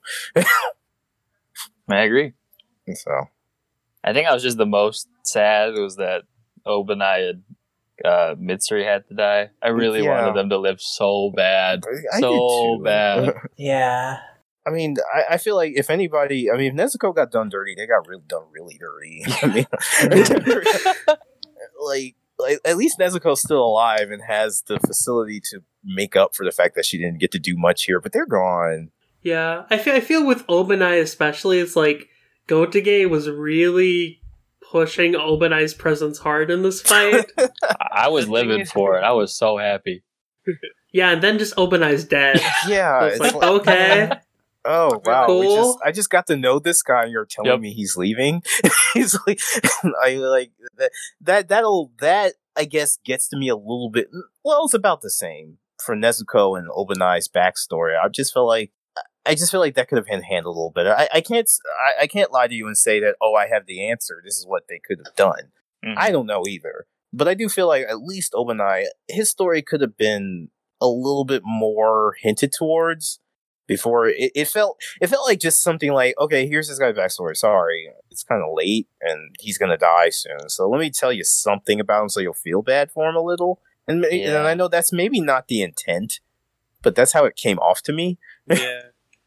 I 1.88 2.00
agree. 2.02 2.32
So, 2.94 3.10
I 4.04 4.12
think 4.12 4.28
I 4.28 4.32
was 4.32 4.44
just 4.44 4.58
the 4.58 4.64
most 4.64 5.08
sad 5.24 5.74
was 5.74 5.96
that 5.96 6.22
Obanai 6.66 7.30
and 7.30 7.42
uh, 8.04 8.34
Mitsuri 8.34 8.84
had 8.84 9.06
to 9.08 9.14
die. 9.14 9.50
I 9.62 9.68
really 9.68 10.02
Yeah. 10.04 10.10
wanted 10.22 10.36
them 10.38 10.50
to 10.50 10.58
live 10.58 10.80
so 10.80 11.32
bad. 11.34 11.82
I 12.12 12.20
So 12.20 12.80
bad. 12.84 13.34
Yeah. 13.56 14.18
I 14.66 14.70
mean, 14.70 14.96
I, 15.14 15.34
I 15.34 15.36
feel 15.38 15.54
like 15.54 15.74
if 15.76 15.90
anybody, 15.90 16.50
I 16.50 16.56
mean, 16.56 16.76
if 16.78 16.92
Nezuko 16.92 17.14
got 17.14 17.30
done 17.30 17.48
dirty, 17.48 17.74
they 17.76 17.86
got 17.86 18.06
really 18.08 18.24
done 18.26 18.42
really 18.52 18.76
dirty. 18.78 19.22
I 19.42 19.46
mean, 19.46 19.66
like, 21.80 22.16
like 22.38 22.60
at 22.64 22.76
least 22.76 22.98
Nezuko's 22.98 23.40
still 23.40 23.64
alive 23.64 24.10
and 24.10 24.22
has 24.26 24.62
the 24.66 24.78
facility 24.80 25.40
to 25.52 25.60
make 25.84 26.16
up 26.16 26.34
for 26.34 26.44
the 26.44 26.50
fact 26.52 26.74
that 26.74 26.84
she 26.84 26.98
didn't 26.98 27.18
get 27.20 27.30
to 27.32 27.38
do 27.38 27.54
much 27.56 27.84
here. 27.84 28.00
But 28.00 28.12
they're 28.12 28.26
gone. 28.26 28.90
Yeah, 29.22 29.64
I 29.70 29.78
feel, 29.78 29.94
I 29.94 30.00
feel 30.00 30.26
with 30.26 30.46
Obanai 30.46 31.00
especially, 31.00 31.58
it's 31.60 31.76
like 31.76 32.08
Gotouge 32.48 33.08
was 33.08 33.28
really 33.28 34.20
pushing 34.76 35.14
Obanai's 35.14 35.72
presence 35.72 36.18
hard 36.18 36.50
in 36.50 36.62
this 36.62 36.82
fight. 36.82 37.24
I- 37.38 37.48
I 38.04 38.08
was 38.08 38.28
living 38.28 38.66
for 38.66 38.98
it. 38.98 39.02
I 39.02 39.12
was 39.12 39.34
so 39.34 39.56
happy. 39.56 40.04
yeah, 40.92 41.12
and 41.12 41.22
then 41.22 41.38
just 41.38 41.56
Obanai's 41.56 42.04
dead. 42.04 42.40
Yeah, 42.68 43.04
It's 43.06 43.14
it's 43.14 43.20
like, 43.20 43.34
like, 43.34 43.60
okay. 43.62 44.10
oh 44.66 45.00
wow, 45.04 45.26
we 45.28 45.46
Cool. 45.46 45.56
just 45.56 45.78
I 45.82 45.92
just 45.92 46.10
got 46.10 46.26
to 46.26 46.36
know 46.36 46.58
this 46.58 46.82
guy, 46.82 47.04
and 47.04 47.12
you're 47.12 47.24
telling 47.24 47.50
Yep. 47.52 47.60
me 47.60 47.72
he's 47.72 47.96
leaving. 47.96 48.42
he's 48.94 49.16
like, 49.26 49.40
I 50.04 50.14
like 50.16 50.50
that 50.76 50.90
that 51.22 51.48
that'll 51.48 51.90
that 52.00 52.34
I 52.54 52.64
guess 52.66 52.98
gets 53.04 53.28
to 53.30 53.36
me 53.38 53.48
a 53.48 53.56
little 53.56 53.88
bit. 53.90 54.08
Well, 54.44 54.64
it's 54.66 54.74
about 54.74 55.00
the 55.00 55.10
same 55.10 55.56
for 55.82 55.94
Nezuko 55.96 56.58
and 56.58 56.68
Obanai's 56.70 57.28
backstory. 57.28 57.94
I 57.98 58.08
just 58.08 58.34
felt 58.34 58.46
like. 58.46 58.72
I 59.26 59.34
just 59.34 59.50
feel 59.50 59.60
like 59.60 59.74
that 59.74 59.88
could 59.88 59.98
have 59.98 60.06
been 60.06 60.22
handled 60.22 60.56
a 60.56 60.58
little 60.58 60.70
better. 60.72 60.94
I, 60.96 61.08
I 61.14 61.20
can't 61.20 61.50
I, 61.98 62.02
I 62.02 62.06
can't 62.06 62.32
lie 62.32 62.46
to 62.48 62.54
you 62.54 62.66
and 62.66 62.76
say 62.78 63.00
that 63.00 63.16
oh 63.22 63.34
I 63.34 63.46
have 63.48 63.66
the 63.66 63.88
answer. 63.88 64.20
This 64.24 64.36
is 64.36 64.46
what 64.46 64.64
they 64.68 64.80
could 64.86 64.98
have 65.04 65.14
done. 65.16 65.52
Mhm. 65.84 65.94
I 65.96 66.10
don't 66.10 66.26
know 66.26 66.44
either. 66.46 66.86
But 67.12 67.28
I 67.28 67.34
do 67.34 67.48
feel 67.48 67.66
like 67.68 67.86
at 67.88 68.00
least 68.02 68.32
Obanai, 68.34 68.84
his 69.08 69.30
story 69.30 69.62
could 69.62 69.80
have 69.80 69.96
been 69.96 70.48
a 70.80 70.86
little 70.86 71.24
bit 71.24 71.42
more 71.44 72.14
hinted 72.20 72.52
towards 72.52 73.20
before 73.66 74.06
it, 74.08 74.30
it 74.34 74.46
felt 74.48 74.78
it 75.00 75.06
felt 75.08 75.26
like 75.26 75.40
just 75.40 75.62
something 75.62 75.92
like, 75.92 76.14
okay, 76.20 76.46
here's 76.46 76.68
this 76.68 76.78
guy's 76.78 76.94
backstory. 76.94 77.36
Sorry, 77.36 77.88
it's 78.10 78.22
kind 78.24 78.42
of 78.42 78.50
late 78.54 78.88
and 79.00 79.34
he's 79.40 79.58
gonna 79.58 79.78
die 79.78 80.10
soon. 80.10 80.48
So 80.48 80.68
let 80.68 80.78
me 80.80 80.90
tell 80.90 81.12
you 81.12 81.24
something 81.24 81.80
about 81.80 82.02
him 82.02 82.08
so 82.10 82.20
you'll 82.20 82.32
feel 82.34 82.62
bad 82.62 82.90
for 82.90 83.08
him 83.08 83.16
a 83.16 83.22
little. 83.22 83.60
And, 83.88 84.04
Yeah. 84.10 84.38
and 84.38 84.46
I 84.48 84.54
know 84.54 84.68
that's 84.68 84.92
maybe 84.92 85.20
not 85.20 85.48
the 85.48 85.62
intent, 85.62 86.20
but 86.82 86.94
that's 86.94 87.12
how 87.12 87.24
it 87.24 87.36
came 87.36 87.58
off 87.58 87.82
to 87.82 87.92
me. 87.92 88.18
yeah. 88.48 88.82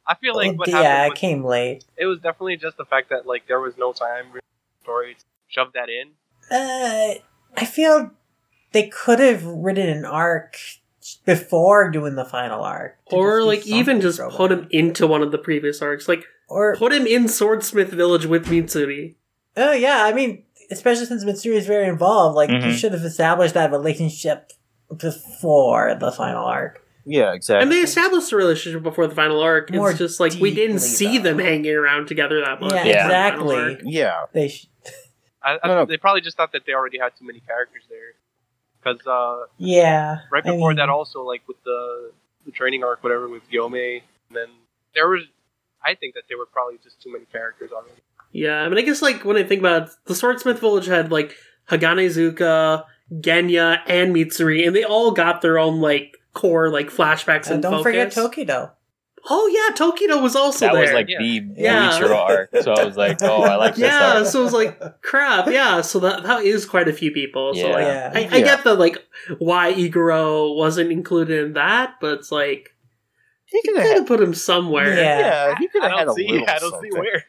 I 0.09 0.15
feel 0.15 0.35
like 0.35 0.57
what 0.57 0.67
yeah, 0.67 0.81
happened 0.81 1.05
it 1.05 1.09
was, 1.11 1.19
came 1.19 1.43
late. 1.45 1.85
it 1.95 2.05
was 2.07 2.17
definitely 2.19 2.57
just 2.57 2.77
the 2.77 2.85
fact 2.85 3.09
that 3.11 3.27
like 3.27 3.47
there 3.47 3.59
was 3.61 3.77
no 3.77 3.93
time 3.93 4.25
for 4.31 4.39
story 4.81 5.13
to 5.13 5.23
shove 5.47 5.67
that 5.73 5.87
in. 5.89 6.09
Uh, 6.49 7.19
I 7.55 7.65
feel 7.65 8.11
they 8.71 8.87
could 8.89 9.19
have 9.19 9.45
written 9.45 9.87
an 9.87 10.05
arc 10.05 10.57
before 11.25 11.89
doing 11.91 12.15
the 12.15 12.25
final 12.25 12.63
arc, 12.63 12.97
Or 13.05 13.43
like 13.43 13.67
even 13.67 14.01
just 14.01 14.17
for 14.19 14.31
put 14.31 14.51
him 14.51 14.67
into 14.71 15.05
one 15.07 15.21
of 15.21 15.31
the 15.31 15.37
previous 15.37 15.81
arcs. 15.81 16.07
Like 16.07 16.23
or 16.47 16.75
put 16.75 16.91
him 16.91 17.05
in 17.05 17.27
Swordsmith 17.27 17.89
Village 17.91 18.25
with 18.25 18.47
Mitsuri. 18.47 19.15
oh 19.57 19.73
yeah, 19.73 20.03
I 20.05 20.13
mean, 20.13 20.43
especially 20.71 21.05
since 21.05 21.23
Mitsuri 21.23 21.53
is 21.55 21.67
very 21.67 21.87
involved, 21.87 22.35
like 22.35 22.49
you 22.49 22.57
Mhm. 22.57 22.73
should 22.73 22.93
have 22.93 23.03
established 23.05 23.53
that 23.53 23.69
relationship 23.71 24.51
before 24.97 25.95
the 25.99 26.11
final 26.11 26.45
arc. 26.45 26.83
Yeah, 27.09 27.33
exactly. 27.33 27.63
And 27.63 27.71
they 27.71 27.79
established 27.79 28.29
the 28.29 28.35
relationship 28.35 28.83
before 28.83 29.07
the 29.07 29.15
final 29.15 29.41
arc. 29.41 29.73
More 29.73 29.89
it's 29.89 29.97
just 29.97 30.19
like 30.19 30.33
we 30.33 30.53
didn't 30.53 30.79
see 30.79 31.17
though. 31.17 31.23
them 31.23 31.39
hanging 31.39 31.73
around 31.73 32.07
together 32.07 32.39
that 32.41 32.61
much. 32.61 32.71
Yeah, 32.71 32.81
in 32.81 32.87
the 32.87 32.93
final 32.93 33.51
exactly. 33.51 33.55
arc. 33.55 33.79
yeah. 33.83 34.25
They 34.31 34.47
sh- 34.49 34.67
I, 35.41 35.57
I, 35.63 35.67
No, 35.67 35.75
no. 35.75 35.85
They 35.85 35.97
probably 35.97 36.21
just 36.21 36.37
thought 36.37 36.51
that 36.51 36.67
they 36.67 36.73
already 36.73 36.99
had 36.99 37.15
too 37.17 37.25
many 37.25 37.39
characters 37.39 37.81
there. 37.89 38.13
Because 38.79 39.05
uh, 39.07 39.47
yeah, 39.57 40.19
right 40.31 40.45
I 40.45 40.51
before 40.51 40.69
mean, 40.69 40.77
that, 40.77 40.89
also 40.89 41.23
like 41.23 41.41
with 41.47 41.61
the 41.65 42.11
the 42.45 42.51
training 42.51 42.83
arc, 42.83 43.03
whatever, 43.03 43.27
with 43.27 43.41
Gyomei, 43.51 44.03
and 44.29 44.37
then 44.37 44.47
there 44.93 45.09
was. 45.09 45.23
I 45.83 45.95
think 45.95 46.13
that 46.13 46.23
there 46.29 46.37
were 46.37 46.45
probably 46.45 46.77
just 46.83 47.01
too 47.01 47.11
many 47.11 47.25
characters 47.25 47.71
already. 47.71 48.01
Yeah, 48.31 48.61
I 48.61 48.69
mean, 48.69 48.77
I 48.77 48.81
guess 48.81 49.01
like 49.01 49.25
when 49.25 49.35
I 49.35 49.43
think 49.43 49.59
about 49.59 49.83
it, 49.83 49.89
the 50.05 50.13
Swordsmith 50.13 50.59
Village 50.59 50.85
had 50.85 51.11
like 51.11 51.35
Haganezuka, 51.69 52.85
Genya, 53.11 53.81
and 53.87 54.15
Mitsuri, 54.15 54.67
and 54.67 54.75
they 54.75 54.83
all 54.83 55.11
got 55.11 55.41
their 55.41 55.57
own 55.57 55.81
like 55.81 56.18
core 56.33 56.69
like 56.69 56.89
flashbacks 56.89 57.49
uh, 57.49 57.55
and 57.55 57.63
don't 57.63 57.83
focus. 57.83 57.83
forget 57.83 58.11
Tokito. 58.13 58.71
Oh 59.29 59.47
yeah, 59.47 59.75
Tokito 59.75 60.21
was 60.23 60.35
also 60.35 60.67
That 60.67 60.73
there. 60.73 60.81
was 60.83 60.91
like 60.93 61.09
Yeah. 61.09 61.19
the 61.19 61.45
Yeah. 61.57 61.89
Bleacher 61.99 62.13
arc. 62.13 62.49
So 62.61 62.73
I 62.73 62.85
was 62.85 62.95
like, 62.95 63.21
oh, 63.21 63.41
I 63.43 63.55
like 63.55 63.75
this 63.75 63.83
yeah, 63.91 64.13
arc. 64.19 64.25
so 64.27 64.39
it 64.39 64.43
was 64.43 64.53
like 64.53 64.79
crap. 65.01 65.47
Yeah, 65.47 65.81
so 65.81 65.99
that 65.99 66.23
that 66.23 66.43
is 66.45 66.65
quite 66.65 66.87
a 66.87 66.93
few 66.93 67.11
people. 67.11 67.53
So 67.53 67.67
Yeah. 67.67 67.73
like, 67.73 67.83
Yeah. 67.85 68.11
I, 68.15 68.19
I 68.19 68.37
Yeah. 68.39 68.45
get 68.45 68.63
the 68.63 68.75
like 68.75 68.97
why 69.39 69.73
Iguro 69.73 70.55
wasn't 70.55 70.91
included 70.91 71.43
in 71.47 71.53
that, 71.53 71.95
but 71.99 72.19
it's 72.19 72.31
like 72.31 72.73
He 73.45 73.61
could 73.63 73.75
could 73.75 73.83
have 73.85 73.97
have 73.97 74.07
put 74.07 74.21
him 74.21 74.33
somewhere. 74.33 74.95
Yeah. 74.95 75.19
yeah, 75.19 75.55
he 75.59 75.67
could 75.67 75.81
have 75.83 75.91
had 75.91 76.07
a 76.07 76.13
little 76.13 76.43
I 76.47 76.59
don't 76.59 76.71
something. 76.71 76.91
see 76.91 76.97
where. 76.97 77.25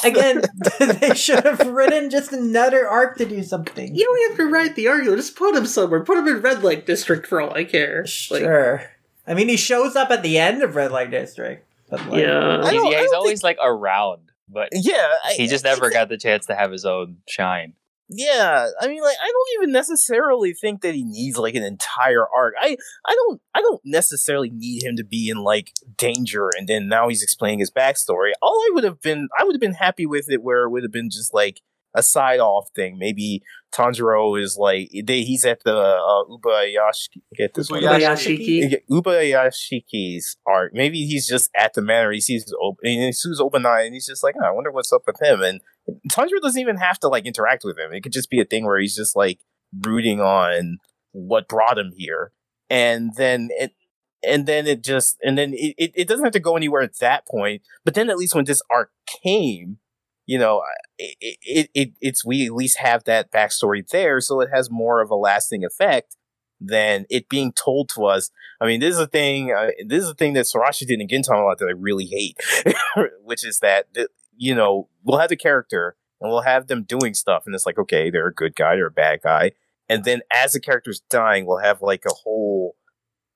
Again, 0.04 0.42
they 0.78 1.14
should 1.14 1.44
have 1.44 1.66
written 1.66 2.10
just 2.10 2.32
another 2.32 2.88
arc 2.88 3.16
to 3.18 3.24
do 3.24 3.42
something. 3.42 3.94
You 3.94 4.04
don't 4.04 4.30
have 4.30 4.38
to 4.38 4.52
write 4.52 4.76
the 4.76 4.88
argument. 4.88 5.18
Just 5.18 5.36
put 5.36 5.54
him 5.54 5.66
somewhere. 5.66 6.04
Put 6.04 6.18
him 6.18 6.28
in 6.28 6.40
Red 6.40 6.62
Light 6.62 6.86
District 6.86 7.26
for 7.26 7.40
all 7.40 7.54
I 7.54 7.64
care. 7.64 8.00
Like, 8.30 8.42
Sure. 8.42 8.84
I 9.26 9.34
mean, 9.34 9.48
he 9.48 9.56
shows 9.56 9.94
up 9.94 10.10
at 10.10 10.22
the 10.22 10.38
end 10.38 10.62
of 10.62 10.74
Red 10.74 10.90
Light 10.92 11.10
District. 11.10 11.66
But 11.88 12.06
like, 12.06 12.22
yeah. 12.22 12.62
He's, 12.70 12.72
yeah, 12.72 13.00
he's 13.00 13.10
don't 13.10 13.14
always 13.14 13.42
like 13.42 13.58
around, 13.62 14.22
but 14.48 14.70
Yeah, 14.72 15.12
I, 15.24 15.34
he 15.34 15.46
just 15.46 15.64
never 15.64 15.90
got 15.90 16.08
the 16.08 16.16
chance 16.16 16.46
to 16.46 16.54
have 16.54 16.72
his 16.72 16.84
own 16.84 17.18
shine. 17.28 17.74
Yeah, 18.14 18.68
I 18.80 18.88
mean, 18.88 19.02
like, 19.02 19.16
I 19.22 19.26
don't 19.26 19.62
even 19.62 19.72
necessarily 19.72 20.52
think 20.52 20.82
that 20.82 20.94
he 20.94 21.04
needs 21.04 21.38
like 21.38 21.54
an 21.54 21.62
entire 21.62 22.26
arc. 22.28 22.54
I, 22.60 22.76
I 23.06 23.14
don't, 23.14 23.40
I 23.54 23.60
don't 23.62 23.80
necessarily 23.84 24.50
need 24.50 24.82
him 24.82 24.96
to 24.96 25.04
be 25.04 25.28
in 25.28 25.38
like 25.38 25.72
danger, 25.96 26.50
and 26.56 26.68
then 26.68 26.88
now 26.88 27.08
he's 27.08 27.22
explaining 27.22 27.60
his 27.60 27.70
backstory. 27.70 28.32
All 28.42 28.54
I 28.54 28.70
would 28.74 28.84
have 28.84 29.00
been, 29.00 29.28
I 29.38 29.44
would 29.44 29.54
have 29.54 29.60
been 29.60 29.74
happy 29.74 30.06
with 30.06 30.26
it 30.28 30.42
where 30.42 30.64
it 30.64 30.70
would 30.70 30.82
have 30.82 30.92
been 30.92 31.10
just 31.10 31.32
like 31.32 31.60
a 31.94 32.02
side 32.02 32.40
off 32.40 32.68
thing. 32.74 32.98
Maybe 32.98 33.42
Tanjiro 33.72 34.40
is 34.40 34.56
like 34.58 34.90
they, 35.04 35.22
he's 35.22 35.44
at 35.44 35.62
the 35.64 35.76
uh, 35.76 36.24
Ubuyashiki. 36.24 37.22
Get 37.36 37.54
this. 37.54 37.70
Ubuyashiki. 37.70 38.76
Ubuyashiki's 38.90 40.36
arc. 40.46 40.74
Maybe 40.74 41.06
he's 41.06 41.26
just 41.26 41.50
at 41.56 41.74
the 41.74 41.82
manor. 41.82 42.12
He 42.12 42.20
sees 42.20 42.52
Ob- 42.62 42.78
and 42.82 43.02
he 43.04 43.12
sees 43.12 43.40
Obanai, 43.40 43.86
and 43.86 43.94
he's 43.94 44.06
just 44.06 44.22
like, 44.22 44.34
"Oh, 44.40 44.46
I 44.46 44.50
wonder 44.50 44.70
what's 44.70 44.92
up 44.92 45.02
with 45.06 45.20
him. 45.20 45.42
And 45.42 45.60
Tanjiro 46.10 46.40
doesn't 46.40 46.60
even 46.60 46.76
have 46.76 46.98
to 47.00 47.08
like 47.08 47.26
interact 47.26 47.64
with 47.64 47.78
him. 47.78 47.92
It 47.92 48.02
could 48.02 48.12
just 48.12 48.30
be 48.30 48.40
a 48.40 48.44
thing 48.44 48.64
where 48.64 48.78
he's 48.78 48.96
just 48.96 49.16
like 49.16 49.40
brooding 49.72 50.20
on 50.20 50.78
what 51.12 51.48
brought 51.48 51.78
him 51.78 51.92
here, 51.96 52.32
and 52.70 53.14
then 53.16 53.48
it. 53.52 53.72
And 54.24 54.46
then 54.46 54.68
it 54.68 54.84
just, 54.84 55.18
and 55.24 55.36
then 55.36 55.52
it, 55.52 55.74
it, 55.76 55.92
it 55.96 56.06
doesn't 56.06 56.24
have 56.24 56.32
to 56.34 56.38
go 56.38 56.56
anywhere 56.56 56.80
at 56.80 57.00
that 57.00 57.26
point. 57.26 57.62
But 57.84 57.94
then 57.94 58.08
at 58.08 58.16
least 58.16 58.36
when 58.36 58.44
this 58.44 58.62
arc 58.70 58.92
came, 59.24 59.78
you 60.26 60.38
know, 60.38 60.62
it, 60.96 61.16
it, 61.42 61.70
it 61.74 61.92
it's 62.00 62.24
we 62.24 62.46
at 62.46 62.52
least 62.52 62.78
have 62.78 63.02
that 63.04 63.32
backstory 63.32 63.84
there, 63.88 64.20
so 64.20 64.40
it 64.40 64.48
has 64.54 64.70
more 64.70 65.00
of 65.00 65.10
a 65.10 65.16
lasting 65.16 65.64
effect 65.64 66.16
than 66.60 67.06
it 67.10 67.28
being 67.28 67.52
told 67.52 67.88
to 67.90 68.04
us. 68.04 68.30
I 68.60 68.66
mean, 68.66 68.80
this 68.80 68.94
is 68.94 69.00
a 69.00 69.06
thing. 69.06 69.52
Uh, 69.52 69.70
this 69.86 70.04
is 70.04 70.10
a 70.10 70.14
thing 70.14 70.34
that 70.34 70.46
Sorachi 70.46 70.86
did 70.86 71.00
in 71.00 71.08
Gintama 71.08 71.40
a 71.40 71.44
lot 71.44 71.58
that 71.58 71.66
I 71.68 71.72
really 71.72 72.06
hate, 72.06 72.36
which 73.24 73.44
is 73.44 73.58
that 73.58 73.92
th- 73.94 74.08
you 74.46 74.54
know 74.54 74.88
we'll 75.04 75.18
have 75.20 75.30
the 75.30 75.36
character 75.36 75.96
and 76.20 76.30
we'll 76.30 76.42
have 76.42 76.66
them 76.66 76.82
doing 76.82 77.14
stuff, 77.14 77.42
and 77.46 77.54
it's 77.54 77.66
like 77.66 77.78
okay, 77.78 78.10
they're 78.10 78.28
a 78.28 78.34
good 78.34 78.54
guy, 78.56 78.74
they're 78.76 78.86
a 78.86 78.90
bad 78.90 79.20
guy, 79.22 79.52
and 79.88 80.04
then 80.04 80.20
as 80.32 80.52
the 80.52 80.60
character's 80.60 81.00
dying, 81.10 81.46
we'll 81.46 81.58
have 81.58 81.80
like 81.82 82.04
a 82.06 82.14
whole. 82.24 82.76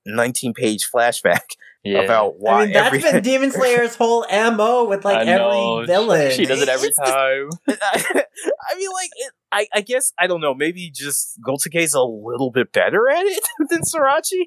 19 0.09 0.55
page 0.55 0.89
flashback 0.89 1.41
Yeah. 1.83 2.03
about 2.03 2.39
why 2.39 2.63
I 2.63 2.65
mean, 2.67 2.73
that's 2.75 2.87
every- 2.95 3.03
been 3.03 3.23
Demon 3.31 3.51
Slayer's 3.51 3.97
whole 3.97 4.25
MO 4.31 4.85
with 4.85 5.05
like 5.05 5.19
I 5.19 5.25
know. 5.25 5.79
every 5.81 5.87
villain. 5.89 6.31
She 6.31 6.47
does 6.47 6.63
it 6.63 6.69
every 6.69 6.93
time. 6.93 7.49
I 7.69 8.75
mean, 8.77 8.89
like, 8.93 9.11
it, 9.17 9.33
I, 9.51 9.67
I 9.75 9.81
guess 9.81 10.13
I 10.17 10.29
don't 10.29 10.41
know. 10.41 10.55
Maybe 10.55 10.93
just 10.95 11.41
Gotouge's 11.45 11.95
a 11.95 12.03
little 12.03 12.53
bit 12.53 12.71
better 12.73 13.09
at 13.11 13.25
it 13.27 13.49
than 13.69 13.81
Sorachi, 13.83 14.45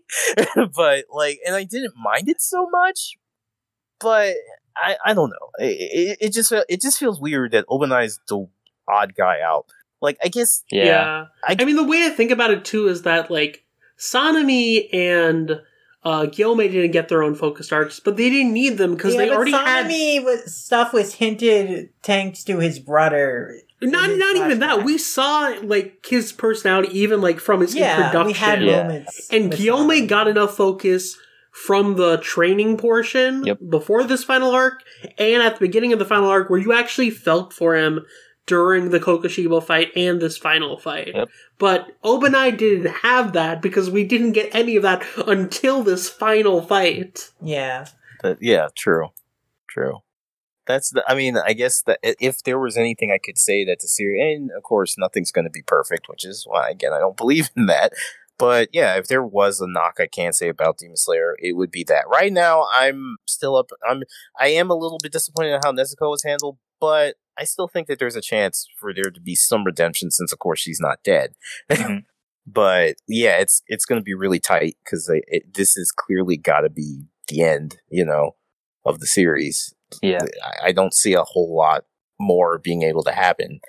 but 0.74 1.04
like, 1.12 1.40
and 1.46 1.58
I 1.58 1.66
didn't 1.66 1.94
mind 2.02 2.30
it 2.30 2.42
so 2.42 2.70
much. 2.72 3.16
But 4.00 4.36
I, 4.76 4.98
I 5.06 5.14
don't 5.14 5.30
know. 5.30 5.50
It, 5.60 5.78
it, 5.78 6.18
it 6.22 6.34
just 6.34 6.52
it 6.52 6.82
just 6.82 6.98
feels 6.98 7.20
weird 7.20 7.52
that 7.52 7.66
Obanai's 7.68 8.20
the 8.28 8.48
odd 8.88 9.14
guy 9.16 9.40
out. 9.42 9.66
Like, 10.02 10.18
I 10.24 10.30
guess 10.30 10.64
Yeah. 10.72 11.26
I- 11.44 11.58
I, 11.60 11.66
mean, 11.66 11.76
the 11.76 11.84
way 11.84 12.06
I 12.06 12.10
think 12.10 12.32
about 12.32 12.52
it 12.52 12.64
too 12.66 12.88
is 12.88 13.02
that 13.04 13.30
like 13.30 13.66
Sanemi 13.98 14.88
and 14.94 15.62
Uh, 16.02 16.24
Gyomei 16.24 16.72
didn't 16.72 16.92
get 16.92 17.10
their 17.10 17.22
own 17.22 17.36
focused 17.36 17.74
arcs, 17.74 18.00
but 18.00 18.16
they 18.16 18.30
didn't 18.30 18.54
need 18.54 18.78
them 18.78 18.96
because 18.96 19.14
Yeah, 19.16 19.20
they 19.20 19.28
but 19.28 19.36
already 19.36 19.52
some 19.52 19.66
had. 19.66 19.82
of 19.82 19.88
me 19.92 20.20
was, 20.22 20.56
stuff 20.56 20.94
was 20.94 21.16
hinted 21.16 21.90
thanks 22.04 22.46
to 22.46 22.58
his 22.60 22.80
brother. 22.80 23.56
Not 23.82 24.08
his 24.10 24.18
not 24.18 24.38
even 24.38 24.60
that. 24.60 24.86
We 24.86 24.98
saw 24.98 25.54
like 25.62 26.06
his 26.08 26.32
personality 26.32 26.98
even 26.98 27.20
like 27.20 27.42
from 27.42 27.60
his 27.60 27.76
yeah, 27.76 27.98
introduction. 27.98 28.28
we 28.28 28.34
had 28.34 28.64
Yeah. 28.64 28.84
moments. 28.84 29.28
And 29.30 29.50
with 29.50 29.60
Gyomei 29.60 30.00
him. 30.00 30.08
got 30.08 30.30
enough 30.30 30.56
focus 30.56 31.18
from 31.52 31.96
the 31.96 32.18
training 32.18 32.78
portion 32.78 33.46
Yep. 33.46 33.60
before 33.70 34.04
this 34.04 34.24
final 34.24 34.52
arc 34.52 34.84
and 35.18 35.42
at 35.44 35.56
the 35.56 35.60
beginning 35.60 35.94
of 35.94 36.00
the 36.00 36.06
final 36.06 36.30
arc 36.30 36.50
where 36.50 36.60
you 36.60 36.74
actually 36.74 37.10
felt 37.10 37.54
for 37.54 37.76
him 37.76 38.06
during 38.46 38.90
the 38.90 39.00
Kokushibo 39.00 39.64
fight 39.64 39.92
and 39.96 40.20
this 40.22 40.38
final 40.38 40.78
fight. 40.78 41.12
Yep. 41.14 41.30
But 41.60 41.88
Obanai 42.04 42.58
didn't 42.58 42.92
have 43.04 43.34
that 43.34 43.62
because 43.62 43.90
we 43.92 44.04
didn't 44.04 44.32
get 44.32 44.54
any 44.56 44.76
of 44.76 44.84
that 44.84 45.04
until 45.28 45.84
this 45.84 46.10
final 46.10 46.62
fight. 46.62 47.32
Yeah. 47.42 47.86
But 48.22 48.40
yeah, 48.42 48.70
true, 48.76 49.10
true. 49.70 50.00
That's 50.66 50.92
the. 50.92 51.04
I 51.08 51.16
mean, 51.16 51.36
I 51.36 51.54
guess 51.54 51.82
that 51.84 52.00
if 52.04 52.44
there 52.44 52.60
was 52.60 52.78
anything 52.78 53.12
I 53.12 53.18
could 53.18 53.40
say 53.40 53.66
that 53.66 53.80
the 53.82 53.88
series, 53.88 54.38
and 54.38 54.52
of 54.56 54.62
course, 54.62 54.96
nothing's 55.00 55.32
going 55.32 55.46
to 55.46 55.52
be 55.52 55.64
perfect, 55.64 56.08
which 56.08 56.24
is 56.24 56.44
why 56.48 56.70
again 56.70 56.94
I 56.94 57.00
don't 57.00 57.18
believe 57.18 57.50
in 57.56 57.66
that. 57.68 57.94
But 58.40 58.70
yeah, 58.72 58.96
if 58.96 59.08
there 59.08 59.24
was 59.24 59.60
a 59.60 59.68
knock 59.68 59.98
I 60.00 60.08
can't 60.08 60.34
say 60.34 60.48
about 60.48 60.78
Demon 60.78 60.96
Slayer, 60.96 61.36
it 61.40 61.58
would 61.58 61.72
be 61.72 61.84
that. 61.84 62.08
Right 62.08 62.32
now, 62.32 62.66
I'm 62.74 63.18
still 63.28 63.56
up. 63.58 63.70
I'm. 63.88 64.04
I 64.40 64.48
am 64.48 64.72
a 64.72 64.76
little 64.76 64.98
bit 65.04 65.12
disappointed 65.12 65.54
in 65.54 65.62
how 65.64 65.74
Nezuko 65.74 66.10
was 66.10 66.24
handled, 66.24 66.58
but 66.80 67.18
I 67.38 67.44
still 67.44 67.68
think 67.68 67.88
that 67.88 68.00
there's 68.00 68.16
a 68.16 68.22
chance 68.22 68.68
for 68.80 68.94
there 68.94 69.12
to 69.12 69.20
be 69.22 69.36
some 69.36 69.66
redemption, 69.66 70.10
since 70.10 70.32
of 70.32 70.40
course 70.40 70.60
she's 70.60 70.80
not 70.80 71.00
dead. 71.04 71.34
Mhm. 71.70 72.06
but 72.48 72.96
yeah, 73.08 73.38
it's 73.38 73.62
it's 73.68 73.86
going 73.86 74.00
to 74.00 74.06
be 74.06 74.14
really 74.14 74.40
tight 74.40 74.78
because 74.84 75.12
it, 75.28 75.54
this 75.54 75.76
is 75.76 75.92
clearly 75.92 76.38
got 76.38 76.62
to 76.62 76.70
be 76.70 77.04
the 77.28 77.44
end, 77.44 77.78
you 77.90 78.06
know, 78.06 78.36
of 78.86 79.02
the 79.02 79.06
series. 79.06 79.74
Yeah. 80.02 80.20
I, 80.44 80.68
I 80.68 80.72
don't 80.72 80.94
see 80.94 81.14
a 81.14 81.24
whole 81.24 81.56
lot 81.56 81.84
more 82.20 82.58
being 82.58 82.84
able 82.84 83.04
to 83.04 83.12
happen. 83.12 83.60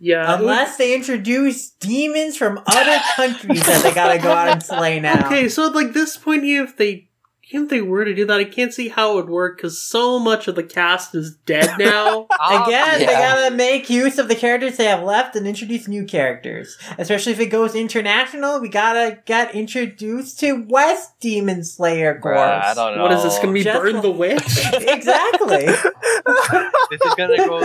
Yeah. 0.00 0.34
Unless 0.38 0.76
they 0.78 0.94
introduce 0.94 1.70
demons 1.70 2.36
from 2.36 2.58
other 2.66 2.98
countries 3.16 3.64
that 3.66 3.82
they 3.82 3.92
gotta 3.92 4.18
go 4.18 4.32
out 4.32 4.48
and 4.48 4.62
slay 4.62 4.98
now. 4.98 5.26
Okay, 5.26 5.48
so 5.48 5.66
at 5.66 5.74
like 5.74 5.92
this 5.92 6.16
point, 6.16 6.42
even 6.44 6.64
if 6.66 6.76
they 6.76 7.06
even 7.52 7.64
if 7.64 7.70
they 7.70 7.82
were 7.82 8.04
to 8.04 8.14
do 8.14 8.24
that, 8.26 8.38
I 8.38 8.44
can't 8.44 8.72
see 8.72 8.86
how 8.88 9.10
it 9.10 9.14
would 9.16 9.28
work 9.28 9.56
because 9.56 9.82
so 9.82 10.20
much 10.20 10.46
of 10.46 10.54
the 10.54 10.62
cast 10.62 11.16
is 11.16 11.34
dead 11.46 11.68
now. 11.80 12.28
Ah, 12.30 12.64
Again, 12.64 13.00
they 13.00 13.06
gotta 13.06 13.54
make 13.54 13.90
use 13.90 14.18
of 14.18 14.28
the 14.28 14.36
characters 14.36 14.76
they 14.76 14.84
have 14.84 15.02
left 15.02 15.34
and 15.36 15.46
introduce 15.48 15.88
new 15.88 16.04
characters. 16.04 16.78
Especially 16.96 17.32
if 17.32 17.40
it 17.40 17.46
goes 17.46 17.74
international, 17.74 18.60
we 18.60 18.68
gotta 18.68 19.18
get 19.26 19.52
introduced 19.54 20.38
to 20.40 20.64
West 20.68 21.18
Demon 21.20 21.64
Slayer 21.64 22.18
Corps. 22.20 22.36
Bruh, 22.36 22.62
I 22.64 22.72
don't 22.74 22.96
know. 22.96 23.02
what 23.02 23.12
is 23.12 23.22
this 23.24 23.36
going 23.38 23.48
to 23.48 23.52
be? 23.54 23.64
Just 23.64 23.82
Burn 23.82 23.94
like- 23.94 24.02
the 24.02 24.10
Witch? 24.12 24.42
exactly. 24.88 25.66
This 26.90 27.00
is 27.04 27.14
gonna 27.16 27.36
go 27.36 27.60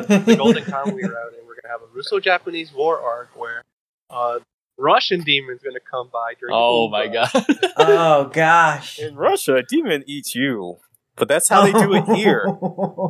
the, 0.00 0.22
the 0.24 0.36
Golden 0.36 0.64
Kamuy 0.64 0.86
route, 0.86 0.94
we're 0.94 1.08
gonna 1.08 1.43
have 1.74 1.82
a 1.82 1.92
Russo-Japanese 1.92 2.72
war 2.72 3.00
arc 3.00 3.30
where 3.36 3.62
uh, 4.10 4.38
Russian 4.78 5.22
demons 5.22 5.60
gonna 5.62 5.80
come 5.80 6.08
by 6.12 6.34
during. 6.38 6.54
Oh 6.54 6.86
the 6.86 6.90
my 6.90 7.06
god. 7.08 7.30
oh 7.76 8.24
gosh. 8.32 8.98
In 8.98 9.16
Russia, 9.16 9.56
a 9.56 9.62
demon 9.62 10.04
eats 10.06 10.34
you, 10.34 10.78
but 11.16 11.28
that's 11.28 11.48
how 11.48 11.64
they 11.64 11.72
do 11.72 11.94
it 11.94 12.04
here. 12.16 12.44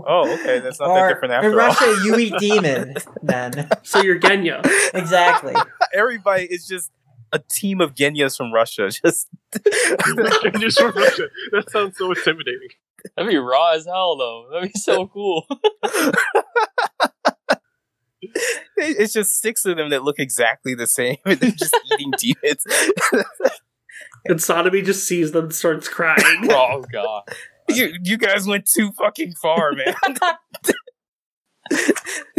Oh, 0.06 0.30
okay, 0.34 0.58
that's 0.60 0.78
not 0.78 0.94
that 0.94 1.08
different 1.08 1.32
after 1.32 1.48
in 1.48 1.54
all. 1.54 1.66
Russia, 1.66 1.96
you 2.04 2.16
eat 2.18 2.34
demon. 2.38 2.94
Then 3.22 3.68
so 3.82 4.02
you're 4.02 4.18
Genya. 4.20 4.60
exactly. 4.92 5.54
Everybody 5.94 6.44
is 6.44 6.66
just 6.68 6.90
a 7.32 7.38
team 7.38 7.80
of 7.80 7.94
Genyas 7.94 8.36
from 8.36 8.52
Russia. 8.52 8.90
Just 8.90 9.28
Just 9.52 10.78
from 10.78 10.92
Russia. 10.94 11.28
That 11.52 11.70
sounds 11.70 11.96
so 11.96 12.10
intimidating. 12.10 12.68
That'd 13.16 13.30
be 13.30 13.38
raw 13.38 13.72
as 13.72 13.86
hell 13.86 14.16
though. 14.16 14.48
That'd 14.52 14.72
be 14.72 14.78
so 14.78 15.06
cool. 15.06 15.46
it's 18.76 19.12
just 19.12 19.40
six 19.40 19.64
of 19.64 19.76
them 19.76 19.90
that 19.90 20.02
look 20.04 20.18
exactly 20.18 20.74
the 20.74 20.86
same, 20.86 21.16
and 21.24 21.38
they're 21.40 21.50
just 21.50 21.76
eating 21.92 22.12
demons. 22.18 22.64
And 24.26 24.42
Sodomy 24.42 24.80
just 24.82 25.06
sees 25.06 25.32
them 25.32 25.44
and 25.44 25.54
starts 25.54 25.86
crying. 25.88 26.48
oh 26.50 26.82
god. 26.90 27.22
you 27.68 27.92
you 28.02 28.16
guys 28.18 28.46
went 28.46 28.66
too 28.66 28.90
fucking 28.92 29.34
far, 29.40 29.72
man. 29.72 29.94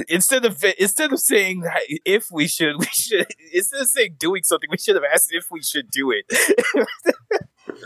instead 0.09 0.45
of 0.45 0.63
instead 0.80 1.13
of 1.13 1.19
saying 1.19 1.63
if 2.05 2.27
we 2.31 2.47
should, 2.47 2.77
we 2.80 2.85
should 2.88 3.27
instead 3.53 3.81
of 3.81 3.88
saying 3.88 4.15
doing 4.17 4.43
something, 4.43 4.67
we 4.72 4.77
should 4.77 4.95
have 4.95 5.03
asked 5.11 5.30
if 5.31 5.45
we 5.51 5.61
should 5.61 5.89
do 5.91 6.11
it. 6.11 6.26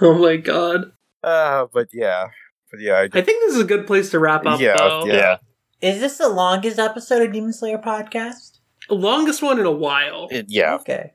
oh 0.02 0.18
my 0.18 0.38
god. 0.38 0.92
uh, 1.24 1.66
but 1.74 1.90
yeah, 1.94 2.30
but 2.72 2.80
yeah, 2.80 2.94
I, 2.94 3.04
I 3.04 3.22
think 3.22 3.42
this 3.42 3.56
is 3.56 3.62
a 3.62 3.66
good 3.66 3.86
place 3.86 4.10
to 4.12 4.20
wrap 4.20 4.46
up, 4.46 4.60
Yeah, 4.60 4.78
though. 4.78 5.06
yeah. 5.06 5.38
Is 5.82 6.00
this 6.00 6.18
the 6.18 6.30
longest 6.30 6.78
episode 6.80 7.22
of 7.22 7.32
Demon 7.32 7.54
Slayer 7.54 7.78
podcast? 7.78 8.60
Longest 8.90 9.42
one 9.42 9.60
in 9.60 9.66
a 9.66 9.72
while. 9.72 10.28
it- 10.32 10.48
yeah, 10.50 10.76
Okay. 10.76 11.14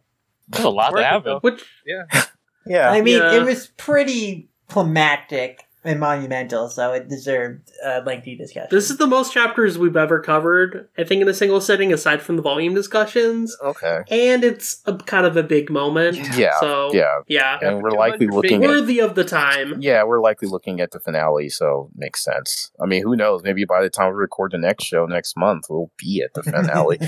There's 0.49 0.65
a 0.65 0.71
lot 0.71 0.93
Worth 0.93 1.01
to 1.01 1.03
it, 1.03 1.11
happen. 1.11 1.25
though. 1.25 1.39
Which, 1.41 1.65
Yeah. 1.87 2.25
yeah. 2.67 2.91
I 2.93 3.01
mean, 3.01 3.19
Yeah. 3.19 3.35
it 3.35 3.45
was 3.45 3.69
pretty 3.79 4.51
climactic 4.69 5.65
and 5.85 6.01
monumental, 6.01 6.69
so 6.69 6.93
it 6.93 7.09
deserved 7.09 7.71
a 7.85 8.01
lengthy 8.03 8.37
discussion. 8.37 8.69
this 8.71 8.91
is 8.91 8.97
the 8.97 9.07
most 9.07 9.33
chapters 9.33 9.77
we've 9.79 9.97
ever 9.97 10.19
covered, 10.21 10.89
I 10.97 11.05
think, 11.05 11.21
in 11.23 11.29
a 11.29 11.35
single 11.35 11.61
setting, 11.61 11.93
aside 11.93 12.23
from 12.23 12.37
the 12.37 12.43
volume 12.43 12.75
discussions. 12.75 13.57
okay. 13.63 14.03
And 14.11 14.43
it's 14.45 14.81
a 14.87 14.97
kind 14.97 15.27
of 15.27 15.37
a 15.37 15.43
big 15.43 15.71
moment. 15.71 16.17
Yeah, 16.37 16.59
So, 16.61 16.91
yeah, 16.95 17.21
yeah. 17.29 17.59
and 17.61 17.83
we're 17.83 17.91
likely 17.91 18.27
looking 18.29 18.65
at 18.65 18.69
Worthy 18.71 18.99
of 19.01 19.15
the 19.15 19.25
time. 19.25 19.77
yeah, 19.81 20.03
we're 20.05 20.21
likely 20.21 20.49
looking 20.49 20.81
at 20.81 20.91
the 20.93 21.01
finale, 21.01 21.49
so 21.49 21.91
makes 21.95 22.25
sense. 22.25 22.71
I 22.83 22.87
mean, 22.87 23.03
who 23.03 23.15
knows? 23.17 23.43
Maybe 23.43 23.65
by 23.65 23.83
the 23.83 23.91
time 23.91 24.09
we 24.13 24.17
record 24.19 24.53
the 24.53 24.59
next 24.59 24.85
show 24.85 25.07
next 25.07 25.37
month, 25.37 25.67
we'll 25.69 25.91
be 25.99 26.23
at 26.25 26.33
the 26.35 26.43
finale. 26.43 26.99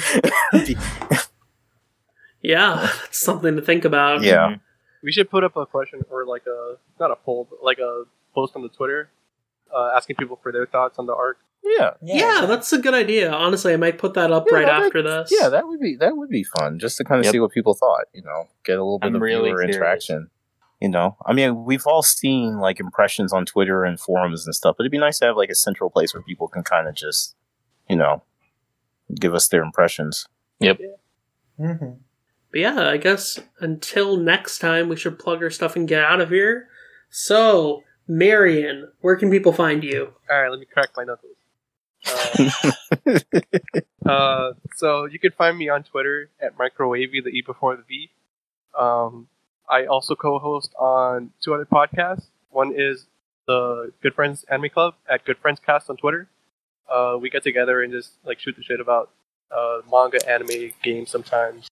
Yeah, 2.42 2.90
it's 3.06 3.18
something 3.18 3.56
to 3.56 3.62
think 3.62 3.84
about. 3.84 4.22
yeah, 4.22 4.56
We 5.02 5.10
should 5.10 5.30
put 5.30 5.42
up 5.42 5.56
a 5.56 5.66
question 5.66 6.02
or 6.10 6.24
like 6.26 6.44
a 6.46 6.74
not 7.00 7.10
a 7.10 7.16
poll, 7.16 7.48
but 7.50 7.58
like 7.64 7.78
a 7.78 8.04
post 8.36 8.54
on 8.54 8.62
the 8.62 8.68
Twitter, 8.68 9.10
uh, 9.74 9.90
asking 9.96 10.14
people 10.16 10.38
for 10.42 10.52
their 10.52 10.66
thoughts 10.66 10.98
on 11.00 11.06
the 11.06 11.14
arc. 11.14 11.38
yeah, 11.64 11.94
Yeah, 12.02 12.46
that's 12.46 12.72
a 12.72 12.78
good 12.78 12.94
idea. 12.94 13.32
Honestly, 13.32 13.72
I 13.72 13.76
might 13.76 13.98
put 13.98 14.14
that 14.14 14.30
up 14.30 14.44
Yeah, 14.48 14.56
right 14.58 14.66
that- 14.66 14.82
after 14.84 15.02
this. 15.02 15.32
yeah. 15.36 15.48
That 15.48 15.66
would 15.66 15.80
be 15.80 15.96
that 15.96 16.16
would 16.16 16.28
be 16.30 16.44
fun, 16.44 16.78
just 16.78 16.96
to 16.98 17.04
kind 17.04 17.18
of 17.18 17.24
Yep. 17.24 17.32
see 17.32 17.40
what 17.40 17.50
people 17.50 17.74
thought. 17.74 18.04
You 18.12 18.22
know, 18.22 18.46
get 18.64 18.78
a 18.78 18.84
little 18.84 19.00
bit 19.00 19.08
I'm 19.08 19.16
of 19.16 19.20
really 19.22 19.48
viewer 19.48 19.56
curious. 19.58 19.76
interaction. 19.76 20.30
You 20.80 20.90
know, 20.90 21.16
I 21.26 21.32
mean, 21.32 21.64
we've 21.64 21.86
all 21.86 22.02
seen 22.02 22.58
like 22.58 22.78
impressions 22.78 23.32
on 23.32 23.46
Twitter 23.46 23.82
and 23.82 23.98
forums 23.98 24.46
and 24.46 24.54
stuff, 24.54 24.76
but 24.76 24.82
it'd 24.84 24.92
be 24.92 24.98
nice 24.98 25.18
to 25.20 25.24
have 25.26 25.36
like 25.36 25.48
a 25.50 25.54
central 25.54 25.88
place 25.90 26.12
where 26.14 26.22
people 26.22 26.46
can 26.48 26.62
kind 26.62 26.86
of 26.86 26.94
just, 26.94 27.34
you 27.88 27.96
know, 27.96 28.22
give 29.18 29.34
us 29.34 29.48
their 29.48 29.62
impressions. 29.62 30.28
Yep. 30.60 30.78
hmm 31.58 31.74
But 32.52 32.60
yeah, 32.60 32.88
I 32.90 32.98
guess 32.98 33.40
until 33.58 34.16
next 34.18 34.58
time, 34.58 34.88
we 34.90 34.96
should 34.96 35.18
plug 35.18 35.42
our 35.42 35.48
stuff 35.50 35.76
and 35.76 35.88
get 35.88 36.04
out 36.04 36.20
of 36.20 36.28
here. 36.28 36.68
So, 37.08 37.82
Marion, 38.08 38.88
where 39.00 39.16
can 39.16 39.30
people 39.30 39.52
find 39.52 39.82
you? 39.82 40.12
All 40.30 40.40
right, 40.40 40.48
let 40.48 40.60
me 40.60 40.66
crack 40.66 40.90
my 40.96 41.04
knuckles. 41.04 41.36
Uh, 42.06 43.10
uh, 44.08 44.52
so 44.76 45.06
you 45.06 45.18
can 45.18 45.32
find 45.32 45.58
me 45.58 45.68
on 45.68 45.82
Twitter 45.82 46.30
at 46.40 46.56
microwavy, 46.56 47.22
the 47.22 47.30
E 47.30 47.42
before 47.44 47.76
the 47.76 47.82
V. 47.82 48.10
Um, 48.78 49.28
I 49.68 49.86
also 49.86 50.14
co-host 50.14 50.72
on 50.78 51.30
two 51.42 51.54
other 51.54 51.64
podcasts. 51.64 52.26
One 52.50 52.72
is 52.76 53.06
the 53.46 53.92
Good 54.02 54.14
Friends 54.14 54.44
Anime 54.50 54.70
Club 54.70 54.94
at 55.08 55.24
Good 55.24 55.38
Friends 55.38 55.60
Cast 55.64 55.90
on 55.90 55.96
Twitter. 55.96 56.28
Uh, 56.88 57.18
we 57.20 57.30
get 57.30 57.42
together 57.42 57.82
and 57.82 57.92
just 57.92 58.12
like 58.24 58.38
shoot 58.38 58.54
the 58.56 58.62
shit 58.62 58.80
about 58.80 59.10
uh, 59.50 59.80
manga, 59.90 60.18
anime, 60.28 60.72
games 60.82 61.10
sometimes. 61.10 61.68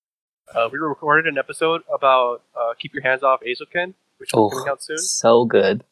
Uh, 0.54 0.68
we 0.70 0.78
recorded 0.78 1.26
an 1.26 1.38
episode 1.38 1.82
about 1.92 2.42
uh, 2.58 2.74
Keep 2.78 2.94
Your 2.94 3.02
Hands 3.02 3.22
Off 3.22 3.40
Eizouken, 3.40 3.94
which 4.18 4.30
will 4.32 4.50
be 4.50 4.56
coming 4.56 4.70
out 4.70 4.82
soon. 4.82 4.98
so 4.98 5.44
good. 5.44 5.84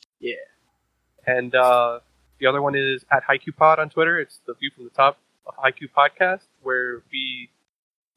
And 1.27 1.55
uh, 1.55 2.01
the 2.39 2.47
other 2.47 2.61
one 2.63 2.75
is 2.75 3.05
at 3.11 3.23
Haikyu 3.25 3.57
Pod 3.57 3.79
on 3.79 3.91
Twitter. 3.91 4.19
It's 4.19 4.41
the 4.47 4.55
view 4.55 4.71
from 4.75 4.85
the 4.85 4.91
top 4.91 5.19
of 5.47 5.55
Haikyu 5.57 5.89
Podcast, 5.97 6.43
where 6.63 7.03
we 7.13 7.49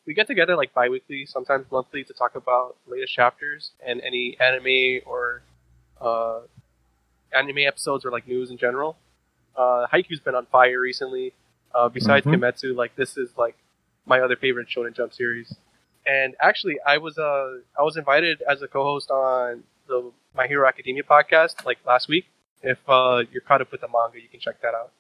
we 0.05 0.13
get 0.13 0.27
together 0.27 0.55
like 0.55 0.73
bi-weekly, 0.73 1.25
sometimes 1.25 1.65
monthly, 1.71 2.03
to 2.03 2.13
talk 2.13 2.35
about 2.35 2.75
latest 2.87 3.13
chapters 3.13 3.71
and 3.85 4.01
any 4.01 4.37
anime 4.39 5.01
or 5.05 5.41
uh, 5.99 6.41
anime 7.33 7.59
episodes 7.59 8.05
or 8.05 8.11
like 8.11 8.27
news 8.27 8.51
in 8.51 8.57
general. 8.57 8.95
Uh, 9.55 9.87
Haikyu's 9.91 10.19
been 10.19 10.35
on 10.35 10.45
fire 10.47 10.79
recently. 10.79 11.33
Uh, 11.73 11.89
besides 11.89 12.25
Mhm. 12.25 12.35
Kimetsu, 12.35 12.75
like 12.75 12.95
this 12.95 13.17
is 13.17 13.29
like 13.37 13.55
my 14.05 14.19
other 14.21 14.35
favorite 14.35 14.67
Shonen 14.69 14.93
Jump 14.95 15.13
series. 15.13 15.55
And 16.07 16.35
actually, 16.39 16.77
I 16.85 16.97
was 16.99 17.17
uh 17.17 17.57
I 17.77 17.83
was 17.83 17.97
invited 17.97 18.41
as 18.47 18.61
a 18.61 18.67
co-host 18.67 19.09
on 19.11 19.63
the 19.87 20.11
My 20.35 20.47
Hero 20.47 20.67
Academia 20.67 21.03
podcast 21.03 21.65
like 21.65 21.77
last 21.85 22.07
week. 22.07 22.25
If 22.61 22.77
uh, 22.87 23.23
you're 23.31 23.41
caught 23.41 23.61
up 23.61 23.71
with 23.71 23.81
the 23.81 23.87
manga, 23.87 24.19
you 24.21 24.27
can 24.29 24.39
check 24.39 24.61
that 24.61 24.73
out. 24.73 24.91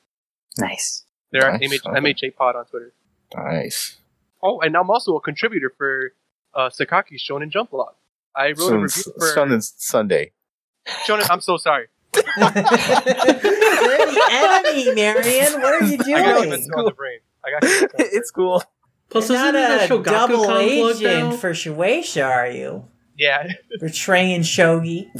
Nice. 0.57 1.03
They're 1.31 1.49
at 1.49 1.59
Nice, 1.61 1.81
MH- 1.81 1.89
okay. 1.97 1.99
MHA 2.29 2.35
Pod 2.35 2.55
on 2.55 2.65
Twitter. 2.65 2.93
Nice. 3.35 3.97
Oh, 4.43 4.59
and 4.61 4.75
I'm 4.77 4.89
also 4.89 5.15
a 5.15 5.21
contributor 5.21 5.71
for 5.77 6.13
uh, 6.53 6.69
Sakaki's 6.69 7.23
Shonen 7.27 7.49
Jump 7.49 7.71
blog. 7.71 7.93
I 8.35 8.49
wrote 8.51 8.71
a 8.73 8.77
review 8.79 9.13
for 9.17 9.27
Sun 9.27 9.51
and 9.51 9.63
Sunday. 9.63 10.31
Shonen, 11.07 11.27
I'm 11.29 11.41
so 11.41 11.57
sorry. 11.57 11.87
They're 12.13 12.23
the 14.05 14.21
enemy, 14.31 14.93
Marion. 14.93 15.61
What 15.61 15.81
are 15.81 15.85
you 15.85 15.93
I 16.15 16.21
got 16.21 16.43
doing? 16.43 16.51
Kimetsu 16.51 16.77
on 16.77 16.85
the 16.85 16.91
brain. 16.91 17.19
I 17.43 17.51
got 17.51 17.61
Kimetsu 17.63 17.81
on 17.81 17.81
the 17.81 17.87
brain. 17.97 18.09
it's 18.13 18.31
cool. 18.31 18.63
Plus, 19.09 19.29
You're 19.29 19.37
isn't 19.39 19.55
a 19.91 19.95
a 19.99 20.03
double 20.03 20.57
agent 20.57 21.39
for 21.39 21.51
Shueisha, 21.51 22.25
are 22.27 22.49
you? 22.49 22.85
Yeah. 23.17 23.47
Betraying 23.79 24.41
Shogi. 24.41 25.09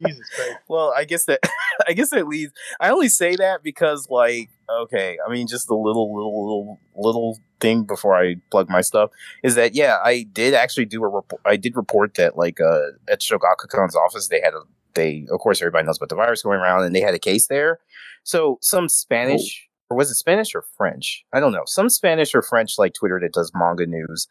Jesus 0.00 0.28
Christ. 0.34 0.58
Well, 0.68 0.92
I 0.96 1.04
guess 1.04 1.24
that 1.24 1.40
I 1.88 1.92
guess 1.92 2.10
that 2.10 2.26
leads. 2.28 2.52
I 2.80 2.90
only 2.90 3.08
say 3.08 3.36
that 3.36 3.62
because, 3.62 4.08
like, 4.10 4.50
okay, 4.70 5.18
I 5.26 5.32
mean, 5.32 5.46
just 5.46 5.70
a 5.70 5.74
little, 5.74 6.14
little, 6.14 6.44
little, 6.44 6.80
little 6.94 7.38
thing 7.60 7.84
before 7.84 8.16
I 8.16 8.36
plug 8.50 8.68
my 8.68 8.80
stuff 8.80 9.10
is 9.42 9.54
that 9.56 9.74
yeah, 9.74 9.98
I 10.04 10.26
did 10.32 10.54
actually 10.54 10.84
do 10.84 11.02
a 11.02 11.08
report. 11.08 11.42
I 11.44 11.56
did 11.56 11.76
report 11.76 12.14
that 12.14 12.36
like 12.36 12.60
uh, 12.60 12.92
at 13.08 13.20
Shogakukan's 13.20 13.96
office 13.96 14.28
they 14.28 14.40
had 14.40 14.54
a 14.54 14.60
they 14.94 15.26
of 15.30 15.40
course 15.40 15.60
everybody 15.60 15.86
knows 15.86 15.98
about 15.98 16.08
the 16.08 16.16
virus 16.16 16.42
going 16.42 16.58
around 16.60 16.84
and 16.84 16.94
they 16.94 17.00
had 17.00 17.14
a 17.14 17.18
case 17.18 17.46
there. 17.48 17.80
So 18.22 18.58
some 18.60 18.88
Spanish 18.88 19.68
or 19.90 19.96
was 19.96 20.10
it 20.10 20.16
Spanish 20.16 20.54
or 20.54 20.64
French? 20.76 21.24
I 21.32 21.40
don't 21.40 21.52
know. 21.52 21.64
Some 21.66 21.88
Spanish 21.88 22.34
or 22.34 22.42
French 22.42 22.78
like 22.78 22.94
Twitter 22.94 23.18
that 23.20 23.32
does 23.32 23.52
manga 23.54 23.86
news. 23.86 24.28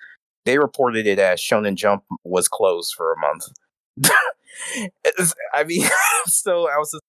They 0.48 0.58
reported 0.58 1.06
it 1.08 1.20
as 1.20 1.42
Shonen 1.42 1.76
Jump 1.76 2.06
was 2.24 2.48
closed 2.48 2.94
for 2.96 3.12
a 3.12 3.20
month. 3.20 3.50
I 5.54 5.66
mean, 5.66 5.86
so 6.28 6.70
I 6.70 6.78
was 6.78 6.90
just, 6.94 7.04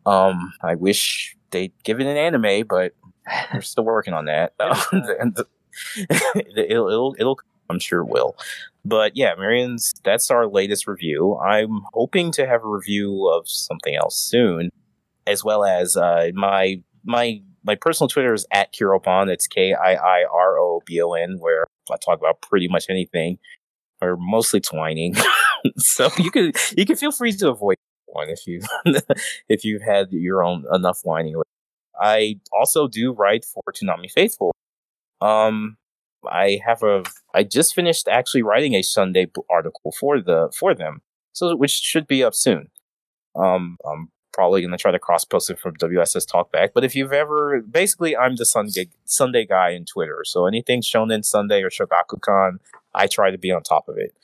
Um, 0.06 0.52
I 0.62 0.76
wish 0.76 1.36
they'd 1.50 1.72
give 1.82 2.00
it 2.00 2.06
an 2.06 2.16
anime, 2.16 2.66
but 2.68 2.92
we're 3.52 3.60
still 3.62 3.84
working 3.84 4.14
on 4.14 4.26
that. 4.26 4.54
it'll, 5.98 6.88
it'll, 6.88 7.16
it'll, 7.18 7.40
I'm 7.68 7.80
sure 7.80 8.00
it 8.00 8.08
will. 8.08 8.36
But 8.88 9.16
yeah, 9.16 9.34
Marion's 9.36 9.92
that's 10.04 10.30
our 10.30 10.46
latest 10.46 10.86
review. 10.86 11.36
I'm 11.38 11.80
hoping 11.92 12.30
to 12.32 12.46
have 12.46 12.62
a 12.62 12.68
review 12.68 13.28
of 13.34 13.48
something 13.48 13.96
else 13.96 14.16
soon, 14.16 14.70
as 15.26 15.42
well 15.42 15.64
as 15.64 15.96
uh, 15.96 16.30
my 16.34 16.82
my 17.04 17.42
my 17.64 17.74
personal 17.74 18.08
Twitter 18.08 18.32
is 18.32 18.46
at 18.52 18.72
Kiropon. 18.72 19.28
It's 19.28 19.48
K 19.48 19.74
I 19.74 19.94
I 19.94 20.24
R 20.32 20.58
O 20.58 20.82
B 20.86 21.02
O 21.02 21.14
N, 21.14 21.38
where 21.40 21.66
I 21.90 21.96
talk 21.96 22.20
about 22.20 22.40
pretty 22.42 22.68
much 22.68 22.84
anything, 22.88 23.38
or 24.00 24.16
mostly 24.16 24.60
twining. 24.60 25.16
so 25.78 26.08
you 26.18 26.30
can 26.30 26.52
you 26.76 26.86
can 26.86 26.94
feel 26.94 27.10
free 27.10 27.32
to 27.32 27.48
avoid 27.48 27.76
one 28.06 28.28
if 28.30 28.46
you 28.46 28.60
if 29.48 29.64
you've 29.64 29.82
had 29.82 30.12
your 30.12 30.44
own 30.44 30.64
enough 30.72 31.00
whining. 31.02 31.34
I 32.00 32.38
also 32.52 32.86
do 32.86 33.12
write 33.12 33.44
for 33.44 33.62
Toonami 33.72 34.12
Faithful. 34.12 34.54
Um, 35.20 35.76
I 36.30 36.60
have 36.64 36.82
a 36.82 37.04
I 37.34 37.42
just 37.42 37.74
finished 37.74 38.08
actually 38.08 38.42
writing 38.42 38.74
a 38.74 38.82
Sunday 38.82 39.26
article 39.50 39.92
for 39.98 40.20
the 40.20 40.52
for 40.56 40.74
them, 40.74 41.02
so 41.32 41.54
which 41.56 41.72
should 41.72 42.06
be 42.06 42.22
up 42.24 42.34
soon. 42.34 42.68
Um, 43.34 43.78
I'm 43.84 44.10
probably 44.32 44.60
going 44.60 44.70
to 44.70 44.76
try 44.76 44.90
to 44.90 44.98
cross 44.98 45.24
post 45.24 45.50
it 45.50 45.58
from 45.58 45.74
WSS 45.76 46.30
Talkback. 46.30 46.70
But 46.74 46.84
if 46.84 46.94
you've 46.94 47.12
ever, 47.12 47.62
basically, 47.62 48.14
I'm 48.16 48.36
the 48.36 48.44
Sunday 48.44 48.88
Sunday 49.04 49.46
guy 49.46 49.70
in 49.70 49.86
Twitter. 49.86 50.22
So 50.24 50.46
anything 50.46 50.82
Shonen 50.82 51.24
Sunday 51.24 51.62
or 51.62 51.70
Shogakukan, 51.70 52.58
I 52.94 53.06
try 53.06 53.30
to 53.30 53.38
be 53.38 53.50
on 53.50 53.62
top 53.62 53.88
of 53.88 53.96
it. 53.96 54.14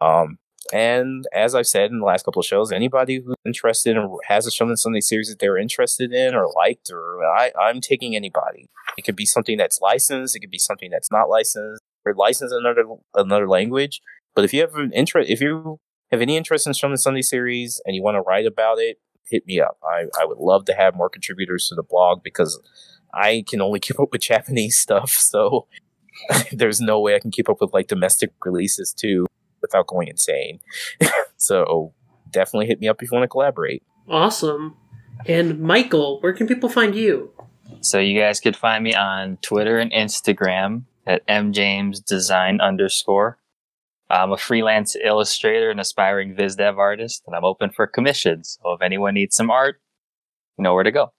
Um, 0.00 0.38
and 0.72 1.26
as 1.32 1.54
I've 1.54 1.66
said 1.66 1.90
in 1.90 2.00
the 2.00 2.04
last 2.04 2.24
couple 2.24 2.40
of 2.40 2.46
shows, 2.46 2.72
anybody 2.72 3.22
who's 3.24 3.36
interested 3.44 3.96
or 3.96 4.18
has 4.28 4.46
a 4.46 4.50
Shonen 4.50 4.76
Sunday 4.76 5.00
series 5.00 5.28
that 5.28 5.38
they're 5.38 5.58
interested 5.58 6.12
in 6.12 6.34
or 6.34 6.50
liked, 6.54 6.90
or 6.90 7.24
I, 7.24 7.52
I'm 7.58 7.80
taking 7.80 8.16
anybody. 8.16 8.68
It 8.96 9.02
could 9.02 9.16
be 9.16 9.26
something 9.26 9.56
that's 9.56 9.80
licensed. 9.80 10.34
It 10.34 10.40
could 10.40 10.50
be 10.50 10.58
something 10.58 10.90
that's 10.90 11.10
not 11.10 11.28
licensed 11.28 11.82
or 12.04 12.14
licensed 12.14 12.52
in 12.52 12.64
another 12.64 12.84
another 13.14 13.48
language. 13.48 14.00
But 14.34 14.44
if 14.44 14.52
you 14.52 14.60
have 14.60 14.74
an 14.74 14.92
interest, 14.92 15.30
if 15.30 15.40
you 15.40 15.78
have 16.10 16.20
any 16.20 16.36
interest 16.36 16.66
in 16.66 16.72
Shonen 16.72 16.98
Sunday 16.98 17.22
series 17.22 17.80
and 17.84 17.94
you 17.94 18.02
want 18.02 18.16
to 18.16 18.22
write 18.22 18.46
about 18.46 18.78
it, 18.78 18.98
hit 19.28 19.46
me 19.46 19.60
up. 19.60 19.78
I, 19.84 20.06
I 20.20 20.24
would 20.24 20.38
love 20.38 20.64
to 20.66 20.74
have 20.74 20.94
more 20.94 21.08
contributors 21.08 21.68
to 21.68 21.74
the 21.74 21.82
blog 21.82 22.22
because 22.22 22.60
I 23.14 23.44
can 23.48 23.60
only 23.60 23.80
keep 23.80 24.00
up 24.00 24.08
with 24.12 24.22
Japanese 24.22 24.78
stuff. 24.78 25.10
So 25.10 25.66
there's 26.52 26.80
no 26.80 27.00
way 27.00 27.14
I 27.14 27.18
can 27.18 27.30
keep 27.30 27.48
up 27.48 27.60
with 27.60 27.72
like 27.72 27.88
domestic 27.88 28.32
releases 28.44 28.92
too 28.92 29.26
without 29.66 29.86
going 29.86 30.08
insane. 30.08 30.60
so 31.36 31.92
definitely 32.30 32.66
hit 32.66 32.80
me 32.80 32.88
up 32.88 33.02
if 33.02 33.10
you 33.10 33.16
want 33.16 33.24
to 33.24 33.28
collaborate. 33.28 33.82
Awesome. 34.08 34.76
And 35.26 35.60
Michael, 35.60 36.20
where 36.20 36.32
can 36.32 36.46
people 36.46 36.68
find 36.68 36.94
you? 36.94 37.32
So 37.80 37.98
you 37.98 38.20
guys 38.20 38.40
could 38.40 38.56
find 38.56 38.84
me 38.84 38.94
on 38.94 39.38
Twitter 39.42 39.78
and 39.78 39.90
Instagram 39.90 40.84
at 41.06 41.26
mjamesdesign 41.26 42.60
underscore. 42.60 43.38
I'm 44.08 44.32
a 44.32 44.36
freelance 44.36 44.94
illustrator 45.02 45.70
and 45.70 45.80
aspiring 45.80 46.36
viz 46.36 46.56
dev 46.56 46.78
artist, 46.78 47.24
and 47.26 47.34
I'm 47.34 47.44
open 47.44 47.70
for 47.70 47.88
commissions. 47.88 48.58
So 48.62 48.72
if 48.72 48.82
anyone 48.82 49.14
needs 49.14 49.34
some 49.34 49.50
art, 49.50 49.80
you 50.56 50.62
know 50.62 50.74
where 50.74 50.84
to 50.84 50.92
go. 50.92 51.12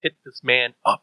Hit 0.00 0.12
this 0.24 0.40
man 0.44 0.74
up. 0.86 1.02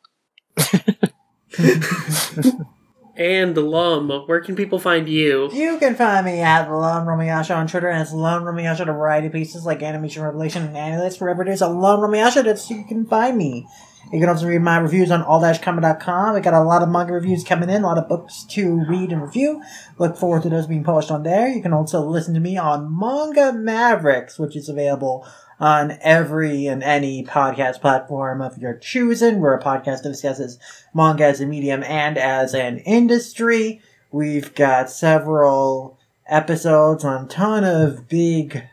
And 3.17 3.57
Lum, 3.57 4.11
where 4.27 4.41
can 4.41 4.55
people 4.55 4.77
find 4.77 5.09
you? 5.09 5.49
You 5.51 5.79
can 5.79 5.95
find 5.95 6.23
me 6.23 6.41
at 6.41 6.69
Lone 6.69 7.07
Romiyasha 7.07 7.57
on 7.57 7.65
Twitter, 7.65 7.89
and 7.89 7.99
it's 7.99 8.13
Lone 8.13 8.43
Romiyasha 8.43 8.85
to 8.85 8.93
variety 8.93 9.25
of 9.25 9.33
pieces 9.33 9.65
like 9.65 9.81
Animation 9.81 10.21
Revelation 10.21 10.61
and 10.61 10.75
Annalist. 10.75 11.19
Wherever 11.19 11.41
it 11.41 11.47
is, 11.47 11.61
a 11.61 11.67
Lone 11.67 11.99
Romiyasha, 11.99 12.43
that's 12.43 12.69
you 12.69 12.85
can 12.87 13.07
find 13.07 13.35
me. 13.35 13.67
You 14.13 14.19
can 14.19 14.29
also 14.29 14.45
read 14.45 14.61
my 14.61 14.77
reviews 14.77 15.09
on 15.09 15.23
all-comic.com. 15.23 16.35
We 16.35 16.41
got 16.41 16.53
a 16.53 16.61
lot 16.61 16.83
of 16.83 16.89
manga 16.89 17.13
reviews 17.13 17.43
coming 17.43 17.71
in, 17.71 17.81
a 17.81 17.87
lot 17.87 17.97
of 17.97 18.07
books 18.07 18.43
to 18.51 18.85
read 18.87 19.11
and 19.11 19.23
review. 19.23 19.63
Look 19.97 20.15
forward 20.15 20.43
to 20.43 20.49
those 20.49 20.67
being 20.67 20.83
published 20.83 21.09
on 21.09 21.23
there. 21.23 21.47
You 21.47 21.63
can 21.63 21.73
also 21.73 22.01
listen 22.01 22.35
to 22.35 22.39
me 22.39 22.55
on 22.55 22.95
Manga 22.97 23.51
Mavericks, 23.51 24.37
which 24.37 24.55
is 24.55 24.69
available 24.69 25.27
on 25.59 25.97
every 26.01 26.67
and 26.67 26.83
any 26.83 27.23
podcast 27.23 27.81
platform 27.81 28.41
of 28.41 28.57
your 28.57 28.75
choosing. 28.75 29.39
We're 29.39 29.55
a 29.55 29.63
podcast 29.63 30.03
that 30.03 30.09
discusses 30.09 30.59
manga 30.93 31.25
as 31.25 31.41
a 31.41 31.45
medium 31.45 31.83
and 31.83 32.17
as 32.17 32.53
an 32.53 32.79
industry. 32.79 33.81
We've 34.11 34.53
got 34.55 34.89
several 34.89 35.97
episodes 36.27 37.03
on 37.03 37.25
a 37.25 37.27
ton 37.27 37.63
of 37.63 38.07
big 38.07 38.63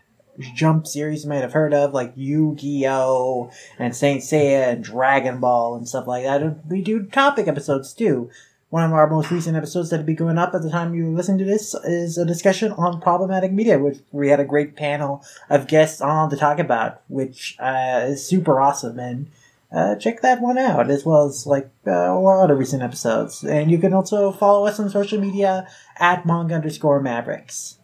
jump 0.55 0.86
series 0.86 1.24
you 1.24 1.31
might 1.31 1.43
have 1.43 1.52
heard 1.52 1.73
of, 1.73 1.94
like 1.94 2.12
Yu-Gi-Oh! 2.16 3.51
and 3.78 3.94
Saint 3.94 4.23
Seiya 4.23 4.73
and 4.73 4.85
Dragon 4.85 5.39
Ball 5.40 5.77
and 5.77 5.89
stuff 5.89 6.06
like 6.06 6.24
that. 6.24 6.66
We 6.69 6.82
do 6.82 7.05
topic 7.05 7.47
episodes 7.47 7.93
too. 7.93 8.31
One 8.74 8.82
of 8.82 8.92
our 8.92 9.09
most 9.09 9.30
recent 9.30 9.56
episodes 9.56 9.90
that'll 9.90 10.05
be 10.05 10.16
going 10.16 10.36
up 10.36 10.52
at 10.52 10.62
the 10.62 10.68
time 10.68 10.96
you 10.96 11.14
listen 11.14 11.38
to 11.38 11.44
this 11.44 11.76
is 11.84 12.18
a 12.18 12.24
discussion 12.26 12.72
on 12.72 13.01
problematic 13.01 13.52
media, 13.52 13.78
which 13.78 13.98
we 14.10 14.30
had 14.30 14.40
a 14.40 14.44
great 14.44 14.74
panel 14.74 15.24
of 15.48 15.68
guests 15.68 16.01
on 16.01 16.28
to 16.30 16.36
talk 16.36 16.59
about, 16.59 17.01
which 17.06 17.56
uh, 17.60 18.06
is 18.09 18.26
super 18.26 18.60
awesome. 18.60 18.98
And 18.98 19.30
uh, 19.70 19.94
check 19.94 20.22
that 20.22 20.40
one 20.40 20.59
out, 20.59 20.90
as 20.90 21.05
well 21.05 21.24
as 21.24 21.46
like 21.46 21.70
uh, 21.86 21.92
a 21.92 22.18
lot 22.18 22.51
of 22.51 22.59
recent 22.59 22.82
episodes. 22.82 23.44
And 23.44 23.70
you 23.70 23.78
can 23.78 23.94
also 23.94 24.32
follow 24.32 24.66
us 24.66 24.80
on 24.80 24.90
social 24.90 25.20
media 25.20 25.68
at 26.01 26.26
manga 26.26 26.56
underscore 26.56 27.01
mavericks. 27.01 27.78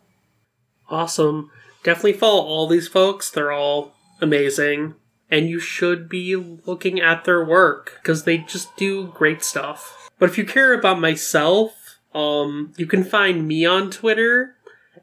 Awesome. 0.88 1.52
Definitely 1.84 2.14
follow 2.14 2.42
all 2.42 2.66
these 2.66 2.88
folks. 2.88 3.30
They're 3.30 3.52
all 3.52 3.94
amazing. 4.20 4.96
And 5.30 5.48
you 5.48 5.60
should 5.60 6.08
be 6.08 6.34
looking 6.34 7.00
at 7.00 7.26
their 7.26 7.44
work 7.44 8.00
because 8.02 8.24
they 8.24 8.38
just 8.38 8.76
do 8.76 9.12
great 9.14 9.44
stuff. 9.44 9.99
But 10.20 10.28
if 10.30 10.38
you 10.38 10.44
care 10.44 10.72
about 10.72 11.00
myself, 11.00 11.98
um, 12.14 12.72
you 12.76 12.86
can 12.86 13.02
find 13.02 13.48
me 13.48 13.66
on 13.66 13.90
Twitter 13.90 14.54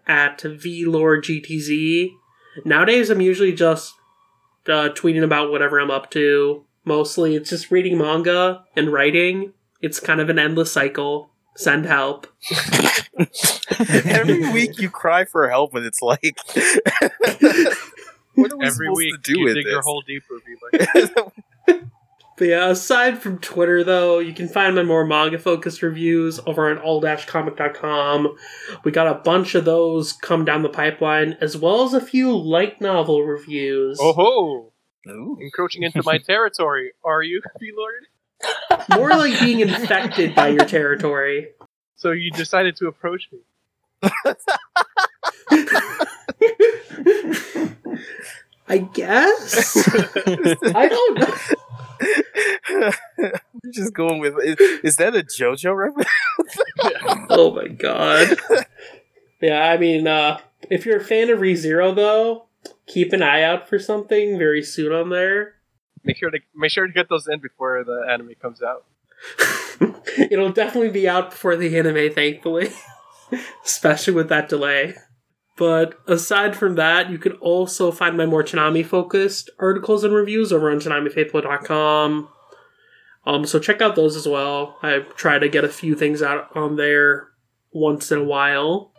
at 0.08 0.40
VLordGTZ. 0.40 2.12
Nowadays, 2.64 3.10
I'm 3.10 3.20
usually 3.22 3.52
just 3.54 3.94
uh, 4.68 4.90
tweeting 4.90 5.24
about 5.24 5.52
whatever 5.52 5.80
I'm 5.80 5.92
up 5.92 6.10
to. 6.12 6.64
Mostly, 6.86 7.36
it's 7.36 7.50
just 7.50 7.72
reading 7.72 7.98
manga 7.98 8.64
and 8.76 8.94
writing. 8.94 9.54
It's 9.82 10.00
kind 10.00 10.22
of 10.22 10.30
an 10.30 10.40
endless 10.40 10.72
cycle. 10.72 11.30
Send 11.56 11.86
help. 11.86 12.28
Every 14.06 14.52
week 14.54 14.80
you 14.80 14.90
cry 14.90 15.26
for 15.26 15.50
help, 15.50 15.74
and 15.76 15.86
it's 15.86 16.02
like, 16.02 16.38
what 18.36 18.52
are 18.54 18.58
we 18.58 18.66
Every 18.66 18.88
supposed 18.88 18.98
week, 18.98 19.14
to 19.16 19.20
do 19.24 19.40
you 19.40 19.46
with 19.46 19.56
dig 19.56 19.66
this? 19.66 19.72
your 19.72 19.82
hole 19.82 20.04
deeper. 20.06 20.36
Be 20.46 20.56
like, 21.68 21.84
But 22.38 22.48
yeah, 22.50 22.70
aside 22.70 23.20
from 23.20 23.40
Twitter, 23.40 23.84
though, 23.84 24.20
you 24.20 24.32
can 24.32 24.48
find 24.48 24.76
my 24.76 24.84
more 24.84 25.04
manga 25.06 25.40
focused 25.40 25.82
reviews 25.82 26.40
over 26.46 26.70
on 26.70 26.78
all-comic.com. 26.78 28.38
We 28.84 28.92
got 28.92 29.08
a 29.08 29.16
bunch 29.16 29.56
of 29.56 29.66
those 29.66 30.14
come 30.14 30.46
down 30.46 30.62
the 30.62 30.70
pipeline, 30.70 31.36
as 31.42 31.58
well 31.58 31.84
as 31.84 31.94
a 31.96 32.02
few 32.02 32.38
light 32.38 32.80
novel 32.80 33.24
reviews. 33.24 33.98
oh 34.00 34.14
ho! 34.14 34.72
Encroaching 35.42 35.82
into 35.84 36.02
my 36.06 36.20
territory. 36.20 36.92
Are 37.04 37.24
you, 37.24 37.42
V 37.60 37.72
Lord? 37.78 38.06
More 38.96 39.10
like 39.18 39.40
being 39.40 39.62
infected 39.62 40.36
by 40.36 40.50
your 40.50 40.66
territory. 40.66 41.50
So 41.96 42.12
you 42.12 42.30
decided 42.30 42.76
to 42.78 42.88
approach 42.88 43.30
me. 43.32 43.40
I 48.70 48.78
guess? 48.80 49.76
I 50.76 50.88
don't 50.88 51.20
know. 51.20 51.34
We're 52.00 53.72
just 53.72 53.94
going 53.94 54.20
with. 54.20 54.36
Is, 54.44 54.58
is 54.84 54.96
that 54.98 55.16
a 55.16 55.24
JoJo 55.24 55.76
reference? 55.76 56.10
Oh 57.30 57.54
my 57.54 57.68
god. 57.68 58.38
Yeah, 59.42 59.70
I 59.70 59.78
mean, 59.78 60.08
uh, 60.08 60.40
if 60.70 60.86
you're 60.86 60.98
a 60.98 61.04
fan 61.04 61.30
of 61.30 61.40
ReZero, 61.40 61.96
though, 61.96 62.46
keep 62.86 63.14
an 63.14 63.22
eye 63.22 63.44
out 63.44 63.68
for 63.68 63.78
something 63.80 64.38
very 64.38 64.64
soon 64.64 64.92
on 64.94 65.10
there. 65.10 65.56
Make 66.04 66.18
sure 66.18 66.30
to 66.30 66.40
make 66.56 66.72
sure 66.72 66.88
to 66.88 66.94
get 66.94 67.10
those 67.10 67.28
in 67.28 67.40
before 67.40 67.84
the 67.84 68.06
anime 68.10 68.34
comes 68.42 68.62
out. 68.64 68.86
It'll 70.32 70.52
definitely 70.52 70.92
be 70.92 71.08
out 71.08 71.32
before 71.32 71.56
the 71.56 71.78
anime, 71.78 72.14
thankfully. 72.14 72.72
Especially 73.66 74.14
with 74.14 74.30
that 74.30 74.50
delay. 74.50 74.96
But 75.58 76.00
aside 76.08 76.56
from 76.56 76.76
that, 76.76 77.10
you 77.10 77.18
can 77.18 77.34
also 77.34 77.92
find 77.92 78.16
my 78.16 78.28
more 78.28 78.44
Toonami 78.44 78.86
focused 78.86 79.50
articles 79.60 80.04
and 80.04 80.14
reviews 80.14 80.54
over 80.54 80.72
on 80.72 80.78
ToonamiFaithful.com. 80.78 82.30
Um, 83.26 83.46
so 83.46 83.60
check 83.60 83.82
out 83.82 83.96
those 83.96 84.16
as 84.16 84.28
well. 84.28 84.78
I 84.84 85.00
try 85.16 85.40
to 85.40 85.50
get 85.50 85.66
a 85.66 85.70
few 85.70 85.96
things 85.96 86.22
out 86.22 86.56
on 86.56 86.76
there 86.76 87.30
once 87.74 88.12
in 88.12 88.20
a 88.20 88.24
while. 88.24 88.94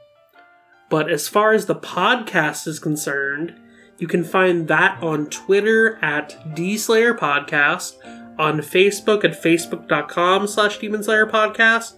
But 0.91 1.11
as 1.11 1.29
far 1.29 1.53
as 1.53 1.67
the 1.67 1.77
podcast 1.77 2.67
is 2.67 2.79
concerned, 2.79 3.55
you 3.99 4.09
can 4.09 4.25
find 4.25 4.69
that 4.69 5.03
on 5.03 5.27
Twitter 5.27 5.99
at 6.03 6.31
DSlayer 6.57 7.17
Podcast, 7.17 7.97
on 8.39 8.59
Facebook 8.61 9.25
at 9.25 9.41
facebook.com 9.41 10.47
slash 10.47 10.79
Demon 10.79 11.03
Slayer 11.03 11.27
Podcast, 11.27 11.98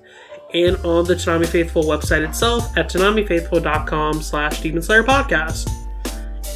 and 0.54 0.76
on 0.84 1.04
the 1.04 1.14
Toonami 1.14 1.46
Faithful 1.46 1.84
website 1.84 2.26
itself 2.26 2.76
at 2.76 2.90
toonamifaithful.com 2.90 4.22
slash 4.22 4.60
Demon 4.60 4.82
Slayer 4.82 5.02
Podcast. 5.02 5.70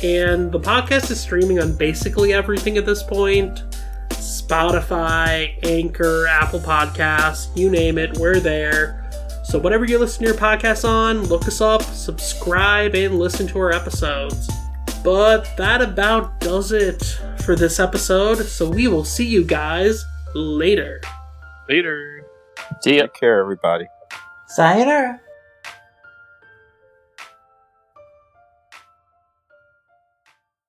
And 0.02 0.52
the 0.52 0.60
podcast 0.60 1.10
is 1.10 1.20
streaming 1.20 1.60
on 1.60 1.76
basically 1.76 2.32
everything 2.32 2.76
at 2.76 2.86
this 2.86 3.02
point. 3.02 3.62
Spotify, 4.10 5.58
Anchor, 5.64 6.26
Apple 6.26 6.60
Podcasts, 6.60 7.56
you 7.56 7.70
name 7.70 7.96
it, 7.98 8.18
we're 8.18 8.40
there. 8.40 9.00
So 9.44 9.58
whatever 9.58 9.84
you 9.84 9.98
listen 9.98 10.24
to 10.24 10.30
your 10.30 10.38
podcast 10.38 10.86
on, 10.88 11.24
look 11.26 11.46
us 11.46 11.60
up, 11.60 11.82
subscribe, 11.82 12.94
and 12.94 13.18
listen 13.18 13.46
to 13.48 13.58
our 13.58 13.72
episodes. 13.72 14.50
But 15.02 15.54
that 15.56 15.82
about 15.82 16.40
does 16.40 16.72
it 16.72 17.02
for 17.42 17.54
this 17.54 17.78
episode, 17.78 18.44
so 18.44 18.68
we 18.68 18.88
will 18.88 19.04
see 19.04 19.26
you 19.26 19.44
guys 19.44 20.04
later. 20.34 21.00
Later. 21.68 22.13
See 22.82 22.96
ya. 22.96 23.02
Take 23.02 23.14
care, 23.14 23.40
everybody. 23.40 23.86
Sayonara. 24.46 25.20